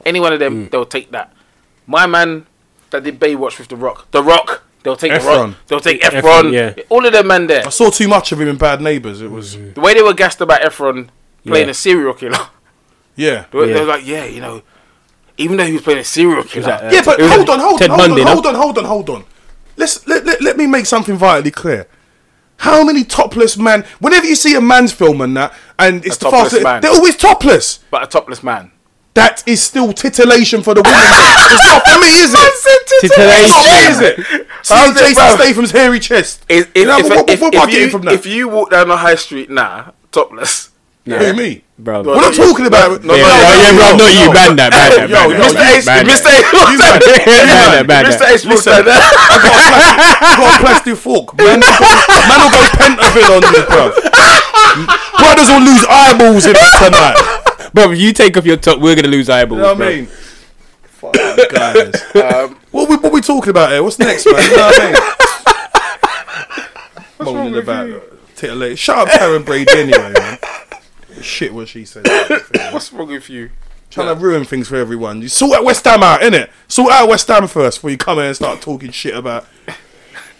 any 0.06 0.20
one 0.20 0.32
of 0.32 0.38
Mm. 0.38 0.44
them, 0.46 0.68
they'll 0.70 0.86
take 0.98 1.10
that. 1.10 1.32
My 1.86 2.06
man 2.06 2.46
that 2.90 3.02
did 3.02 3.18
Baywatch 3.18 3.58
with 3.58 3.68
The 3.68 3.76
Rock, 3.76 4.06
The 4.12 4.22
Rock, 4.22 4.62
they'll 4.84 4.96
take 5.04 5.12
The 5.12 5.18
Efron. 5.18 5.46
Rock. 5.48 5.56
They'll 5.66 5.80
take 5.80 6.00
Efron, 6.02 6.22
Efron. 6.22 6.52
yeah. 6.52 6.82
All 6.88 7.04
of 7.04 7.12
them 7.12 7.26
man 7.26 7.46
there. 7.48 7.66
I 7.66 7.70
saw 7.70 7.90
too 7.90 8.06
much 8.08 8.30
of 8.32 8.40
him 8.40 8.48
in 8.48 8.56
Bad 8.56 8.80
Neighbours. 8.80 9.20
It 9.20 9.30
was 9.32 9.56
The 9.78 9.80
way 9.80 9.94
they 9.94 10.02
were 10.02 10.14
gassed 10.14 10.40
about 10.40 10.60
Efron 10.62 11.08
playing 11.44 11.66
Yeah. 11.66 11.72
a 11.72 11.74
serial 11.74 12.14
killer, 12.14 12.38
yeah. 13.16 13.44
they 13.50 13.58
were, 13.58 13.66
they 13.66 13.72
Yeah. 13.74 13.80
were 13.80 13.86
like, 13.86 14.06
yeah, 14.06 14.24
you 14.26 14.40
know, 14.40 14.62
even 15.36 15.56
though 15.56 15.64
he 15.66 15.72
was 15.72 15.82
playing 15.82 15.98
a 16.00 16.04
serial 16.04 16.44
killer, 16.44 16.66
that, 16.66 16.84
uh, 16.84 16.90
Yeah, 16.92 17.02
but 17.04 17.18
It 17.18 17.24
was 17.24 17.32
hold 17.32 17.50
on, 17.50 17.58
hold 17.60 17.78
Ted 17.80 17.90
on, 17.90 17.98
hold 17.98 18.08
Bundy, 18.10 18.22
on, 18.22 18.26
no? 18.26 18.32
hold 18.34 18.46
on, 18.46 18.54
hold 18.54 18.78
on, 18.78 18.84
hold 18.84 19.10
on. 19.10 19.24
Let's 19.76 20.06
let, 20.06 20.24
let, 20.24 20.40
let 20.40 20.56
me 20.56 20.66
make 20.66 20.86
something 20.86 21.16
vitally 21.16 21.50
clear. 21.50 21.86
How 22.58 22.84
many 22.84 23.02
topless 23.04 23.56
man? 23.58 23.84
Whenever 23.98 24.26
you 24.26 24.36
see 24.36 24.54
a 24.54 24.60
man's 24.60 24.92
film 24.92 25.20
and 25.20 25.36
that, 25.36 25.52
and 25.78 26.04
it's 26.06 26.16
A 26.16 26.20
the 26.20 26.30
fastest, 26.30 26.62
man. 26.62 26.80
they're 26.82 26.92
always 26.92 27.16
topless. 27.16 27.80
but 27.90 28.02
a 28.04 28.06
topless 28.06 28.42
man. 28.42 28.70
That 29.14 29.42
is 29.46 29.62
still 29.62 29.92
titillation 29.92 30.62
for 30.62 30.74
the 30.74 30.82
women. 30.82 30.98
it's 30.98 31.64
not 31.64 31.82
for 31.86 31.98
me, 32.00 32.08
is 32.20 32.34
it? 32.34 33.00
Titillation. 33.00 33.44
It's 33.44 33.52
not 33.54 33.64
for 33.64 33.70
me, 33.70 33.86
is 33.86 34.00
it? 34.00 34.46
Seeing 34.62 34.78
How's 34.80 34.96
it, 34.96 34.98
Jason 34.98 35.22
bruv? 35.22 35.34
Statham's 35.36 35.70
hairy 35.70 36.00
chest. 36.00 36.44
If, 36.48 36.68
if, 36.70 36.76
You 36.76 36.84
know, 36.86 36.98
if, 36.98 37.08
what, 37.10 37.30
if, 37.30 37.40
what, 37.40 37.54
if 37.54 37.60
what 37.60 37.68
am 37.68 37.80
you, 37.80 37.90
from 37.90 38.02
that? 38.02 38.14
if 38.14 38.26
you 38.26 38.48
walk 38.48 38.70
down 38.70 38.88
the 38.88 38.96
high 38.96 39.14
street 39.14 39.50
now, 39.50 39.94
topless, 40.10 40.70
Who 41.04 41.34
me? 41.34 41.60
Bro, 41.76 42.02
No, 42.02 42.10
We're 42.16 42.22
not 42.22 42.34
talking 42.34 42.64
about. 42.66 43.02
no, 43.04 43.12
yeah, 43.14 43.22
no, 43.22 43.28
yeah, 43.28 43.44
no, 43.44 43.52
yeah, 43.60 43.70
no, 43.70 43.76
bro, 43.76 43.88
no, 43.92 43.96
not 43.98 44.14
you, 44.14 44.24
no. 44.24 44.32
ban 44.32 44.56
that, 44.56 44.70
ban 44.72 44.90
that, 44.94 45.08
Yo, 45.10 45.16
ban 45.16 45.30
yo, 45.30 45.36
that. 45.36 45.52
Mr. 45.52 45.74
H, 45.74 45.84
ban 45.84 46.06
that. 46.06 46.16
Mr. 46.16 46.30
H, 46.32 46.46
Ban 46.48 46.64
that, 47.74 47.84
ban 47.84 48.04
Mr. 48.08 48.18
that. 48.24 48.30
H 48.30 48.44
walked 48.46 48.64
Listen. 48.64 48.72
down 48.72 48.84
there. 48.88 48.94
I 48.94 49.36
got 49.42 49.44
a 49.44 49.52
plastic, 49.52 49.84
I 50.24 50.32
got 50.38 50.48
a 50.48 50.62
plastic 50.64 50.96
fork. 50.96 51.26
Man, 51.36 51.60
will 51.60 51.76
go- 51.76 51.92
man 52.24 52.38
will 52.40 52.54
go 52.54 52.62
Pentonville 52.78 53.32
on 53.36 53.42
you, 53.52 53.62
bro. 53.68 53.84
Brothers 55.18 55.48
will 55.52 55.64
lose 55.66 55.84
eyeballs 55.90 56.44
in 56.46 56.54
this 56.56 56.72
tonight. 56.78 57.18
Bro, 57.74 57.90
if 57.92 57.98
you 58.00 58.12
take 58.14 58.36
off 58.38 58.46
your 58.46 58.56
top, 58.56 58.78
we're 58.80 58.94
gonna 58.96 59.08
lose 59.12 59.28
eyeballs. 59.28 59.58
You 59.58 59.62
know 59.66 59.74
what 59.74 59.78
bro. 59.78 59.86
I 59.86 59.96
mean? 59.98 60.06
Fuck, 60.88 61.14
guys. 61.52 62.00
Um, 62.16 62.56
What 62.74 62.88
we, 62.88 62.96
what 62.96 63.12
we 63.12 63.20
talking 63.20 63.50
about 63.50 63.70
here? 63.70 63.82
What's 63.84 63.98
next, 64.00 64.26
man? 64.26 64.34
You 64.42 64.56
know 64.56 64.66
what 64.66 64.82
I 64.82 64.86
mean? 67.18 67.34
Moaning 67.34 67.62
about 67.62 68.02
titillate. 68.34 68.78
Shut 68.78 68.98
up, 68.98 69.08
Karren 69.08 69.44
Brady. 69.44 69.70
Anyway, 69.70 70.12
man. 70.12 70.38
Shit, 71.20 71.54
what 71.54 71.68
she 71.68 71.84
said. 71.84 72.06
What's 72.72 72.92
wrong 72.92 73.08
with 73.08 73.28
you? 73.30 73.50
Trying 73.90 74.14
to 74.14 74.20
ruin 74.20 74.44
things 74.44 74.68
for 74.68 74.76
everyone. 74.76 75.22
You 75.22 75.28
sort 75.28 75.58
out 75.58 75.64
West 75.64 75.84
Ham 75.84 76.02
out, 76.02 76.20
innit? 76.20 76.50
Sort 76.66 76.92
out 76.92 77.08
West 77.08 77.28
Ham 77.28 77.46
first 77.46 77.78
before 77.78 77.90
you 77.90 77.98
come 77.98 78.18
in 78.18 78.26
and 78.26 78.36
start 78.36 78.60
talking 78.60 78.90
shit 78.90 79.14
about 79.14 79.46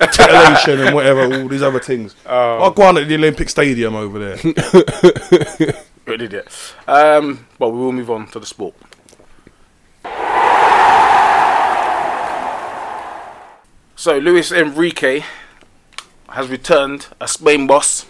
titillation 0.00 0.80
and 0.80 0.94
whatever, 0.94 1.22
all 1.22 1.48
these 1.48 1.62
other 1.62 1.80
things. 1.80 2.16
I'll 2.26 2.72
go 2.72 2.82
on 2.82 2.98
at 2.98 3.06
the 3.08 3.14
Olympic 3.14 3.48
Stadium 3.48 3.94
over 3.94 4.18
there. 4.18 4.34
An 6.06 6.20
idiot. 6.20 6.48
Um, 6.86 7.46
well, 7.58 7.72
we 7.72 7.78
will 7.78 7.92
move 7.92 8.10
on 8.10 8.26
to 8.28 8.40
the 8.40 8.46
sport. 8.46 8.74
So, 13.96 14.18
Luis 14.18 14.52
Enrique 14.52 15.22
has 16.28 16.48
returned 16.48 17.06
as 17.20 17.32
Spain 17.32 17.66
boss. 17.66 18.04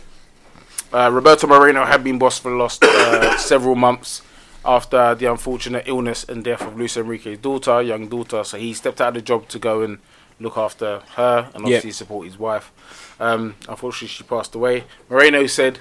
Uh, 0.95 1.11
Roberto 1.11 1.49
Moreno 1.49 1.85
had 1.85 2.05
been 2.05 2.21
boss 2.21 2.39
for 2.39 2.53
the 2.53 2.57
last 2.57 2.85
uh, 2.85 3.37
several 3.39 3.75
months 3.75 4.23
after 4.65 5.17
the 5.17 5.27
unfortunate 5.27 5.83
illness 5.89 6.23
and 6.23 6.45
death 6.45 6.63
of 6.63 6.77
Luis 6.77 6.97
Enrique's 6.97 7.37
daughter, 7.39 7.83
young 7.83 8.07
daughter. 8.07 8.45
So 8.45 8.59
he 8.59 8.73
stepped 8.75 9.01
out 9.01 9.09
of 9.09 9.15
the 9.15 9.23
job 9.23 9.49
to 9.49 9.59
go 9.59 9.83
and 9.83 9.99
look 10.39 10.57
after 10.57 11.03
her 11.17 11.51
and 11.53 11.65
obviously 11.65 11.91
support 11.91 12.27
his 12.29 12.39
wife. 12.39 12.71
Um, 13.19 13.57
unfortunately, 13.69 14.07
she 14.07 14.23
passed 14.23 14.55
away. 14.55 14.85
Moreno 15.11 15.45
said, 15.49 15.81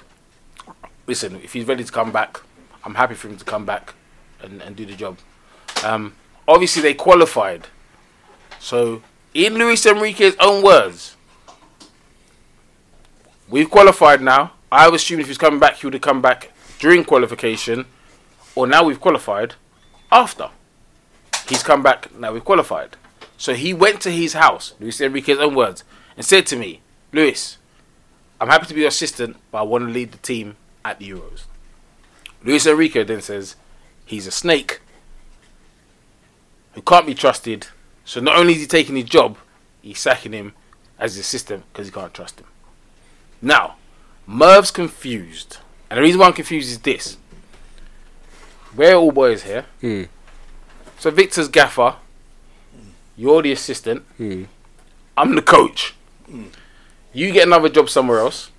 listen, 1.06 1.36
if 1.36 1.52
he's 1.52 1.64
ready 1.64 1.84
to 1.84 1.92
come 1.92 2.10
back, 2.10 2.40
I'm 2.82 2.96
happy 2.96 3.14
for 3.14 3.28
him 3.28 3.36
to 3.36 3.44
come 3.44 3.64
back 3.64 3.94
and, 4.42 4.60
and 4.62 4.74
do 4.74 4.84
the 4.84 4.96
job. 4.96 5.18
Um, 5.84 6.16
obviously, 6.48 6.82
they 6.82 6.94
qualified. 6.94 7.68
So, 8.58 9.00
in 9.32 9.54
Luis 9.54 9.86
Enrique's 9.86 10.34
own 10.40 10.64
words, 10.64 11.16
we've 13.48 13.70
qualified 13.70 14.20
now. 14.20 14.54
I 14.74 14.88
was 14.88 15.02
assuming 15.02 15.22
if 15.22 15.28
he's 15.28 15.38
coming 15.38 15.60
back, 15.60 15.76
he 15.76 15.86
would 15.86 15.94
have 15.94 16.02
come 16.02 16.20
back 16.20 16.50
during 16.80 17.04
qualification, 17.04 17.86
or 18.56 18.66
now 18.66 18.82
we've 18.82 19.00
qualified 19.00 19.54
after. 20.10 20.50
He's 21.48 21.62
come 21.62 21.82
back, 21.82 22.12
now 22.14 22.32
we've 22.32 22.44
qualified. 22.44 22.96
So 23.36 23.54
he 23.54 23.72
went 23.72 24.00
to 24.00 24.10
his 24.10 24.32
house, 24.32 24.74
Luis 24.80 25.00
Enrique's 25.00 25.38
own 25.38 25.54
words, 25.54 25.84
and 26.16 26.26
said 26.26 26.46
to 26.46 26.56
me, 26.56 26.80
Luis, 27.12 27.58
I'm 28.40 28.48
happy 28.48 28.66
to 28.66 28.74
be 28.74 28.80
your 28.80 28.88
assistant, 28.88 29.36
but 29.52 29.58
I 29.58 29.62
want 29.62 29.86
to 29.86 29.92
lead 29.92 30.10
the 30.10 30.18
team 30.18 30.56
at 30.84 30.98
the 30.98 31.08
Euros. 31.10 31.44
Luis 32.42 32.66
Enrique 32.66 33.04
then 33.04 33.22
says 33.22 33.54
he's 34.04 34.26
a 34.26 34.32
snake 34.32 34.80
who 36.72 36.82
can't 36.82 37.06
be 37.06 37.14
trusted. 37.14 37.68
So 38.04 38.20
not 38.20 38.36
only 38.36 38.54
is 38.54 38.60
he 38.60 38.66
taking 38.66 38.96
his 38.96 39.04
job, 39.04 39.38
he's 39.82 40.00
sacking 40.00 40.32
him 40.32 40.52
as 40.98 41.14
his 41.14 41.26
assistant 41.26 41.64
because 41.72 41.86
he 41.86 41.92
can't 41.92 42.12
trust 42.12 42.40
him. 42.40 42.46
Now, 43.40 43.76
Merv's 44.26 44.70
confused. 44.70 45.58
And 45.90 45.98
the 45.98 46.02
reason 46.02 46.20
why 46.20 46.26
I'm 46.26 46.32
confused 46.32 46.70
is 46.70 46.78
this. 46.78 47.16
We're 48.74 48.94
all 48.94 49.12
boys 49.12 49.42
here. 49.42 49.66
Hmm. 49.80 50.04
So 50.98 51.10
Victor's 51.10 51.48
gaffer. 51.48 51.96
You're 53.16 53.42
the 53.42 53.52
assistant. 53.52 54.02
Hmm. 54.16 54.44
I'm 55.16 55.34
the 55.34 55.42
coach. 55.42 55.94
You 57.12 57.30
get 57.30 57.46
another 57.46 57.68
job 57.68 57.88
somewhere 57.88 58.18
else. 58.18 58.50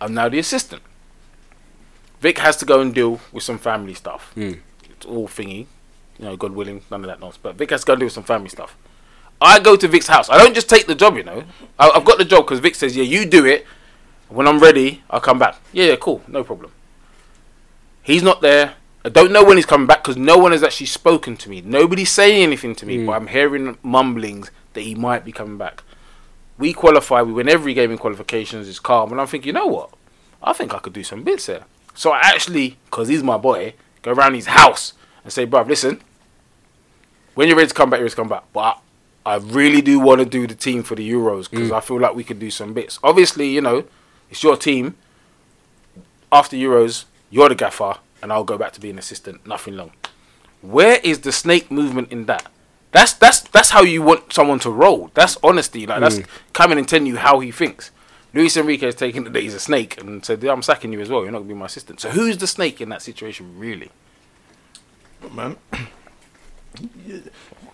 I'm 0.00 0.12
now 0.12 0.28
the 0.28 0.38
assistant. 0.38 0.82
Vic 2.20 2.38
has 2.38 2.56
to 2.58 2.64
go 2.64 2.80
and 2.80 2.94
deal 2.94 3.20
with 3.32 3.42
some 3.42 3.58
family 3.58 3.94
stuff. 3.94 4.32
Hmm. 4.34 4.54
It's 4.90 5.06
all 5.06 5.28
thingy. 5.28 5.66
You 6.18 6.26
know, 6.26 6.36
God 6.36 6.52
willing, 6.52 6.82
none 6.90 7.00
of 7.00 7.06
that 7.06 7.20
nonsense. 7.20 7.40
But 7.42 7.56
Vic 7.56 7.70
has 7.70 7.80
to 7.80 7.86
go 7.86 7.92
and 7.94 8.00
deal 8.00 8.06
with 8.06 8.12
some 8.12 8.24
family 8.24 8.48
stuff. 8.48 8.76
I 9.40 9.58
go 9.60 9.76
to 9.76 9.88
Vic's 9.88 10.06
house. 10.06 10.30
I 10.30 10.38
don't 10.38 10.54
just 10.54 10.68
take 10.68 10.86
the 10.86 10.94
job, 10.94 11.16
you 11.16 11.22
know. 11.22 11.44
I, 11.78 11.90
I've 11.90 12.04
got 12.04 12.18
the 12.18 12.24
job 12.24 12.44
because 12.44 12.60
Vic 12.60 12.74
says, 12.74 12.96
yeah, 12.96 13.02
you 13.02 13.26
do 13.26 13.44
it. 13.46 13.66
When 14.28 14.48
I'm 14.48 14.58
ready, 14.60 15.02
I'll 15.10 15.20
come 15.20 15.38
back. 15.38 15.56
Yeah, 15.72 15.86
yeah, 15.86 15.96
cool. 15.96 16.22
No 16.26 16.42
problem. 16.44 16.72
He's 18.02 18.22
not 18.22 18.40
there. 18.40 18.74
I 19.04 19.10
don't 19.10 19.32
know 19.32 19.44
when 19.44 19.56
he's 19.58 19.66
coming 19.66 19.86
back 19.86 20.02
because 20.02 20.16
no 20.16 20.38
one 20.38 20.52
has 20.52 20.62
actually 20.62 20.86
spoken 20.86 21.36
to 21.38 21.50
me. 21.50 21.60
Nobody's 21.60 22.10
saying 22.10 22.42
anything 22.42 22.74
to 22.76 22.86
me, 22.86 23.04
but 23.04 23.12
I'm 23.12 23.26
hearing 23.26 23.76
mumblings 23.82 24.50
that 24.72 24.80
he 24.80 24.94
might 24.94 25.24
be 25.24 25.32
coming 25.32 25.58
back. 25.58 25.82
We 26.58 26.72
qualify, 26.72 27.20
we 27.22 27.32
win 27.32 27.48
every 27.48 27.74
game 27.74 27.90
in 27.90 27.98
qualifications, 27.98 28.68
it's 28.68 28.78
calm. 28.78 29.12
And 29.12 29.20
I'm 29.20 29.26
thinking, 29.26 29.48
you 29.48 29.52
know 29.52 29.66
what? 29.66 29.90
I 30.42 30.52
think 30.52 30.72
I 30.74 30.78
could 30.78 30.92
do 30.94 31.04
some 31.04 31.22
bits 31.22 31.46
here. 31.46 31.64
So 31.94 32.12
I 32.12 32.20
actually, 32.20 32.78
because 32.86 33.08
he's 33.08 33.22
my 33.22 33.36
boy, 33.36 33.74
go 34.02 34.12
around 34.12 34.34
his 34.34 34.46
house 34.46 34.94
and 35.22 35.32
say, 35.32 35.46
bruv, 35.46 35.68
listen, 35.68 36.00
when 37.34 37.48
you're 37.48 37.56
ready 37.56 37.68
to 37.68 37.74
come 37.74 37.90
back, 37.90 37.98
you're 37.98 38.04
ready 38.04 38.10
to 38.10 38.16
come 38.16 38.28
back. 38.28 38.44
But 38.52 38.80
I 39.26 39.36
really 39.36 39.82
do 39.82 39.98
want 40.00 40.20
to 40.20 40.24
do 40.24 40.46
the 40.46 40.54
team 40.54 40.82
for 40.82 40.94
the 40.94 41.08
Euros 41.10 41.50
because 41.50 41.70
Mm. 41.70 41.76
I 41.76 41.80
feel 41.80 42.00
like 42.00 42.14
we 42.14 42.24
could 42.24 42.38
do 42.38 42.50
some 42.50 42.72
bits. 42.72 42.98
Obviously, 43.02 43.48
you 43.48 43.60
know, 43.60 43.84
it's 44.34 44.42
your 44.42 44.56
team. 44.56 44.96
After 46.32 46.56
Euros, 46.56 47.04
you're 47.30 47.48
the 47.48 47.54
gaffer, 47.54 47.98
and 48.20 48.32
I'll 48.32 48.42
go 48.42 48.58
back 48.58 48.72
to 48.72 48.80
being 48.80 48.98
assistant. 48.98 49.46
Nothing 49.46 49.76
long. 49.76 49.92
Where 50.60 50.98
is 51.04 51.20
the 51.20 51.30
snake 51.30 51.70
movement 51.70 52.10
in 52.10 52.26
that? 52.26 52.50
That's 52.90 53.12
that's 53.12 53.42
that's 53.42 53.70
how 53.70 53.82
you 53.82 54.02
want 54.02 54.32
someone 54.32 54.58
to 54.60 54.70
roll. 54.70 55.12
That's 55.14 55.38
honesty. 55.44 55.86
Like 55.86 56.00
that's 56.00 56.18
mm. 56.18 56.26
coming 56.52 56.78
and 56.78 56.88
telling 56.88 57.06
you 57.06 57.16
how 57.16 57.38
he 57.38 57.52
thinks. 57.52 57.92
Luis 58.32 58.56
Enrique 58.56 58.86
has 58.86 58.96
taken 58.96 59.22
that 59.22 59.40
he's 59.40 59.54
a 59.54 59.60
snake 59.60 60.00
and 60.00 60.24
said, 60.24 60.42
"I'm 60.42 60.62
sacking 60.62 60.92
you 60.92 61.00
as 61.00 61.08
well. 61.08 61.22
You're 61.22 61.30
not 61.30 61.38
gonna 61.38 61.48
be 61.48 61.54
my 61.54 61.66
assistant." 61.66 62.00
So 62.00 62.10
who's 62.10 62.38
the 62.38 62.48
snake 62.48 62.80
in 62.80 62.88
that 62.88 63.02
situation, 63.02 63.56
really? 63.56 63.92
man. 65.32 65.56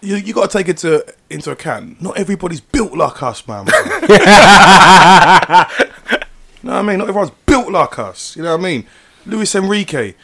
You, 0.03 0.17
you 0.17 0.33
got 0.33 0.51
to 0.51 0.59
take 0.59 0.69
it 0.69 0.83
into 0.83 1.05
into 1.29 1.51
account. 1.51 2.01
Not 2.01 2.17
everybody's 2.17 2.63
built 2.63 2.95
like 2.95 3.23
us, 3.23 3.47
man. 3.47 3.67
bro. 6.63 6.71
know 6.71 6.77
what 6.77 6.85
I 6.85 6.89
mean? 6.89 6.99
Not 6.99 7.09
everyone's 7.09 7.33
built 7.47 7.71
like 7.71 7.99
us. 7.99 8.37
You 8.37 8.43
know 8.43 8.53
what 8.57 8.61
I 8.61 8.63
mean? 8.65 8.87
Luis 9.27 9.55
Enrique. 9.55 10.15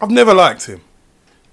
I've 0.00 0.10
never 0.10 0.34
liked 0.34 0.66
him. 0.66 0.80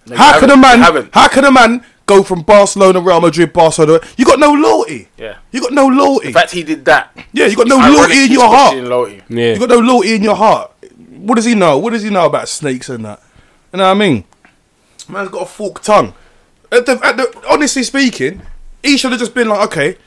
No, 0.07 0.15
How 0.15 0.39
can 0.39 0.49
a 0.49 0.57
man? 0.57 0.79
How 1.13 1.27
can 1.27 1.45
a 1.45 1.51
man 1.51 1.85
go 2.05 2.23
from 2.23 2.41
Barcelona, 2.41 2.99
Real 2.99 3.21
Madrid, 3.21 3.53
Barcelona? 3.53 3.99
You 4.17 4.25
got 4.25 4.39
no 4.39 4.51
loyalty. 4.53 5.07
Yeah. 5.17 5.37
You 5.51 5.61
got 5.61 5.73
no 5.73 5.87
loyalty. 5.87 6.27
In 6.27 6.33
fact, 6.33 6.51
he 6.51 6.63
did 6.63 6.85
that. 6.85 7.15
yeah, 7.31 7.45
you 7.45 7.55
got 7.55 7.67
no 7.67 7.77
loyalty 7.77 8.25
in 8.25 8.31
your 8.31 8.47
heart. 8.47 8.75
loyalty. 8.77 9.21
Yeah. 9.29 9.53
You 9.53 9.59
got 9.59 9.69
no 9.69 9.79
loyalty 9.79 10.15
in 10.15 10.23
your 10.23 10.35
heart. 10.35 10.71
What 11.17 11.35
does 11.35 11.45
he 11.45 11.53
know? 11.53 11.77
What 11.77 11.91
does 11.93 12.01
he 12.01 12.09
know 12.09 12.25
about 12.25 12.49
snakes 12.49 12.89
and 12.89 13.05
that? 13.05 13.21
You 13.71 13.77
know 13.77 13.83
what 13.85 13.91
I 13.91 13.93
mean? 13.93 14.23
Man's 15.07 15.29
got 15.29 15.43
a 15.43 15.45
forked 15.45 15.83
tongue. 15.83 16.13
At 16.71 16.85
the, 16.85 16.99
at 17.03 17.17
the, 17.17 17.43
honestly 17.49 17.83
speaking, 17.83 18.41
he 18.81 18.97
should 18.97 19.11
have 19.11 19.19
just 19.19 19.33
been 19.35 19.49
like, 19.49 19.67
okay, 19.71 19.97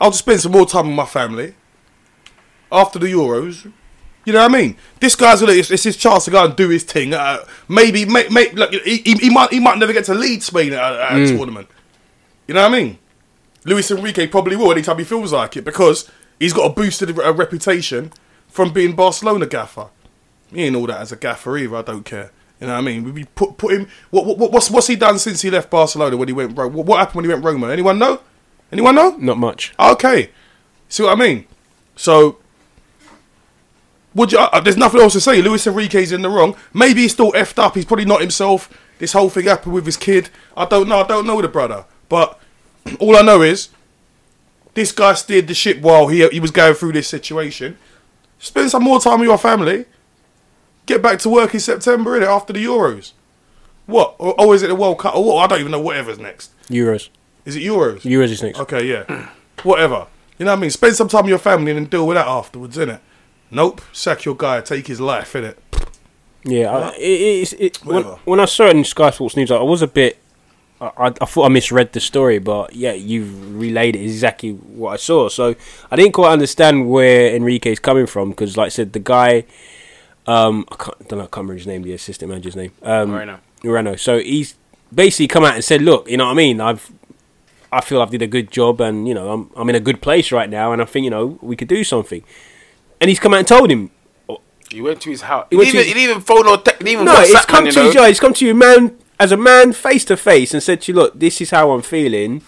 I'll 0.00 0.10
just 0.10 0.20
spend 0.20 0.40
some 0.40 0.52
more 0.52 0.66
time 0.66 0.86
with 0.88 0.96
my 0.96 1.06
family 1.06 1.54
after 2.70 2.98
the 2.98 3.06
Euros. 3.06 3.70
You 4.24 4.32
know 4.34 4.42
what 4.46 4.54
I 4.54 4.58
mean? 4.60 4.76
This 5.00 5.16
guy's 5.16 5.40
gonna, 5.40 5.52
it's, 5.52 5.70
it's 5.70 5.84
his 5.84 5.96
chance 5.96 6.26
to 6.26 6.30
go 6.30 6.44
and 6.44 6.54
do 6.54 6.68
his 6.68 6.84
thing. 6.84 7.14
Uh, 7.14 7.38
maybe, 7.68 8.04
may, 8.04 8.28
may, 8.28 8.50
like, 8.52 8.70
he, 8.70 8.98
he, 8.98 9.12
he 9.14 9.30
might, 9.30 9.50
he 9.50 9.58
might 9.60 9.78
never 9.78 9.92
get 9.92 10.04
to 10.06 10.14
lead 10.14 10.42
Spain 10.42 10.72
at, 10.74 10.92
a- 10.92 11.12
at 11.12 11.16
a 11.18 11.36
tournament. 11.36 11.68
You 12.46 12.54
know 12.54 12.62
what 12.68 12.72
I 12.74 12.78
mean? 12.82 12.98
Luis 13.64 13.90
Enrique 13.90 14.26
probably 14.26 14.56
will 14.56 14.70
anytime 14.72 14.98
he 14.98 15.04
feels 15.04 15.32
like 15.32 15.56
it 15.56 15.64
because 15.64 16.10
he's 16.38 16.52
got 16.52 16.70
a 16.70 16.74
boosted 16.74 17.10
a 17.18 17.32
reputation 17.32 18.12
from 18.48 18.72
being 18.72 18.94
Barcelona 18.94 19.46
gaffer. 19.46 19.88
He 20.52 20.64
ain't 20.64 20.76
all 20.76 20.86
that 20.86 21.00
as 21.00 21.12
a 21.12 21.16
gaffer 21.16 21.56
either. 21.56 21.76
I 21.76 21.82
don't 21.82 22.04
care. 22.04 22.30
You 22.60 22.66
know 22.66 22.74
what 22.74 22.78
I 22.80 22.82
mean? 22.82 23.04
We- 23.04 23.10
We 23.12 23.24
put 23.24 23.56
put 23.56 23.72
him. 23.74 23.88
What, 24.10 24.26
what 24.38 24.50
what's 24.52 24.70
what's 24.70 24.86
he 24.88 24.96
done 24.96 25.18
since 25.18 25.40
he 25.42 25.50
left 25.50 25.70
Barcelona 25.70 26.16
when 26.18 26.28
he 26.28 26.34
went 26.34 26.56
Rome? 26.56 26.72
What, 26.74 26.86
what 26.86 26.98
happened 26.98 27.16
when 27.16 27.24
he 27.24 27.30
went 27.32 27.44
Roma? 27.44 27.68
Anyone 27.70 27.98
know? 27.98 28.20
Anyone 28.72 28.94
know? 28.94 29.16
Not 29.18 29.38
much. 29.38 29.72
Okay, 29.78 30.30
see 30.88 31.02
what 31.02 31.12
I 31.12 31.20
mean? 31.20 31.46
So, 31.96 32.38
would 34.18 34.32
you? 34.32 34.38
Uh, 34.38 34.60
there's 34.60 34.76
nothing 34.76 35.00
else 35.00 35.14
to 35.14 35.20
say. 35.20 35.40
Luis 35.40 35.66
Enrique's 35.66 36.12
in 36.12 36.22
the 36.22 36.28
wrong. 36.28 36.56
Maybe 36.74 37.02
he's 37.02 37.12
still 37.12 37.32
effed 37.32 37.58
up. 37.58 37.74
He's 37.74 37.84
probably 37.84 38.04
not 38.04 38.20
himself. 38.20 38.68
This 38.98 39.12
whole 39.12 39.30
thing 39.30 39.46
happened 39.46 39.72
with 39.72 39.86
his 39.86 39.96
kid. 39.96 40.28
I 40.56 40.66
don't 40.66 40.88
know. 40.88 41.00
I 41.00 41.06
don't 41.06 41.26
know 41.26 41.40
the 41.40 41.48
brother. 41.48 41.84
But 42.08 42.38
all 43.00 43.16
I 43.16 43.22
know 43.22 43.42
is 43.42 43.68
this 44.74 44.92
guy 44.92 45.14
steered 45.14 45.46
the 45.46 45.54
ship 45.54 45.80
while 45.80 46.08
he 46.08 46.26
he 46.28 46.40
was 46.40 46.50
going 46.50 46.74
through 46.74 46.92
this 46.92 47.08
situation. 47.08 47.78
Spend 48.38 48.70
some 48.70 48.82
more 48.82 49.00
time 49.00 49.20
with 49.20 49.28
your 49.28 49.38
family. 49.38 49.86
Get 50.86 51.02
back 51.02 51.18
to 51.20 51.28
work 51.28 51.54
in 51.54 51.60
September, 51.60 52.18
innit? 52.18 52.26
After 52.26 52.52
the 52.52 52.64
Euros. 52.64 53.12
What? 53.86 54.16
Or, 54.18 54.40
or 54.40 54.54
is 54.54 54.62
it 54.62 54.68
the 54.68 54.74
World 54.74 54.98
Cup? 54.98 55.14
Or 55.14 55.24
what? 55.24 55.44
I 55.44 55.46
don't 55.46 55.60
even 55.60 55.72
know. 55.72 55.80
Whatever's 55.80 56.18
next. 56.18 56.52
Euros. 56.68 57.08
Is 57.44 57.56
it 57.56 57.60
Euros? 57.60 58.02
Euros 58.02 58.30
is 58.30 58.42
next. 58.42 58.58
Okay, 58.60 58.86
yeah. 58.86 59.30
Whatever. 59.62 60.06
You 60.38 60.44
know 60.44 60.52
what 60.52 60.58
I 60.58 60.60
mean? 60.60 60.70
Spend 60.70 60.94
some 60.94 61.08
time 61.08 61.24
with 61.24 61.30
your 61.30 61.38
family 61.38 61.72
and 61.72 61.80
then 61.80 61.86
deal 61.86 62.06
with 62.06 62.16
that 62.16 62.26
afterwards, 62.26 62.76
innit? 62.76 63.00
Nope. 63.50 63.80
Sack 63.92 64.24
your 64.24 64.36
guy, 64.36 64.60
take 64.60 64.86
his 64.86 65.00
life, 65.00 65.32
innit? 65.32 65.56
Yeah, 66.44 66.70
I, 66.70 66.88
it, 66.96 67.00
it's 67.00 67.52
it, 67.54 67.84
when, 67.84 67.96
Whatever. 67.96 68.20
when 68.24 68.40
I 68.40 68.44
saw 68.44 68.66
it 68.66 68.76
in 68.76 68.84
Sky 68.84 69.10
Sports 69.10 69.36
News, 69.36 69.50
I 69.50 69.60
was 69.60 69.82
a 69.82 69.86
bit. 69.86 70.18
I, 70.80 70.86
I, 70.96 71.06
I 71.06 71.24
thought 71.24 71.46
I 71.46 71.48
misread 71.48 71.92
the 71.92 72.00
story, 72.00 72.38
but 72.38 72.74
yeah, 72.74 72.92
you've 72.92 73.58
relayed 73.58 73.96
it 73.96 74.02
exactly 74.02 74.52
what 74.52 74.92
I 74.92 74.96
saw. 74.96 75.28
So 75.28 75.56
I 75.90 75.96
didn't 75.96 76.12
quite 76.12 76.32
understand 76.32 76.88
where 76.88 77.34
Enrique's 77.34 77.80
coming 77.80 78.06
from 78.06 78.30
because, 78.30 78.56
like 78.56 78.66
I 78.66 78.70
said, 78.70 78.92
the 78.92 79.00
guy, 79.00 79.44
um, 80.26 80.64
I 80.70 80.76
can't, 80.76 81.08
don't 81.08 81.18
know, 81.18 81.24
I 81.24 81.28
can't 81.28 81.36
remember 81.38 81.54
his 81.54 81.66
name, 81.66 81.82
the 81.82 81.92
assistant 81.94 82.30
manager's 82.30 82.56
name, 82.56 82.72
um, 82.82 83.10
Moreno. 83.10 83.40
Moreno. 83.64 83.96
So 83.96 84.18
he's 84.18 84.54
basically 84.94 85.26
come 85.28 85.44
out 85.44 85.54
and 85.54 85.64
said, 85.64 85.82
"Look, 85.82 86.08
you 86.08 86.16
know 86.16 86.26
what 86.26 86.32
I 86.32 86.34
mean? 86.34 86.60
I've, 86.60 86.90
I 87.72 87.80
feel 87.80 88.00
I've 88.00 88.10
did 88.10 88.22
a 88.22 88.26
good 88.26 88.50
job, 88.50 88.80
and 88.80 89.08
you 89.08 89.14
know, 89.14 89.32
I'm, 89.32 89.50
I'm 89.56 89.68
in 89.68 89.74
a 89.74 89.80
good 89.80 90.00
place 90.00 90.30
right 90.30 90.48
now, 90.48 90.72
and 90.72 90.80
I 90.80 90.84
think 90.84 91.04
you 91.04 91.10
know 91.10 91.38
we 91.42 91.56
could 91.56 91.68
do 91.68 91.82
something." 91.82 92.22
And 93.00 93.08
he's 93.08 93.18
come 93.20 93.34
out 93.34 93.38
and 93.38 93.46
told 93.48 93.70
him, 93.70 93.90
He 94.70 94.80
went 94.82 95.00
to 95.02 95.10
his 95.10 95.22
house. 95.22 95.46
He 95.50 95.56
didn't, 95.56 95.68
even, 95.68 95.78
his- 95.78 95.86
he 95.86 95.94
didn't 95.94 96.10
even 96.10 96.22
phone 96.22 96.46
or 96.48 96.58
text. 96.58 96.78
He 96.82 96.84
didn't 96.84 97.02
even 97.02 97.04
No, 97.06 97.20
it's 97.20 97.44
come 97.46 97.64
to 97.66 97.72
know? 97.72 97.86
you, 97.86 97.92
Joe. 97.92 98.04
It's 98.04 98.20
come 98.20 98.34
to 98.34 98.44
you, 98.46 98.54
man, 98.54 98.96
as 99.20 99.32
a 99.32 99.36
man, 99.36 99.72
face 99.72 100.04
to 100.06 100.16
face, 100.16 100.52
and 100.52 100.62
said 100.62 100.82
to 100.82 100.92
you, 100.92 100.96
"Look, 100.98 101.18
this 101.18 101.40
is 101.40 101.50
how 101.50 101.70
I'm 101.70 101.82
feeling," 101.82 102.42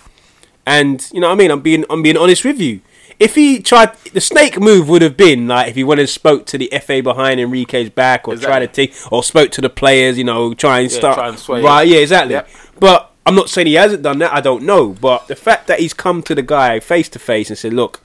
and 0.66 1.07
you 1.12 1.20
know 1.20 1.28
what 1.28 1.34
I 1.34 1.36
mean. 1.36 1.51
I'm 1.51 1.61
being, 1.61 1.84
I'm 1.88 2.03
being 2.03 2.16
honest 2.16 2.44
with 2.44 2.61
you. 2.61 2.80
If 3.18 3.34
he 3.34 3.61
tried, 3.61 3.94
the 4.14 4.20
snake 4.20 4.59
move 4.61 4.88
would 4.88 5.03
have 5.03 5.16
been 5.16 5.46
like 5.48 5.68
if 5.68 5.74
he 5.76 5.84
went 5.84 6.01
and 6.01 6.09
spoke 6.09 6.46
to 6.46 6.59
the 6.59 6.68
FA 6.82 7.03
behind 7.03 7.38
Enrique's 7.40 7.90
back, 7.90 8.26
or 8.28 8.34
tried 8.36 8.61
to 8.61 8.64
Exactly. 8.66 8.86
take, 8.88 9.12
or 9.12 9.22
spoke 9.22 9.51
to 9.53 9.61
the 9.61 9.68
players, 9.70 10.16
you 10.18 10.24
know, 10.24 10.55
try 10.55 10.80
and 10.80 10.90
Yeah, 10.90 10.98
start 10.98 11.16
try 11.18 11.28
and 11.28 11.38
sway 11.38 11.62
right. 11.62 11.86
Yeah, 11.86 11.98
exactly. 11.98 12.34
Yep. 12.34 12.48
But 12.78 13.11
I'm 13.26 13.34
not 13.34 13.48
saying 13.51 13.66
he 13.66 13.74
hasn't 13.74 14.03
done 14.03 14.18
that. 14.20 14.32
I 14.32 14.40
don't 14.40 14.62
know. 14.62 14.88
But 15.01 15.28
the 15.28 15.36
fact 15.36 15.66
that 15.68 15.80
he's 15.80 15.92
come 15.94 16.22
to 16.24 16.34
the 16.34 16.42
guy 16.42 16.80
face 16.80 17.09
to 17.11 17.18
face 17.18 17.48
and 17.51 17.59
said, 17.59 17.72
"Look, 17.74 18.01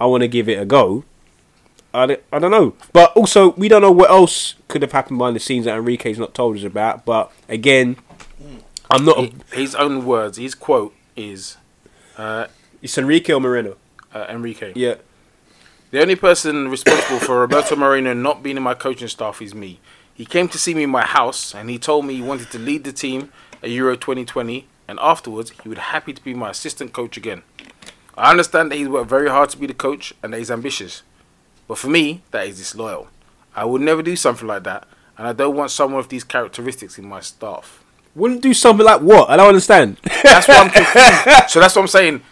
I 0.00 0.06
want 0.06 0.22
to 0.22 0.28
give 0.28 0.48
it 0.48 0.58
a 0.60 0.64
go." 0.64 1.04
I, 1.94 2.06
don't- 2.06 2.22
I 2.32 2.38
don't 2.38 2.50
know. 2.50 2.74
But 2.92 3.12
also, 3.16 3.50
we 3.52 3.68
don't 3.68 3.82
know 3.82 3.90
what 3.92 4.10
else 4.10 4.54
could 4.68 4.82
have 4.82 4.92
happened 4.92 5.18
behind 5.18 5.36
the 5.36 5.40
scenes 5.40 5.64
that 5.64 5.76
Enrique's 5.76 6.18
not 6.18 6.34
told 6.34 6.56
us 6.56 6.62
about. 6.64 7.04
But 7.04 7.32
again, 7.48 7.96
I'm 8.90 9.04
not. 9.04 9.18
A, 9.18 9.32
his 9.56 9.74
own 9.74 10.04
words, 10.04 10.38
his 10.38 10.54
quote 10.54 10.94
is 11.16 11.56
uh, 12.16 12.46
it's 12.82 12.96
Enrique 12.98 13.32
or 13.32 13.40
Moreno. 13.40 13.76
uh, 14.14 14.26
Enrique. 14.28 14.72
Yeah. 14.76 14.96
The 15.90 16.02
only 16.02 16.16
person 16.16 16.68
responsible 16.68 17.18
for 17.20 17.40
Roberto 17.40 17.74
Moreno 17.74 18.12
not 18.12 18.42
being 18.42 18.58
in 18.58 18.62
my 18.62 18.74
coaching 18.74 19.08
staff 19.08 19.40
is 19.40 19.54
me. 19.54 19.80
He 20.14 20.26
came 20.26 20.48
to 20.48 20.58
see 20.58 20.74
me 20.74 20.82
in 20.82 20.90
my 20.90 21.04
house 21.06 21.54
and 21.54 21.70
he 21.70 21.78
told 21.78 22.04
me 22.04 22.14
he 22.16 22.22
wanted 22.22 22.50
to 22.50 22.58
lead 22.58 22.84
the 22.84 22.92
team 22.92 23.32
at 23.62 23.70
Euro 23.70 23.96
2020 23.96 24.66
and 24.86 24.98
afterwards 25.00 25.50
he 25.62 25.68
would 25.68 25.78
happy 25.78 26.12
to 26.12 26.22
be 26.22 26.34
my 26.34 26.50
assistant 26.50 26.92
coach 26.92 27.16
again. 27.16 27.42
I 28.16 28.30
understand 28.32 28.70
that 28.70 28.76
he's 28.76 28.88
worked 28.88 29.08
very 29.08 29.30
hard 29.30 29.48
to 29.50 29.56
be 29.56 29.66
the 29.66 29.72
coach 29.74 30.12
and 30.22 30.32
that 30.34 30.38
he's 30.38 30.50
ambitious. 30.50 31.02
But 31.68 31.78
for 31.78 31.88
me, 31.88 32.22
that 32.32 32.48
is 32.48 32.58
disloyal. 32.58 33.06
I 33.54 33.64
would 33.64 33.82
never 33.82 34.02
do 34.02 34.16
something 34.16 34.48
like 34.48 34.64
that 34.64 34.88
and 35.18 35.26
I 35.26 35.32
don't 35.32 35.56
want 35.56 35.72
someone 35.72 35.98
with 35.98 36.08
these 36.08 36.24
characteristics 36.24 36.96
in 36.96 37.06
my 37.06 37.20
staff. 37.20 37.84
Wouldn't 38.14 38.40
do 38.40 38.54
something 38.54 38.86
like 38.86 39.00
what? 39.00 39.28
I 39.28 39.36
don't 39.36 39.48
understand. 39.48 39.98
That's 40.22 40.48
what 40.48 40.58
I'm 40.58 40.70
confused. 40.70 41.48
so 41.48 41.60
that's 41.60 41.74
what 41.74 41.82
I'm 41.82 41.88
saying. 41.88 42.22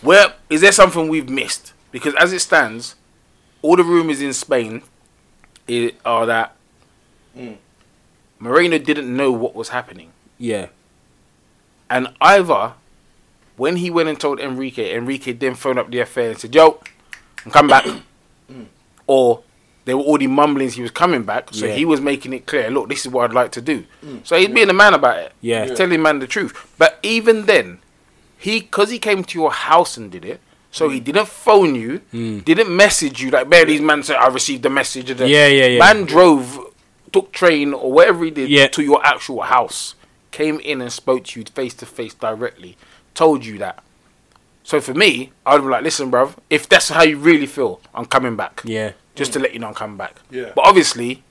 Where 0.00 0.34
is 0.48 0.62
there 0.62 0.72
something 0.72 1.08
we've 1.08 1.28
missed? 1.28 1.74
Because 1.92 2.14
as 2.14 2.32
it 2.32 2.40
stands, 2.40 2.96
all 3.62 3.76
the 3.76 3.84
rumors 3.84 4.22
in 4.22 4.32
Spain 4.32 4.82
are 6.04 6.26
that 6.26 6.56
Moreno 8.38 8.78
didn't 8.78 9.14
know 9.14 9.30
what 9.30 9.54
was 9.54 9.68
happening, 9.68 10.10
yeah. 10.36 10.68
and 11.88 12.08
either 12.20 12.72
when 13.56 13.76
he 13.76 13.88
went 13.90 14.08
and 14.08 14.18
told 14.18 14.40
Enrique, 14.40 14.94
Enrique 14.94 15.32
then 15.32 15.54
phoned 15.54 15.78
up 15.78 15.90
the 15.90 16.04
FA 16.04 16.30
and 16.30 16.38
said, 16.38 16.54
"Yo, 16.54 16.80
I'm 17.44 17.52
coming 17.52 17.70
back," 17.70 17.86
or 19.10 19.42
there 19.86 19.96
were 19.96 20.04
already 20.04 20.28
mumblings 20.28 20.74
he 20.74 20.82
was 20.82 20.92
coming 20.92 21.24
back, 21.24 21.48
so 21.50 21.66
Yeah. 21.66 21.74
he 21.74 21.84
was 21.84 22.00
making 22.00 22.32
it 22.32 22.46
clear, 22.46 22.70
"Look, 22.70 22.88
this 22.88 23.00
is 23.04 23.10
what 23.10 23.24
I'd 23.24 23.34
like 23.34 23.50
to 23.52 23.60
do." 23.60 23.84
Mm. 24.06 24.20
So 24.22 24.36
he's 24.38 24.48
being 24.48 24.70
a 24.70 24.78
man 24.84 24.94
about 24.94 25.18
it. 25.18 25.32
Yeah. 25.40 25.66
He's 25.66 25.76
telling 25.76 26.00
man 26.00 26.20
the 26.20 26.28
truth. 26.28 26.52
But 26.78 27.00
even 27.02 27.46
then, 27.46 27.78
he 28.38 28.60
because 28.60 28.90
he 28.90 29.00
came 29.00 29.24
to 29.24 29.38
your 29.38 29.50
house 29.50 29.96
and 29.96 30.12
did 30.12 30.24
it, 30.24 30.40
so 30.70 30.88
he 30.88 31.00
mm. 31.00 31.04
didn't 31.04 31.28
phone 31.28 31.74
you, 31.74 32.02
mm. 32.14 32.44
didn't 32.44 32.70
message 32.84 33.20
you 33.20 33.30
like 33.30 33.48
man. 33.48 33.66
These 33.66 33.80
man 33.80 34.04
said 34.04 34.16
I 34.16 34.28
received 34.28 34.62
the 34.62 34.70
message. 34.70 35.10
Yeah, 35.10 35.26
yeah, 35.26 35.66
yeah. 35.66 35.78
Man 35.80 36.04
drove, 36.04 36.46
took 37.12 37.32
train 37.32 37.74
or 37.74 37.90
whatever 37.90 38.24
he 38.24 38.30
did 38.30 38.48
Yeah. 38.48 38.68
to 38.68 38.82
your 38.82 39.04
actual 39.04 39.42
house, 39.42 39.96
came 40.30 40.60
in 40.60 40.80
and 40.80 40.92
spoke 40.92 41.24
to 41.24 41.40
you 41.40 41.46
face 41.52 41.74
to 41.74 41.86
face 41.86 42.14
directly, 42.14 42.76
told 43.14 43.44
you 43.44 43.58
that. 43.58 43.82
So 44.62 44.80
for 44.80 44.94
me, 44.94 45.32
I 45.44 45.54
would 45.54 45.62
be 45.62 45.68
like, 45.68 45.82
listen, 45.82 46.12
bruv, 46.12 46.36
if 46.48 46.68
that's 46.68 46.90
how 46.90 47.02
you 47.02 47.16
really 47.16 47.46
feel, 47.46 47.80
I'm 47.92 48.04
coming 48.04 48.36
back. 48.36 48.62
Yeah. 48.64 48.92
Just 49.20 49.34
to 49.34 49.38
mm. 49.38 49.42
let 49.42 49.52
you 49.52 49.58
know 49.58 49.68
I'm 49.68 49.74
coming 49.74 49.98
back. 49.98 50.16
Yeah. 50.30 50.52
But 50.54 50.66
obviously, 50.66 51.22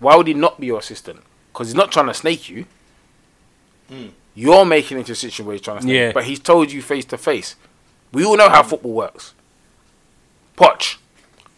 why 0.00 0.16
would 0.16 0.26
he 0.26 0.34
not 0.34 0.58
be 0.58 0.66
your 0.66 0.78
assistant? 0.78 1.20
Because 1.52 1.68
he's 1.68 1.74
not 1.74 1.92
trying 1.92 2.06
to 2.06 2.14
snake 2.14 2.48
you. 2.48 2.64
Mm. 3.90 4.10
You're 4.34 4.64
making 4.64 4.96
it 4.96 5.00
into 5.00 5.12
a 5.12 5.14
situation 5.14 5.44
where 5.44 5.54
he's 5.54 5.60
trying 5.60 5.76
to 5.76 5.82
snake 5.82 5.94
Yeah. 5.94 6.06
you. 6.08 6.12
But 6.14 6.24
he's 6.24 6.40
told 6.40 6.72
you 6.72 6.80
face 6.80 7.04
to 7.06 7.18
face. 7.18 7.54
We 8.12 8.24
all 8.24 8.38
know 8.38 8.48
how 8.48 8.62
mm. 8.62 8.66
football 8.70 8.92
works. 8.92 9.34
Poch, 10.56 10.96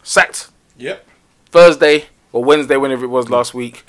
sacked 0.03 0.49
Yep. 0.77 1.05
Thursday 1.47 2.05
or 2.33 2.43
Wednesday, 2.43 2.75
whenever 2.77 3.05
it 3.05 3.09
was 3.09 3.29
last 3.29 3.53
week. 3.53 3.83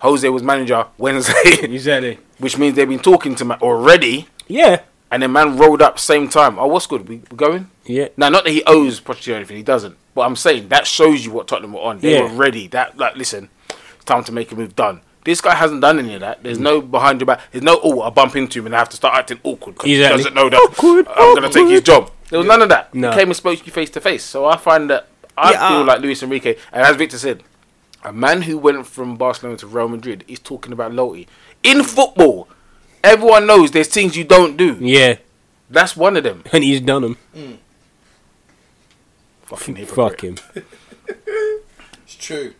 Jose 0.00 0.28
was 0.28 0.42
manager 0.42 0.86
Wednesday, 0.98 1.62
Exactly. 1.62 2.18
which 2.38 2.58
means 2.58 2.76
they've 2.76 2.88
been 2.88 2.98
talking 2.98 3.34
to 3.36 3.44
Matt 3.46 3.62
already. 3.62 4.28
Yeah. 4.46 4.82
And 5.14 5.22
then 5.22 5.30
man 5.30 5.56
rolled 5.56 5.80
up 5.80 5.96
same 6.00 6.28
time. 6.28 6.58
Oh, 6.58 6.66
what's 6.66 6.88
good? 6.88 7.08
We 7.08 7.16
we 7.30 7.36
going? 7.36 7.70
Yeah. 7.86 8.08
Now, 8.16 8.30
not 8.30 8.42
that 8.44 8.50
he 8.50 8.64
owes 8.64 9.00
Pochettino 9.00 9.36
anything, 9.36 9.56
he 9.56 9.62
doesn't. 9.62 9.96
But 10.12 10.22
I'm 10.22 10.34
saying 10.34 10.68
that 10.70 10.88
shows 10.88 11.24
you 11.24 11.30
what 11.30 11.46
Tottenham 11.46 11.72
were 11.74 11.80
on. 11.80 12.00
They 12.00 12.14
Yeah. 12.14 12.22
were 12.22 12.28
ready. 12.36 12.66
That 12.66 12.98
like, 12.98 13.14
listen, 13.14 13.48
it's 13.68 14.04
time 14.04 14.24
to 14.24 14.32
make 14.32 14.50
a 14.50 14.56
move. 14.56 14.74
Done. 14.74 15.02
This 15.24 15.40
guy 15.40 15.54
hasn't 15.54 15.80
done 15.82 16.00
any 16.00 16.14
of 16.14 16.20
that. 16.20 16.42
There's 16.42 16.58
no 16.58 16.80
behind 16.82 17.20
your 17.20 17.26
back. 17.26 17.40
There's 17.52 17.62
no 17.64 17.78
oh, 17.82 18.02
I 18.02 18.10
bump 18.10 18.34
into 18.34 18.58
him 18.58 18.66
and 18.66 18.74
I 18.74 18.78
have 18.80 18.88
to 18.90 18.96
start 18.96 19.14
acting 19.14 19.38
awkward 19.44 19.76
because 19.76 19.90
Exactly. 19.92 20.18
he 20.18 20.24
doesn't 20.24 20.34
know 20.34 20.50
that 20.50 20.56
Awkward, 20.60 21.06
I'm 21.08 21.34
gonna 21.36 21.48
take 21.48 21.68
his 21.68 21.82
job. 21.82 22.10
There 22.30 22.40
was 22.40 22.48
none 22.48 22.60
of 22.62 22.68
that. 22.70 22.92
No. 22.92 23.10
He 23.12 23.18
came 23.18 23.28
and 23.28 23.36
spoke 23.36 23.58
to 23.60 23.64
you 23.64 23.70
face 23.72 23.90
to 23.90 24.00
face. 24.00 24.24
So 24.24 24.46
I 24.46 24.56
find 24.56 24.90
that 24.90 25.06
I 25.38 25.52
Yeah, 25.52 25.68
feel 25.68 25.76
uh, 25.78 25.84
like 25.84 26.00
Luis 26.00 26.22
Enrique, 26.24 26.56
and 26.72 26.82
as 26.82 26.96
Victor 26.96 27.18
said, 27.18 27.42
a 28.02 28.12
man 28.12 28.42
who 28.42 28.58
went 28.58 28.86
from 28.86 29.16
Barcelona 29.16 29.56
to 29.58 29.66
Real 29.66 29.88
Madrid 29.88 30.24
is 30.28 30.38
talking 30.40 30.72
about 30.72 30.92
loyalty 30.92 31.26
in 31.62 31.82
football. 31.82 32.48
Everyone 33.04 33.46
knows 33.46 33.70
there's 33.70 33.88
things 33.88 34.16
you 34.16 34.24
don't 34.24 34.56
do. 34.56 34.76
Yeah, 34.80 35.16
That's 35.68 35.94
one 35.96 36.16
of 36.16 36.24
them. 36.24 36.42
and 36.52 36.64
he's 36.64 36.80
done 36.80 37.02
them. 37.02 37.58
Fucking 39.42 39.76
hypocrite. 39.76 40.10
Fuck 40.10 40.20
him. 40.22 40.38
It's 42.04 42.16
true. 42.16 42.54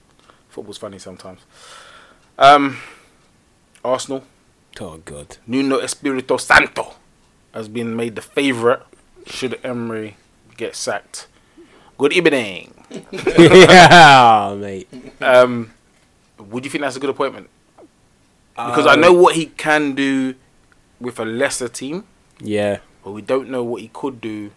Football's 0.50 0.78
funny 0.78 0.98
sometimes. 0.98 1.40
Um, 2.38 2.78
Arsenal, 3.84 4.24
Oh 4.80 4.98
god. 4.98 5.36
Nuno 5.46 5.78
Espirito 5.78 6.36
Santo 6.36 6.94
has 7.54 7.68
been 7.68 7.94
made 7.96 8.16
the 8.16 8.22
favourite 8.22 8.80
should 9.26 9.58
Emery 9.64 10.16
get 10.56 10.74
sacked. 10.76 11.26
Good 11.96 12.12
evening. 12.12 12.74
yeah, 13.12 14.54
mate. 14.58 14.88
Um, 15.20 15.70
would 16.38 16.64
you 16.64 16.70
think 16.70 16.82
that's 16.82 16.96
a 16.96 17.00
good 17.00 17.10
appointment? 17.10 17.48
Because 18.56 18.86
I 18.86 18.94
um, 18.94 19.00
know 19.00 19.12
what 19.12 19.34
he 19.34 19.46
can 19.46 19.94
do 19.94 20.34
with 21.00 21.18
a 21.18 21.24
lesser 21.24 21.68
team, 21.68 22.04
Yeah, 22.40 22.78
but 23.02 23.12
we 23.12 23.22
don't 23.22 23.50
know 23.50 23.64
what 23.64 23.82
he 23.82 23.88
could 23.88 24.20
do 24.20 24.52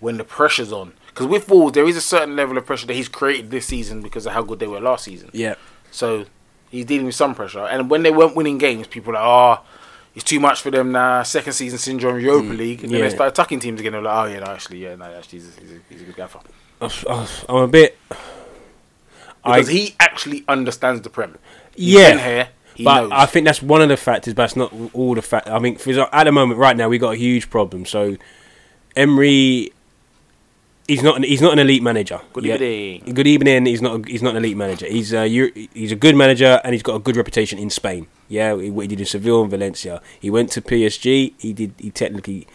when 0.00 0.16
the 0.16 0.24
pressure's 0.24 0.72
on. 0.72 0.92
Because 1.06 1.26
with 1.26 1.48
Wolves, 1.48 1.72
there 1.72 1.86
is 1.88 1.96
a 1.96 2.00
certain 2.00 2.36
level 2.36 2.58
of 2.58 2.66
pressure 2.66 2.86
that 2.86 2.94
he's 2.94 3.08
created 3.08 3.50
this 3.50 3.66
season 3.66 4.02
because 4.02 4.26
of 4.26 4.32
how 4.32 4.42
good 4.42 4.58
they 4.58 4.66
were 4.66 4.80
last 4.80 5.04
season. 5.04 5.30
yeah. 5.32 5.54
So 5.90 6.26
he's 6.70 6.84
dealing 6.84 7.06
with 7.06 7.14
some 7.14 7.34
pressure. 7.34 7.60
And 7.60 7.88
when 7.88 8.02
they 8.02 8.10
weren't 8.10 8.36
winning 8.36 8.58
games, 8.58 8.86
people 8.86 9.12
were 9.12 9.18
like, 9.18 9.24
oh, 9.24 9.64
it's 10.14 10.24
too 10.24 10.40
much 10.40 10.60
for 10.60 10.70
them 10.70 10.92
now. 10.92 11.22
Second 11.22 11.54
season 11.54 11.78
syndrome, 11.78 12.20
Europa 12.20 12.48
mm, 12.48 12.58
League. 12.58 12.82
And 12.82 12.92
then 12.92 13.00
yeah. 13.00 13.08
they 13.08 13.14
started 13.14 13.34
tucking 13.34 13.60
teams 13.60 13.80
again. 13.80 13.92
They're 13.92 14.02
like, 14.02 14.26
oh, 14.26 14.30
yeah, 14.30 14.40
no, 14.40 14.46
actually, 14.46 14.78
yeah, 14.78 14.94
no, 14.94 15.04
actually, 15.04 15.38
he's 15.38 15.56
a, 15.56 15.60
he's 15.60 15.70
a, 15.72 15.80
he's 15.88 16.02
a 16.02 16.04
good 16.04 16.16
gaffer. 16.16 16.40
I'm 17.48 17.56
a 17.56 17.68
bit. 17.68 17.96
I 19.42 19.56
Because 19.60 19.68
he 19.68 19.94
actually 20.00 20.44
understands 20.48 21.00
the 21.02 21.08
Prem. 21.08 21.38
He's 21.74 21.94
Yeah. 21.94 22.10
been 22.10 22.18
here. 22.18 22.48
He 22.76 22.84
but 22.84 23.00
knows. 23.02 23.10
I 23.12 23.26
think 23.26 23.46
that's 23.46 23.62
one 23.62 23.82
of 23.82 23.88
the 23.88 23.96
factors, 23.96 24.34
but 24.34 24.44
it's 24.44 24.56
not 24.56 24.72
all 24.92 25.14
the 25.14 25.22
fact. 25.22 25.48
I 25.48 25.58
mean, 25.58 25.76
for 25.76 25.90
example, 25.90 26.16
at 26.18 26.24
the 26.24 26.32
moment, 26.32 26.58
right 26.60 26.76
now, 26.76 26.88
we 26.88 26.98
got 26.98 27.14
a 27.14 27.16
huge 27.16 27.48
problem. 27.50 27.84
So, 27.86 28.16
Emery, 28.94 29.72
he's 30.88 31.02
not 31.02 31.16
an, 31.16 31.22
he's 31.22 31.42
not 31.42 31.52
an 31.52 31.58
elite 31.58 31.82
manager. 31.82 32.20
Good 32.32 32.44
Yeah. 32.44 32.54
evening. 32.54 33.14
Good 33.14 33.26
evening. 33.26 33.66
He's 33.66 33.82
not 33.82 34.00
a, 34.00 34.10
he's 34.10 34.22
not 34.22 34.32
an 34.36 34.38
elite 34.44 34.56
manager. 34.56 34.86
He's 34.86 35.12
a 35.12 35.26
he's 35.28 35.92
a 35.92 35.96
good 35.96 36.16
manager 36.16 36.60
and 36.64 36.72
he's 36.74 36.82
got 36.82 36.94
a 36.94 36.98
good 36.98 37.16
reputation 37.16 37.58
in 37.58 37.70
Spain. 37.70 38.06
Yeah, 38.28 38.56
he- 38.56 38.70
he 38.70 38.86
did 38.86 39.00
in 39.00 39.06
Seville 39.06 39.42
and 39.42 39.50
Valencia. 39.50 40.00
He 40.20 40.30
went 40.30 40.50
to 40.52 40.62
PSG. 40.62 41.34
He 41.38 41.52
did 41.52 41.74
he 41.78 41.90
technically 41.90 42.46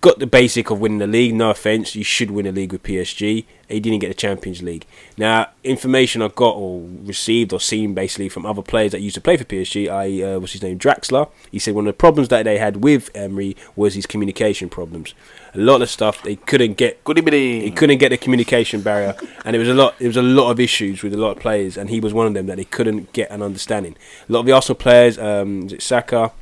got 0.00 0.20
the 0.20 0.26
basic 0.26 0.70
of 0.70 0.80
winning 0.80 0.98
the 0.98 1.06
league. 1.06 1.34
No 1.34 1.50
offense, 1.50 1.96
you 1.96 2.04
should 2.04 2.30
win 2.30 2.46
a 2.46 2.52
league 2.52 2.72
with 2.72 2.82
PSG. 2.82 3.44
He 3.68 3.80
didn't 3.80 3.98
get 3.98 4.08
the 4.08 4.14
Champions 4.14 4.62
League. 4.62 4.86
Now, 5.16 5.48
information 5.64 6.22
I 6.22 6.28
got 6.28 6.54
or 6.54 6.82
received 7.02 7.52
or 7.52 7.60
seen 7.60 7.94
basically 7.94 8.28
from 8.28 8.46
other 8.46 8.62
players 8.62 8.92
that 8.92 9.00
used 9.00 9.14
to 9.16 9.20
play 9.20 9.36
for 9.36 9.44
PSG. 9.44 9.88
I 9.90 10.22
uh, 10.22 10.38
what's 10.38 10.52
his 10.52 10.62
name, 10.62 10.78
Draxler. 10.78 11.28
He 11.50 11.58
said 11.58 11.74
one 11.74 11.86
of 11.86 11.92
the 11.92 11.98
problems 11.98 12.28
that 12.28 12.44
they 12.44 12.58
had 12.58 12.78
with 12.78 13.10
Emery 13.14 13.56
was 13.76 13.94
his 13.94 14.06
communication 14.06 14.68
problems. 14.68 15.14
A 15.54 15.58
lot 15.58 15.82
of 15.82 15.90
stuff 15.90 16.22
they 16.22 16.36
couldn't 16.36 16.74
get 16.74 17.02
Good 17.04 17.18
evening. 17.18 17.62
he 17.62 17.70
couldn't 17.70 17.98
get 17.98 18.10
the 18.10 18.18
communication 18.18 18.80
barrier, 18.80 19.16
and 19.44 19.56
it 19.56 19.58
was 19.58 19.68
a 19.68 19.74
lot. 19.74 19.98
There 19.98 20.08
was 20.08 20.16
a 20.16 20.22
lot 20.22 20.50
of 20.50 20.60
issues 20.60 21.02
with 21.02 21.12
a 21.12 21.18
lot 21.18 21.32
of 21.32 21.40
players, 21.40 21.76
and 21.76 21.90
he 21.90 22.00
was 22.00 22.14
one 22.14 22.26
of 22.26 22.34
them 22.34 22.46
that 22.46 22.56
they 22.56 22.64
couldn't 22.64 23.12
get 23.12 23.30
an 23.30 23.42
understanding. 23.42 23.96
A 24.28 24.32
lot 24.32 24.40
of 24.40 24.46
the 24.46 24.52
Arsenal 24.52 24.76
players, 24.76 25.18
um, 25.18 25.66
is 25.66 25.72
it 25.72 25.82
Saka, 25.82 26.32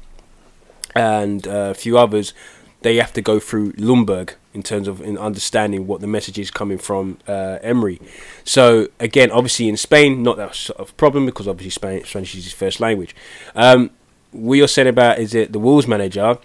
and 0.94 1.46
uh, 1.46 1.70
a 1.70 1.74
few 1.74 1.98
others, 1.98 2.32
they 2.82 2.96
have 2.96 3.12
to 3.14 3.22
go 3.22 3.40
through 3.40 3.72
Ljungberg 3.72 4.34
in 4.54 4.62
terms 4.62 4.88
of 4.88 5.00
in 5.00 5.18
understanding 5.18 5.86
what 5.86 6.00
the 6.00 6.06
message 6.06 6.38
is 6.38 6.50
coming 6.50 6.78
from 6.78 7.18
uh, 7.26 7.58
Emery. 7.62 8.00
So 8.44 8.88
again, 9.00 9.30
obviously 9.30 9.68
in 9.68 9.76
Spain, 9.76 10.22
not 10.22 10.36
that 10.36 10.54
sort 10.54 10.78
of 10.78 10.96
problem 10.96 11.26
because 11.26 11.48
obviously 11.48 11.70
Spain, 11.70 12.04
Spanish 12.04 12.34
is 12.34 12.44
his 12.44 12.52
first 12.52 12.80
language. 12.80 13.14
Um, 13.54 13.90
what 14.32 14.54
you're 14.54 14.68
saying 14.68 14.88
about 14.88 15.18
is 15.18 15.34
it 15.34 15.52
the 15.52 15.58
Wolves 15.58 15.86
manager? 15.86 16.38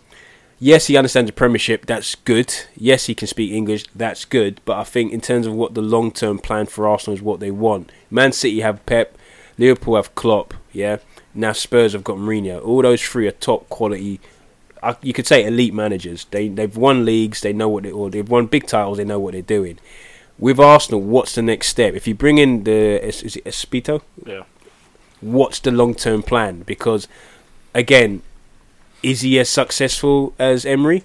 yes, 0.62 0.88
he 0.88 0.96
understands 0.96 1.28
the 1.28 1.34
Premiership. 1.34 1.86
That's 1.88 2.16
good. 2.16 2.54
Yes, 2.78 3.08
he 3.08 3.16
can 3.16 3.28
speak 3.28 3.52
English. 3.52 3.86
That's 3.94 4.24
good. 4.24 4.62
But 4.64 4.78
I 4.78 4.86
think 4.86 5.12
in 5.12 5.20
terms 5.20 5.46
of 5.46 5.54
what 5.54 5.74
the 5.74 5.82
long 5.82 6.12
term 6.12 6.40
plan 6.40 6.68
for 6.68 6.88
Arsenal 6.88 7.16
is, 7.16 7.22
what 7.22 7.42
they 7.42 7.52
want. 7.52 7.92
Man 8.10 8.32
City 8.32 8.62
have 8.62 8.86
Pep, 8.86 9.18
Liverpool 9.58 9.98
have 9.98 10.16
Klopp. 10.16 10.54
Yeah. 10.72 11.00
Now 11.34 11.52
Spurs 11.52 11.94
have 11.94 12.04
got 12.04 12.18
Mourinho. 12.18 12.64
All 12.64 12.82
those 12.82 13.02
three 13.02 13.28
are 13.28 13.32
top 13.32 13.68
quality. 13.68 14.22
I, 14.84 14.96
you 15.02 15.14
could 15.14 15.28
say 15.28 15.46
elite 15.46 15.74
managers. 15.74 16.26
They 16.32 16.48
they've 16.48 16.76
won 16.76 17.06
leagues. 17.06 17.42
They 17.42 17.54
know 17.54 17.70
what 17.70 17.84
they 17.84 17.92
or 17.92 18.10
they've 18.10 18.28
won 18.28 18.48
big 18.48 18.68
titles. 18.68 18.98
They 18.98 19.04
know 19.04 19.20
what 19.20 19.34
they're 19.34 19.42
doing. 19.42 19.80
With 20.40 20.60
Arsenal, 20.60 21.02
what's 21.02 21.36
the 21.36 21.42
next 21.44 21.68
step? 21.68 21.94
If 21.94 22.08
you 22.08 22.16
bring 22.16 22.38
in 22.40 22.64
the 22.64 23.06
is, 23.06 23.22
is 23.22 23.36
it 23.36 23.46
Espito? 23.46 24.02
Yeah. 24.26 24.44
what's 25.20 25.60
the 25.60 25.72
long 25.72 25.94
term 25.94 26.24
plan? 26.24 26.64
Because 26.64 27.08
again, 27.74 28.24
is 29.04 29.22
he 29.22 29.40
as 29.40 29.50
successful 29.50 30.34
as 30.40 30.66
Emery? 30.66 31.04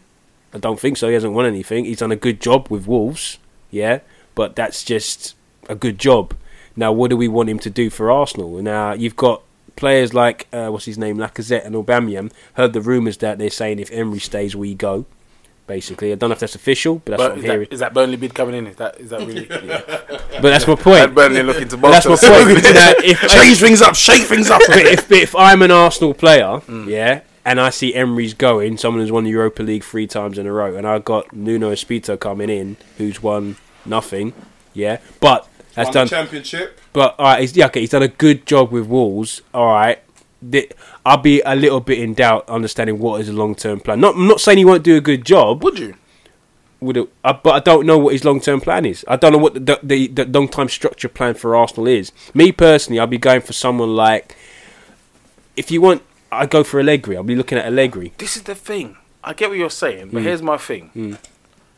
I 0.54 0.58
don't 0.58 0.80
think 0.80 0.96
so. 0.96 1.08
He 1.08 1.14
hasn't 1.14 1.34
won 1.34 1.44
anything. 1.44 1.84
He's 1.84 1.98
done 1.98 2.12
a 2.12 2.16
good 2.16 2.40
job 2.40 2.68
with 2.70 2.86
Wolves, 2.86 3.38
yeah, 3.70 4.00
but 4.34 4.56
that's 4.56 4.82
just 4.82 5.34
a 5.68 5.74
good 5.74 5.98
job. 5.98 6.34
Now, 6.74 6.92
what 6.92 7.10
do 7.10 7.16
we 7.16 7.28
want 7.28 7.48
him 7.48 7.58
to 7.60 7.70
do 7.70 7.90
for 7.90 8.10
Arsenal? 8.10 8.62
Now, 8.62 8.92
you've 8.92 9.16
got 9.16 9.42
players 9.76 10.12
like 10.14 10.46
uh, 10.52 10.68
what's 10.68 10.86
his 10.86 10.98
name, 10.98 11.18
Lacazette 11.18 11.64
and 11.64 11.74
Aubameyang. 11.74 12.32
Heard 12.54 12.72
the 12.72 12.80
rumours 12.80 13.18
that 13.18 13.38
they're 13.38 13.50
saying 13.50 13.78
if 13.78 13.90
Emery 13.92 14.18
stays, 14.18 14.56
we 14.56 14.74
go. 14.74 15.06
Basically, 15.66 16.12
I 16.12 16.14
don't 16.14 16.30
know 16.30 16.34
if 16.34 16.38
that's 16.38 16.54
official, 16.54 17.02
but 17.04 17.12
that's 17.16 17.22
But 17.22 17.30
what 17.30 17.32
I'm 17.32 17.38
is 17.38 17.44
hearing. 17.44 17.60
that, 17.68 17.72
is 17.72 17.80
that 17.80 17.92
Burnley 17.92 18.16
bid 18.16 18.34
coming 18.34 18.54
in? 18.54 18.66
Is 18.68 18.76
that 18.76 19.00
is 19.00 19.10
that 19.10 19.20
really? 19.26 19.46
But 20.36 20.50
that's 20.50 20.66
my 20.68 20.76
point. 20.76 21.00
And 21.00 21.14
Burnley 21.14 21.42
looking 21.42 21.66
to 21.68 21.76
But 21.76 21.90
that's 21.90 22.06
my 22.06 22.14
point. 22.14 22.62
Now, 22.62 22.92
if, 22.98 23.20
Change 23.28 23.58
things 23.58 23.82
up, 23.82 23.96
shake 23.96 24.22
things 24.24 24.48
up. 24.50 24.60
but 24.68 24.78
if, 24.78 25.10
if 25.10 25.34
I'm 25.34 25.62
an 25.62 25.70
Arsenal 25.72 26.14
player, 26.14 26.60
yeah, 26.68 27.22
and 27.44 27.58
I 27.60 27.70
see 27.70 27.94
Emery's 27.94 28.34
going, 28.34 28.76
someone 28.76 29.00
who's 29.02 29.10
won 29.10 29.24
the 29.24 29.30
Europa 29.30 29.62
League 29.64 29.82
three 29.82 30.06
times 30.06 30.38
in 30.38 30.46
a 30.46 30.52
row, 30.52 30.76
and 30.76 30.86
I've 30.86 31.04
got 31.04 31.32
Nuno 31.32 31.72
Espito 31.72 32.20
coming 32.20 32.48
in, 32.50 32.76
who's 32.98 33.20
won 33.22 33.56
nothing, 33.84 34.34
yeah, 34.72 34.98
but 35.20 35.48
has 35.76 35.88
done, 35.90 36.08
championship. 36.08 36.80
but 36.92 37.14
all 37.18 37.26
right, 37.26 37.40
he's, 37.40 37.56
yeah, 37.56 37.66
okay, 37.66 37.80
he's 37.80 37.90
done 37.90 38.02
a 38.02 38.08
good 38.08 38.46
job 38.46 38.72
with 38.72 38.86
Wolves, 38.86 39.42
all 39.54 39.66
right. 39.72 40.00
Th- 40.50 40.70
I'll 41.04 41.16
be 41.16 41.40
a 41.42 41.54
little 41.56 41.80
bit 41.80 41.98
in 41.98 42.14
doubt 42.14 42.48
understanding 42.48 42.98
what 42.98 43.20
is 43.20 43.28
a 43.28 43.32
long 43.32 43.54
term 43.54 43.80
plan. 43.80 44.00
Not, 44.00 44.16
I'm 44.16 44.26
not 44.28 44.40
saying 44.40 44.58
he 44.58 44.64
won't 44.64 44.82
do 44.82 44.96
a 44.96 45.00
good 45.00 45.24
job, 45.24 45.62
Would 45.64 45.78
you? 45.78 45.94
with 46.78 46.96
it, 46.98 47.08
uh, 47.24 47.32
but 47.32 47.54
I 47.54 47.60
don't 47.60 47.86
know 47.86 47.96
what 47.96 48.12
his 48.12 48.24
long 48.24 48.38
term 48.40 48.60
plan 48.60 48.84
is. 48.84 49.04
I 49.08 49.16
don't 49.16 49.32
know 49.32 49.38
what 49.38 49.54
the 49.54 49.78
the, 49.82 50.08
the 50.08 50.24
long 50.26 50.46
time 50.48 50.68
structure 50.68 51.08
plan 51.08 51.34
for 51.34 51.56
Arsenal 51.56 51.86
is. 51.86 52.12
Me 52.34 52.52
personally, 52.52 53.00
I'll 53.00 53.06
be 53.06 53.16
going 53.18 53.40
for 53.40 53.54
someone 53.54 53.96
like 53.96 54.36
if 55.56 55.70
you 55.70 55.80
want, 55.80 56.02
I 56.30 56.44
go 56.44 56.62
for 56.62 56.78
Allegri. 56.80 57.16
I'll 57.16 57.22
be 57.22 57.34
looking 57.34 57.56
at 57.56 57.64
Allegri. 57.64 58.12
This 58.18 58.36
is 58.36 58.42
the 58.42 58.54
thing. 58.54 58.96
I 59.24 59.32
get 59.32 59.48
what 59.48 59.58
you're 59.58 59.70
saying, 59.70 60.08
Mm. 60.08 60.12
but 60.12 60.22
here's 60.22 60.42
my 60.42 60.58
thing. 60.58 61.16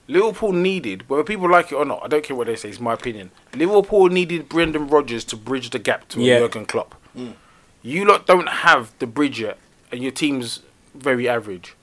Liverpool 0.08 0.52
needed, 0.52 1.08
whether 1.08 1.22
people 1.22 1.50
like 1.50 1.70
it 1.70 1.74
or 1.74 1.84
not, 1.84 2.02
I 2.02 2.08
don't 2.08 2.24
care 2.24 2.34
what 2.34 2.46
they 2.46 2.56
say. 2.56 2.70
It's 2.70 2.80
my 2.80 2.94
opinion. 2.94 3.30
Liverpool 3.54 4.08
needed 4.08 4.48
Brendan 4.48 4.88
Rodgers 4.88 5.22
to 5.26 5.36
bridge 5.36 5.68
the 5.70 5.78
gap 5.78 6.08
to 6.08 6.20
a 6.20 6.22
Yeah. 6.22 6.38
Jurgen 6.38 6.64
Klopp. 6.64 6.94
Mm. 7.16 7.34
You 7.82 8.06
lot 8.06 8.26
don't 8.26 8.48
have 8.48 8.92
the 8.98 9.06
bridge 9.06 9.40
yet, 9.40 9.58
and 9.92 10.02
your 10.02 10.10
team's 10.10 10.60
very 10.94 11.28
average. 11.28 11.74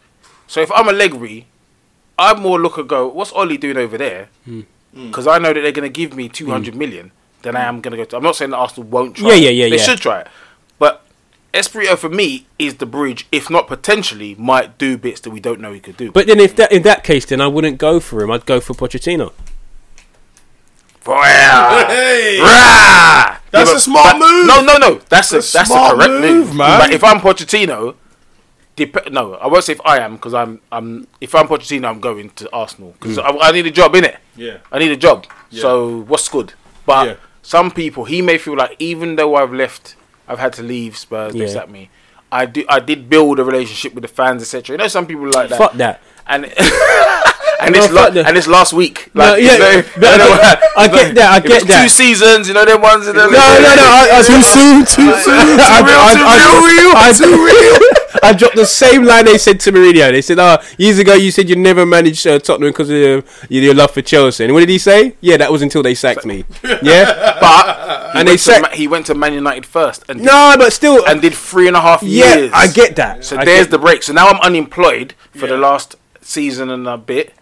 So 0.48 0.62
if 0.62 0.72
I'm 0.72 0.90
Allegri, 0.90 1.46
I'd 2.18 2.40
more 2.40 2.60
look 2.60 2.78
and 2.78 2.90
go, 2.90 3.08
"What's 3.08 3.32
Ollie 3.32 3.58
doing 3.58 3.78
over 3.78 3.98
there?" 3.98 4.30
Hmm. 4.46 4.62
Mm. 4.96 5.08
Because 5.08 5.28
I 5.28 5.38
know 5.38 5.54
that 5.54 5.62
they're 5.62 5.72
going 5.72 5.92
to 5.92 6.02
give 6.02 6.16
me 6.16 6.28
200 6.30 6.74
hmm. 6.74 6.80
million. 6.80 7.12
Then 7.42 7.56
I 7.56 7.66
am 7.66 7.80
going 7.82 7.92
to 7.92 7.98
go. 7.98 8.06
To, 8.06 8.18
I'm 8.18 8.24
not 8.24 8.36
saying 8.36 8.52
that 8.52 8.58
Arsenal 8.58 8.90
won't 8.90 9.18
try. 9.18 9.30
Yeah, 9.30 9.36
yeah, 9.36 9.50
yeah, 9.50 9.70
They 9.70 9.78
yeah. 9.78 9.84
should 9.84 10.00
try 10.00 10.22
it, 10.22 10.28
but 10.28 10.45
Espirito 11.56 11.96
for 11.96 12.10
me 12.10 12.48
is 12.60 12.76
the 12.76 12.86
bridge. 12.86 13.28
If 13.32 13.50
not 13.50 13.68
potentially, 13.68 14.36
might 14.36 14.78
do 14.78 14.98
bits 14.98 15.22
that 15.22 15.32
we 15.32 15.40
don't 15.40 15.60
know 15.60 15.74
he 15.74 15.80
could 15.80 15.98
do. 15.98 16.12
But 16.12 16.28
then, 16.28 16.40
if 16.40 16.56
that 16.58 16.72
in 16.72 16.84
that 16.84 17.04
case, 17.04 17.26
then 17.26 17.42
I 17.42 17.48
wouldn't 17.48 17.78
go 17.78 18.00
for 18.00 18.22
him. 18.22 18.32
I'd 18.32 18.46
go 18.46 18.60
for 18.60 18.74
Pochettino. 18.74 19.34
Rah! 21.06 21.86
Hey, 21.88 22.40
Rah! 22.40 23.38
That's 23.52 23.70
but- 23.70 23.78
a 23.78 23.80
smart 23.80 24.20
but- 24.20 24.20
move. 24.20 24.48
No, 24.48 24.62
no, 24.62 24.78
no. 24.78 25.02
That's 25.10 25.32
a 25.32 25.36
That's 25.36 25.54
a 25.54 25.58
that's 25.58 25.72
a 25.72 25.96
correct 25.96 26.12
move, 26.12 26.22
move, 26.22 26.56
man. 26.56 26.80
But 26.80 26.92
if 26.94 27.04
I'm 27.04 27.20
Pochettino, 27.20 27.96
dep- 28.76 29.12
no, 29.12 29.36
I 29.36 29.48
won't 29.48 29.64
say 29.64 29.74
if 29.74 29.82
I 29.86 30.00
am 30.00 30.16
because 30.16 30.34
I'm 30.34 30.62
I'm. 30.72 31.08
If 31.22 31.36
I'm 31.36 31.48
Pochettino, 31.48 31.88
I'm 31.88 32.00
going 32.00 32.32
to 32.32 32.52
Arsenal 32.52 32.96
because 33.00 33.18
hmm. 33.18 33.22
I, 33.22 33.50
I 33.50 33.52
need 33.52 33.68
a 33.68 33.72
job 33.72 33.96
in 33.96 34.04
it. 34.04 34.18
Yeah. 34.36 34.58
I 34.72 34.80
need 34.80 34.92
a 34.92 34.98
job. 34.98 35.26
Yeah. 35.52 35.62
So 35.62 36.00
what's 36.02 36.28
good? 36.28 36.54
But 36.86 37.08
Yeah. 37.08 37.16
some 37.42 37.72
people, 37.72 38.06
he 38.06 38.22
may 38.22 38.38
feel 38.38 38.56
like 38.56 38.76
even 38.80 39.16
though 39.16 39.36
I've 39.36 39.54
left, 39.54 39.96
I've 40.28 40.40
had 40.40 40.54
to 40.54 40.64
leave 40.64 40.98
Spurs. 40.98 41.34
They 41.34 41.40
Yeah. 41.46 41.48
sacked 41.48 41.70
me. 41.70 41.90
I 42.32 42.46
do. 42.46 42.66
I 42.68 42.80
did 42.80 43.10
build 43.10 43.40
a 43.40 43.44
relationship 43.44 43.94
with 43.94 44.02
the 44.02 44.08
fans, 44.08 44.42
etc. 44.42 44.74
You 44.74 44.78
know, 44.78 44.88
some 44.88 45.06
people 45.06 45.30
like 45.30 45.50
that. 45.50 45.58
Fuck 45.58 45.74
that. 45.74 46.02
and 46.28 46.46
and 47.62 47.74
No, 47.74 47.84
it's 47.84 47.94
la- 47.94 48.10
the- 48.10 48.26
and 48.28 48.36
it's 48.36 48.48
last 48.48 48.74
week. 48.74 49.12
No, 49.14 49.24
Like, 49.24 49.44
yeah, 49.44 49.54
you 49.54 49.60
know, 49.60 49.84
but 50.00 50.10
I 50.10 50.18
know, 50.18 50.30
get- 50.36 50.62
I 50.76 50.88
get 50.88 51.16
that, 51.16 51.32
I 51.32 51.40
get 51.40 51.68
that. 51.68 51.84
Two 51.84 51.88
seasons, 51.90 52.48
you 52.48 52.54
know, 52.56 52.66
them 52.66 52.82
ones. 52.82 53.06
No, 53.06 53.14
No, 53.14 53.30
no, 53.30 53.30
no. 53.30 53.38
I, 53.38 54.10
I, 54.20 54.24
Too 54.26 54.42
soon, 54.42 54.80
too 54.86 55.14
soon. 55.22 55.60
I, 55.62 55.86
I, 55.86 56.18
I, 56.18 57.14
I, 57.14 57.95
I 58.24 58.34
dropped 58.34 58.56
the 58.56 58.66
same 58.66 59.04
line 59.06 59.26
they 59.26 59.38
said 59.38 59.60
to 59.62 59.72
Mourinho. 59.72 60.12
They 60.12 60.22
said, 60.22 60.40
"Oh, 60.40 60.58
years 60.78 61.00
ago 61.00 61.14
you 61.14 61.32
said 61.32 61.50
you 61.50 61.56
never 61.56 61.86
managed 61.86 62.26
uh, 62.28 62.40
Tottenham 62.40 62.70
because 62.70 62.90
of 62.90 62.96
your, 62.98 63.24
your 63.50 63.74
love 63.74 63.92
for 63.92 64.02
Chelsea." 64.02 64.44
And 64.46 64.54
what 64.54 64.62
did 64.62 64.70
he 64.70 64.78
say? 64.78 65.16
Yeah, 65.22 65.38
that 65.38 65.52
was 65.52 65.62
until 65.62 65.84
they 65.84 65.96
sacked 65.96 66.26
me. 66.26 66.46
Yeah, 66.82 67.38
But 67.40 68.14
he 68.14 68.20
And 68.20 68.28
they 68.28 68.32
went 68.32 68.40
to 68.40 68.46
sacked- 68.46 68.62
Ma- 68.62 68.70
he 68.76 68.88
went 68.88 69.06
to 69.08 69.16
Man 69.16 69.34
United 69.34 69.66
first 69.66 70.04
and 70.10 70.20
did, 70.20 70.26
no, 70.26 70.56
but 70.58 70.72
still, 70.74 71.06
and 71.08 71.22
did 71.22 71.34
three 71.34 71.68
and 71.68 71.76
a 71.76 71.82
half 71.82 72.04
yeah, 72.04 72.36
years. 72.36 72.52
I 72.54 72.68
get 72.72 72.96
that. 72.98 73.24
So 73.26 73.38
I 73.38 73.46
there's 73.46 73.68
the 73.70 73.78
break. 73.80 74.04
So 74.04 74.14
now 74.14 74.28
I'm 74.28 74.40
unemployed 74.42 75.14
for 75.36 75.48
the 75.48 75.58
last 75.58 75.96
season 76.22 76.70
and 76.70 76.88
a 76.88 76.98
bit. 76.98 77.34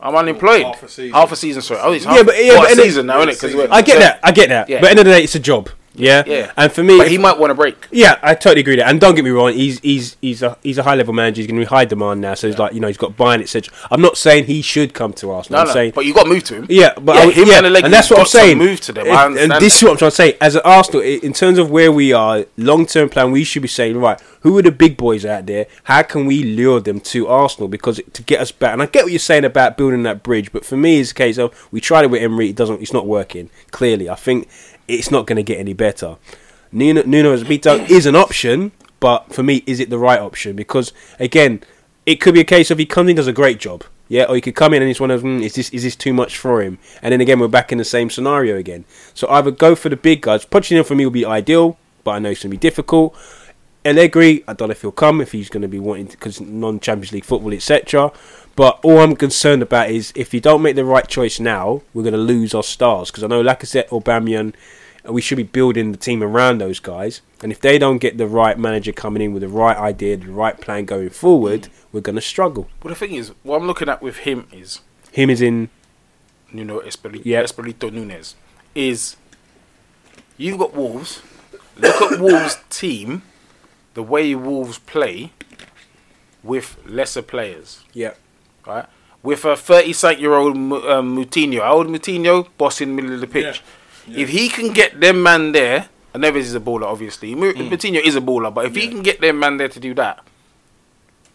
I'm 0.00 0.14
unemployed. 0.14 0.62
half 0.62 0.82
a 0.84 0.88
season. 0.88 1.12
Half 1.12 1.32
a 1.32 1.36
season, 1.36 1.62
sorry. 1.62 1.80
Oh, 1.82 1.92
it's 1.92 2.04
Yeah, 2.04 2.22
but- 2.22 2.36
yeah, 2.42 2.54
but 2.56 2.68
a 2.68 2.70
and 2.70 2.80
it- 2.80 2.82
season 2.84 3.06
now, 3.06 3.18
isn't 3.18 3.30
it? 3.30 3.38
season. 3.38 3.68
I 3.70 3.82
get 3.82 3.98
that. 3.98 4.20
I 4.22 4.30
get 4.32 4.48
that. 4.50 4.68
Yeah. 4.68 4.80
But 4.80 4.90
end 4.90 4.98
of 5.00 5.04
the 5.06 5.12
day, 5.12 5.24
it's 5.24 5.34
a 5.34 5.40
job. 5.40 5.70
Yeah, 5.98 6.22
Yeah. 6.26 6.52
And 6.56 6.72
for 6.72 6.82
me, 6.82 6.96
But 6.96 7.06
if- 7.06 7.12
he 7.12 7.18
might 7.18 7.38
want 7.38 7.50
a 7.52 7.54
break. 7.54 7.86
Yeah, 7.90 8.18
I 8.22 8.34
totally 8.34 8.60
agree 8.60 8.74
with 8.76 8.80
that. 8.84 8.90
And 8.90 9.00
don't 9.00 9.14
get 9.14 9.24
me 9.24 9.30
wrong, 9.30 9.52
he's 9.52 9.78
he's 9.80 10.16
he's 10.20 10.42
a 10.42 10.56
he's 10.62 10.78
a 10.78 10.82
high 10.82 10.94
level 10.94 11.12
manager. 11.14 11.40
He's 11.42 11.46
going 11.46 11.60
to 11.60 11.66
be 11.66 11.68
high 11.68 11.84
demand 11.84 12.20
now. 12.20 12.34
So 12.34 12.46
he's 12.48 12.58
like 12.58 12.72
you 12.72 12.80
know 12.80 12.86
he's 12.86 12.96
got 12.96 13.16
buying 13.16 13.40
etc. 13.40 13.72
I'm 13.90 14.00
not 14.00 14.16
saying 14.16 14.44
he 14.44 14.62
should 14.62 14.94
come 14.94 15.12
to 15.14 15.30
Arsenal. 15.30 15.58
No, 15.58 15.62
I'm 15.62 15.66
no. 15.68 15.72
saying 15.74 15.92
but 15.94 16.04
you 16.06 16.14
got 16.14 16.24
to 16.24 16.28
move 16.30 16.44
to 16.44 16.54
him. 16.54 16.66
yeah, 16.68 16.94
but 17.00 17.16
Yeah, 17.16 17.22
I, 17.22 17.30
him 17.30 17.48
yeah, 17.48 17.58
and 17.58 17.76
and 17.76 17.92
that's 17.92 18.10
what 18.10 18.20
I'm 18.20 18.26
saying. 18.26 18.58
move 18.58 18.80
to 18.82 18.92
them. 18.92 19.06
I 19.06 19.10
If- 19.10 19.16
understand 19.18 19.52
and 19.52 19.62
this 19.62 19.76
is 19.76 19.82
what 19.82 19.90
I'm 19.92 19.96
trying 19.98 20.10
to 20.10 20.16
say. 20.16 20.36
As 20.40 20.54
an 20.54 20.62
Arsenal, 20.64 21.02
in 21.02 21.32
terms 21.32 21.58
of 21.58 21.70
where 21.70 21.90
we 21.92 22.12
are, 22.12 22.44
long 22.56 22.86
term 22.86 23.08
plan, 23.08 23.30
we 23.32 23.44
should 23.44 23.62
be 23.62 23.68
saying 23.68 23.96
right, 23.98 24.20
who 24.42 24.56
are 24.56 24.62
the 24.62 24.70
big 24.70 24.96
boys 24.96 25.26
out 25.26 25.46
there? 25.46 25.66
How 25.84 26.02
can 26.02 26.24
we 26.26 26.44
lure 26.44 26.78
them 26.80 27.00
to 27.00 27.26
Arsenal 27.26 27.66
because 27.68 28.00
to 28.12 28.22
get 28.22 28.40
us 28.40 28.52
back? 28.52 28.72
And 28.72 28.82
I 28.82 28.86
get 28.86 29.04
what 29.04 29.12
you're 29.12 29.18
saying 29.18 29.44
about 29.44 29.76
building 29.76 30.04
that 30.04 30.22
bridge, 30.22 30.52
but 30.52 30.64
for 30.64 30.76
me, 30.76 31.00
it's 31.00 31.10
a 31.10 31.14
case 31.14 31.38
of 31.38 31.52
we 31.72 31.80
tried 31.80 32.04
it 32.04 32.10
with 32.10 32.22
Emery. 32.22 32.50
It 32.50 32.56
doesn't. 32.56 32.80
It's 32.80 32.92
not 32.92 33.06
working. 33.06 33.50
Clearly, 33.72 34.08
I 34.08 34.14
think 34.14 34.48
it's 34.88 35.10
not 35.10 35.26
going 35.26 35.36
to 35.36 35.42
get 35.42 35.58
any 35.58 35.74
better. 35.74 36.16
Nuno, 36.72 37.02
Nuno 37.04 37.32
Espirito 37.34 37.76
is 37.84 38.06
an 38.06 38.16
option, 38.16 38.72
but 39.00 39.32
for 39.32 39.42
me, 39.42 39.62
is 39.66 39.80
it 39.80 39.90
the 39.90 39.98
right 39.98 40.20
option? 40.20 40.56
Because 40.56 40.92
again, 41.18 41.62
it 42.04 42.16
could 42.16 42.34
be 42.34 42.40
a 42.40 42.44
case 42.44 42.70
of 42.70 42.78
he 42.78 42.86
comes 42.86 43.10
in 43.10 43.16
does 43.16 43.26
a 43.26 43.32
great 43.32 43.58
job, 43.60 43.84
yeah, 44.08 44.24
or 44.24 44.34
he 44.34 44.40
could 44.40 44.54
come 44.54 44.74
in 44.74 44.82
and 44.82 44.90
it's 44.90 45.00
one 45.00 45.10
of 45.10 45.22
mm, 45.22 45.42
is 45.42 45.54
this 45.54 45.68
is 45.70 45.82
this 45.82 45.96
too 45.96 46.12
much 46.12 46.36
for 46.36 46.62
him? 46.62 46.78
And 47.02 47.12
then 47.12 47.20
again, 47.20 47.38
we're 47.38 47.48
back 47.48 47.70
in 47.70 47.78
the 47.78 47.84
same 47.84 48.10
scenario 48.10 48.56
again. 48.56 48.84
So 49.14 49.28
either 49.28 49.50
go 49.50 49.74
for 49.74 49.88
the 49.88 49.96
big 49.96 50.22
guys. 50.22 50.44
Pochettino 50.44 50.84
for 50.84 50.94
me 50.94 51.04
will 51.04 51.10
be 51.10 51.24
ideal, 51.24 51.78
but 52.04 52.12
I 52.12 52.18
know 52.18 52.30
it's 52.30 52.42
gonna 52.42 52.50
be 52.50 52.56
difficult. 52.56 53.16
Allegri, 53.84 54.44
I 54.46 54.52
don't 54.52 54.68
know 54.68 54.72
if 54.72 54.82
he'll 54.82 54.92
come 54.92 55.20
if 55.20 55.32
he's 55.32 55.48
going 55.48 55.62
to 55.62 55.68
be 55.68 55.78
wanting 55.78 56.06
because 56.06 56.40
non-Champions 56.40 57.12
League 57.12 57.24
football, 57.24 57.52
etc. 57.54 58.12
But 58.56 58.80
all 58.82 58.98
I'm 58.98 59.16
concerned 59.16 59.62
about 59.62 59.90
is 59.90 60.12
if 60.16 60.34
you 60.34 60.40
don't 60.40 60.62
make 60.62 60.76
the 60.76 60.84
right 60.84 61.06
choice 61.06 61.38
now, 61.38 61.82
we're 61.94 62.02
going 62.02 62.12
to 62.12 62.18
lose 62.18 62.54
our 62.54 62.62
stars 62.62 63.10
because 63.10 63.22
I 63.22 63.28
know 63.28 63.42
Lacazette, 63.42 63.88
Aubameyang, 63.88 64.54
uh, 65.08 65.12
we 65.12 65.20
should 65.20 65.36
be 65.36 65.44
building 65.44 65.92
the 65.92 65.98
team 65.98 66.22
around 66.22 66.58
those 66.58 66.80
guys. 66.80 67.20
And 67.40 67.52
if 67.52 67.60
they 67.60 67.78
don't 67.78 67.98
get 67.98 68.18
the 68.18 68.26
right 68.26 68.58
manager 68.58 68.92
coming 68.92 69.22
in 69.22 69.32
with 69.32 69.42
the 69.42 69.48
right 69.48 69.76
idea, 69.76 70.16
the 70.16 70.26
right 70.32 70.60
plan 70.60 70.84
going 70.84 71.10
forward, 71.10 71.68
we're 71.92 72.00
going 72.00 72.16
to 72.16 72.20
struggle. 72.20 72.68
But 72.80 72.88
the 72.90 72.94
thing 72.96 73.14
is, 73.14 73.32
what 73.44 73.60
I'm 73.60 73.66
looking 73.68 73.88
at 73.88 74.02
with 74.02 74.18
him 74.18 74.48
is 74.52 74.80
Him 75.12 75.30
is 75.30 75.40
in, 75.40 75.70
Nuno 76.52 76.80
Espirito, 76.80 77.22
Yeah. 77.24 77.42
Espirito 77.42 77.90
Nunes 77.90 78.34
is 78.74 79.16
you've 80.36 80.58
got 80.58 80.74
Wolves. 80.74 81.22
Look 81.76 82.12
at 82.12 82.20
Wolves' 82.20 82.56
team, 82.70 83.22
the 83.98 84.02
way 84.04 84.32
Wolves 84.32 84.78
play 84.78 85.32
with 86.44 86.76
lesser 86.86 87.20
players, 87.20 87.82
yeah, 87.92 88.14
right? 88.64 88.86
With 89.24 89.44
a 89.44 89.56
30 89.56 90.20
year 90.20 90.34
old 90.34 90.54
um, 90.54 91.16
Moutinho, 91.16 91.62
how 91.62 91.78
old 91.78 91.88
Moutinho, 91.88 92.46
boss 92.56 92.80
in 92.80 92.90
the 92.90 92.94
middle 92.94 93.14
of 93.16 93.20
the 93.20 93.26
pitch. 93.26 93.60
If 94.06 94.28
he 94.28 94.48
can 94.48 94.72
get 94.72 95.00
them 95.00 95.20
man 95.24 95.50
there, 95.50 95.88
and 96.14 96.22
Neves 96.22 96.36
is 96.36 96.54
a 96.54 96.60
baller, 96.60 96.84
obviously. 96.84 97.34
Mu- 97.34 97.54
Moutinho 97.54 98.00
is 98.00 98.14
a 98.14 98.20
baller, 98.20 98.54
but 98.54 98.66
if 98.66 98.76
he 98.76 98.86
can 98.86 99.02
get 99.02 99.20
them 99.20 99.40
man 99.40 99.56
there 99.56 99.68
to 99.68 99.80
do 99.80 99.94
that, 99.94 100.24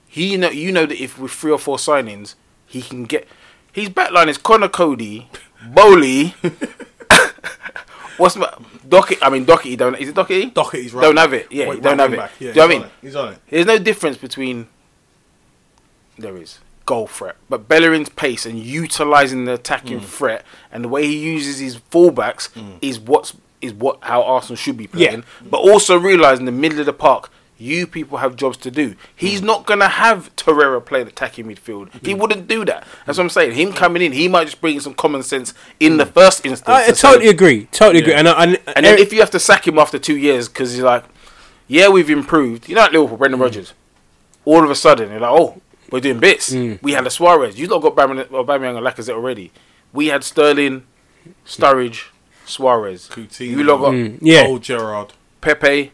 he 0.08 0.38
know 0.38 0.50
you 0.50 0.72
know 0.72 0.86
that 0.86 1.04
if 1.04 1.20
with 1.20 1.34
three 1.34 1.52
or 1.52 1.60
four 1.60 1.76
signings, 1.76 2.36
he 2.66 2.82
can 2.82 3.04
get. 3.04 3.28
His 3.74 3.90
backline 3.90 4.30
is 4.30 4.38
Conor 4.38 4.70
Coady, 4.70 5.28
Boly. 5.66 6.34
What's 8.18 8.36
my 8.36 8.48
Dockett? 8.88 9.20
I 9.22 9.30
mean 9.30 9.46
Dockett. 9.46 9.78
Don't 9.78 9.96
is 9.96 10.10
it 10.10 10.16
Dockett? 10.16 10.54
Doherty's 10.54 10.94
right 10.94 11.02
Don't 11.04 11.18
have 11.18 11.34
it. 11.34 11.48
Yeah, 11.52 11.68
Wait, 11.70 11.76
he 11.76 11.82
don't 11.82 12.00
have 12.00 12.14
it. 12.14 12.18
back. 12.18 12.32
Yeah, 12.40 12.40
Do 12.40 12.46
you 12.48 12.54
know 12.56 12.62
what 12.62 12.70
I 12.70 12.74
he's 12.74 12.80
mean? 12.82 12.88
it. 12.88 12.92
He's 13.08 13.16
on 13.16 13.34
it. 13.34 13.40
There's 13.50 13.66
no 13.66 13.78
difference 13.80 14.18
between. 14.18 14.68
There 16.18 16.38
is 16.38 16.60
goal 16.86 17.08
threat, 17.08 17.38
but 17.50 17.68
Bellerin's 17.68 18.10
pace 18.10 18.46
and 18.46 18.60
utilizing 18.60 19.46
the 19.46 19.54
attacking 19.54 20.02
Mm. 20.02 20.06
threat 20.06 20.46
and 20.72 20.84
the 20.84 20.90
way 20.90 21.06
he 21.08 21.18
uses 21.18 21.60
his 21.60 21.78
fullbacks 21.78 22.50
is 22.82 23.00
what's 23.00 23.34
is 23.62 23.74
what 23.74 23.98
how 24.02 24.22
Arsenal 24.22 24.58
should 24.58 24.76
be 24.78 24.90
Yeah. 24.94 25.08
playing. 25.08 25.24
But 25.50 25.60
also 25.60 25.98
realizing 25.98 26.46
the 26.46 26.52
middle 26.52 26.80
of 26.82 26.86
the 26.86 26.94
park, 26.94 27.32
you 27.64 27.88
people 27.88 28.18
have 28.20 28.36
jobs 28.36 28.58
to 28.58 28.72
do. 28.72 28.96
He's 29.16 29.42
Mm. 29.42 29.46
not 29.46 29.66
gonna 29.66 29.88
have 29.88 30.36
Torreira 30.36 30.84
play 30.84 31.04
the 31.04 31.10
attacking 31.10 31.46
midfield. 31.46 31.90
He 32.04 32.12
hmm. 32.12 32.20
wouldn't 32.20 32.48
do 32.48 32.66
that. 32.66 32.86
That's 33.06 33.18
what 33.18 33.24
I'm 33.24 33.30
hmm. 33.30 33.34
saying. 33.34 33.52
Him 33.54 33.74
coming 33.74 34.02
in, 34.02 34.12
he 34.12 34.28
might 34.28 34.46
just 34.46 34.62
bring 34.62 34.80
some 34.80 34.94
common 34.94 35.24
sense 35.24 35.54
in 35.80 35.98
the 35.98 36.06
hmm. 36.06 36.12
first 36.12 36.46
instance. 36.46 36.70
I, 36.70 36.84
I 36.84 36.88
to 36.88 36.96
say- 36.96 37.08
totally 37.08 37.30
agree. 37.30 37.68
Totally 37.72 38.02
agree. 38.02 38.14
And, 38.14 38.28
I, 38.28 38.44
and, 38.44 38.60
and 38.76 38.86
then 38.86 39.00
if 39.00 39.14
you 39.14 39.20
have 39.22 39.32
to 39.32 39.40
sack 39.40 39.68
him 39.68 39.80
after 39.80 39.98
two 39.98 40.18
years 40.18 40.50
because 40.50 40.78
you're 40.78 40.86
like, 40.86 41.06
yeah, 41.68 41.90
we've 41.90 42.10
improved. 42.10 42.68
You 42.68 42.76
know, 42.76 42.82
like 42.82 42.92
Liverpool, 42.92 43.18
Brendan 43.18 43.40
Rodgers. 43.40 43.74
All 44.46 44.64
of 44.64 44.70
a 44.70 44.76
sudden, 44.76 45.10
you're 45.12 45.22
like, 45.22 45.32
oh, 45.32 45.62
we're 45.90 46.02
doing 46.02 46.20
bits. 46.20 46.52
We 46.52 46.92
had 46.94 47.08
a 47.08 47.10
Suarez. 47.10 47.58
You 47.58 47.68
lot 47.68 47.80
got 47.82 47.96
Aubameyang 47.96 48.28
Aubameyang 48.28 48.78
and 48.78 48.86
Lacazette 48.86 49.14
already. 49.14 49.52
We 49.94 50.08
had 50.08 50.24
Sterling, 50.24 50.84
Sturridge, 51.46 52.08
Suarez. 52.46 53.08
Coutinho. 53.10 53.48
You 53.48 53.64
lot 53.64 53.78
got 53.78 53.94
Mm, 53.94 54.18
yeah, 54.22 54.46
Old 54.48 54.64
Gerrard. 54.64 55.14
Pepe, 55.40 55.92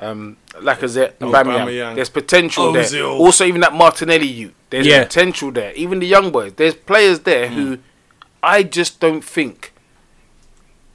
um, 0.00 0.36
Lacazette, 0.54 1.14
and 1.20 1.30
Aubameyang. 1.32 1.66
Aubameyang. 1.66 1.94
There's 1.96 2.10
potential 2.10 2.72
there. 2.72 3.04
Also, 3.04 3.44
even 3.44 3.60
that 3.62 3.72
Martinelli 3.74 4.26
you 4.26 4.52
There's 4.70 4.86
Yeah. 4.86 5.04
potential 5.04 5.50
there. 5.50 5.72
Even 5.74 5.98
the 5.98 6.06
young 6.06 6.30
boys. 6.30 6.52
There's 6.56 6.74
players 6.74 7.20
there 7.20 7.46
Mm. 7.48 7.54
who 7.54 7.78
I 8.42 8.62
just 8.62 9.00
don't 9.00 9.24
think. 9.24 9.72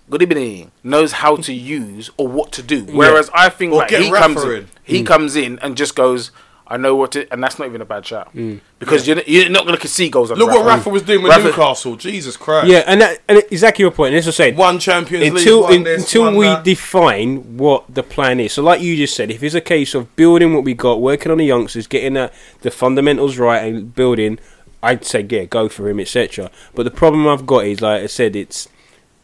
Good 0.09 0.21
evening. 0.21 0.71
Knows 0.83 1.13
how 1.13 1.37
to 1.37 1.51
use 1.53 2.11
or 2.17 2.27
what 2.27 2.51
to 2.51 2.61
do. 2.61 2.83
Whereas 2.83 3.29
I 3.33 3.49
think 3.49 3.73
like 3.73 3.89
he 3.89 4.11
comes 4.11 4.43
in, 4.43 4.67
he 4.83 5.01
comes 5.03 5.35
in 5.35 5.57
and 5.59 5.75
just 5.75 5.95
goes, 5.95 6.29
I 6.65 6.77
know 6.77 6.95
what 6.95 7.11
to, 7.11 7.31
and 7.31 7.43
that's 7.43 7.59
not 7.59 7.67
even 7.67 7.81
a 7.81 7.85
bad 7.85 8.05
shout 8.05 8.33
mm. 8.33 8.59
because 8.79 9.05
you're, 9.05 9.21
you're 9.23 9.49
not 9.49 9.65
going 9.65 9.77
to 9.77 9.87
see 9.87 10.09
goals. 10.09 10.31
on 10.31 10.37
Look 10.37 10.49
what 10.49 10.65
Rafa. 10.65 10.77
Rafa 10.77 10.89
was 10.89 11.01
doing 11.01 11.21
with 11.21 11.31
Rafa- 11.31 11.49
Newcastle. 11.49 11.95
Jesus 11.97 12.37
Christ. 12.37 12.67
yeah, 12.67 12.83
and, 12.87 13.01
that, 13.01 13.19
and 13.27 13.39
exactly 13.51 13.83
your 13.83 13.91
point. 13.91 14.13
And 14.13 14.19
as 14.19 14.27
I 14.27 14.31
said, 14.31 14.55
One 14.55 14.79
Champions 14.79 15.27
until 15.27 15.61
League. 15.61 15.63
One 15.63 15.73
in, 15.73 15.83
this, 15.83 16.03
until 16.03 16.23
one 16.23 16.35
we 16.37 16.45
that. 16.45 16.63
define 16.63 17.57
what 17.57 17.93
the 17.93 18.01
plan 18.01 18.39
is. 18.39 18.53
So, 18.53 18.63
like 18.63 18.81
you 18.81 18.95
just 18.95 19.15
said, 19.15 19.29
if 19.29 19.43
it's 19.43 19.55
a 19.55 19.61
case 19.61 19.93
of 19.93 20.15
building 20.15 20.53
what 20.53 20.63
we 20.63 20.73
got, 20.73 21.01
working 21.01 21.31
on 21.31 21.37
the 21.37 21.45
youngsters, 21.45 21.85
getting 21.85 22.13
that 22.13 22.33
the 22.61 22.71
fundamentals 22.71 23.37
right, 23.37 23.59
and 23.59 23.93
building, 23.93 24.39
I'd 24.81 25.03
say 25.03 25.25
yeah, 25.29 25.43
go 25.43 25.67
for 25.67 25.89
him, 25.89 25.99
etc. 25.99 26.49
But 26.73 26.83
the 26.83 26.91
problem 26.91 27.27
I've 27.27 27.45
got 27.45 27.65
is, 27.65 27.81
like 27.81 28.03
I 28.03 28.07
said, 28.07 28.35
it's 28.37 28.69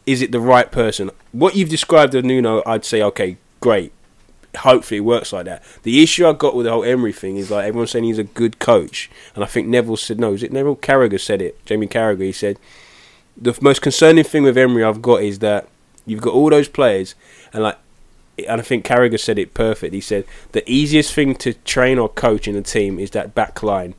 is 0.06 0.22
it 0.22 0.32
the 0.32 0.42
right 0.42 0.72
person? 0.72 1.12
What 1.32 1.56
you've 1.56 1.70
described 1.70 2.16
of 2.16 2.26
Nuno, 2.26 2.64
I'd 2.66 2.84
say 2.84 3.02
okay, 3.02 3.38
great. 3.62 3.94
Hopefully 4.58 4.98
it 4.98 5.02
works 5.02 5.32
like 5.32 5.46
that. 5.46 5.64
The 5.84 6.02
issue 6.02 6.28
I 6.28 6.34
got 6.34 6.56
with 6.56 6.66
the 6.66 6.72
whole 6.72 6.84
Emery 6.84 7.14
thing 7.14 7.38
is 7.38 7.52
like 7.52 7.66
everyone's 7.66 7.92
saying 7.92 8.06
he's 8.06 8.18
a 8.18 8.24
good 8.24 8.60
coach, 8.60 9.10
and 9.36 9.44
I 9.44 9.48
think 9.48 9.68
Neville 9.68 9.98
said 9.98 10.20
no. 10.20 10.34
Is 10.34 10.44
it 10.44 10.52
Neville 10.52 10.76
Carragher 10.76 11.20
said 11.20 11.42
it? 11.42 11.64
Jamie 11.66 11.88
Carragher. 11.88 12.24
He 12.24 12.32
said 12.32 12.58
the 13.38 13.58
most 13.62 13.82
concerning 13.82 14.24
thing 14.24 14.44
with 14.44 14.58
Emery 14.58 14.84
I've 14.84 15.02
got 15.02 15.22
is 15.22 15.40
that 15.40 15.68
you've 16.06 16.22
got 16.22 16.34
all 16.34 16.50
those 16.50 16.68
players, 16.68 17.16
and 17.54 17.64
like, 17.64 17.78
and 18.48 18.60
I 18.60 18.64
think 18.64 18.86
Carragher 18.86 19.20
said 19.20 19.38
it 19.38 19.54
perfect. 19.54 19.94
He 19.94 20.02
said 20.02 20.26
the 20.52 20.70
easiest 20.70 21.14
thing 21.14 21.36
to 21.36 21.54
train 21.54 22.00
or 22.00 22.10
coach 22.10 22.48
in 22.48 22.56
a 22.56 22.62
team 22.62 23.00
is 23.00 23.12
that 23.12 23.36
back 23.36 23.62
line, 23.62 23.94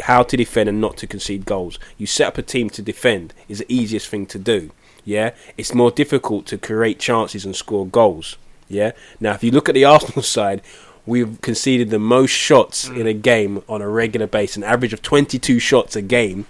how 0.00 0.22
to 0.22 0.36
defend 0.36 0.68
and 0.68 0.80
not 0.80 0.96
to 0.98 1.06
concede 1.06 1.46
goals. 1.46 1.78
You 1.96 2.06
set 2.06 2.28
up 2.28 2.38
a 2.38 2.42
team 2.42 2.70
to 2.70 2.82
defend 2.82 3.32
is 3.48 3.58
the 3.58 3.72
easiest 3.72 4.08
thing 4.08 4.26
to 4.26 4.38
do. 4.38 4.70
Yeah, 5.04 5.30
it's 5.56 5.74
more 5.74 5.90
difficult 5.90 6.46
to 6.46 6.58
create 6.58 7.00
chances 7.00 7.44
and 7.44 7.56
score 7.56 7.86
goals. 7.86 8.36
Yeah. 8.72 8.92
Now, 9.20 9.34
if 9.34 9.44
you 9.44 9.50
look 9.50 9.68
at 9.68 9.74
the 9.74 9.84
Arsenal 9.94 10.22
side, 10.22 10.62
we've 11.06 11.40
conceded 11.40 11.90
the 11.90 11.98
most 11.98 12.30
shots 12.30 12.88
mm. 12.88 13.00
in 13.00 13.06
a 13.06 13.12
game 13.12 13.62
on 13.68 13.82
a 13.82 13.88
regular 13.88 14.26
basis, 14.26 14.56
an 14.56 14.64
average 14.64 14.92
of 14.92 15.02
22 15.02 15.58
shots 15.58 15.96
a 15.96 16.02
game. 16.02 16.46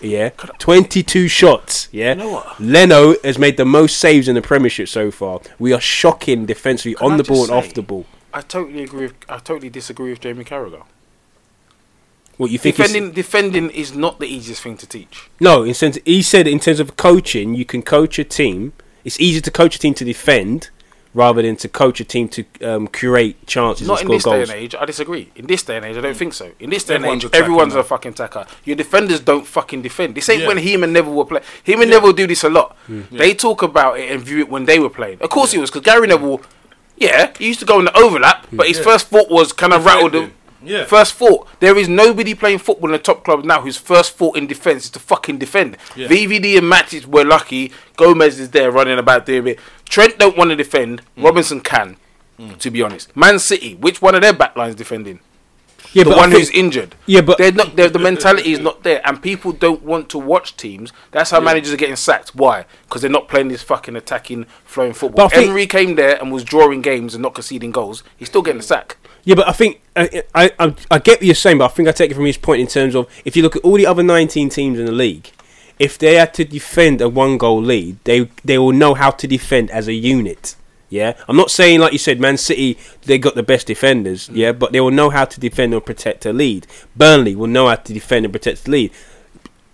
Yeah, 0.00 0.30
22 0.58 1.28
shots. 1.28 1.88
Yeah, 1.90 2.14
know 2.14 2.32
what? 2.32 2.60
Leno 2.60 3.14
has 3.24 3.38
made 3.38 3.56
the 3.56 3.64
most 3.64 3.98
saves 3.98 4.28
in 4.28 4.34
the 4.34 4.42
Premiership 4.42 4.88
so 4.88 5.10
far. 5.10 5.40
We 5.58 5.72
are 5.72 5.80
shocking 5.80 6.44
defensively 6.44 6.94
Can 6.94 7.06
on 7.06 7.12
I 7.14 7.16
the 7.18 7.24
ball 7.24 7.44
and 7.44 7.52
off 7.52 7.72
the 7.72 7.80
ball. 7.80 8.04
I 8.34 8.42
totally 8.42 8.82
agree. 8.82 9.06
With, 9.06 9.14
I 9.28 9.38
totally 9.38 9.70
disagree 9.70 10.10
with 10.10 10.20
Jamie 10.20 10.44
Carragher. 10.44 10.82
What 12.36 12.50
you 12.50 12.58
think? 12.58 12.76
Defending, 12.76 13.12
defending 13.12 13.70
is 13.70 13.94
not 13.94 14.18
the 14.18 14.26
easiest 14.26 14.62
thing 14.62 14.76
to 14.78 14.86
teach. 14.86 15.30
No, 15.40 15.62
in 15.62 15.72
sense 15.72 15.98
he 16.04 16.20
said 16.20 16.46
in 16.46 16.58
terms 16.58 16.80
of 16.80 16.96
coaching, 16.96 17.54
you 17.54 17.64
can 17.64 17.80
coach 17.80 18.18
a 18.18 18.24
team. 18.24 18.72
It's 19.04 19.20
easier 19.20 19.40
to 19.42 19.50
coach 19.50 19.76
a 19.76 19.78
team 19.78 19.94
to 19.94 20.04
defend, 20.04 20.70
rather 21.14 21.40
than 21.42 21.56
to 21.56 21.68
coach 21.68 22.00
a 22.00 22.04
team 22.04 22.28
to 22.28 22.44
um, 22.62 22.88
create 22.88 23.46
chances 23.46 23.86
Not 23.86 24.00
and 24.00 24.10
in 24.10 24.16
this 24.16 24.24
goals. 24.24 24.48
day 24.48 24.52
and 24.54 24.62
age. 24.62 24.74
I 24.74 24.84
disagree. 24.84 25.30
In 25.36 25.46
this 25.46 25.62
day 25.62 25.76
and 25.76 25.86
age, 25.86 25.96
I 25.96 26.00
don't 26.00 26.12
hmm. 26.12 26.18
think 26.18 26.34
so. 26.34 26.50
In 26.58 26.70
this 26.70 26.84
day 26.84 26.96
Everyone's 26.96 27.24
and 27.24 27.34
age, 27.34 27.40
everyone's 27.40 27.74
now. 27.74 27.80
a 27.80 27.84
fucking 27.84 28.14
tacker. 28.14 28.46
Your 28.64 28.76
defenders 28.76 29.20
don't 29.20 29.46
fucking 29.46 29.82
defend. 29.82 30.16
This 30.16 30.28
ain't 30.28 30.42
Yeah. 30.42 30.48
when 30.48 30.58
him 30.58 30.82
and 30.82 30.92
Neville 30.92 31.14
were 31.14 31.24
playing. 31.24 31.44
Him 31.62 31.80
and 31.82 31.90
Neville 31.90 32.12
do 32.12 32.26
this 32.26 32.42
a 32.44 32.50
lot. 32.50 32.76
Hmm. 32.86 33.02
They 33.12 33.32
talk 33.32 33.62
about 33.62 33.98
it 33.98 34.10
and 34.10 34.20
view 34.20 34.40
it 34.40 34.48
when 34.48 34.64
they 34.64 34.78
were 34.78 34.90
playing. 34.90 35.18
Of 35.20 35.30
course, 35.30 35.54
it 35.54 35.58
was 35.60 35.70
because 35.70 35.84
Gary 35.84 36.08
Neville. 36.08 36.42
Yeah, 36.96 37.32
he 37.38 37.48
used 37.48 37.58
to 37.60 37.66
go 37.66 37.80
in 37.80 37.86
the 37.86 37.96
overlap, 37.98 38.46
but 38.52 38.66
hmm. 38.66 38.68
his 38.68 38.78
Yeah. 38.78 38.84
first 38.84 39.08
thought 39.08 39.30
was, 39.30 39.52
"Can 39.52 39.72
I 39.72 39.78
rattle 39.78 40.10
them?" 40.10 40.32
Defending. 40.64 40.80
Yeah. 40.82 40.84
First 40.86 41.14
thought. 41.14 41.48
There 41.60 41.76
is 41.76 41.88
nobody 41.88 42.34
playing 42.34 42.58
football 42.58 42.88
in 42.88 42.92
the 42.92 42.98
top 42.98 43.24
clubs 43.24 43.44
now 43.44 43.60
whose 43.60 43.76
first 43.76 44.14
thought 44.16 44.36
in 44.36 44.46
defence 44.46 44.84
is 44.84 44.90
to 44.90 44.98
fucking 44.98 45.38
defend. 45.38 45.76
Yeah. 45.96 46.08
VVD 46.08 46.58
and 46.58 46.70
Matip 46.72 47.06
were 47.06 47.24
lucky. 47.24 47.72
Gomez 47.96 48.38
is 48.40 48.50
there 48.50 48.70
running 48.70 48.98
about 48.98 49.26
doing 49.26 49.46
it. 49.46 49.58
Trent 49.88 50.18
don't 50.18 50.36
want 50.36 50.50
to 50.50 50.56
defend. 50.56 51.02
Mm. 51.16 51.24
Robertson 51.24 51.60
can, 51.60 51.96
to 52.58 52.70
be 52.70 52.82
honest. 52.82 53.14
Man 53.16 53.38
City, 53.38 53.74
which 53.76 54.00
one 54.02 54.14
of 54.14 54.22
their 54.22 54.32
backlines 54.32 54.74
defending? 54.76 55.20
Yeah, 55.92 56.02
the 56.02 56.10
but 56.10 56.16
one 56.18 56.30
think- 56.30 56.40
who's 56.40 56.50
injured. 56.50 56.96
Yeah, 57.06 57.20
but- 57.20 57.38
they're 57.38 57.52
not. 57.52 57.76
They're, 57.76 57.88
the 57.88 58.00
mentality 58.00 58.52
is 58.52 58.58
not 58.58 58.82
there, 58.82 59.00
and 59.06 59.22
people 59.22 59.52
don't 59.52 59.82
want 59.84 60.08
to 60.08 60.18
watch 60.18 60.56
teams. 60.56 60.92
That's 61.12 61.30
how 61.30 61.38
managers 61.40 61.72
are 61.72 61.76
getting 61.76 61.94
sacked. 61.94 62.34
Why? 62.34 62.64
Because 62.82 63.02
they're 63.02 63.10
not 63.10 63.28
playing 63.28 63.46
this 63.48 63.62
fucking 63.62 63.94
attacking, 63.94 64.46
flowing 64.64 64.92
football. 64.92 65.28
But 65.28 65.36
I 65.38 65.46
think- 65.46 65.70
came 65.70 65.94
there 65.94 66.20
and 66.20 66.32
was 66.32 66.42
drawing 66.42 66.80
games 66.82 67.14
and 67.14 67.22
not 67.22 67.34
conceding 67.34 67.70
goals. 67.70 68.02
He's 68.16 68.26
still 68.28 68.42
getting 68.42 68.58
the 68.60 68.66
sack. 68.66 68.96
Yeah, 69.24 69.34
but 69.36 69.48
I 69.48 69.52
think 69.52 69.80
I, 69.96 70.22
I 70.34 70.74
I 70.90 70.98
get 70.98 71.18
what 71.18 71.22
you're 71.22 71.34
saying, 71.34 71.58
but 71.58 71.64
I 71.66 71.68
think 71.68 71.88
I 71.88 71.92
take 71.92 72.10
it 72.10 72.14
from 72.14 72.26
his 72.26 72.36
point 72.36 72.60
in 72.60 72.66
terms 72.66 72.94
of 72.94 73.08
if 73.24 73.36
you 73.36 73.42
look 73.42 73.56
at 73.56 73.62
all 73.62 73.74
the 73.74 73.86
other 73.86 74.02
19 74.02 74.48
teams 74.50 74.78
in 74.78 74.86
the 74.86 74.92
league, 74.92 75.30
if 75.78 75.98
they 75.98 76.14
had 76.14 76.34
to 76.34 76.44
defend 76.44 77.00
a 77.00 77.08
one 77.08 77.38
goal 77.38 77.62
lead, 77.62 77.96
they 78.04 78.28
they 78.44 78.58
will 78.58 78.72
know 78.72 78.94
how 78.94 79.10
to 79.10 79.26
defend 79.26 79.70
as 79.70 79.88
a 79.88 79.94
unit. 79.94 80.56
Yeah, 80.90 81.14
I'm 81.26 81.36
not 81.36 81.50
saying 81.50 81.80
like 81.80 81.92
you 81.92 81.98
said, 81.98 82.20
Man 82.20 82.36
City 82.36 82.78
they 83.02 83.18
got 83.18 83.34
the 83.34 83.42
best 83.42 83.66
defenders. 83.66 84.28
Mm. 84.28 84.36
Yeah, 84.36 84.52
but 84.52 84.72
they 84.72 84.80
will 84.80 84.90
know 84.90 85.10
how 85.10 85.24
to 85.24 85.40
defend 85.40 85.72
and 85.74 85.84
protect 85.84 86.26
a 86.26 86.32
lead. 86.32 86.66
Burnley 86.94 87.34
will 87.34 87.48
know 87.48 87.68
how 87.68 87.76
to 87.76 87.92
defend 87.92 88.26
and 88.26 88.32
protect 88.32 88.64
the 88.64 88.70
lead. 88.70 88.92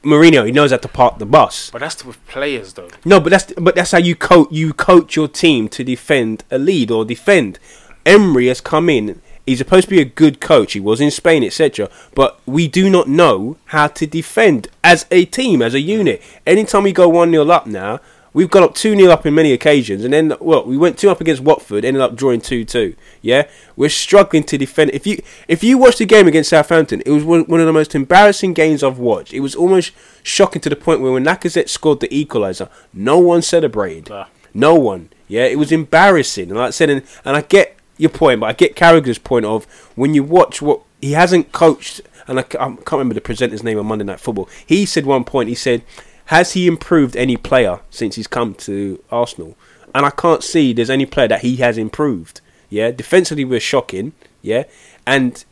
Mourinho 0.03 0.47
he 0.47 0.53
knows 0.53 0.71
how 0.71 0.79
to 0.79 0.89
park 0.89 1.19
the 1.19 1.27
bus. 1.27 1.71
But 1.71 1.81
that's 1.81 2.05
with 2.05 2.25
players, 2.27 2.73
though. 2.73 2.89
No, 3.05 3.21
but 3.21 3.31
that's 3.31 3.53
but 3.59 3.75
that's 3.75 3.91
how 3.91 3.99
you 3.99 4.15
coach 4.15 4.49
you 4.51 4.73
coach 4.73 5.17
your 5.17 5.29
team 5.29 5.69
to 5.71 5.85
defend 5.85 6.45
a 6.51 6.59
lead 6.59 6.91
or 6.91 7.05
defend. 7.05 7.59
Emery 8.07 8.47
has 8.47 8.61
come 8.61 8.89
in. 8.89 9.21
He's 9.51 9.59
supposed 9.59 9.89
to 9.89 9.91
be 9.91 10.01
a 10.01 10.05
good 10.05 10.41
coach. 10.41 10.75
He 10.75 10.81
was 10.81 11.01
in 11.01 11.11
Spain, 11.11 11.43
etc. 11.43 11.91
But 12.15 12.39
we 12.47 12.69
do 12.69 12.89
not 12.89 13.09
know 13.09 13.57
how 13.65 13.89
to 13.89 14.07
defend 14.07 14.69
as 14.85 15.07
a 15.11 15.25
team, 15.25 15.61
as 15.61 15.75
a 15.75 15.81
unit. 15.81 16.23
Anytime 16.47 16.85
we 16.85 16.93
go 16.93 17.09
one 17.09 17.33
0 17.33 17.51
up 17.51 17.67
now, 17.67 17.99
we've 18.33 18.49
got 18.49 18.63
up 18.63 18.77
two 18.77 18.95
0 18.95 19.11
up 19.11 19.27
in 19.27 19.35
many 19.35 19.53
occasions, 19.53 20.05
and 20.05 20.13
then 20.13 20.35
well, 20.39 20.65
we 20.65 20.77
went 20.77 20.99
two 20.99 21.11
up 21.11 21.21
against 21.21 21.43
Watford, 21.43 21.85
ended 21.85 22.01
up 22.01 22.15
drawing 22.15 22.41
two 22.41 22.65
two. 22.65 22.95
Yeah, 23.23 23.49
we're 23.75 23.89
struggling 23.89 24.45
to 24.45 24.57
defend. 24.57 24.93
If 24.93 25.05
you 25.05 25.21
if 25.49 25.65
you 25.65 25.79
watch 25.79 25.97
the 25.97 26.07
game 26.07 26.29
against 26.29 26.51
Southampton, 26.51 27.03
it 27.05 27.11
was 27.11 27.25
one, 27.25 27.43
one 27.47 27.59
of 27.59 27.67
the 27.67 27.73
most 27.73 27.97
embarrassing 27.97 28.55
games 28.55 28.85
I've 28.85 29.01
watched. 29.01 29.33
It 29.33 29.41
was 29.41 29.57
almost 29.57 29.91
shocking 30.23 30.63
to 30.63 30.71
the 30.71 30.77
point 30.77 31.01
where 31.01 31.11
when 31.11 31.25
Lacazette 31.25 31.69
scored 31.69 31.99
the 31.99 32.09
equaliser, 32.09 32.71
no 32.95 33.19
one 33.19 33.43
celebrated. 33.43 34.13
No 34.55 34.77
one. 34.77 35.09
Yeah, 35.27 35.47
it 35.47 35.59
was 35.59 35.73
embarrassing. 35.73 36.51
And 36.51 36.59
like 36.59 36.69
I 36.69 36.71
said, 36.71 36.91
and, 36.91 37.03
and 37.25 37.37
I 37.37 37.41
get 37.41 37.77
your 38.01 38.11
point, 38.11 38.41
but 38.41 38.47
I 38.47 38.53
get 38.53 38.75
Carragher's 38.77 39.19
point 39.19 39.45
of 39.45 39.65
when 39.95 40.15
you 40.15 40.23
watch 40.25 40.61
what 40.63 40.81
he 41.01 41.13
hasn't 41.13 41.53
coached, 41.53 42.01
and 42.27 42.39
I, 42.41 42.43
I 42.43 42.45
can't 42.45 42.93
remember 42.93 43.15
the 43.15 43.21
presenter's 43.21 43.63
name 43.63 43.79
on 43.79 43.87
Monday 43.87 44.05
Night 44.05 44.21
Football. 44.21 44.49
He 44.67 44.87
said 44.87 45.07
one 45.07 45.25
point, 45.25 45.49
he 45.49 45.55
said, 45.55 45.83
Has 46.27 46.53
he 46.53 46.67
improved 46.67 47.17
any 47.17 47.37
player 47.37 47.81
since 47.91 48.17
he's 48.17 48.27
come 48.27 48.55
to 48.55 49.03
Arsenal? 49.11 49.57
And 49.95 50.07
I 50.07 50.11
can't 50.11 50.43
see 50.45 50.73
there's 50.73 50.91
any 50.91 51.07
player 51.07 51.29
that 51.29 51.41
he 51.43 51.57
has 51.57 51.77
improved. 51.77 52.41
Yeah, 52.69 52.91
defensively 52.93 53.45
we're 53.45 53.59
shocking. 53.61 54.13
Yeah, 54.43 54.65
and 55.07 55.45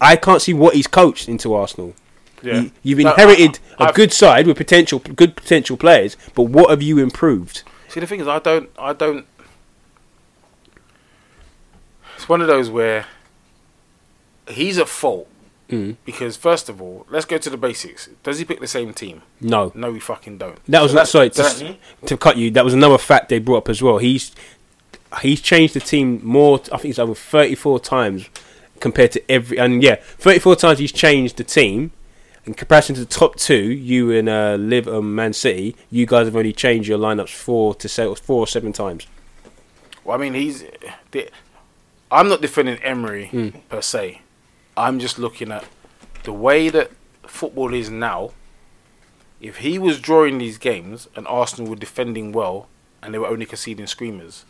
I 0.00 0.16
can't 0.16 0.40
see 0.42 0.54
what 0.54 0.74
he's 0.74 0.86
coached 0.86 1.28
into 1.28 1.54
Arsenal. 1.54 1.94
Yeah. 2.42 2.60
You, 2.60 2.70
you've 2.82 2.98
No, 3.00 3.12
inherited 3.12 3.58
I- 3.78 3.84
a 3.84 3.88
I've- 3.88 3.94
good 3.96 4.12
side 4.12 4.46
with 4.46 4.56
potential, 4.56 4.98
good 5.00 5.36
potential 5.36 5.76
players, 5.76 6.16
but 6.34 6.44
what 6.44 6.70
have 6.70 6.82
you 6.82 6.98
improved? 6.98 7.62
See, 7.88 8.00
the 8.00 8.06
thing 8.06 8.20
is, 8.20 8.28
I 8.28 8.38
don't, 8.40 8.68
I 8.78 8.92
don't. 8.92 9.26
It's 12.26 12.28
one 12.28 12.40
of 12.40 12.48
those 12.48 12.68
where 12.68 13.06
he's 14.48 14.78
at 14.78 14.88
fault 14.88 15.28
Mm. 15.70 15.94
because, 16.04 16.36
first 16.36 16.68
of 16.68 16.82
all, 16.82 17.06
let's 17.08 17.24
go 17.24 17.38
to 17.38 17.48
the 17.48 17.56
basics. 17.56 18.08
Does 18.24 18.40
he 18.40 18.44
pick 18.44 18.58
the 18.58 18.66
same 18.66 18.92
team? 18.92 19.22
No, 19.40 19.70
No, 19.76 19.92
he 19.92 20.00
fucking 20.00 20.36
don't. 20.38 20.58
That 20.66 20.82
was 20.82 20.90
So 20.90 20.94
that's- 20.96 21.10
sorry 21.10 21.30
to, 21.30 21.36
that's- 21.42 21.74
to 22.06 22.16
cut 22.16 22.36
you. 22.36 22.50
That 22.50 22.64
was 22.64 22.74
another 22.74 22.98
fact 22.98 23.28
they 23.28 23.38
brought 23.38 23.58
up 23.58 23.68
as 23.68 23.80
well. 23.80 23.98
He's 23.98 24.32
he's 25.22 25.40
changed 25.40 25.74
the 25.74 25.80
team 25.80 26.20
more. 26.24 26.60
I 26.72 26.78
think 26.78 26.90
it's 26.90 26.98
over 26.98 27.14
thirty 27.14 27.54
four 27.54 27.78
times 27.78 28.28
compared 28.80 29.12
to 29.12 29.30
every. 29.30 29.56
And 29.58 29.84
yeah, 29.84 29.96
thirty 30.18 30.40
four 30.40 30.56
times 30.56 30.80
he's 30.80 30.90
changed 30.90 31.36
the 31.36 31.44
team. 31.44 31.92
In 32.44 32.54
comparison 32.54 32.96
to 32.96 33.00
the 33.02 33.06
top 33.06 33.36
two, 33.36 33.54
you 33.72 34.10
and 34.10 34.28
uh, 34.28 34.56
Liv 34.58 34.88
and 34.88 35.14
Man 35.14 35.32
City, 35.32 35.76
you 35.92 36.06
guys 36.06 36.26
have 36.26 36.34
only 36.36 36.52
changed 36.52 36.88
your 36.88 36.98
lineups 36.98 37.30
four 37.32 37.72
to 37.76 37.88
say 37.88 38.12
four 38.16 38.40
or 38.40 38.46
seven 38.48 38.72
times. 38.72 39.06
Well, 40.04 40.16
I 40.16 40.20
mean, 40.20 40.34
he's. 40.34 40.64
I'm 42.16 42.28
not 42.28 42.40
defending 42.40 42.76
Emery 42.82 43.26
Hmm. 43.26 43.48
per 43.68 43.82
se. 43.82 44.22
I'm 44.76 44.98
just 44.98 45.18
looking 45.18 45.50
at 45.52 45.64
the 46.24 46.32
way 46.32 46.68
that 46.70 46.90
football 47.26 47.74
is 47.74 47.88
now. 47.90 48.30
If 49.40 49.58
he 49.58 49.78
was 49.78 50.00
drawing 50.00 50.38
these 50.38 50.58
games 50.58 51.08
and 51.14 51.26
Arsenal 51.28 51.70
were 51.70 51.76
defending 51.76 52.32
well 52.32 52.68
and 53.02 53.12
they 53.12 53.18
were 53.18 53.26
only 53.28 53.46
conceding 53.46 53.86
screamers, 53.86 54.44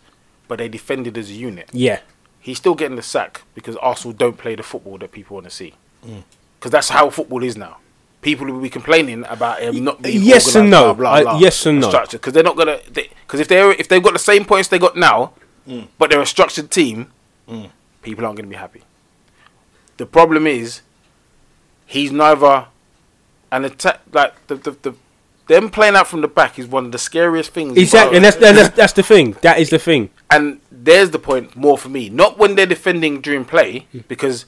but 0.49 0.59
they 0.59 0.69
defended 0.69 1.19
as 1.19 1.29
a 1.29 1.33
unit, 1.35 1.69
Yeah, 1.73 2.01
he's 2.41 2.59
still 2.59 2.75
getting 2.77 2.97
the 2.97 3.03
sack 3.03 3.43
because 3.55 3.77
Arsenal 3.77 4.13
don't 4.17 4.39
play 4.39 4.55
the 4.55 4.63
football 4.63 4.97
that 4.99 5.11
people 5.13 5.35
want 5.35 5.47
to 5.51 5.51
see. 5.51 5.75
Hmm. 6.05 6.21
Because 6.59 6.71
that's 6.71 6.91
how 6.91 7.11
football 7.11 7.43
is 7.43 7.57
now. 7.57 7.79
People 8.23 8.47
will 8.47 8.61
be 8.61 8.71
complaining 8.71 9.25
about 9.29 9.61
him 9.61 9.85
not 9.85 10.03
being 10.03 10.23
yes 10.23 10.55
and 10.55 10.71
no. 10.71 10.95
blah, 10.95 11.13
I- 11.15 11.23
blah, 11.23 11.33
blah, 11.33 11.41
yes 11.41 11.67
and 11.67 11.81
no. 11.81 11.89
structured 11.89 12.21
because 12.21 12.33
they're 12.33 12.43
not 12.51 12.57
gonna. 12.57 12.79
Because 12.93 13.41
if 13.41 13.49
they're 13.49 13.73
if 13.73 13.89
they've 13.89 14.03
got 14.03 14.13
the 14.15 14.19
same 14.31 14.45
points 14.45 14.69
they 14.69 14.79
got 14.79 14.97
now, 14.97 15.33
Mm. 15.69 15.89
but 15.99 16.11
they're 16.11 16.21
a 16.23 16.27
structured 16.27 16.71
team, 16.71 17.11
Mm. 17.49 17.71
people 18.03 18.25
aren't 18.25 18.37
gonna 18.37 18.49
be 18.49 18.57
happy. 18.57 18.83
The 19.97 20.07
problem 20.07 20.47
is, 20.47 20.83
he's 21.87 22.13
neither 22.13 22.67
an 23.53 23.65
attack 23.65 24.01
like 24.13 24.47
the 24.47 24.57
the, 24.57 24.71
the 24.83 24.95
them 25.47 25.71
playing 25.71 25.95
out 25.95 26.09
from 26.09 26.23
the 26.23 26.29
back 26.29 26.59
is 26.59 26.67
one 26.67 26.87
of 26.87 26.93
the 26.93 26.99
scariest 26.99 27.53
things. 27.53 27.79
exactly. 27.79 28.17
And 28.17 28.25
that's, 28.25 28.37
and 28.37 28.57
that's 28.57 28.75
that's 28.77 28.93
the 28.93 29.03
thing. 29.03 29.37
That 29.43 29.59
is 29.59 29.71
the 29.71 29.79
thing. 29.79 30.11
and 30.31 30.61
there's 30.71 31.11
the 31.11 31.19
point 31.19 31.57
more 31.57 31.79
for 31.79 31.89
me. 31.89 32.09
Not 32.09 32.39
when 32.39 32.55
they're 32.55 32.67
defending 32.67 33.21
during 33.21 33.45
play, 33.45 33.87
mm. 33.95 34.07
because 34.09 34.47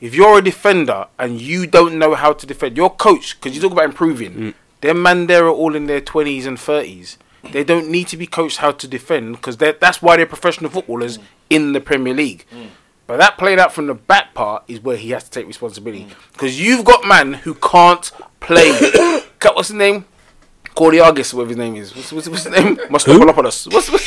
if 0.00 0.14
you're 0.14 0.38
a 0.38 0.42
defender 0.42 1.06
and 1.18 1.40
you 1.40 1.66
don't 1.66 1.98
know 1.98 2.14
how 2.14 2.32
to 2.32 2.46
defend, 2.46 2.76
your 2.76 2.90
coach, 2.90 3.38
because 3.38 3.54
you 3.54 3.62
talk 3.62 3.72
about 3.72 3.84
improving, 3.84 4.32
mm. 4.32 4.54
them 4.80 5.02
man 5.02 5.26
there 5.26 5.44
are 5.46 5.50
all 5.50 5.74
in 5.74 5.86
their 5.86 6.00
20s 6.00 6.46
and 6.46 6.58
30s. 6.58 7.16
They 7.52 7.64
don't 7.64 7.88
need 7.90 8.08
to 8.08 8.16
be 8.16 8.26
coached 8.26 8.58
how 8.58 8.72
to 8.72 8.88
defend 8.88 9.36
because 9.36 9.56
that's 9.56 10.02
why 10.02 10.16
they're 10.16 10.26
professional 10.26 10.70
footballers 10.70 11.18
mm. 11.18 11.22
in 11.48 11.72
the 11.72 11.80
Premier 11.80 12.14
League. 12.14 12.44
Mm. 12.52 12.68
But 13.06 13.16
that 13.16 13.38
played 13.38 13.58
out 13.58 13.72
from 13.72 13.86
the 13.86 13.94
back 13.94 14.34
part 14.34 14.62
is 14.68 14.80
where 14.80 14.96
he 14.96 15.10
has 15.10 15.24
to 15.24 15.30
take 15.30 15.46
responsibility 15.46 16.04
mm. 16.04 16.32
because 16.32 16.60
you've 16.60 16.84
got 16.84 17.06
man 17.06 17.34
who 17.34 17.54
can't 17.54 18.10
play. 18.40 18.70
Cut- 19.38 19.56
What's 19.56 19.68
his 19.68 19.76
name? 19.76 20.04
Cordiagis, 20.76 21.34
whatever 21.34 21.48
his 21.48 21.56
name 21.56 21.76
is. 21.76 21.94
What's, 21.94 22.12
what's, 22.12 22.28
what's 22.28 22.44
his 22.44 22.52
name? 22.52 22.76
Mustopoulos. 22.76 23.72
What's, 23.72 23.90
what's 23.90 24.06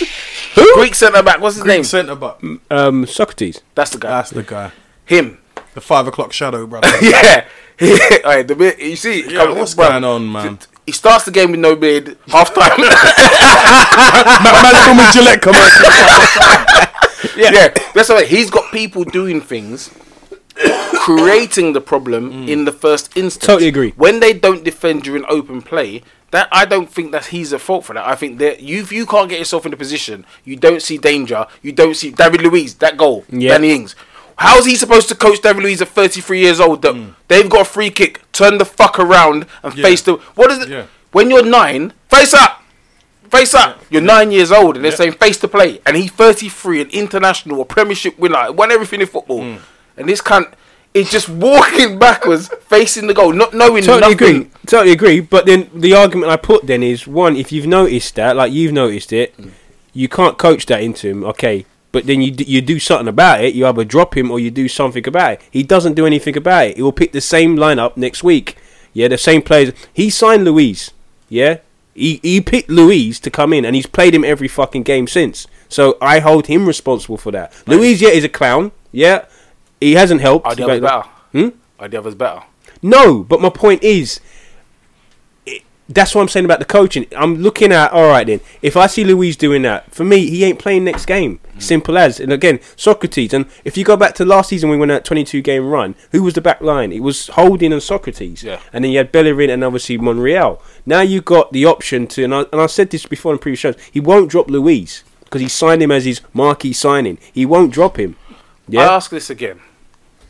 Who? 0.55 0.73
Greek 0.75 0.95
centre 0.95 1.21
back. 1.21 1.41
What's 1.41 1.57
his 1.57 1.65
name? 1.65 1.83
Centre 1.83 2.15
back. 2.15 2.41
Um, 2.41 3.05
Sokratis. 3.05 3.61
That's 3.75 3.91
the 3.91 3.99
guy. 3.99 4.09
That's 4.09 4.29
the 4.29 4.43
guy. 4.43 4.71
Him. 5.05 5.39
The 5.73 5.81
five 5.81 6.07
o'clock 6.07 6.31
shadow, 6.31 6.65
brother. 6.65 6.87
yeah. 7.01 7.47
Alright, 7.81 8.47
the 8.47 8.55
bit 8.55 8.79
you 8.79 8.95
see. 8.95 9.33
Yeah, 9.33 9.51
what's 9.51 9.73
going 9.73 10.03
on, 10.03 10.31
man? 10.31 10.59
He 10.85 10.91
starts 10.91 11.25
the 11.25 11.31
game 11.31 11.51
with 11.51 11.59
no 11.59 11.75
beard. 11.75 12.17
Half 12.27 12.53
time. 12.53 12.79
Man, 12.79 12.91
from 14.85 14.99
a 14.99 15.11
Gillette 15.13 15.41
commercial. 15.41 15.85
yeah. 17.37 17.73
That's 17.93 18.09
right. 18.09 18.27
He's 18.27 18.49
got 18.49 18.71
people 18.71 19.03
doing 19.05 19.39
things, 19.39 19.89
creating 20.95 21.73
the 21.73 21.81
problem 21.81 22.31
mm. 22.31 22.49
in 22.49 22.65
the 22.65 22.71
first 22.71 23.15
instance. 23.15 23.45
Totally 23.45 23.69
agree. 23.69 23.93
When 23.95 24.19
they 24.19 24.33
don't 24.33 24.63
defend 24.63 25.03
during 25.03 25.23
open 25.29 25.61
play, 25.61 26.03
that 26.31 26.49
I 26.51 26.65
don't 26.65 26.91
think 26.91 27.11
that 27.11 27.27
he's 27.27 27.53
at 27.53 27.61
fault 27.61 27.85
for 27.85 27.93
that. 27.93 28.07
I 28.07 28.15
think 28.15 28.39
that 28.39 28.61
you, 28.61 28.81
if 28.81 28.91
you 28.91 29.05
can't 29.05 29.29
get 29.29 29.37
yourself 29.37 29.67
in 29.67 29.73
a 29.73 29.77
position, 29.77 30.25
you 30.43 30.55
don't 30.55 30.81
see 30.81 30.97
danger. 30.97 31.45
You 31.61 31.71
don't 31.71 31.95
see 31.95 32.09
David 32.09 32.41
Luiz 32.41 32.73
that 32.75 32.97
goal. 32.97 33.23
Yeah. 33.29 33.51
Danny 33.53 33.71
Ings. 33.71 33.95
How 34.37 34.57
is 34.57 34.65
he 34.65 34.75
supposed 34.75 35.09
to 35.09 35.15
coach 35.15 35.41
David 35.41 35.63
Luiz 35.63 35.81
at 35.81 35.87
33 35.89 36.39
years 36.39 36.59
old? 36.59 36.81
That 36.81 36.95
they've 37.27 37.49
got 37.49 37.61
a 37.61 37.65
free 37.65 37.89
kick, 37.89 38.21
turn 38.31 38.57
the 38.57 38.65
fuck 38.65 38.99
around 38.99 39.45
and 39.63 39.75
Yeah. 39.77 39.83
face 39.83 40.01
the. 40.01 40.13
What 40.35 40.51
is 40.51 40.59
it? 40.59 40.69
Yeah. 40.69 40.83
When 41.11 41.29
you're 41.29 41.45
nine, 41.45 41.93
face 42.09 42.33
up. 42.33 42.61
Face 43.29 43.53
up. 43.53 43.81
You're 43.89 44.01
nine 44.01 44.31
years 44.31 44.51
old, 44.51 44.75
and 44.75 44.83
they're 44.85 44.91
Yeah. 44.91 44.97
saying 44.97 45.11
face 45.13 45.37
to 45.37 45.47
play, 45.47 45.79
and 45.85 45.95
he's 45.97 46.11
33, 46.11 46.81
an 46.81 46.89
international, 46.91 47.61
a 47.61 47.65
Premiership 47.65 48.17
winner, 48.19 48.51
won 48.51 48.71
everything 48.71 49.01
in 49.01 49.07
football, 49.07 49.41
Mm. 49.41 49.57
and 49.97 50.07
this 50.09 50.21
can't. 50.21 50.47
It's 50.93 51.09
just 51.09 51.27
walking 51.27 51.97
backwards, 52.07 52.51
facing 52.69 53.07
the 53.07 53.15
goal, 53.15 53.33
not 53.33 53.53
knowing 53.55 53.83
Totally 53.83 54.13
nothing. 54.13 54.13
agree. 54.35 54.47
Totally 54.67 54.91
agree. 54.91 55.19
But 55.21 55.47
then 55.47 55.69
the 55.73 55.95
argument 55.95 56.31
I 56.31 56.35
put 56.35 56.67
then 56.67 56.83
is 56.83 57.07
one: 57.07 57.35
if 57.35 57.51
you've 57.51 57.65
noticed 57.65 58.13
that, 58.15 58.35
like 58.35 58.51
you've 58.51 58.73
noticed 58.73 59.11
it, 59.11 59.33
you 59.93 60.07
can't 60.07 60.37
coach 60.37 60.67
that 60.67 60.81
into 60.81 61.07
him. 61.07 61.23
Okay, 61.23 61.65
but 61.93 62.05
then 62.05 62.21
you 62.21 62.31
d- 62.31 62.43
you 62.43 62.59
do 62.61 62.77
something 62.79 63.07
about 63.07 63.41
it. 63.45 63.53
You 63.55 63.65
either 63.65 63.85
drop 63.85 64.17
him 64.17 64.29
or 64.31 64.39
you 64.39 64.51
do 64.51 64.67
something 64.67 65.07
about 65.07 65.33
it. 65.33 65.41
He 65.49 65.63
doesn't 65.63 65.93
do 65.93 66.05
anything 66.05 66.35
about 66.35 66.67
it. 66.67 66.75
He 66.75 66.81
will 66.81 66.91
pick 66.91 67.13
the 67.13 67.21
same 67.21 67.55
lineup 67.55 67.95
next 67.95 68.21
week. 68.21 68.57
Yeah, 68.91 69.07
the 69.07 69.17
same 69.17 69.41
players. 69.41 69.71
He 69.93 70.09
signed 70.09 70.43
Luiz. 70.43 70.91
Yeah, 71.29 71.59
he 71.95 72.19
he 72.21 72.41
picked 72.41 72.69
Luiz 72.69 73.19
to 73.21 73.29
come 73.31 73.53
in, 73.53 73.63
and 73.63 73.75
he's 73.75 73.85
played 73.85 74.13
him 74.13 74.25
every 74.25 74.49
fucking 74.49 74.83
game 74.83 75.07
since. 75.07 75.47
So 75.69 75.97
I 76.01 76.19
hold 76.19 76.47
him 76.47 76.65
responsible 76.67 77.17
for 77.17 77.31
that. 77.31 77.53
Luiz, 77.65 78.01
yeah, 78.01 78.09
is 78.09 78.23
a 78.23 78.29
clown. 78.29 78.71
Yeah, 78.91 79.25
he 79.79 79.93
hasn't 79.93 80.21
helped. 80.21 80.45
Are 80.47 80.55
the 80.55 80.67
better? 80.67 81.03
Hmm? 81.31 81.49
Are 81.79 81.87
the 81.87 82.01
better? 82.11 82.43
No, 82.81 83.23
but 83.23 83.39
my 83.39 83.49
point 83.49 83.81
is, 83.81 84.19
that's 85.93 86.15
what 86.15 86.21
I'm 86.21 86.27
saying 86.27 86.45
about 86.45 86.59
the 86.59 86.65
coaching. 86.65 87.05
I'm 87.15 87.35
looking 87.35 87.71
at 87.71 87.91
all 87.91 88.07
right 88.07 88.25
then. 88.25 88.41
If 88.61 88.77
I 88.77 88.87
see 88.87 89.03
Luiz 89.03 89.35
doing 89.35 89.61
that, 89.63 89.93
for 89.93 90.03
me, 90.03 90.29
he 90.29 90.43
ain't 90.43 90.59
playing 90.59 90.83
next 90.83 91.05
game. 91.05 91.39
Mm. 91.55 91.61
Simple 91.61 91.97
as. 91.97 92.19
And 92.19 92.31
again, 92.31 92.59
Sokratis. 92.75 93.33
And 93.33 93.45
if 93.63 93.77
you 93.77 93.83
go 93.83 93.97
back 93.97 94.15
to 94.15 94.25
last 94.25 94.49
season, 94.49 94.69
we 94.69 94.77
went 94.77 94.89
that 94.89 95.05
22 95.05 95.41
game 95.41 95.67
run. 95.67 95.95
Who 96.11 96.23
was 96.23 96.33
the 96.33 96.41
back 96.41 96.61
line? 96.61 96.91
It 96.91 97.01
was 97.01 97.27
Holding 97.27 97.73
and 97.73 97.81
Sokratis. 97.81 98.43
Yeah. 98.43 98.59
And 98.71 98.83
then 98.83 98.91
you 98.91 98.97
had 98.97 99.11
Bellerin 99.11 99.49
and 99.49 99.63
obviously 99.63 99.97
Monreal. 99.97 100.61
Now 100.85 101.01
you 101.01 101.21
got 101.21 101.51
the 101.51 101.65
option 101.65 102.07
to, 102.07 102.23
and 102.23 102.33
I, 102.33 102.45
and 102.51 102.61
I 102.61 102.67
said 102.67 102.89
this 102.89 103.05
before 103.05 103.33
in 103.33 103.39
previous 103.39 103.59
shows. 103.59 103.75
He 103.91 103.99
won't 103.99 104.31
drop 104.31 104.49
Luiz 104.49 105.03
because 105.23 105.41
he 105.41 105.49
signed 105.49 105.83
him 105.83 105.91
as 105.91 106.05
his 106.05 106.21
marquee 106.33 106.73
signing. 106.73 107.17
He 107.31 107.45
won't 107.45 107.73
drop 107.73 107.99
him. 107.99 108.15
Yeah? 108.67 108.81
I 108.81 108.95
ask 108.95 109.11
this 109.11 109.29
again. 109.29 109.59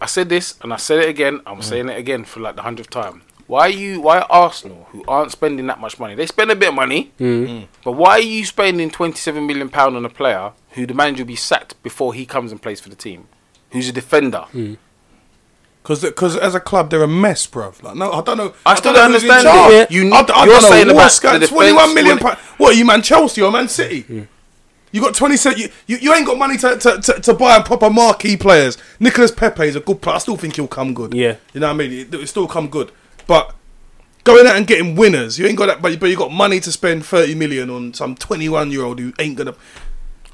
I 0.01 0.05
said 0.05 0.29
this 0.29 0.55
and 0.61 0.73
I 0.73 0.77
said 0.77 0.99
it 0.99 1.09
again. 1.09 1.41
I'm 1.45 1.59
mm. 1.59 1.63
saying 1.63 1.89
it 1.89 1.97
again 1.97 2.25
for 2.25 2.39
like 2.39 2.55
the 2.55 2.63
hundredth 2.63 2.89
time. 2.89 3.21
Why 3.53 3.67
are 3.67 3.69
you? 3.69 4.01
Why 4.01 4.21
Arsenal, 4.31 4.87
who 4.89 5.03
aren't 5.07 5.31
spending 5.31 5.67
that 5.67 5.79
much 5.79 5.99
money, 5.99 6.15
they 6.15 6.25
spend 6.25 6.49
a 6.49 6.55
bit 6.55 6.69
of 6.69 6.73
money, 6.73 7.11
hmm. 7.19 7.45
Hmm. 7.45 7.59
but 7.83 7.91
why 7.91 8.13
are 8.13 8.19
you 8.19 8.45
spending 8.45 8.89
27 8.89 9.45
million 9.45 9.69
pound 9.69 9.95
on 9.95 10.03
a 10.03 10.09
player 10.09 10.53
who 10.71 10.87
the 10.87 10.95
manager 10.95 11.21
will 11.21 11.27
be 11.27 11.35
sacked 11.35 11.75
before 11.83 12.15
he 12.15 12.25
comes 12.25 12.51
and 12.51 12.59
plays 12.59 12.79
for 12.79 12.89
the 12.89 12.95
team, 12.95 13.27
who's 13.69 13.87
a 13.87 13.91
defender? 13.91 14.47
Hmm. 14.53 14.73
Because 15.83 16.03
cause 16.15 16.35
as 16.35 16.55
a 16.55 16.59
club, 16.59 16.89
they're 16.89 17.03
a 17.03 17.07
mess, 17.07 17.45
bro. 17.45 17.73
Like, 17.83 17.95
no, 17.95 18.11
I 18.11 18.21
don't 18.23 18.37
know. 18.37 18.55
I 18.65 18.73
still 18.73 18.91
don't 18.91 19.11
who's 19.11 19.23
in 19.23 19.29
understand 19.29 19.55
charge. 19.55 19.73
it. 19.73 19.91
You- 19.91 20.11
I, 20.11 20.23
d- 20.23 20.33
I 20.33 20.45
you're 20.45 20.53
don't 20.53 20.63
know 20.63 20.69
saying 20.69 20.95
what's 20.95 21.19
about 21.19 21.33
got 21.33 21.39
the 21.41 21.47
21 21.47 21.93
million 21.93 22.17
defence, 22.17 22.35
pounds. 22.39 22.59
What, 22.59 22.73
are 22.73 22.77
you 22.79 22.85
Man 22.85 23.03
Chelsea 23.03 23.43
or 23.43 23.51
Man 23.51 23.67
City? 23.67 24.27
You 24.91 25.01
got 25.01 25.13
27. 25.13 25.59
You, 25.59 25.69
you, 25.85 25.97
you 25.97 26.13
ain't 26.15 26.25
got 26.25 26.39
money 26.39 26.57
to, 26.57 26.75
to, 26.77 27.01
to, 27.01 27.21
to 27.21 27.33
buy 27.35 27.61
proper 27.61 27.91
marquee 27.91 28.35
players. 28.35 28.79
Nicholas 28.99 29.29
Pepe 29.29 29.67
is 29.67 29.75
a 29.75 29.79
good 29.79 30.01
player. 30.01 30.15
I 30.15 30.19
still 30.19 30.37
think 30.37 30.55
he'll 30.55 30.67
come 30.67 30.95
good. 30.95 31.13
Yeah. 31.13 31.35
You 31.53 31.59
know 31.59 31.67
what 31.67 31.73
I 31.73 31.77
mean? 31.77 31.91
It, 31.91 32.13
it'll 32.13 32.25
still 32.25 32.47
come 32.47 32.67
good. 32.67 32.91
But 33.27 33.55
going 34.23 34.45
out 34.47 34.55
and 34.55 34.67
getting 34.67 34.95
winners, 34.95 35.37
you 35.39 35.45
ain't 35.47 35.57
got 35.57 35.67
that, 35.67 35.81
but, 35.81 35.99
but 35.99 36.09
you 36.09 36.15
got 36.17 36.31
money 36.31 36.59
to 36.61 36.71
spend 36.71 37.05
30 37.05 37.35
million 37.35 37.69
on 37.69 37.93
some 37.93 38.15
21 38.15 38.71
year 38.71 38.83
old 38.83 38.99
who 38.99 39.13
ain't 39.19 39.37
going 39.37 39.47
to. 39.47 39.55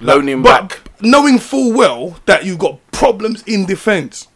Loan 0.01 0.29
him 0.29 0.41
but 0.43 0.69
back. 0.69 0.91
knowing 1.01 1.39
full 1.39 1.73
well 1.73 2.17
that 2.25 2.45
you've 2.45 2.57
got 2.59 2.79
problems 2.93 3.43
in 3.43 3.65
defence. 3.65 4.29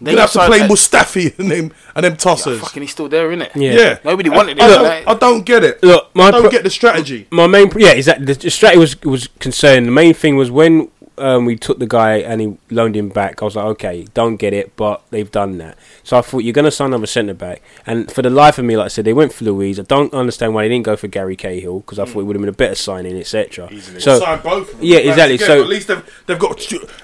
Then 0.00 0.14
You're 0.16 0.26
gonna 0.26 0.30
have 0.32 0.32
to 0.32 0.46
play 0.46 0.58
Mustafi 0.66 1.38
and 1.38 1.50
them 1.50 1.72
and 1.94 2.04
them 2.04 2.12
yeah, 2.14 2.16
tossers. 2.18 2.58
fucking, 2.58 2.82
he's 2.82 2.90
still 2.90 3.08
there, 3.08 3.28
innit? 3.30 3.50
Yeah. 3.54 3.72
Yeah. 3.74 3.98
Nobody 4.04 4.28
wanted 4.28 4.58
I, 4.58 4.64
him. 4.64 4.70
don't, 4.72 4.82
like- 4.84 5.06
I 5.08 5.14
don't 5.14 5.42
get 5.46 5.62
it. 5.62 5.82
Look, 5.84 6.14
my 6.16 6.24
I 6.26 6.30
don't 6.32 6.40
pro- 6.42 6.50
get 6.50 6.64
the 6.64 6.70
strategy. 6.70 7.28
my 7.30 7.46
main 7.46 7.70
yeah 7.76 7.90
exactly 7.92 8.24
the, 8.26 8.34
the 8.34 8.50
strategy 8.50 8.78
was 8.80 9.00
was 9.02 9.28
concerned 9.38 9.86
the 9.86 9.92
main 9.92 10.14
thing 10.14 10.36
was 10.36 10.50
when 10.50 10.90
um, 11.20 11.44
we 11.44 11.56
took 11.56 11.78
the 11.78 11.86
guy 11.86 12.16
and 12.18 12.40
he 12.40 12.56
loaned 12.70 12.96
him 12.96 13.08
back 13.08 13.42
I 13.42 13.44
was 13.44 13.56
like 13.56 13.64
okay 13.66 14.06
don't 14.14 14.36
get 14.36 14.52
it 14.52 14.74
but 14.76 15.02
they've 15.10 15.30
done 15.30 15.58
that 15.58 15.76
so 16.02 16.16
I 16.18 16.22
thought 16.22 16.38
you're 16.38 16.52
going 16.52 16.64
to 16.64 16.70
sign 16.70 16.88
another 16.88 17.06
centre 17.06 17.34
back 17.34 17.62
and 17.86 18.10
for 18.10 18.22
the 18.22 18.30
life 18.30 18.58
of 18.58 18.64
me 18.64 18.76
like 18.76 18.86
I 18.86 18.88
said 18.88 19.04
they 19.04 19.12
went 19.12 19.32
for 19.32 19.44
Luiz 19.44 19.78
I 19.78 19.82
don't 19.82 20.12
understand 20.14 20.54
why 20.54 20.62
they 20.64 20.68
didn't 20.68 20.84
go 20.84 20.96
for 20.96 21.08
Gary 21.08 21.36
Cahill 21.36 21.80
because 21.80 21.98
I 21.98 22.04
thought 22.04 22.20
it 22.20 22.24
would 22.24 22.36
have 22.36 22.42
been 22.42 22.48
a 22.48 22.52
better 22.52 22.74
signing 22.74 23.16
etc 23.16 23.68
so 24.00 24.18
Sign 24.18 24.40
both. 24.42 24.82
yeah, 24.82 24.98
exactly, 24.98 25.38
so- 25.38 25.62
at 25.62 25.68
least 25.68 25.88
they've, 25.88 26.22
they've 26.26 26.38
got 26.38 26.58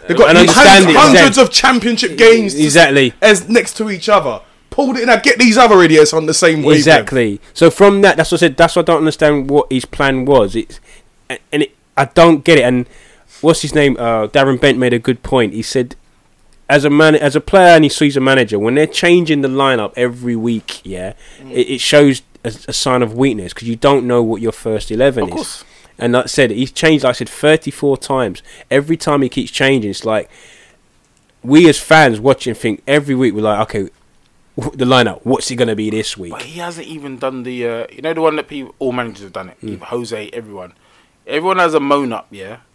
they've 0.06 0.16
got 0.16 0.36
And 0.36 0.48
hundreds, 0.50 0.96
hundreds 0.98 1.38
of 1.38 1.50
championship 1.50 2.16
games 2.16 2.54
to- 2.54 2.62
Exactly. 2.62 3.12
as 3.22 3.48
next 3.48 3.76
to 3.78 3.90
each 3.90 4.08
other. 4.08 4.40
Pulled 4.70 4.96
it 4.96 5.02
in. 5.02 5.06
Now 5.06 5.20
get 5.20 5.38
these 5.38 5.56
other 5.56 5.80
idiots 5.82 6.12
on 6.12 6.26
the 6.26 6.34
same. 6.34 6.64
Exactly. 6.64 7.40
So 7.52 7.70
from 7.70 8.00
that, 8.00 8.16
that's 8.16 8.32
what 8.32 8.38
I 8.38 8.46
said. 8.46 8.56
That's 8.56 8.74
what 8.74 8.88
I 8.88 8.92
don't 8.92 8.98
understand 8.98 9.48
what 9.48 9.70
his 9.70 9.84
plan 9.84 10.24
was. 10.24 10.56
It's 10.56 10.80
and 11.28 11.38
and 11.52 11.62
it, 11.62 11.76
I 11.96 12.06
don't 12.06 12.42
get 12.44 12.58
it. 12.58 12.62
And 12.64 12.86
what's 13.44 13.62
his 13.62 13.74
name? 13.74 13.96
Uh, 13.98 14.26
Darren 14.28 14.60
Bent 14.60 14.78
made 14.78 14.92
a 14.92 14.98
good 14.98 15.22
point. 15.22 15.52
He 15.52 15.62
said, 15.62 15.94
as 16.68 16.84
a 16.84 16.90
man, 16.90 17.14
as 17.14 17.36
a 17.36 17.40
player, 17.40 17.74
and 17.76 17.84
he 17.84 17.90
sees 17.90 18.16
a 18.16 18.20
manager 18.20 18.58
when 18.58 18.74
they're 18.74 18.86
changing 18.86 19.42
the 19.42 19.48
lineup 19.48 19.92
every 19.96 20.34
week, 20.34 20.80
yeah, 20.84 21.12
it, 21.50 21.68
it 21.74 21.80
shows 21.80 22.22
a, 22.44 22.48
a 22.68 22.72
sign 22.72 23.02
of 23.02 23.14
weakness 23.14 23.52
because 23.52 23.68
you 23.68 23.76
don't 23.76 24.06
know 24.06 24.22
what 24.22 24.40
your 24.40 24.52
first 24.52 24.90
eleven 24.90 25.24
Of 25.24 25.28
is. 25.28 25.34
course. 25.34 25.64
And 25.98 26.12
like 26.14 26.24
I 26.24 26.26
said, 26.26 26.50
he's 26.50 26.72
changed. 26.72 27.04
Like 27.04 27.10
I 27.10 27.12
said, 27.18 27.28
thirty-four 27.28 27.98
times. 27.98 28.42
Every 28.70 28.96
time 28.96 29.22
he 29.22 29.28
keeps 29.28 29.50
changing, 29.52 29.90
it's 29.90 30.04
like 30.04 30.28
we 31.42 31.68
as 31.68 31.78
fans 31.78 32.18
watching 32.18 32.54
think 32.54 32.82
every 32.86 33.14
week 33.14 33.34
we're 33.34 33.42
like, 33.42 33.60
okay, 33.68 33.90
the 34.56 34.84
lineup. 34.86 35.20
What's 35.24 35.50
it 35.50 35.56
gonna 35.56 35.76
be 35.76 35.90
this 35.90 36.16
week? 36.16 36.32
But 36.32 36.42
he 36.42 36.58
hasn't 36.60 36.86
even 36.86 37.18
done 37.18 37.42
the, 37.42 37.68
uh, 37.68 37.86
you 37.92 38.02
know, 38.02 38.14
the 38.14 38.20
one 38.22 38.36
that 38.36 38.48
people, 38.48 38.74
all 38.78 38.92
managers 38.92 39.22
have 39.22 39.32
done 39.32 39.50
it. 39.50 39.60
Mm. 39.60 39.78
Jose, 39.80 40.30
everyone. 40.32 40.72
Everyone 41.26 41.58
has 41.58 41.74
a 41.74 41.80
moan 41.80 42.12
up, 42.12 42.26
yeah, 42.30 42.56
Mm. 42.56 42.73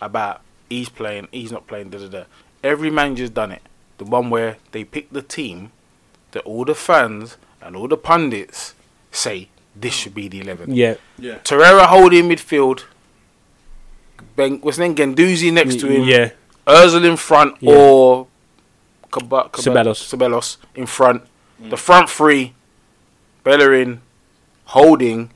About 0.00 0.40
he's 0.70 0.88
playing, 0.88 1.28
he's 1.32 1.50
not 1.52 1.66
playing, 1.66 1.90
da 1.90 1.98
da 1.98 2.08
da. 2.08 2.24
Every 2.62 2.90
manager's 2.90 3.30
done 3.30 3.52
it. 3.52 3.62
The 3.98 4.04
one 4.04 4.30
where 4.30 4.56
they 4.72 4.84
pick 4.84 5.10
the 5.10 5.22
team 5.22 5.72
that 6.32 6.42
all 6.44 6.64
the 6.64 6.74
fans 6.74 7.36
and 7.60 7.74
all 7.74 7.88
the 7.88 7.96
pundits 7.96 8.74
say 9.10 9.48
this 9.74 9.94
should 9.94 10.14
be 10.14 10.28
the 10.28 10.40
11. 10.40 10.74
Yeah. 10.74 10.94
Yeah. 11.18 11.38
Torreira 11.38 11.86
holding 11.86 12.28
midfield. 12.28 12.84
Ben, 14.36 14.60
what's 14.60 14.76
his 14.76 14.80
name? 14.80 14.94
Guendouzi 14.94 15.52
next 15.52 15.80
to 15.80 15.86
him. 15.88 16.04
Yeah. 16.04 16.30
Özil 16.66 17.04
in 17.04 17.16
front 17.16 17.56
Yeah. 17.60 17.72
or 17.74 18.26
Kaba- 19.10 19.48
Kaba- 19.50 19.62
Ceballos. 19.62 20.00
Ceballos 20.16 20.56
in 20.74 20.86
front. 20.86 21.22
Mm. 21.62 21.70
The 21.70 21.76
front 21.76 22.10
three, 22.10 22.54
Bellerin, 23.42 24.00
Holding, 24.66 25.30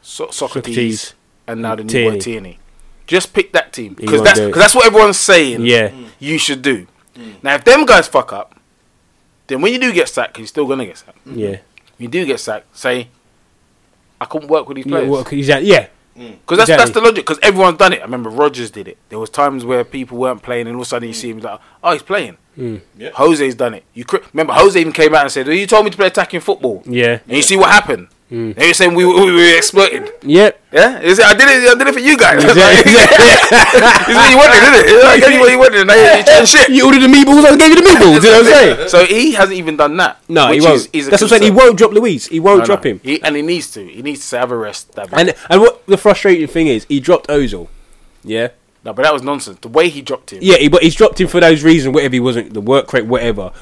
so- 0.00 0.28
Sokratis, 0.28 0.62
Sokratis. 0.74 1.12
and 1.46 1.60
now 1.62 1.74
the 1.76 1.84
new 1.84 1.90
Tierney. 1.90 2.10
boy 2.16 2.20
Tierney. 2.20 2.58
Just 3.06 3.32
pick 3.34 3.52
that 3.52 3.72
team 3.72 3.94
because 3.94 4.22
that's 4.22 4.40
because 4.40 4.60
that's 4.60 4.74
what 4.74 4.86
everyone's 4.86 5.18
saying. 5.18 5.64
Yeah. 5.64 5.92
you 6.18 6.38
should 6.38 6.62
do. 6.62 6.86
Mm. 7.16 7.34
Now, 7.42 7.54
if 7.54 7.64
them 7.64 7.84
guys 7.86 8.08
fuck 8.08 8.32
up, 8.32 8.58
then 9.46 9.60
when 9.60 9.72
you 9.72 9.78
do 9.78 9.92
get 9.92 10.08
sacked, 10.08 10.34
'cause 10.34 10.40
you're 10.40 10.46
still 10.48 10.66
gonna 10.66 10.86
get 10.86 10.98
sacked. 10.98 11.18
Mm-hmm. 11.26 11.38
Yeah. 11.38 11.56
You 11.98 12.08
do 12.08 12.24
get 12.24 12.40
sacked. 12.40 12.76
Say, 12.76 13.08
I 14.20 14.24
couldn't 14.24 14.48
work 14.48 14.68
with 14.68 14.76
these 14.76 14.86
Yeah. 14.86 15.00
players. 15.04 15.32
Exactly. 15.32 15.70
Yeah. 15.70 15.86
Mm. 16.16 16.38
Because 16.40 16.58
that's, 16.58 16.70
that's 16.70 16.82
Exactly. 16.90 16.92
the 16.92 17.00
logic. 17.00 17.26
Because 17.26 17.38
everyone's 17.42 17.78
done 17.78 17.92
it. 17.92 18.00
I 18.00 18.04
remember 18.04 18.30
Rodgers 18.30 18.70
did 18.70 18.88
it. 18.88 18.98
There 19.08 19.18
was 19.18 19.30
times 19.30 19.64
where 19.64 19.84
people 19.84 20.16
weren't 20.18 20.42
playing, 20.42 20.66
and 20.66 20.76
all 20.76 20.82
of 20.82 20.86
a 20.86 20.88
sudden 20.88 21.08
you 21.08 21.14
mm. 21.14 21.18
see 21.18 21.30
him 21.30 21.40
like, 21.40 21.60
"Oh, 21.82 21.92
he's 21.92 22.02
playing." 22.02 22.36
Yeah. 22.56 23.10
Jose's 23.14 23.56
done 23.56 23.74
it. 23.74 23.84
You 23.94 24.04
cr- 24.04 24.18
remember 24.32 24.52
Jose 24.52 24.78
even 24.80 24.92
came 24.92 25.12
out 25.14 25.22
and 25.22 25.32
said, 25.32 25.46
well, 25.46 25.56
"You 25.56 25.66
told 25.66 25.84
me 25.84 25.90
to 25.90 25.96
play 25.96 26.06
attacking 26.06 26.38
football." 26.40 26.82
Yeah. 26.86 27.18
And 27.26 27.36
you 27.36 27.42
see 27.42 27.56
what 27.56 27.70
happened. 27.70 28.08
Mm. 28.30 28.54
They 28.56 28.68
were 28.68 28.74
saying 28.74 28.94
we, 28.94 29.04
we, 29.04 29.12
we 29.14 29.32
were 29.32 29.56
exploited. 29.56 30.10
Yep. 30.22 30.60
Yeah, 30.72 30.98
said, 31.14 31.24
I 31.26 31.34
did 31.34 31.46
it. 31.46 31.68
I 31.70 31.74
did 31.78 31.86
it 31.86 31.92
for 31.94 32.00
you 32.00 32.16
guys. 32.16 32.42
Exactly. 32.42 32.90
It's 32.90 34.08
what 34.16 34.30
you 34.30 34.36
wanted, 34.36 34.58
isn't 34.58 34.74
it? 34.74 34.86
It's 34.90 35.04
like, 35.04 35.14
I 35.14 35.20
gave 35.20 35.34
you 35.34 35.40
what 35.40 35.52
you 35.52 35.58
wanted, 35.58 35.78
and 35.80 35.88
now 35.88 35.94
you're 36.38 36.46
shit. 36.46 36.68
You 36.70 36.86
ordered 36.86 37.02
the 37.02 37.06
meatballs. 37.06 37.44
I 37.44 37.56
gave 37.56 37.68
you 37.68 37.76
the 37.76 37.88
meatballs. 37.88 38.24
you 38.24 38.30
know 38.30 38.38
what 38.38 38.46
I'm 38.46 38.76
saying? 38.76 38.88
So 38.88 39.04
he 39.04 39.32
hasn't 39.34 39.56
even 39.58 39.76
done 39.76 39.96
that. 39.98 40.18
No, 40.28 40.50
he 40.50 40.60
won't. 40.60 40.74
is- 40.76 40.88
is 40.92 41.06
That's 41.10 41.22
what 41.22 41.32
I'm 41.32 41.38
saying. 41.40 41.52
He 41.52 41.56
won't 41.56 41.76
drop 41.78 41.92
Luiz. 41.92 42.26
He 42.26 42.40
won't 42.40 42.60
No, 42.60 42.64
drop 42.64 42.84
no. 42.84 42.90
him. 42.92 43.00
He, 43.04 43.22
and 43.22 43.36
he 43.36 43.42
needs 43.42 43.70
to. 43.72 43.86
He 43.86 44.02
needs 44.02 44.28
to 44.30 44.38
have 44.38 44.50
a 44.50 44.56
rest. 44.56 44.92
That. 44.94 45.10
And 45.12 45.34
and 45.50 45.60
what 45.60 45.86
the 45.86 45.96
frustrating 45.98 46.46
thing 46.48 46.66
is, 46.66 46.86
he 46.88 46.98
dropped 47.00 47.28
Ozil. 47.28 47.68
Yeah. 48.24 48.48
no, 48.84 48.92
but 48.94 49.02
that 49.02 49.12
was 49.12 49.22
nonsense. 49.22 49.58
The 49.60 49.68
way 49.68 49.90
he 49.90 50.00
dropped 50.02 50.32
him. 50.32 50.38
Yeah, 50.42 50.56
he, 50.56 50.68
but 50.68 50.82
he's 50.82 50.94
dropped 50.94 51.20
him 51.20 51.28
for 51.28 51.40
those 51.40 51.62
reasons. 51.62 51.94
Whatever 51.94 52.14
he 52.14 52.20
wasn't 52.20 52.54
the 52.54 52.60
work 52.62 52.92
rate, 52.92 53.06
whatever. 53.06 53.52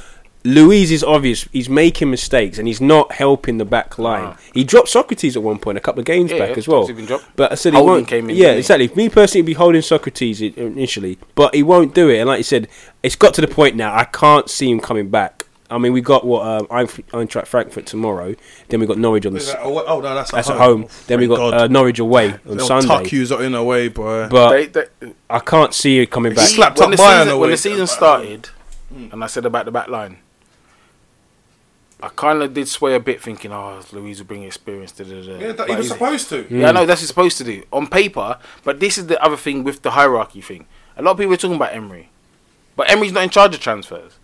Luiz 0.45 0.91
is 0.91 1.05
obvious. 1.05 1.49
He's 1.53 1.69
making 1.69 2.11
mistakes 2.11 2.59
and 2.59 2.67
he's 2.67 2.81
not 2.81 3.13
helping 3.13 3.59
the 3.59 3.65
back 3.65 3.99
line. 3.99 4.25
Ah. 4.37 4.39
He 4.53 4.65
dropped 4.65 4.89
Sokratis 4.89 5.37
at 5.37 5.43
one 5.43 5.59
point, 5.59 5.79
a 5.79 5.81
couple 5.81 6.01
of 6.01 6.07
games 6.07 6.33
Yeah, 6.33 6.39
back 6.39 6.51
yeah, 6.51 6.57
as 6.57 6.67
well. 6.69 6.85
Sokratis 6.89 6.97
been 6.97 7.07
dropped. 7.07 7.27
But 7.37 7.53
I 7.53 7.55
said 7.55 7.73
he 7.75 7.77
Holding 7.79 7.95
won't. 7.95 8.09
came 8.09 8.29
in, 8.31 8.37
yeah, 8.37 8.43
didn't 8.47 8.55
he? 8.55 8.59
exactly. 8.59 8.89
Me 8.97 9.09
personally, 9.09 9.43
be 9.43 9.53
holding 9.53 9.83
Sokratis 9.83 10.57
initially, 10.57 11.19
but 11.37 11.55
he 11.55 11.63
won't 11.63 11.95
do 11.95 12.09
it. 12.09 12.19
And 12.19 12.29
like 12.29 12.39
you 12.39 12.45
said, 12.45 12.67
it's 13.03 13.15
got 13.17 13.35
to 13.35 13.41
the 13.41 13.47
point 13.49 13.77
now. 13.77 13.95
I 13.95 14.05
can't 14.05 14.51
see 14.51 14.69
him 14.71 14.81
coming 14.81 15.11
back. 15.11 15.47
I 15.71 15.79
mean, 15.79 15.95
we 15.95 16.03
got 16.03 16.27
what 16.27 16.45
um, 16.47 16.67
Einf- 16.67 17.03
Eintracht 17.13 17.47
Frankfurt 17.47 17.87
tomorrow. 17.87 18.35
Then 18.69 18.81
we 18.81 18.87
got 18.87 18.99
Norwich 18.99 19.25
on 19.25 19.33
the. 19.33 19.39
Is 19.39 19.47
that 19.53 19.65
away? 19.65 19.85
Oh 19.87 20.01
no, 20.03 20.15
that's, 20.15 20.31
That's 20.31 20.51
at 20.51 20.59
home. 20.59 20.87
Then 21.07 21.19
we 21.21 21.27
got 21.29 21.55
uh, 21.55 21.67
Norwich 21.69 21.99
away 21.99 22.33
on 22.47 22.59
They'll 22.59 22.67
Sunday. 22.67 22.89
tuck 22.89 23.11
yous 23.13 23.31
in 23.31 23.55
away, 23.55 23.89
boy. 23.89 24.29
But 24.29 24.51
They, 24.51 24.67
they, 24.67 25.13
I 25.31 25.39
can't 25.39 25.73
see 25.73 26.01
it 26.01 26.11
coming 26.11 26.35
back. 26.35 26.49
He 26.49 26.55
slapped 26.57 26.79
when 26.79 26.93
up 26.93 26.97
the 26.99 27.03
Bayern 27.03 27.19
season, 27.21 27.29
away. 27.29 27.41
when 27.41 27.51
the 27.53 27.57
season 27.57 27.87
started, 27.87 28.49
and 28.91 29.25
I 29.25 29.29
said 29.29 29.47
about 29.47 29.65
the 29.65 29.71
back 29.71 29.89
line, 29.89 30.19
I 32.03 32.09
kind 32.09 32.43
of 32.43 32.53
did 32.53 32.67
sway 32.67 32.95
a 32.97 33.01
bit, 33.01 33.23
thinking, 33.23 33.53
"Oh, 33.53 33.81
Luiz 33.93 34.19
will 34.19 34.27
bring 34.27 34.43
experience." 34.43 34.91
Da, 34.91 35.05
da, 35.05 35.23
da. 35.25 35.39
yeah, 35.39 35.53
that 35.53 35.69
he 35.71 35.77
was 35.77 35.89
supposed 35.89 36.29
to. 36.31 36.47
Yeah, 36.51 36.69
I 36.69 36.73
know 36.73 36.85
that's 36.85 37.01
what 37.01 37.01
he's 37.01 37.09
supposed 37.09 37.39
to 37.39 37.45
do 37.45 37.63
on 37.73 37.87
paper. 37.87 38.39
But 38.65 38.81
this 38.81 38.99
is 38.99 39.07
the 39.07 39.23
other 39.23 39.37
thing 39.37 39.63
with 39.63 39.83
the 39.83 39.93
hierarchy 39.93 40.41
thing. 40.41 40.67
A 40.97 41.03
lot 41.03 41.13
of 41.13 41.19
people 41.19 41.33
are 41.33 41.37
talking 41.37 41.57
about 41.57 41.73
Emery, 41.73 42.11
but 42.75 42.91
Emery's 42.91 43.13
not 43.13 43.23
in 43.23 43.31
charge 43.31 43.55
of 43.55 43.61
transfers. 43.61 44.19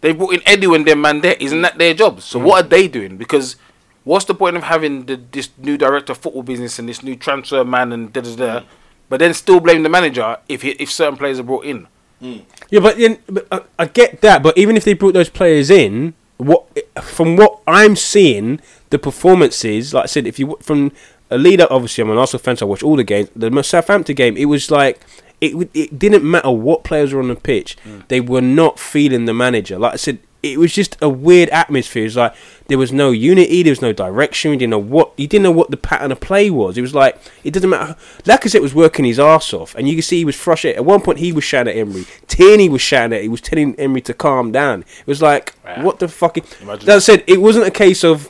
They 0.00 0.12
brought 0.12 0.34
in 0.34 0.40
Edu 0.40 0.74
and 0.74 0.86
their 0.86 0.96
man 0.96 1.20
there. 1.20 1.36
Isn't 1.38 1.62
that 1.62 1.78
their 1.78 1.94
job? 1.94 2.20
So 2.20 2.40
mm. 2.40 2.44
what 2.44 2.64
are 2.64 2.68
they 2.68 2.88
doing? 2.88 3.16
Because 3.16 3.56
what's 4.04 4.24
the 4.24 4.34
point 4.34 4.56
of 4.56 4.64
having 4.64 5.06
the, 5.06 5.16
this 5.16 5.50
new 5.58 5.76
director 5.78 6.12
of 6.12 6.18
football 6.18 6.42
business 6.42 6.78
and 6.78 6.88
this 6.88 7.02
new 7.02 7.14
transfer 7.14 7.64
man 7.64 7.92
and 7.92 8.12
da 8.12 8.22
da 8.22 8.34
da 8.34 8.60
mm. 8.60 8.64
but 9.08 9.20
then 9.20 9.34
still 9.34 9.60
blame 9.60 9.82
the 9.82 9.88
manager 9.88 10.38
if 10.48 10.62
he, 10.62 10.70
if 10.70 10.90
certain 10.90 11.16
players 11.16 11.38
are 11.38 11.44
brought 11.44 11.64
in. 11.64 11.86
Mm. 12.22 12.42
Yeah, 12.70 12.80
but 12.80 12.98
then 12.98 13.18
but 13.28 13.46
I, 13.52 13.60
I 13.78 13.86
get 13.86 14.20
that. 14.22 14.42
But 14.42 14.56
even 14.58 14.76
if 14.76 14.84
they 14.84 14.94
brought 14.94 15.14
those 15.14 15.28
players 15.28 15.70
in, 15.70 16.14
what 16.40 16.66
from 17.02 17.36
what 17.36 17.60
I'm 17.66 17.96
seeing, 17.96 18.60
the 18.90 18.98
performances, 18.98 19.94
like 19.94 20.04
I 20.04 20.06
said, 20.06 20.26
if 20.26 20.38
you 20.38 20.56
from 20.60 20.92
a 21.30 21.38
leader, 21.38 21.66
obviously 21.70 22.02
I'm 22.02 22.10
an 22.10 22.18
Arsenal 22.18 22.42
fan, 22.42 22.56
so 22.56 22.66
I 22.66 22.68
watch 22.68 22.82
all 22.82 22.96
the 22.96 23.04
games. 23.04 23.28
The 23.36 23.62
Southampton 23.62 24.14
game, 24.14 24.36
it 24.36 24.46
was 24.46 24.70
like. 24.70 25.00
It, 25.42 25.70
it 25.72 25.98
didn't 25.98 26.22
matter 26.22 26.50
what 26.50 26.84
players 26.84 27.14
were 27.14 27.22
on 27.22 27.28
the 27.28 27.34
pitch; 27.34 27.78
mm. 27.86 28.06
they 28.08 28.20
were 28.20 28.42
not 28.42 28.78
feeling 28.78 29.24
the 29.24 29.32
manager. 29.32 29.78
Like 29.78 29.94
I 29.94 29.96
said, 29.96 30.18
it 30.42 30.58
was 30.58 30.72
just 30.72 30.96
a 31.02 31.08
weird 31.08 31.48
atmosphere. 31.50 32.06
It's 32.06 32.16
like 32.16 32.34
there 32.68 32.78
was 32.78 32.92
no 32.92 33.10
unity, 33.10 33.62
there 33.62 33.72
was 33.72 33.82
no 33.82 33.92
direction. 33.92 34.52
You 34.52 34.56
didn't 34.56 34.70
know 34.70 34.78
what 34.78 35.12
you 35.16 35.26
didn't 35.26 35.42
know 35.42 35.50
what 35.50 35.70
the 35.70 35.76
pattern 35.76 36.12
of 36.12 36.20
play 36.20 36.48
was. 36.50 36.78
It 36.78 36.82
was 36.82 36.94
like 36.94 37.18
it 37.44 37.52
doesn't 37.52 37.68
matter. 37.68 37.96
Lacazette 38.24 38.62
was 38.62 38.74
working 38.74 39.04
his 39.04 39.18
ass 39.20 39.52
off, 39.52 39.74
and 39.74 39.86
you 39.88 39.94
can 39.94 40.02
see 40.02 40.18
he 40.18 40.24
was 40.24 40.36
frustrated. 40.36 40.78
At 40.78 40.84
one 40.84 41.00
point, 41.02 41.18
he 41.18 41.32
was 41.32 41.44
shouting 41.44 41.72
at 41.74 41.78
Emery. 41.78 42.06
Tierney 42.26 42.68
was 42.68 42.80
shouting 42.80 43.16
at. 43.16 43.22
He 43.22 43.28
was 43.28 43.40
telling 43.40 43.74
Emery 43.76 44.00
to 44.02 44.14
calm 44.14 44.50
down. 44.52 44.82
It 45.00 45.06
was 45.06 45.20
like, 45.20 45.54
what 45.82 45.98
the 45.98 46.08
fuck? 46.08 46.38
Imagine 46.62 46.86
That 46.86 47.02
said, 47.02 47.22
it 47.26 47.40
wasn't 47.40 47.66
a 47.66 47.70
case 47.70 48.02
of. 48.04 48.28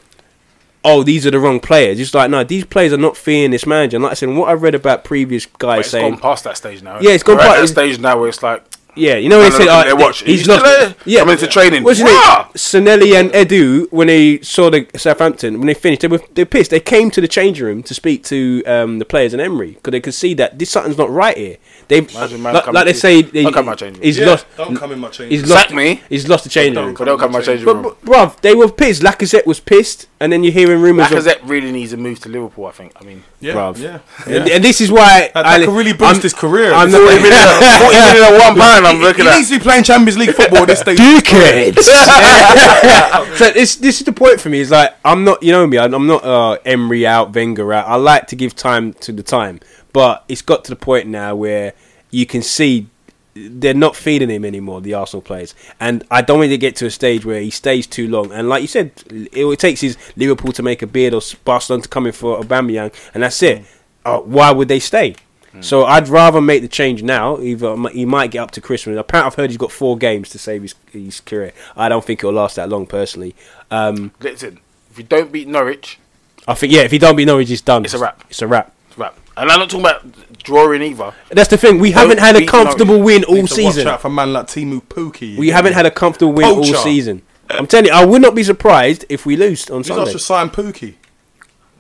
Oh, 0.83 1.03
these 1.03 1.27
are 1.27 1.31
the 1.31 1.39
wrong 1.39 1.61
players. 1.61 2.01
It's 2.01 2.15
like 2.15 2.31
no, 2.31 2.43
these 2.43 2.65
players 2.65 2.91
are 2.95 2.97
not 2.97 3.15
fearing 3.15 3.51
this 3.51 3.67
manager. 3.67 3.99
And 3.99 4.03
like 4.05 4.13
I 4.13 4.15
said, 4.15 4.31
what 4.31 4.49
I 4.49 4.55
read 4.55 4.75
about 4.75 5.05
previous 5.05 5.45
But 5.45 5.59
guys 5.59 5.81
it's 5.81 5.91
saying, 5.91 6.13
gone 6.13 6.21
past 6.21 6.45
that 6.45 6.57
stage 6.57 6.83
now. 6.83 6.99
Yeah, 7.01 7.11
it's 7.11 7.23
gone 7.23 7.37
past- 7.37 7.61
that 7.61 7.69
stage 7.69 7.99
now 7.99 8.19
where 8.19 8.31
it's 8.31 8.43
like 8.43 8.65
Yeah, 8.97 9.17
you 9.17 9.29
know 9.29 9.39
when 9.39 9.51
Man, 9.51 9.59
they 9.59 9.67
said, 9.67 9.87
look 9.91 10.01
oh, 10.01 10.05
watch. 10.05 10.21
he's 10.23 10.41
He's 10.41 10.49
lost. 10.49 10.61
still 10.65 10.79
there. 10.89 10.95
Yeah, 11.05 11.21
Coming 11.21 11.37
to 11.39 11.47
training. 11.47 11.85
Wasn't 11.85 12.09
Rah! 12.09 12.49
it 12.51 12.57
Sanllehi 12.59 13.19
and 13.19 13.31
Edu 13.31 13.91
when 13.93 14.09
they 14.09 14.41
saw 14.41 14.71
the 14.71 14.87
Southampton 14.97 15.59
when 15.59 15.67
they 15.67 15.75
finished? 15.75 16.03
They 16.03 16.09
were 16.09 16.21
they 16.35 16.43
were 16.43 16.47
pissed. 16.47 16.71
They 16.71 16.81
came 16.81 17.11
to 17.13 17.21
the 17.21 17.29
changing 17.29 17.65
room 17.65 17.83
to 17.85 17.95
speak 17.95 18.25
to 18.25 18.63
um, 18.65 18.99
the 18.99 19.05
players 19.05 19.33
and 19.33 19.41
Emery 19.41 19.73
because 19.73 19.93
they 19.93 20.01
could 20.01 20.15
see 20.15 20.35
that 20.35 20.59
this 20.59 20.71
something's 20.71 20.99
not 20.99 21.11
right 21.11 21.37
here. 21.37 21.57
They 21.89 21.99
Imagine 21.99 22.43
like, 22.43 22.67
like 22.69 22.85
they 22.87 22.93
say 22.93 23.23
they, 23.23 23.43
Don't 23.43 23.53
come 23.53 23.67
my 23.67 23.75
changing 23.75 23.95
room. 24.01 24.03
he's 24.05 24.19
Yeah, 24.19 24.27
lost. 24.27 24.47
don't 24.57 24.77
come 24.77 24.93
in 24.93 24.99
my 25.01 25.09
change. 25.09 25.31
He's 25.33 25.43
room. 25.43 25.51
lost 25.51 25.63
Sack 25.69 25.75
me. 25.77 26.01
He's 26.09 26.29
lost 26.29 26.45
the 26.45 26.51
changing 26.51 26.75
Don't 26.75 26.87
room. 26.87 26.95
But 26.97 27.05
don't 27.07 27.19
come 27.19 27.33
my 27.33 27.41
changing 27.41 27.67
room. 27.67 27.83
but 27.83 28.01
bruv, 28.03 28.41
they 28.43 28.55
were 28.55 28.71
pissed. 28.71 29.03
Lacazette 29.03 29.45
was 29.47 29.59
pissed, 29.61 30.07
and 30.21 30.33
then 30.33 30.45
you're 30.45 30.53
hearing 30.53 30.81
rumours 30.81 31.11
of. 31.11 31.19
Lacazette 31.19 31.41
really 31.49 31.73
needs 31.73 31.93
a 31.93 31.97
move 31.97 32.21
to 32.21 32.29
Liverpool. 32.29 32.67
I 32.67 32.71
think. 32.73 32.93
I 33.01 33.05
mean, 33.05 33.25
yeah, 33.41 33.55
bruv. 33.55 33.79
yeah, 33.79 33.99
And, 34.27 34.47
yeah. 34.49 34.55
and 34.57 34.65
this 34.65 34.81
is 34.81 34.93
why 34.93 35.31
That, 35.35 35.47
I- 35.47 35.59
that 35.59 35.65
could 35.67 35.75
really 35.77 35.93
boost 35.93 36.13
I'm- 36.13 36.21
his 36.21 36.35
career. 36.35 36.73
I'm 36.73 36.91
Forty 36.91 37.05
not- 37.05 37.23
million- 37.23 37.81
forty 37.81 37.97
million 37.97 38.23
at 38.35 38.41
one 38.47 38.59
pound. 38.61 38.80
I'm 38.87 38.97
he, 38.97 39.03
looking 39.03 39.25
he 39.25 39.31
at. 39.31 39.37
needs 39.37 39.51
to 39.51 39.59
be 39.59 39.63
playing 39.63 39.85
Champions 39.85 40.19
League 40.19 40.35
football 40.35 40.67
this 40.67 40.81
stage. 40.85 40.99
dickheads. 40.99 41.77
so 43.37 43.51
this 43.53 43.77
this 43.77 44.01
is 44.01 44.05
the 44.07 44.13
point 44.13 44.41
for 44.41 44.49
me. 44.49 44.61
Is 44.61 44.71
like 44.71 44.95
I'm 45.05 45.25
not, 45.25 45.43
you 45.43 45.53
know 45.53 45.67
me. 45.67 45.79
I'm 45.79 45.95
I'm 45.95 46.07
not 46.07 46.25
uh, 46.25 46.59
Emery 46.65 47.07
out, 47.07 47.35
Wenger 47.35 47.73
out. 47.73 47.87
I 47.89 47.97
like 47.97 48.27
to 48.29 48.37
give 48.37 48.55
time 48.55 48.93
to 48.95 49.13
the 49.13 49.23
time, 49.23 49.61
but 49.93 50.25
it's 50.29 50.43
got 50.43 50.65
to 50.65 50.71
the 50.71 50.77
point 50.77 51.07
now 51.07 51.35
where 51.35 51.73
you 52.11 52.27
can 52.27 52.43
see 52.43 52.87
they're 53.35 53.75
not 53.75 53.95
feeding 53.97 54.29
him 54.29 54.45
anymore. 54.45 54.81
The 54.81 54.95
Arsenal 54.95 55.23
players, 55.23 55.55
and 55.79 56.05
I 56.11 56.23
don't 56.23 56.39
want 56.39 56.51
to 56.51 56.59
get 56.59 56.77
to 56.77 56.87
a 56.87 56.91
stage 56.91 57.25
where 57.25 57.41
he 57.41 57.51
stays 57.51 57.87
too 57.87 58.09
long. 58.09 58.33
And 58.33 58.49
like 58.49 58.63
you 58.63 58.69
said, 58.69 58.91
it, 59.11 59.45
it 59.45 59.59
takes 59.59 59.81
his 59.81 59.97
Liverpool 60.17 60.53
to 60.53 60.63
make 60.63 60.83
a 60.83 60.87
bid 60.87 61.15
or 61.15 61.21
Barcelona 61.45 61.83
to 61.85 61.89
come 61.89 62.07
in 62.07 62.13
for 62.13 62.41
Aubameyang, 62.41 62.93
and 63.15 63.23
that's 63.23 63.43
it. 63.43 63.65
Uh, 64.05 64.19
why 64.19 64.51
would 64.51 64.69
they 64.69 64.81
stay? 64.81 65.15
So 65.61 65.85
I'd 65.85 66.09
rather 66.09 66.41
make 66.41 66.63
the 66.63 66.69
change 66.69 67.03
now. 67.03 67.41
Either 67.41 67.77
he 67.91 68.05
might 68.05 68.31
get 68.31 68.39
up 68.39 68.51
to 68.53 68.61
Christmas. 68.61 68.97
Apparently, 68.97 69.27
I've 69.27 69.35
heard 69.35 69.51
he's 69.51 69.57
got 69.57 69.73
four 69.73 69.99
games 69.99 70.29
to 70.31 70.39
save 70.39 70.63
his 70.63 70.75
his 70.93 71.21
career. 71.21 71.53
I 71.77 71.89
don't 71.89 72.05
think 72.05 72.21
it'll 72.21 72.33
last 72.33 72.57
that 72.57 72.69
long, 72.69 72.87
personally. 72.87 73.35
Um, 73.71 74.13
Listen, 74.21 74.61
if 74.91 74.99
you 74.99 75.05
don't 75.05 75.33
beat 75.33 75.49
Norwich, 75.49 75.99
I 76.47 76.55
think 76.55 76.73
yeah, 76.73 76.83
if 76.83 76.93
he 76.93 76.99
don't 76.99 77.17
beat 77.17 77.27
Norwich, 77.27 77.51
it's 77.51 77.61
done. 77.63 77.85
It's 77.85 77.95
a 77.95 77.99
wrap. 77.99 78.25
It's 78.31 78.43
a 78.43 78.47
wrap. 78.47 78.73
it's 78.89 78.97
wrap. 78.99 79.17
And 79.37 79.51
I'm 79.51 79.59
not 79.59 79.71
talking 79.71 79.87
about 79.87 80.39
drawing 80.43 80.83
either. 80.83 81.13
That's 81.31 81.49
the 81.49 81.57
thing. 81.57 81.79
We 81.81 81.93
haven't 81.93 82.19
had 82.21 82.37
a 82.37 82.41
beat 82.41 82.49
comfortable 82.49 83.01
win 83.01 83.25
all 83.25 83.35
Need 83.35 83.49
to 83.49 83.63
watch 83.65 83.75
season. 83.75 83.89
out 83.89 84.03
for 84.03 84.09
a 84.09 84.11
man 84.11 84.33
like 84.33 84.47
Teemu 84.47 84.83
Pukki. 84.83 85.37
We 85.37 85.49
haven't 85.49 85.73
had 85.73 85.87
a 85.87 85.91
comfortable 85.91 86.33
win 86.33 86.45
all 86.47 86.65
season. 86.65 87.23
I'm 87.49 87.67
telling 87.67 87.87
you, 87.87 87.93
I 87.93 88.05
would 88.05 88.23
not 88.23 88.37
be 88.37 88.45
surprised 88.45 89.05
if 89.09 89.27
we 89.27 89.37
lose 89.37 89.69
on 89.71 89.81
He's 89.81 89.89
Sunday. 89.89 90.03
also 90.03 90.19
signed 90.19 90.53
Pukki. 90.53 90.95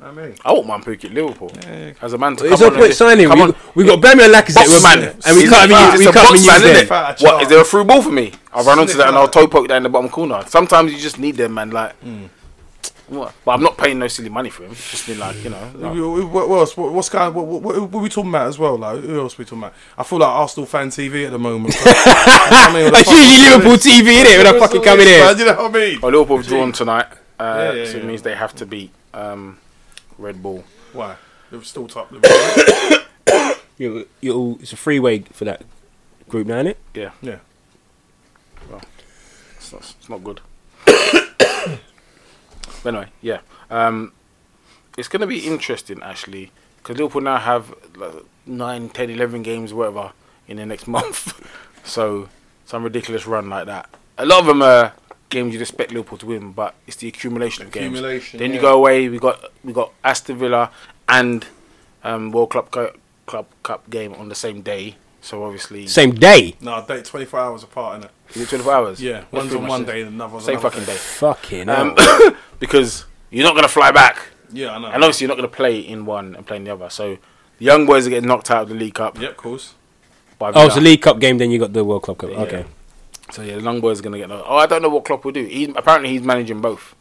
I 0.02 0.12
mean, 0.12 0.34
I 0.44 0.52
want 0.52 0.66
man 0.66 0.80
Pukki 0.82 1.04
at 1.06 1.12
Liverpool 1.12 1.50
as 2.00 2.12
a 2.14 2.18
man 2.18 2.34
to 2.36 2.44
There's 2.44 2.58
come 2.58 2.60
no 2.60 2.66
on 2.68 2.72
point 2.74 2.86
and- 2.86 2.94
signing. 2.94 3.28
Come 3.28 3.38
We, 3.38 3.44
on, 3.44 3.54
we 3.74 3.84
got 3.84 4.00
Bamia 4.00 4.24
and 4.24 4.34
Lacazette, 4.34 4.54
box 4.54 4.68
we're- 4.68 4.82
man, 4.82 5.16
and 5.26 5.36
we 5.36 5.48
can't 5.48 5.70
even 5.70 5.90
use, 5.92 5.98
we 5.98 6.12
can't 6.12 6.16
even 6.16 6.26
man, 6.26 6.34
use 6.34 6.46
isn't 6.48 6.62
them. 6.72 6.76
it? 6.76 6.88
Fat 6.88 7.08
What 7.08 7.18
chart. 7.18 7.42
is 7.42 7.48
there 7.48 7.60
a 7.60 7.64
through 7.64 7.84
ball 7.84 8.02
for 8.02 8.10
me? 8.12 8.32
I'll 8.52 8.64
run 8.64 8.78
onto 8.78 8.96
that 8.96 9.08
and 9.08 9.16
I'll 9.16 9.28
toe 9.28 9.46
poke 9.46 9.68
that 9.68 9.76
in 9.76 9.82
the 9.82 9.88
bottom 9.88 10.08
corner. 10.10 10.42
Sometimes 10.46 10.92
you 10.92 10.98
just 10.98 11.18
need 11.18 11.36
them, 11.36 11.52
man. 11.54 11.70
Like, 11.70 11.92
Hmm. 12.00 12.24
what? 13.08 13.34
But 13.44 13.52
I'm 13.52 13.62
not 13.62 13.76
paying 13.76 13.98
no 13.98 14.08
silly 14.08 14.30
money 14.30 14.48
for 14.48 14.62
him. 14.64 14.70
It's 14.72 14.90
just 14.90 15.06
been 15.06 15.18
like, 15.18 15.44
you 15.44 15.50
know. 15.50 15.70
like- 15.74 15.94
What, 15.94 16.32
what, 16.32 16.48
what 16.48 16.58
else? 16.60 16.76
What, 16.78 16.92
what's 16.92 17.08
kind? 17.10 17.34
What, 17.34 17.44
what, 17.46 17.60
what, 17.62 17.76
what 17.90 17.98
are 17.98 18.02
we 18.02 18.08
talking 18.08 18.30
about 18.30 18.46
as 18.46 18.58
well? 18.58 18.78
Like, 18.78 19.00
who 19.02 19.20
else 19.20 19.34
are 19.34 19.42
we 19.42 19.44
talking 19.44 19.58
about? 19.58 19.74
I 19.98 20.02
feel 20.02 20.18
like 20.18 20.28
Arsenal 20.28 20.66
fan 20.66 20.88
TV 20.88 21.26
at 21.26 21.32
the 21.32 21.38
moment. 21.38 21.74
I 21.84 22.70
mean, 22.72 22.84
what 22.84 22.90
the 22.90 22.90
That's 22.96 23.08
fuck 23.10 23.18
is 23.18 23.28
usually 23.28 23.50
Liverpool 23.50 23.72
this? 23.72 23.86
TV, 23.86 24.24
innit? 24.24 24.38
When 24.38 24.46
I 24.46 24.52
What's 24.52 24.62
fucking 24.64 24.78
all 24.78 24.84
come 24.84 25.00
in 25.00 25.06
here. 25.08 25.30
You 25.36 25.44
know 25.44 25.54
what 25.62 25.74
I 25.76 25.78
mean? 25.78 26.00
Well, 26.00 26.12
Liverpool 26.12 26.36
have 26.38 26.46
drawn 26.46 26.72
tonight, 26.72 27.06
uh, 27.38 27.44
Yeah, 27.44 27.72
yeah, 27.72 27.84
so 27.84 27.96
it 27.98 28.02
yeah. 28.02 28.08
means 28.08 28.22
they 28.22 28.34
have 28.34 28.54
to 28.56 28.64
beat 28.66 28.90
um, 29.12 29.58
Red 30.20 30.42
Bull. 30.42 30.64
Why? 30.92 31.16
They're 31.50 31.62
still 31.62 31.88
top. 31.88 32.12
Liverpool. 32.12 33.06
You, 33.78 34.06
you, 34.20 34.58
it's 34.60 34.74
a 34.74 34.76
freeway 34.76 35.20
for 35.20 35.46
that 35.46 35.62
group 36.28 36.46
now, 36.46 36.58
It. 36.58 36.76
Yeah, 36.94 37.12
yeah. 37.22 37.38
Well, 38.70 38.82
it's 39.56 39.72
not, 39.72 39.94
it's 39.98 40.08
not 40.10 40.22
good. 40.22 40.42
but 40.84 41.78
anyway, 42.84 43.06
yeah, 43.22 43.40
um, 43.70 44.12
it's 44.98 45.08
going 45.08 45.22
to 45.22 45.26
be 45.26 45.46
interesting 45.46 46.02
actually 46.02 46.52
because 46.76 46.98
Liverpool 46.98 47.22
now 47.22 47.38
have 47.38 47.74
like, 47.96 48.12
9, 48.44 48.90
10, 48.90 49.10
11 49.10 49.42
games, 49.42 49.72
whatever, 49.72 50.12
in 50.46 50.58
the 50.58 50.66
next 50.66 50.86
month. 50.98 51.40
so 51.82 52.28
some 52.66 52.84
ridiculous 52.84 53.26
run 53.26 53.48
like 53.48 53.64
that. 53.64 53.88
A 54.18 54.26
lot 54.26 54.40
of 54.40 54.46
them 54.46 54.60
are 54.60 54.92
games 55.30 55.54
you'd 55.54 55.62
expect 55.62 55.92
Liverpool 55.92 56.18
to 56.18 56.26
win, 56.26 56.52
but 56.52 56.74
it's 56.86 56.96
the 56.96 57.08
accumulation 57.08 57.64
of 57.66 57.72
games. 57.72 57.86
Accumulation, 57.98 58.38
Then 58.38 58.52
you 58.52 58.60
go 58.60 58.74
away. 58.76 59.08
We 59.08 59.18
got 59.18 59.50
we 59.64 59.72
got 59.72 59.92
Aston 60.04 60.36
Villa 60.38 60.70
and 61.08 61.46
um, 62.04 62.30
World 62.32 62.50
Club 62.50 62.70
Co- 62.70 62.92
Club 63.26 63.46
Cup 63.62 63.88
game 63.88 64.12
on 64.14 64.28
the 64.28 64.34
same 64.34 64.60
day. 64.60 64.96
So 65.22 65.44
obviously, 65.44 65.86
Same 65.86 66.12
day. 66.12 66.54
No, 66.62 66.82
date 66.86 67.04
24 67.04 67.40
hours 67.40 67.62
apart, 67.62 68.00
innit? 68.00 68.08
is 68.34 68.42
it 68.42 68.48
24 68.48 68.72
hours? 68.72 69.02
Yeah, 69.02 69.12
That's 69.20 69.32
one's 69.32 69.54
on 69.54 69.66
one 69.66 69.84
day 69.84 70.00
and 70.00 70.14
another 70.14 70.40
Same 70.40 70.56
another 70.56 70.70
fucking 70.70 70.86
day. 70.86 70.92
day. 70.92 70.98
Fucking 70.98 71.68
Um, 71.68 71.94
because 72.58 73.04
you're 73.30 73.44
not 73.44 73.52
going 73.52 73.64
to 73.64 73.68
fly 73.68 73.90
back. 73.90 74.28
Yeah, 74.50 74.74
I 74.74 74.78
know. 74.78 74.86
And 74.86 74.96
obviously, 75.04 75.26
you're 75.26 75.28
not 75.28 75.36
going 75.36 75.50
to 75.50 75.54
play 75.56 75.78
in 75.78 76.06
one 76.06 76.34
and 76.36 76.46
play 76.46 76.56
in 76.56 76.64
the 76.64 76.72
other. 76.72 76.88
So 76.88 77.18
the 77.58 77.64
young 77.66 77.84
boys 77.84 78.06
are 78.06 78.10
getting 78.10 78.28
knocked 78.28 78.50
out 78.50 78.62
of 78.62 78.68
the 78.70 78.74
League 78.74 78.94
Cup. 78.94 79.20
Yep, 79.20 79.30
of 79.32 79.36
course. 79.36 79.74
Oh, 80.40 80.66
it's 80.66 80.76
a 80.76 80.80
League 80.80 81.02
Cup 81.02 81.20
game, 81.20 81.36
then 81.36 81.50
you 81.50 81.58
got 81.58 81.74
the 81.74 81.84
World 81.84 82.02
Club 82.04 82.16
Cup. 82.16 82.30
Yeah. 82.30 82.36
Okay. 82.38 82.64
So 83.32 83.42
yeah, 83.42 83.56
the 83.56 83.62
young 83.62 83.80
boys 83.80 84.00
are 84.00 84.02
going 84.02 84.12
to 84.14 84.18
get 84.18 84.28
knocked. 84.28 84.46
Oh, 84.48 84.56
I 84.56 84.66
don't 84.66 84.82
know 84.82 84.88
what 84.88 85.04
Klopp 85.04 85.24
will 85.24 85.32
do. 85.32 85.44
He's 85.44 85.68
apparently 85.76 86.10
he's 86.10 86.22
managing 86.22 86.60
both, 86.60 86.94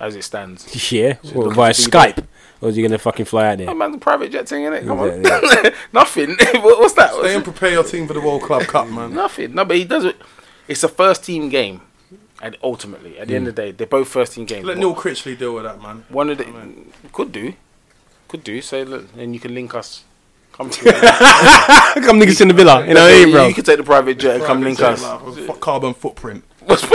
as 0.00 0.14
it 0.16 0.22
stands. 0.22 0.66
Yeah, 0.92 1.14
what, 1.22 1.34
looking 1.36 1.54
via 1.54 1.72
to 1.74 1.82
be 1.82 1.90
Skype. 1.90 2.24
Or 2.60 2.68
is 2.70 2.76
he 2.76 2.82
going 2.82 2.92
to 2.92 2.98
fucking 2.98 3.26
fly 3.26 3.48
out 3.52 3.58
there? 3.58 3.70
Oh 3.70 3.74
man, 3.74 3.92
the 3.92 3.98
private 3.98 4.32
jet 4.32 4.48
thing, 4.48 4.64
innit? 4.64 4.84
Come 4.86 4.98
on, 5.00 5.24
Yeah, 5.24 5.70
nothing. 5.92 6.30
What- 6.62 6.80
What's 6.80 6.94
that? 6.94 7.12
Stay 7.14 7.32
it? 7.32 7.36
and 7.36 7.44
prepare 7.44 7.70
your 7.70 7.84
team 7.84 8.06
for 8.06 8.14
the 8.14 8.20
World 8.20 8.42
Club 8.42 8.62
Cup, 8.62 8.88
man. 8.88 9.14
Nothing. 9.14 9.54
No, 9.54 9.64
but 9.64 9.76
he 9.76 9.84
does 9.84 10.04
it. 10.04 10.16
It's 10.66 10.82
a 10.82 10.88
first 10.88 11.24
team 11.24 11.48
game, 11.48 11.80
and 12.42 12.56
ultimately, 12.62 13.18
at 13.18 13.28
the 13.28 13.36
end 13.36 13.48
of 13.48 13.54
the 13.54 13.62
day, 13.62 13.70
they're 13.72 13.86
both 13.86 14.08
first 14.08 14.34
team 14.34 14.44
games. 14.44 14.64
Let 14.64 14.76
Neil 14.78 14.94
Critchley 14.94 15.38
deal 15.38 15.54
with 15.54 15.64
that, 15.64 15.80
man. 15.80 16.04
One 16.08 16.30
of 16.30 16.38
the 16.38 16.46
could 17.12 17.32
do, 17.32 17.54
could 18.28 18.42
do. 18.44 18.60
So 18.60 18.82
look, 18.82 19.12
then 19.14 19.32
you 19.34 19.40
can 19.40 19.54
link 19.54 19.74
us. 19.74 20.04
Come 20.58 20.70
to 20.70 20.82
Come 22.02 22.18
niggas 22.20 22.40
in 22.40 22.48
the 22.48 22.54
villa. 22.54 22.84
You 22.84 22.94
know 22.94 23.02
what 23.04 23.12
I 23.14 23.24
mean, 23.24 23.30
bro? 23.30 23.46
You 23.46 23.54
can 23.54 23.62
take 23.64 23.76
the 23.78 23.84
private 23.84 24.18
jet 24.18 24.34
and 24.36 24.44
come 24.44 24.60
link 24.60 24.80
us. 24.80 25.00
Like, 25.00 25.22
a 25.38 25.52
f- 25.52 25.60
carbon 25.60 25.94
footprint. 25.94 26.42
Listen, 26.68 26.90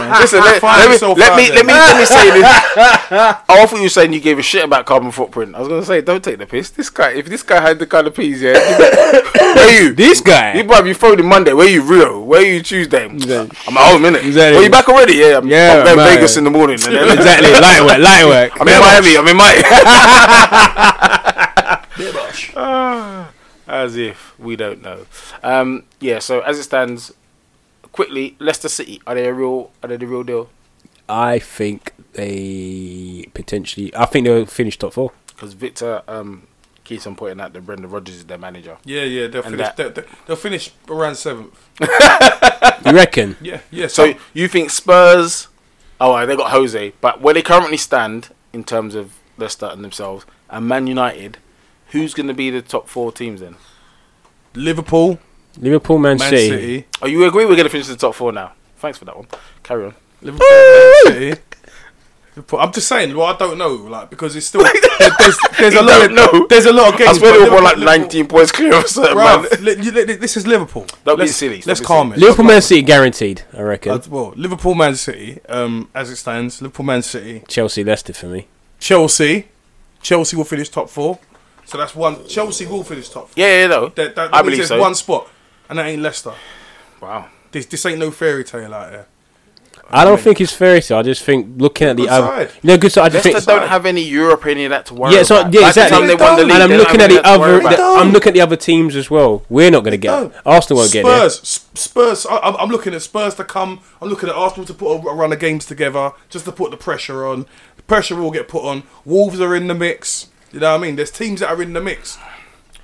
let, 0.00 0.60
let 0.62 0.86
me 0.88 0.92
yourself 0.94 1.16
let 1.18 1.32
out 1.32 1.36
me, 1.36 1.50
let 1.52 1.64
me 1.66 1.72
let 1.72 1.96
me 2.00 2.04
say 2.04 2.30
this. 2.32 2.42
I 3.14 3.32
thought 3.46 3.72
you 3.76 3.82
were 3.82 3.88
saying 3.88 4.12
you 4.12 4.18
gave 4.20 4.38
a 4.40 4.42
shit 4.42 4.64
about 4.64 4.86
carbon 4.86 5.12
footprint. 5.12 5.54
I 5.54 5.60
was 5.60 5.68
gonna 5.68 5.84
say, 5.84 6.00
don't 6.00 6.24
take 6.24 6.38
the 6.38 6.46
piss. 6.46 6.70
This 6.70 6.90
guy, 6.90 7.12
if 7.12 7.26
this 7.26 7.42
guy 7.44 7.60
had 7.60 7.78
the 7.78 7.86
kind 7.86 8.08
of 8.08 8.14
peas, 8.16 8.42
yeah, 8.42 8.54
you 8.54 8.78
bet- 8.78 9.24
where 9.54 9.82
you? 9.82 9.94
This 9.94 10.20
guy. 10.20 10.54
You 10.54 10.64
probably 10.64 10.94
phoned 10.94 11.20
him 11.20 11.26
Monday. 11.26 11.52
Where 11.52 11.68
you 11.68 11.82
Rio? 11.82 12.22
Where 12.22 12.42
you 12.42 12.60
Tuesday? 12.62 13.06
Exactly. 13.06 13.56
I'm 13.68 13.76
at 13.76 13.92
home, 13.92 14.02
innit? 14.02 14.24
Exactly. 14.24 14.54
Well, 14.56 14.64
you 14.64 14.70
back 14.70 14.88
already? 14.88 15.14
Yeah, 15.14 15.38
I'm, 15.38 15.46
Yeah, 15.46 15.74
I'm 15.78 15.84
going 15.84 15.96
man. 15.98 16.16
Vegas 16.16 16.36
in 16.36 16.42
the 16.44 16.50
morning. 16.50 16.74
Exactly. 16.74 17.52
Light 17.52 17.82
work. 17.84 17.98
Light 17.98 18.24
work. 18.24 18.60
I'm 18.60 18.66
in 18.66 18.80
Miami. 18.80 19.16
I'm 19.16 19.28
in 19.28 19.36
Miami. 19.36 21.20
Ah, 22.56 23.30
as 23.66 23.96
if 23.96 24.38
we 24.38 24.56
don't 24.56 24.82
know. 24.82 25.06
Um, 25.42 25.84
yeah. 26.00 26.18
So 26.18 26.40
as 26.40 26.58
it 26.58 26.64
stands, 26.64 27.12
quickly, 27.92 28.36
Leicester 28.38 28.68
City 28.68 29.00
are 29.06 29.14
they 29.14 29.26
a 29.26 29.32
real? 29.32 29.70
Are 29.82 29.88
they 29.88 29.96
the 29.96 30.06
real 30.06 30.22
deal? 30.22 30.50
I 31.08 31.38
think 31.38 31.92
they 32.14 33.26
potentially. 33.34 33.94
I 33.94 34.06
think 34.06 34.26
they'll 34.26 34.46
finish 34.46 34.78
top 34.78 34.92
four. 34.94 35.12
Because 35.28 35.52
Victor 35.54 36.02
um, 36.08 36.46
keeps 36.84 37.06
on 37.06 37.16
pointing 37.16 37.40
out 37.40 37.52
that 37.52 37.66
Brendan 37.66 37.90
Rodgers 37.90 38.14
is 38.16 38.24
their 38.26 38.38
manager. 38.38 38.78
Yeah, 38.84 39.02
yeah, 39.02 39.26
they'll 39.26 39.42
And 39.42 39.56
finish. 39.56 39.66
that- 39.66 39.76
They'll, 39.76 39.90
they'll- 39.90 40.04
they'll 40.26 40.36
finish 40.36 40.70
around 40.88 41.16
seventh. 41.16 41.52
You 42.86 42.92
reckon? 42.92 43.36
Yeah, 43.40 43.60
yeah. 43.70 43.86
So 43.86 44.12
So 44.12 44.18
you 44.34 44.46
think 44.48 44.68
Spurs? 44.70 45.48
Oh, 46.00 46.12
right, 46.12 46.26
they 46.26 46.36
got 46.36 46.50
Jose, 46.50 46.92
but 47.00 47.20
where 47.22 47.32
they 47.32 47.40
currently 47.42 47.76
stand 47.78 48.28
in 48.52 48.62
terms 48.64 48.94
of 48.94 49.14
Leicester 49.38 49.66
and 49.66 49.82
themselves, 49.82 50.26
and 50.50 50.66
Man 50.68 50.86
United, 50.86 51.38
Who's 51.94 52.12
going 52.14 52.26
to 52.28 52.34
be 52.34 52.50
the 52.50 52.60
top 52.62 52.88
four 52.88 53.12
teams 53.12 53.40
then? 53.40 53.56
Liverpool, 54.54 55.18
Liverpool, 55.58 55.98
Man, 55.98 56.18
Man 56.18 56.30
City. 56.30 56.48
City. 56.48 56.86
Oh, 57.02 57.06
you 57.06 57.24
agree 57.24 57.44
we're 57.44 57.52
going 57.56 57.64
to 57.64 57.70
finish 57.70 57.86
the 57.88 57.96
top 57.96 58.14
four 58.14 58.32
now? 58.32 58.52
Thanks 58.78 58.98
for 58.98 59.04
that 59.06 59.16
one. 59.16 59.26
Carry 59.62 59.86
on. 59.86 59.94
Liverpool, 60.22 60.46
Man 60.50 60.94
City. 61.04 61.40
Liverpool. 62.36 62.58
I'm 62.58 62.72
just 62.72 62.88
saying. 62.88 63.16
Well, 63.16 63.26
I 63.26 63.36
don't 63.36 63.58
know, 63.58 63.74
like 63.74 64.10
because 64.10 64.34
it's 64.34 64.46
still 64.46 64.62
there's 65.20 65.38
there's 65.58 65.74
a 65.82 65.82
lot 65.82 66.04
of 66.04 66.10
know. 66.12 66.46
there's 66.48 66.66
a 66.66 66.72
lot 66.72 66.92
of 66.92 66.98
games. 66.98 67.10
I 67.10 67.12
swear 67.18 67.32
but 67.38 67.44
they 67.44 67.50
were 67.50 67.62
like 67.62 67.76
Liverpool- 67.76 67.98
19 68.02 68.26
points 68.26 68.50
clear 68.52 68.74
of 68.74 68.86
certain 68.88 69.16
Bruv, 69.16 69.50
man. 69.52 69.64
li- 69.64 69.76
li- 69.76 70.04
li- 70.04 70.14
this 70.16 70.36
is 70.36 70.44
Liverpool. 70.46 70.84
Don't 71.04 71.16
be 71.16 71.22
let's, 71.22 71.36
silly, 71.36 71.62
Let's 71.64 71.66
don't 71.66 71.78
be 71.80 71.84
calm 71.86 72.08
silly. 72.10 72.16
it. 72.18 72.20
Liverpool, 72.24 72.44
Man 72.46 72.60
City, 72.62 72.82
guaranteed. 72.82 73.42
I 73.56 73.62
reckon. 73.62 73.92
Uh, 73.92 74.00
well, 74.10 74.32
Liverpool, 74.36 74.74
Man 74.74 74.96
City, 74.96 75.38
um, 75.48 75.88
as 75.94 76.10
it 76.10 76.16
stands, 76.16 76.60
Liverpool, 76.60 76.86
Man 76.86 77.02
City, 77.02 77.44
Chelsea, 77.46 77.84
Leicester 77.84 78.12
for 78.12 78.26
me. 78.26 78.48
Chelsea, 78.80 79.46
Chelsea 80.02 80.36
will 80.36 80.44
finish 80.44 80.68
top 80.68 80.90
four. 80.90 81.20
So 81.66 81.78
that's 81.78 81.94
one. 81.94 82.26
Chelsea 82.26 82.66
will 82.66 82.84
finish 82.84 83.08
top. 83.08 83.28
four. 83.30 83.32
Yeah, 83.36 83.60
yeah, 83.60 83.66
no. 83.68 83.88
That, 83.88 84.14
that, 84.16 84.34
I 84.34 84.38
means 84.38 84.44
believe 84.44 84.56
there's 84.58 84.68
so. 84.68 84.80
one 84.80 84.94
spot, 84.94 85.28
and 85.68 85.78
that 85.78 85.86
ain't 85.86 86.02
Leicester. 86.02 86.34
Wow. 87.00 87.28
This 87.52 87.66
this 87.66 87.84
ain't 87.86 87.98
no 87.98 88.10
fairy 88.10 88.44
tale 88.44 88.72
out 88.74 88.90
there. 88.90 89.06
I 89.90 90.04
don't 90.04 90.18
think 90.18 90.40
it's 90.40 90.52
fairy 90.52 90.80
tale. 90.80 90.96
I 90.98 91.02
just 91.02 91.22
think 91.22 91.60
looking 91.60 91.86
at 91.88 91.96
the 91.96 92.04
Good 92.04 92.10
other, 92.10 92.48
side. 92.48 92.50
no 92.64 92.78
good 92.78 92.90
side. 92.90 93.04
I 93.04 93.08
just 93.10 93.24
Leicester 93.26 93.40
think 93.42 93.60
don't 93.60 93.68
have 93.68 93.84
any 93.84 94.02
Europe 94.02 94.46
any 94.46 94.64
of 94.64 94.70
that 94.70 94.86
to 94.86 94.94
worry 94.94 95.12
Yeah, 95.14 95.22
so- 95.24 95.40
about. 95.42 95.52
yeah, 95.52 95.60
By 95.60 95.68
exactly. 95.68 95.98
time 95.98 96.06
they 96.08 96.16
They 96.16 96.24
won 96.24 96.36
the 96.36 96.42
league, 96.44 96.52
and 96.54 96.62
I'm 96.62 96.70
they 96.70 96.76
don't 96.78 96.84
looking 96.86 97.00
have 97.00 97.10
at 97.10 97.22
the 97.22 97.28
anything 97.28 97.34
to 97.34 97.38
worry 97.40 97.54
other. 97.56 97.66
about. 97.68 97.76
the- 97.76 98.00
I'm 98.00 98.10
looking 98.12 98.28
at 98.30 98.34
the 98.34 98.40
other 98.40 98.56
teams 98.56 98.96
as 98.96 99.10
well. 99.10 99.44
We're 99.50 99.70
not 99.70 99.80
going 99.84 99.92
to 99.92 99.98
get. 99.98 100.08
don't. 100.10 100.34
Arsenal 100.46 100.78
won't 100.80 100.92
get 100.92 101.04
there. 101.04 101.28
Spurs, 101.30 101.40
S- 101.74 101.80
Spurs. 101.82 102.26
I, 102.26 102.38
I'm 102.38 102.56
I'm 102.56 102.68
looking 102.70 102.94
at 102.94 103.02
Spurs 103.02 103.34
to 103.34 103.44
come. 103.44 103.80
I'm 104.00 104.08
looking 104.08 104.28
at 104.30 104.34
Arsenal 104.34 104.64
to 104.66 104.74
put 104.74 104.88
a, 104.90 105.08
a 105.08 105.14
run 105.14 105.32
of 105.32 105.38
games 105.38 105.66
together, 105.66 106.12
just 106.30 106.46
to 106.46 106.52
put 106.52 106.70
the 106.70 106.76
pressure 106.78 107.26
on. 107.26 107.44
The 107.76 107.82
pressure 107.82 108.16
will 108.16 108.30
get 108.30 108.48
put 108.48 108.64
on. 108.64 108.84
Wolves 109.04 109.38
are 109.40 109.54
in 109.54 109.66
the 109.66 109.74
mix. 109.74 110.28
You 110.54 110.60
know 110.60 110.72
what 110.72 110.78
I 110.78 110.82
mean? 110.82 110.96
There's 110.96 111.10
teams 111.10 111.40
that 111.40 111.50
are 111.50 111.60
in 111.60 111.72
the 111.72 111.80
mix. 111.80 112.16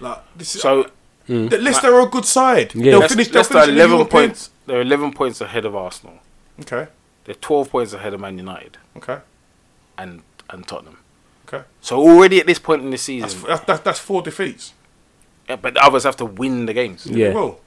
Like 0.01 0.19
this 0.37 0.57
is. 0.57 0.63
So 0.63 0.91
the 1.27 1.59
Leicester 1.59 1.95
are 1.95 2.01
a 2.07 2.11
good 2.11 2.25
side. 2.25 2.75
Yeah. 2.75 2.83
They'll 2.93 3.01
Leic- 3.03 3.09
finish. 3.11 3.29
They'll 3.29 3.37
Leicester 3.37 3.55
finish 3.55 3.69
are 3.69 3.71
in 3.71 3.77
the 3.77 3.81
11 3.85 3.97
European- 3.99 4.29
points. 4.29 4.51
They're 4.67 4.81
11 4.83 5.13
points 5.13 5.41
ahead 5.41 5.65
of 5.65 5.77
Arsenal. 5.77 6.19
Okay. 6.63 6.89
They're 7.25 7.35
12 7.37 7.71
points 7.71 7.93
ahead 7.93 8.13
of 8.15 8.21
Man 8.21 8.37
United 8.39 8.79
Okay. 8.97 9.19
and 9.97 10.23
and 10.49 10.67
Tottenham. 10.67 10.99
Okay. 11.47 11.65
So 11.81 11.99
already 12.01 12.41
at 12.41 12.47
this 12.47 12.59
point 12.59 12.83
in 12.83 12.91
the 12.91 12.99
season, 12.99 13.29
That's, 13.29 13.43
that's, 13.47 13.65
that's, 13.67 13.81
that's 13.83 13.99
four 14.01 14.21
defeats. 14.23 14.73
yeah, 15.49 15.57
but 15.57 15.75
the 15.75 15.85
others 15.85 16.03
have 16.05 16.17
to 16.17 16.25
win 16.25 16.67
the 16.67 16.73
games. 16.73 17.07
Yeah. 17.07 17.33
Well, 17.33 17.61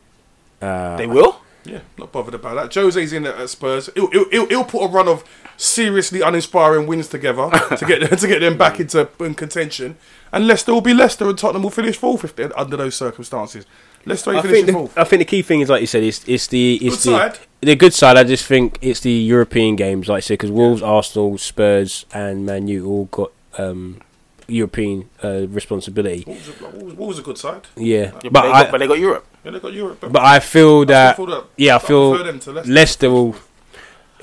Uh, 0.61 0.95
They 0.97 1.07
will. 1.07 1.39
Yeah, 1.65 1.79
not 1.97 2.11
bothered 2.11 2.33
about 2.33 2.55
that. 2.55 2.73
Jose's 2.73 3.13
in 3.13 3.25
at 3.25 3.49
Spurs. 3.49 3.89
He'll, 3.95 4.09
he'll, 4.09 4.47
he'll, 4.47 4.63
put 4.63 4.83
a 4.83 4.87
run 4.87 5.07
of 5.07 5.23
seriously 5.57 6.21
uninspiring 6.21 6.87
wins 6.87 7.07
together 7.07 7.49
to 7.77 7.85
get 7.85 8.17
to 8.17 8.27
get 8.27 8.39
them 8.39 8.57
back 8.57 8.79
into 8.79 9.07
in 9.19 9.35
contention. 9.35 9.97
And 10.31 10.47
Leicester 10.47 10.73
will 10.73 10.81
be 10.81 10.93
Leicester, 10.93 11.29
and 11.29 11.37
Tottenham 11.37 11.63
will 11.63 11.69
finish 11.69 11.95
fourth 11.95 12.23
if 12.23 12.51
under 12.57 12.75
those 12.75 12.95
circumstances. 12.95 13.65
Leicester 14.05 14.31
I 14.31 14.35
ain't 14.35 14.41
think, 14.43 14.53
finishing 14.53 14.67
the, 14.67 14.73
fourth. 14.73 14.97
I 14.97 15.03
think 15.03 15.19
the 15.19 15.25
key 15.25 15.41
thing 15.41 15.61
is 15.61 15.69
like 15.69 15.81
you 15.81 15.87
said, 15.87 16.03
it's 16.03 16.27
it's 16.27 16.47
the 16.47 16.75
it's 16.75 17.03
Good 17.03 17.11
the 17.11 17.17
side. 17.17 17.39
the 17.61 17.75
good 17.75 17.93
side. 17.93 18.17
I 18.17 18.23
just 18.23 18.45
think 18.45 18.77
it's 18.81 18.99
the 18.99 19.11
European 19.11 19.75
games, 19.75 20.09
like 20.09 20.17
I 20.17 20.19
said, 20.21 20.33
because 20.35 20.51
Wolves, 20.51 20.81
Arsenal, 20.81 21.37
Spurs, 21.37 22.05
and 22.13 22.45
Man 22.45 22.67
U 22.67 22.87
all 22.87 23.05
got 23.05 23.31
um, 23.57 24.01
European 24.47 25.09
uh, 25.23 25.47
responsibility. 25.47 26.23
Wolves, 26.27 26.49
are- 26.49 26.69
Wolves, 26.69 26.95
Wolves 26.95 27.17
are 27.19 27.21
a 27.21 27.25
good 27.25 27.37
side. 27.37 27.67
Yeah, 27.75 27.97
Yeah, 27.97 28.11
but, 28.11 28.33
but 28.33 28.41
they 28.43 28.49
I 28.49 28.61
got, 28.63 28.71
but 28.71 28.77
they 28.79 28.87
got 28.87 28.99
Europe. 28.99 29.25
Yeah, 29.43 29.51
they 29.51 29.59
got 29.59 29.73
Europe. 29.73 29.99
but 30.01 30.21
I 30.21 30.39
feel 30.39 30.85
that 30.85 31.15
still 31.15 31.25
feel 31.27 31.35
that- 31.35 31.47
yeah, 31.57 31.73
I 31.73 31.75
I 31.75 31.79
feel 31.79 32.09
prefer 32.11 32.23
them 32.31 32.39
to 32.39 32.51
Leicester. 32.51 32.71
Leicester 32.73 33.09
will. 33.11 33.35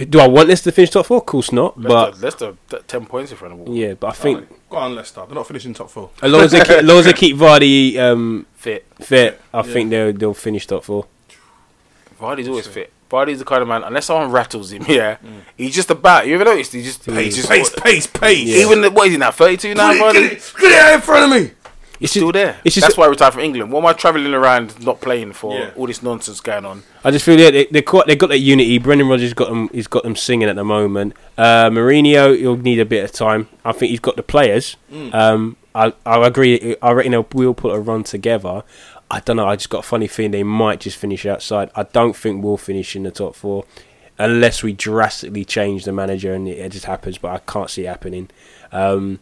Do 0.08 0.18
I 0.18 0.28
want 0.28 0.48
Leicester 0.48 0.70
to 0.70 0.74
finish 0.74 0.90
top 0.90 1.04
four? 1.06 1.18
Of 1.18 1.26
course 1.26 1.52
not. 1.52 1.74
But 1.80 2.18
Leicester, 2.22 2.56
Leicester 2.72 2.82
10 2.86 3.04
points 3.06 3.30
in 3.32 3.36
front 3.36 3.52
of 3.52 3.58
Wolves. 3.60 3.78
yeah, 3.78 3.92
but 3.94 4.06
I 4.08 4.12
think 4.12 4.48
Go 4.70 4.76
on, 4.78 4.94
Leicester. 4.94 5.22
They're 5.26 5.34
not 5.34 5.46
finishing 5.46 5.74
top 5.74 5.90
four. 5.90 6.10
as 6.22 6.30
long 6.32 6.42
as 6.42 6.52
they 6.52 6.60
keep, 6.60 6.70
as 6.70 6.84
long 6.84 6.98
as 7.00 7.04
they 7.04 7.12
keep 7.12 7.36
Vardy 7.36 7.98
um, 7.98 8.46
Fit. 8.54 8.86
fit, 9.00 9.40
I 9.52 9.62
think 9.62 9.90
they'll 9.90 10.12
they'll 10.12 10.32
finish 10.34 10.66
top 10.66 10.84
four. 10.84 11.06
Vardy's 12.18 12.48
always 12.48 12.66
fit. 12.66 12.92
Vardy's 13.10 13.38
the 13.40 13.44
kind 13.44 13.60
of 13.62 13.68
man, 13.68 13.82
unless 13.82 14.06
someone 14.06 14.30
rattles 14.30 14.72
him, 14.72 14.84
yeah, 14.88 15.16
he's 15.56 15.74
just 15.74 15.90
about. 15.90 16.26
You 16.26 16.34
ever 16.36 16.44
noticed? 16.44 16.72
He 16.72 16.82
just, 16.82 17.04
he 17.04 17.12
Pace, 17.12 17.36
just 17.36 17.48
pace, 17.48 17.70
pace, 17.76 18.06
pace. 18.06 18.48
Even 18.48 18.80
the, 18.82 18.90
what 18.90 19.06
is 19.08 19.12
he 19.12 19.18
now? 19.18 19.30
32 19.32 19.74
now, 19.74 19.92
Get, 20.12 20.16
it, 20.16 20.52
get 20.60 20.72
it 20.72 20.78
out 20.78 20.94
in 20.94 21.00
front 21.00 21.24
of 21.32 21.42
me. 21.42 21.50
It's 22.00 22.12
Still 22.12 22.32
just, 22.32 22.32
there. 22.32 22.60
It's 22.64 22.74
just 22.74 22.86
That's 22.86 22.96
why 22.96 23.04
I 23.04 23.08
retired 23.08 23.34
from 23.34 23.42
England. 23.42 23.70
What 23.70 23.80
am 23.80 23.86
I 23.86 23.92
travelling 23.92 24.32
around 24.32 24.82
not 24.82 25.02
playing 25.02 25.34
for 25.34 25.52
Yeah. 25.58 25.70
all 25.76 25.86
this 25.86 26.02
nonsense 26.02 26.40
going 26.40 26.64
on? 26.64 26.82
I 27.04 27.10
just 27.10 27.26
feel 27.26 27.38
yeah, 27.38 27.50
they 27.50 27.66
they 27.66 27.82
quite, 27.82 28.06
they 28.06 28.16
got 28.16 28.28
that 28.28 28.38
unity. 28.38 28.78
Brendan 28.78 29.06
Rodgers 29.06 29.34
got 29.34 29.50
them. 29.50 29.68
He's 29.70 29.86
got 29.86 30.02
them 30.04 30.16
singing 30.16 30.48
at 30.48 30.56
the 30.56 30.64
moment. 30.64 31.14
Uh, 31.36 31.68
Mourinho, 31.68 32.38
he'll 32.38 32.56
need 32.56 32.80
a 32.80 32.86
bit 32.86 33.04
of 33.04 33.12
time. 33.12 33.48
I 33.66 33.72
think 33.72 33.90
he's 33.90 34.00
got 34.00 34.16
the 34.16 34.22
players. 34.22 34.76
Mm. 34.90 35.12
Um, 35.14 35.56
I 35.74 35.92
I 36.06 36.26
agree. 36.26 36.74
I 36.80 36.92
reckon 36.92 37.12
they'll 37.12 37.26
we'll 37.34 37.52
put 37.52 37.74
a 37.74 37.78
run 37.78 38.02
together. 38.04 38.62
I 39.10 39.20
don't 39.20 39.36
know. 39.36 39.48
I 39.48 39.56
just 39.56 39.70
got 39.70 39.80
a 39.80 39.88
funny 39.88 40.06
feeling 40.06 40.30
they 40.30 40.44
might 40.44 40.80
just 40.80 40.96
finish 40.96 41.26
outside. 41.26 41.70
I 41.74 41.82
don't 41.82 42.14
think 42.14 42.44
we'll 42.44 42.56
finish 42.56 42.94
in 42.94 43.02
the 43.02 43.10
top 43.10 43.34
four 43.34 43.64
unless 44.18 44.62
we 44.62 44.72
drastically 44.72 45.44
change 45.44 45.84
the 45.84 45.92
manager 45.92 46.34
and 46.34 46.46
it, 46.46 46.70
just 46.70 46.84
happens. 46.84 47.18
But 47.18 47.32
I 47.32 47.38
can't 47.38 47.70
see 47.70 47.86
it 47.86 47.88
happening. 47.88 48.30
Um, 48.70 49.18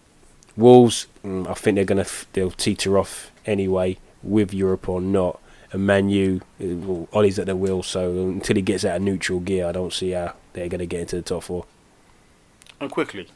Wolves, 0.56 1.06
mm, 1.24 1.48
I 1.48 1.54
think 1.54 1.76
they're 1.76 1.84
gonna 1.84 2.06
they'll 2.32 2.50
teeter 2.50 2.98
off 2.98 3.30
anyway 3.46 3.96
with 4.22 4.52
Europe 4.52 4.88
or 4.88 5.00
not. 5.00 5.40
And 5.70 5.86
Man 5.86 6.08
U, 6.08 6.40
uh, 6.60 6.66
well, 6.66 7.08
Ollie's 7.12 7.38
at 7.38 7.46
the 7.46 7.54
wheel, 7.54 7.82
so 7.82 8.10
until 8.10 8.56
he 8.56 8.62
gets 8.62 8.84
out 8.84 8.96
of 8.96 9.02
neutral 9.02 9.40
gear, 9.40 9.66
I 9.66 9.72
don't 9.72 9.92
see 9.92 10.10
how 10.10 10.34
they're 10.52 10.68
gonna 10.68 10.86
get 10.86 11.00
into 11.00 11.16
the 11.16 11.22
top 11.22 11.44
four. 11.44 11.64
And 12.80 12.90
quickly, 12.90 13.28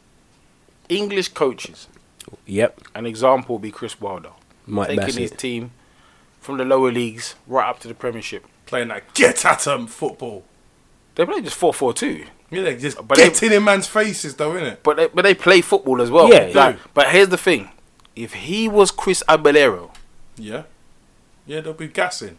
English 0.89 1.29
coaches. 1.29 1.89
Yep, 2.47 2.81
An 2.95 3.07
example 3.07 3.57
would 3.57 3.63
be 3.63 3.71
Chris 3.71 4.01
Wilder. 4.01 4.31
Mike 4.65 4.89
taking 4.89 5.23
his 5.23 5.33
team 5.33 5.73
from 6.43 6.59
the 6.59 6.65
lower 6.65 6.93
leagues 6.93 7.35
right 7.47 7.67
up 7.69 7.79
to 7.81 7.89
the 7.89 7.95
Premiership. 7.95 8.45
Playing 8.67 8.89
that 8.89 9.15
get 9.15 9.45
at 9.47 9.67
'em 9.67 9.87
football. 9.87 10.45
They 11.15 11.25
play 11.25 11.41
just 11.41 11.57
4 11.57 11.73
4 11.73 11.93
2. 11.95 12.25
Yeah, 12.51 12.63
they 12.63 12.77
just 12.77 12.97
But 13.09 13.17
they- 13.17 13.29
getting 13.29 13.53
in 13.53 13.65
man's 13.65 13.87
faces, 13.87 14.35
though, 14.35 14.53
innit? 14.53 14.79
But 14.83 14.97
they, 14.99 15.07
but 15.09 15.23
they 15.23 15.35
play 15.35 15.61
football 15.63 16.03
as 16.03 16.11
well. 16.11 16.29
Yeah, 16.29 16.51
Like, 16.55 16.55
yeah. 16.55 16.77
But 16.93 17.09
here's 17.11 17.29
the 17.29 17.39
thing 17.39 17.71
if 18.15 18.35
he 18.35 18.69
was 18.69 18.91
Chris 18.91 19.23
Abelero, 19.29 19.91
Yeah. 20.37 20.65
Yeah, 21.47 21.61
they'll 21.61 21.73
be 21.73 21.89
gassing. 21.89 22.37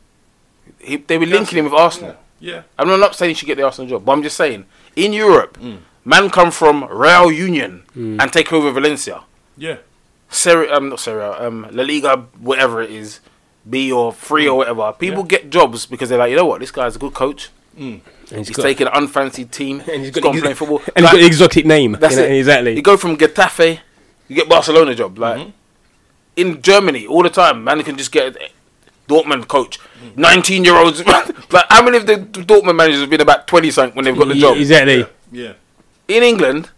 he, 0.80 0.98
they 0.98 1.18
were 1.18 1.26
linking 1.26 1.58
him 1.60 1.66
with 1.66 1.74
Arsenal. 1.74 2.16
Yeah. 2.40 2.62
I'm 2.80 2.88
not 2.88 3.16
saying 3.16 3.30
he 3.32 3.36
should 3.36 3.48
get 3.48 3.58
the 3.58 3.64
Arsenal 3.64 3.90
job, 3.90 4.06
but 4.06 4.12
I'm 4.14 4.24
just 4.24 4.38
saying 4.38 4.66
in 4.96 5.14
Europe, 5.14 5.58
Mm. 5.62 5.80
man 6.06 6.30
come 6.30 6.52
from 6.52 6.86
Real 6.90 7.32
Union 7.32 7.84
and 7.96 8.32
take 8.34 8.52
over 8.54 8.72
Valencia. 8.72 9.24
Yeah. 9.58 9.78
Serie, 10.30 10.70
um, 10.70 10.90
not 10.90 11.00
Serie, 11.00 11.22
A, 11.22 11.48
um, 11.48 11.68
La 11.72 11.84
Liga, 11.84 12.26
whatever 12.40 12.82
it 12.82 12.90
is, 12.92 13.20
B 13.70 13.92
or 13.92 14.12
free 14.14 14.48
or 14.48 14.58
whatever. 14.58 14.94
People 14.98 15.24
Mm. 15.24 15.32
Yeah. 15.32 15.38
get 15.40 15.50
jobs 15.50 15.86
because 15.86 16.10
they're 16.10 16.18
like, 16.20 16.32
you 16.32 16.36
know 16.38 16.46
what, 16.46 16.60
this 16.60 16.72
guy's 16.72 16.96
a 16.96 17.00
good 17.00 17.14
coach. 17.14 17.50
And 17.78 18.02
He's, 18.30 18.48
he's 18.50 18.58
taking 18.58 18.88
an 18.88 18.94
unfancied 18.96 19.52
team. 19.52 19.80
and 19.88 19.88
he's 19.90 20.00
he's 20.08 20.12
got, 20.12 20.24
gone 20.24 20.34
ex- 20.36 20.42
playing 20.42 20.56
football. 20.56 20.78
and 20.80 20.88
he's 20.98 21.04
Like, 21.04 21.12
got 21.14 21.20
an 21.22 21.26
exotic 21.26 21.66
name. 21.66 21.98
that's 22.00 22.16
you 22.16 22.22
know, 22.22 22.28
it. 22.28 22.38
Exactly. 22.38 22.76
You 22.76 22.82
go 22.82 22.98
from 22.98 23.18
Getafe, 23.18 23.80
you 24.28 24.36
get 24.36 24.48
Barcelona 24.50 24.94
job. 24.96 25.18
Like 25.18 25.40
Mm-hmm. 25.40 25.50
in 26.36 26.62
Germany, 26.62 27.06
all 27.08 27.24
the 27.24 27.30
time, 27.30 27.64
man 27.64 27.84
can 27.84 27.98
just 27.98 28.12
get 28.12 28.36
a 28.36 28.50
Dortmund 29.08 29.48
coach. 29.48 29.80
Mm. 29.80 30.18
19 30.18 30.64
year 30.66 30.76
olds. 30.76 31.06
like, 31.06 31.66
how 31.70 31.84
many 31.84 31.98
of 31.98 32.06
the 32.06 32.16
Dortmund 32.18 32.76
managers 32.76 33.02
have 33.02 33.10
been 33.10 33.22
about 33.22 33.48
20 33.48 33.72
something 33.72 33.96
when 33.96 34.06
they've 34.06 34.18
got 34.18 34.28
the 34.28 34.36
Yeah, 34.36 34.50
job? 34.50 34.58
Exactly. 34.58 35.06
Yeah. 35.32 35.54
in 36.08 36.24
England, 36.24 36.66
Mm. 36.66 36.70
you, 36.70 36.74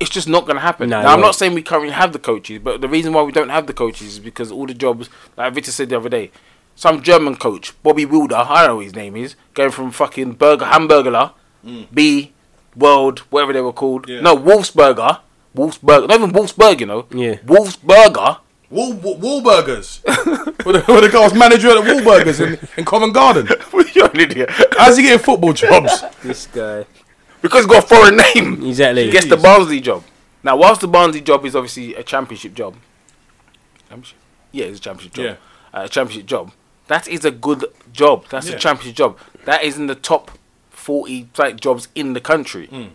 it's 0.00 0.10
just 0.10 0.28
not 0.28 0.46
going 0.46 0.56
to 0.56 0.62
happen. 0.62 0.90
No, 0.90 1.02
now, 1.02 1.12
I'm 1.12 1.20
not 1.20 1.34
saying 1.34 1.54
we 1.54 1.62
currently 1.62 1.92
have 1.92 2.12
the 2.12 2.18
coaches, 2.18 2.58
but 2.58 2.80
the 2.80 2.88
reason 2.88 3.12
why 3.12 3.22
we 3.22 3.32
don't 3.32 3.50
have 3.50 3.66
the 3.66 3.74
coaches 3.74 4.08
is 4.08 4.18
because 4.18 4.50
all 4.50 4.66
the 4.66 4.74
jobs, 4.74 5.08
like 5.36 5.52
Victor 5.52 5.70
said 5.70 5.90
the 5.90 5.96
other 5.98 6.08
day, 6.08 6.30
some 6.74 7.02
German 7.02 7.36
coach, 7.36 7.80
Bobby 7.82 8.06
Wilder, 8.06 8.36
I 8.36 8.62
don't 8.62 8.68
know 8.68 8.76
what 8.76 8.84
his 8.86 8.96
name 8.96 9.14
is, 9.14 9.36
going 9.54 9.70
from 9.70 9.90
fucking 9.90 10.32
Burger 10.32 10.64
Hamburglar, 10.64 11.32
B, 11.92 12.32
World, 12.74 13.20
whatever 13.30 13.52
they 13.52 13.60
were 13.60 13.72
called. 13.72 14.06
Mm. 14.06 14.14
Yeah. 14.16 14.20
No, 14.22 14.36
Wolfsburger. 14.36 15.20
Wolfsburger. 15.54 16.08
Not 16.08 16.20
even 16.20 16.32
Wolfsburg, 16.32 16.80
you 16.80 16.86
know. 16.86 17.06
Yeah. 17.10 17.34
Wolfsburger. 17.36 18.38
Wall, 18.70 18.92
Wall, 18.94 19.18
Wahlburgers. 19.18 20.00
where, 20.64 20.74
the, 20.74 20.82
where 20.84 21.00
the 21.00 21.08
guy 21.08 21.20
was 21.20 21.34
manager 21.34 21.70
at 21.70 21.84
the 21.84 21.90
Wahlburgers 21.90 22.40
in, 22.40 22.68
in 22.76 22.84
Covent 22.84 23.12
Garden. 23.12 23.48
You're 23.94 24.08
an 24.10 24.20
idiot. 24.20 24.48
How's 24.78 24.96
he 24.96 25.02
getting 25.02 25.18
football 25.18 25.52
jobs? 25.52 26.04
This 26.22 26.46
guy. 26.46 26.86
Because 27.42 27.64
he's 27.64 27.72
got 27.72 27.84
a 27.84 27.86
foreign 27.86 28.16
name. 28.16 28.62
Exactly. 28.68 29.06
He 29.06 29.10
gets 29.10 29.26
the. 29.28 29.36
Barnsley 29.36 29.80
job. 29.80 30.04
Now, 30.42 30.56
whilst 30.56 30.80
the 30.80 30.88
Barnsley 30.88 31.20
job 31.20 31.44
is 31.44 31.54
obviously 31.54 31.94
a 31.94 32.02
championship 32.02 32.54
job, 32.54 32.76
championship? 33.88 34.18
yeah, 34.52 34.64
it's 34.66 34.78
a 34.78 34.82
championship 34.82 35.14
job. 35.14 35.36
Uh, 35.72 35.80
a 35.84 35.88
championship 35.88 36.26
job. 36.26 36.52
That 36.88 37.06
is 37.08 37.24
a 37.24 37.30
good 37.30 37.64
job. 37.92 38.24
That's 38.30 38.48
Yeah. 38.48 38.56
a 38.56 38.58
championship 38.58 38.96
job. 38.96 39.18
That 39.44 39.62
is 39.62 39.76
in 39.78 39.86
the 39.86 39.94
top 39.94 40.30
forty 40.70 41.28
like 41.38 41.60
jobs 41.60 41.88
in 41.94 42.14
the 42.14 42.20
country, 42.20 42.68
Mm. 42.68 42.90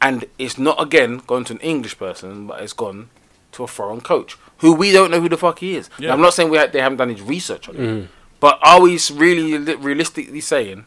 and 0.00 0.24
it's 0.38 0.58
not 0.58 0.80
again 0.80 1.20
gone 1.26 1.44
to 1.44 1.52
an 1.54 1.58
English 1.60 1.98
person, 1.98 2.46
but 2.46 2.62
it's 2.62 2.72
gone 2.72 3.10
to 3.52 3.64
a 3.64 3.66
foreign 3.66 4.00
coach 4.00 4.36
who 4.58 4.72
we 4.72 4.90
don't 4.92 5.10
know 5.10 5.20
who 5.20 5.28
the 5.28 5.36
fuck 5.36 5.58
he 5.58 5.76
is. 5.76 5.90
Now, 5.98 6.12
I'm 6.12 6.20
not 6.20 6.34
saying 6.34 6.48
we 6.50 6.58
ha- 6.58 6.66
they 6.72 6.80
haven't 6.80 6.98
done 6.98 7.10
his 7.10 7.20
research 7.22 7.68
on 7.68 7.76
it, 7.76 8.08
but 8.40 8.58
are 8.62 8.80
we 8.80 8.98
really 9.12 9.58
li- 9.58 9.74
realistically 9.74 10.40
saying 10.40 10.86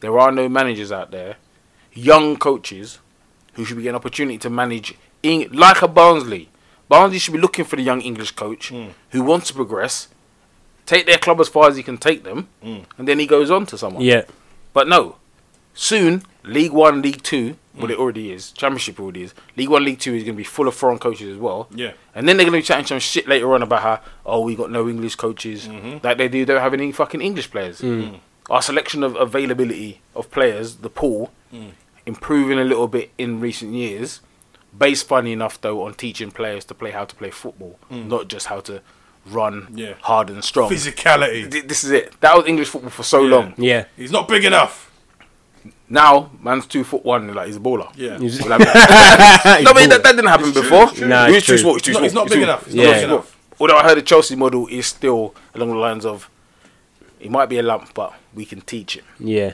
there 0.00 0.18
are 0.18 0.30
no 0.32 0.48
managers 0.48 0.92
out 0.92 1.10
there, 1.12 1.36
young 1.94 2.36
coaches, 2.36 2.98
who 3.54 3.64
should 3.64 3.76
be 3.76 3.82
getting 3.84 3.90
an 3.94 3.96
opportunity 3.96 4.38
to 4.38 4.50
manage 4.50 4.94
in, 5.22 5.48
like 5.52 5.80
a 5.82 5.88
Barnsley. 5.88 6.48
Barnsley 6.88 7.18
should 7.18 7.32
be 7.32 7.38
looking 7.40 7.64
for 7.64 7.76
the 7.76 7.82
young 7.82 8.00
English 8.02 8.32
coach 8.32 8.68
Hmm. 8.68 8.88
who 9.10 9.22
wants 9.22 9.48
to 9.48 9.54
progress, 9.54 10.08
take 10.86 11.06
their 11.06 11.18
club 11.18 11.40
as 11.40 11.48
far 11.48 11.68
as 11.68 11.76
he 11.76 11.82
can 11.82 11.96
take 11.98 12.24
them, 12.24 12.48
Hmm. 12.62 12.78
and 12.98 13.08
then 13.08 13.18
he 13.18 13.26
goes 13.26 13.50
on 13.50 13.64
to 13.66 13.78
someone. 13.78 14.02
Yeah. 14.02 14.22
But 14.72 14.88
no, 14.88 15.16
soon 15.72 16.22
League 16.42 16.72
One, 16.72 17.00
League 17.00 17.22
Two, 17.22 17.56
well 17.74 17.90
it 17.90 17.98
already 17.98 18.30
is, 18.32 18.52
Championship 18.52 19.00
already 19.00 19.22
is. 19.22 19.34
League 19.56 19.68
One, 19.70 19.84
League 19.84 19.98
Two 19.98 20.14
is 20.14 20.24
going 20.24 20.34
to 20.34 20.36
be 20.36 20.44
full 20.44 20.68
of 20.68 20.74
foreign 20.74 20.98
coaches 20.98 21.28
as 21.34 21.38
well. 21.38 21.68
Yeah. 21.74 21.92
And 22.14 22.28
then 22.28 22.36
they're 22.36 22.44
going 22.46 22.60
to 22.60 22.62
be 22.64 22.66
chatting 22.66 22.86
some 22.86 22.98
shit 22.98 23.26
later 23.26 23.54
on 23.54 23.62
about 23.62 23.82
how 23.82 24.00
oh 24.26 24.40
we 24.40 24.54
got 24.56 24.70
no 24.70 24.88
English 24.88 25.14
coaches, 25.14 25.68
like 26.02 26.18
they 26.18 26.28
do. 26.28 26.44
Don't 26.44 26.60
have 26.60 26.74
any 26.74 26.92
fucking 26.92 27.20
English 27.22 27.50
players. 27.50 27.82
Our 28.50 28.60
selection 28.60 29.02
of 29.02 29.16
availability 29.16 30.00
of 30.14 30.30
players, 30.30 30.76
the 30.76 30.90
pool, 30.90 31.32
improving 32.06 32.58
a 32.58 32.64
little 32.64 32.88
bit 32.88 33.10
in 33.18 33.40
recent 33.40 33.72
years. 33.74 34.20
Based 34.76 35.06
funny 35.06 35.32
enough 35.32 35.60
though 35.60 35.82
on 35.84 35.94
teaching 35.94 36.30
players 36.32 36.64
to 36.66 36.74
play 36.74 36.90
how 36.90 37.04
to 37.04 37.14
play 37.14 37.30
football, 37.30 37.78
mm. 37.90 38.08
not 38.08 38.26
just 38.28 38.46
how 38.48 38.58
to 38.60 38.82
run 39.26 39.68
Yeah. 39.74 39.94
hard 40.00 40.30
and 40.30 40.42
strong. 40.44 40.68
Physicality. 40.70 41.68
This 41.68 41.84
is 41.84 41.92
it. 41.92 42.20
That 42.20 42.36
was 42.36 42.46
English 42.46 42.68
football 42.68 42.90
for 42.90 43.04
so 43.04 43.22
long. 43.22 43.54
Yeah. 43.56 43.84
He's 43.96 44.10
not 44.10 44.26
big 44.28 44.44
enough. 44.44 44.90
Now, 45.88 46.30
man's 46.42 46.66
two 46.66 46.82
foot 46.82 47.04
one, 47.04 47.32
like 47.34 47.46
he's 47.46 47.56
a 47.56 47.60
baller. 47.60 47.90
Yeah. 47.96 48.18
He's- 48.24 48.42
Well, 48.42 48.52
I 48.54 48.58
mean- 48.58 49.64
no, 49.64 49.72
but 49.74 49.88
that, 49.90 50.02
that 50.02 50.16
didn't 50.16 50.26
happen 50.26 50.48
It's 50.48 50.60
before. 50.60 50.84
it's 50.84 50.92
true. 50.98 51.08
Nah, 51.08 51.26
He's 51.26 51.36
it's 51.36 51.46
too 51.46 51.52
true. 51.52 51.58
small. 51.58 51.72
He's 51.74 51.82
too 51.82 51.92
No, 51.92 51.98
small. 51.98 52.02
he's 52.04 52.14
not 52.14 52.28
big 52.28 52.42
enough. 52.42 52.66
He's 52.66 52.74
not 52.74 52.82
big 52.94 53.04
enough. 53.04 53.38
Although 53.60 53.76
I 53.76 53.82
heard 53.84 53.98
the 53.98 54.02
Chelsea 54.02 54.34
model 54.34 54.66
is 54.66 54.86
still 54.86 55.34
along 55.54 55.68
the 55.70 55.76
lines 55.76 56.04
of, 56.04 56.28
he 57.18 57.28
might 57.28 57.46
be 57.48 57.58
a 57.58 57.62
lump, 57.62 57.94
but 57.94 58.12
we 58.34 58.44
can 58.44 58.60
teach 58.62 58.96
him. 58.96 59.04
Yeah. 59.20 59.52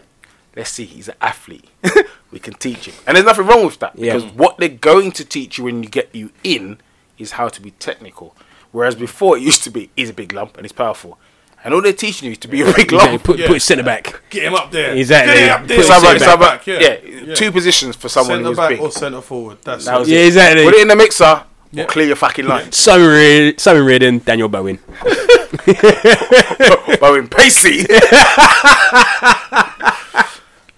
Let's 0.60 0.72
see, 0.72 0.84
he's 0.84 1.08
an 1.08 1.14
athlete. 1.22 1.64
we 2.30 2.38
can 2.38 2.52
teach 2.52 2.84
him, 2.84 2.94
and 3.06 3.16
there's 3.16 3.24
nothing 3.24 3.46
wrong 3.46 3.64
with 3.64 3.78
that 3.78 3.98
Yeah. 3.98 4.12
because 4.14 4.30
what 4.34 4.58
they're 4.58 4.68
going 4.68 5.10
to 5.12 5.24
teach 5.24 5.56
you 5.56 5.64
when 5.64 5.82
you 5.82 5.88
get 5.88 6.14
you 6.14 6.32
in 6.44 6.76
is 7.16 7.30
how 7.32 7.48
to 7.48 7.62
be 7.62 7.70
technical. 7.70 8.36
Whereas 8.70 8.94
before 8.94 9.38
it 9.38 9.42
used 9.42 9.64
to 9.64 9.70
be, 9.70 9.88
he's 9.96 10.10
a 10.10 10.12
big 10.12 10.34
lump 10.34 10.58
and 10.58 10.66
he's 10.66 10.72
powerful, 10.72 11.18
and 11.64 11.72
all 11.72 11.80
they're 11.80 11.94
teaching 11.94 12.26
you 12.26 12.32
is 12.32 12.38
to 12.40 12.48
be 12.48 12.60
a 12.60 12.66
big 12.66 12.92
Exactly. 12.92 12.98
lump. 12.98 13.24
Put 13.24 13.38
Yeah. 13.38 13.46
put 13.46 13.62
centre 13.62 13.82
back. 13.82 14.20
Get 14.28 14.42
him 14.42 14.54
up 14.54 14.70
there. 14.70 14.92
Exactly. 14.94 15.32
Get 15.34 15.44
him 15.48 15.62
up 15.62 15.66
there. 15.66 15.76
Put 15.78 15.86
So 15.86 15.92
Centre 15.94 16.06
about- 16.06 16.20
Centre 16.20 16.24
so 16.26 16.34
about- 16.34 16.58
back, 16.58 16.66
yeah. 16.66 16.96
yeah, 17.26 17.34
two 17.34 17.52
positions 17.52 17.96
for 17.96 18.10
someone 18.10 18.36
Centre 18.40 18.48
who's 18.48 18.56
back 18.58 18.68
big. 18.68 18.80
or 18.80 18.90
centre 18.92 19.22
forward. 19.22 19.56
That's 19.64 19.86
That 19.86 19.98
was 20.00 20.08
it. 20.10 20.12
Yeah, 20.12 20.20
it. 20.20 20.26
exactly. 20.26 20.64
Put 20.64 20.74
it 20.74 20.82
in 20.82 20.88
the 20.88 20.96
mixer. 20.96 21.44
Yeah. 21.72 21.84
Or 21.84 21.86
clear 21.86 22.06
your 22.08 22.16
fucking 22.16 22.46
lines. 22.46 22.76
Simon 22.84 23.06
Reed, 23.08 23.58
Simon 23.60 23.84
Reardon, 23.86 24.18
Daniel 24.18 24.48
Bowen. 24.48 24.78
Bowen 27.00 27.28
Pacey. 27.28 27.86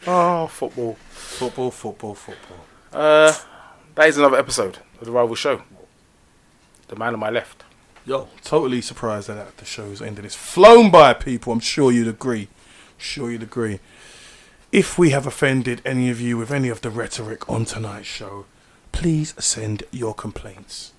Oh, 0.07 0.47
football. 0.47 0.95
Football, 1.11 1.71
football, 1.71 2.15
football. 2.15 2.59
Uh, 2.93 3.33
that 3.95 4.09
is 4.09 4.19
another 4.19 4.37
episode 4.37 4.79
of 5.01 5.07
the 5.07 5.13
Rival 5.13 5.35
Show. 5.35 5.63
The 6.89 6.97
man 6.97 7.15
on 7.15 7.21
my 7.21 7.31
left. 7.31 7.65
Yo, 8.05 8.29
totally 8.43 8.81
surprised 8.81 9.29
that 9.29 9.57
the 9.59 9.65
show's 9.65 10.03
ended. 10.03 10.25
It's 10.25 10.35
flown 10.35 10.91
by, 10.91 11.15
people. 11.15 11.53
I'm 11.53 11.61
sure 11.61 11.93
you'd 11.93 12.09
agree. 12.09 12.49
Sure 12.99 13.31
you'd 13.31 13.43
agree. 13.43 13.81
If 14.73 14.99
we 14.99 15.11
have 15.11 15.27
offended 15.27 15.83
any 15.85 16.11
of 16.11 16.21
you 16.21 16.37
with 16.37 16.51
any 16.51 16.69
of 16.69 16.81
the 16.81 16.91
rhetoric 16.91 17.49
on 17.49 17.65
tonight's 17.65 18.09
show, 18.09 18.47
please 18.91 19.35
send 19.39 19.85
your 19.91 20.15
complaints 20.15 20.93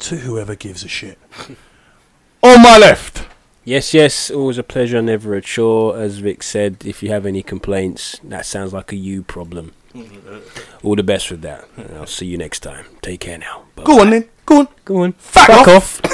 to 0.00 0.16
whoever 0.16 0.54
gives 0.54 0.84
a 0.84 0.88
shit. 0.88 1.18
on 2.42 2.62
my 2.62 2.78
left. 2.78 3.26
Yes, 3.64 3.92
yes, 3.92 4.30
always 4.30 4.58
a 4.58 4.62
pleasure, 4.62 5.02
never 5.02 5.34
a 5.34 5.42
chore. 5.42 5.98
As 5.98 6.18
Vic 6.18 6.42
said, 6.42 6.78
if 6.84 7.02
you 7.02 7.10
have 7.10 7.26
any 7.26 7.42
complaints, 7.42 8.18
that 8.24 8.46
sounds 8.46 8.72
like 8.72 8.90
a 8.92 8.96
you 8.96 9.22
problem. 9.22 9.72
Mm-hmm. 9.94 10.86
All 10.86 10.96
the 10.96 11.02
best 11.02 11.30
with 11.30 11.42
that. 11.42 11.66
And 11.76 11.96
I'll 11.96 12.06
see 12.06 12.26
you 12.26 12.38
next 12.38 12.60
time. 12.60 12.86
Take 13.02 13.20
care 13.20 13.38
now. 13.38 13.64
Bye. 13.76 13.84
Go 13.84 14.00
on 14.00 14.10
then. 14.10 14.28
Go 14.46 14.60
on. 14.60 14.68
Go 14.84 14.96
on. 15.02 15.12
Fuck 15.12 15.68
off. 15.68 16.00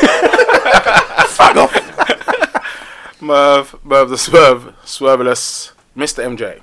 Fuck 1.31 1.56
off. 1.56 3.20
Merv, 3.20 3.77
Merv 3.85 4.10
the 4.10 4.18
Swerve, 4.18 4.74
Swerveless, 4.85 5.73
Mr. 5.97 6.24
MJ. 6.24 6.60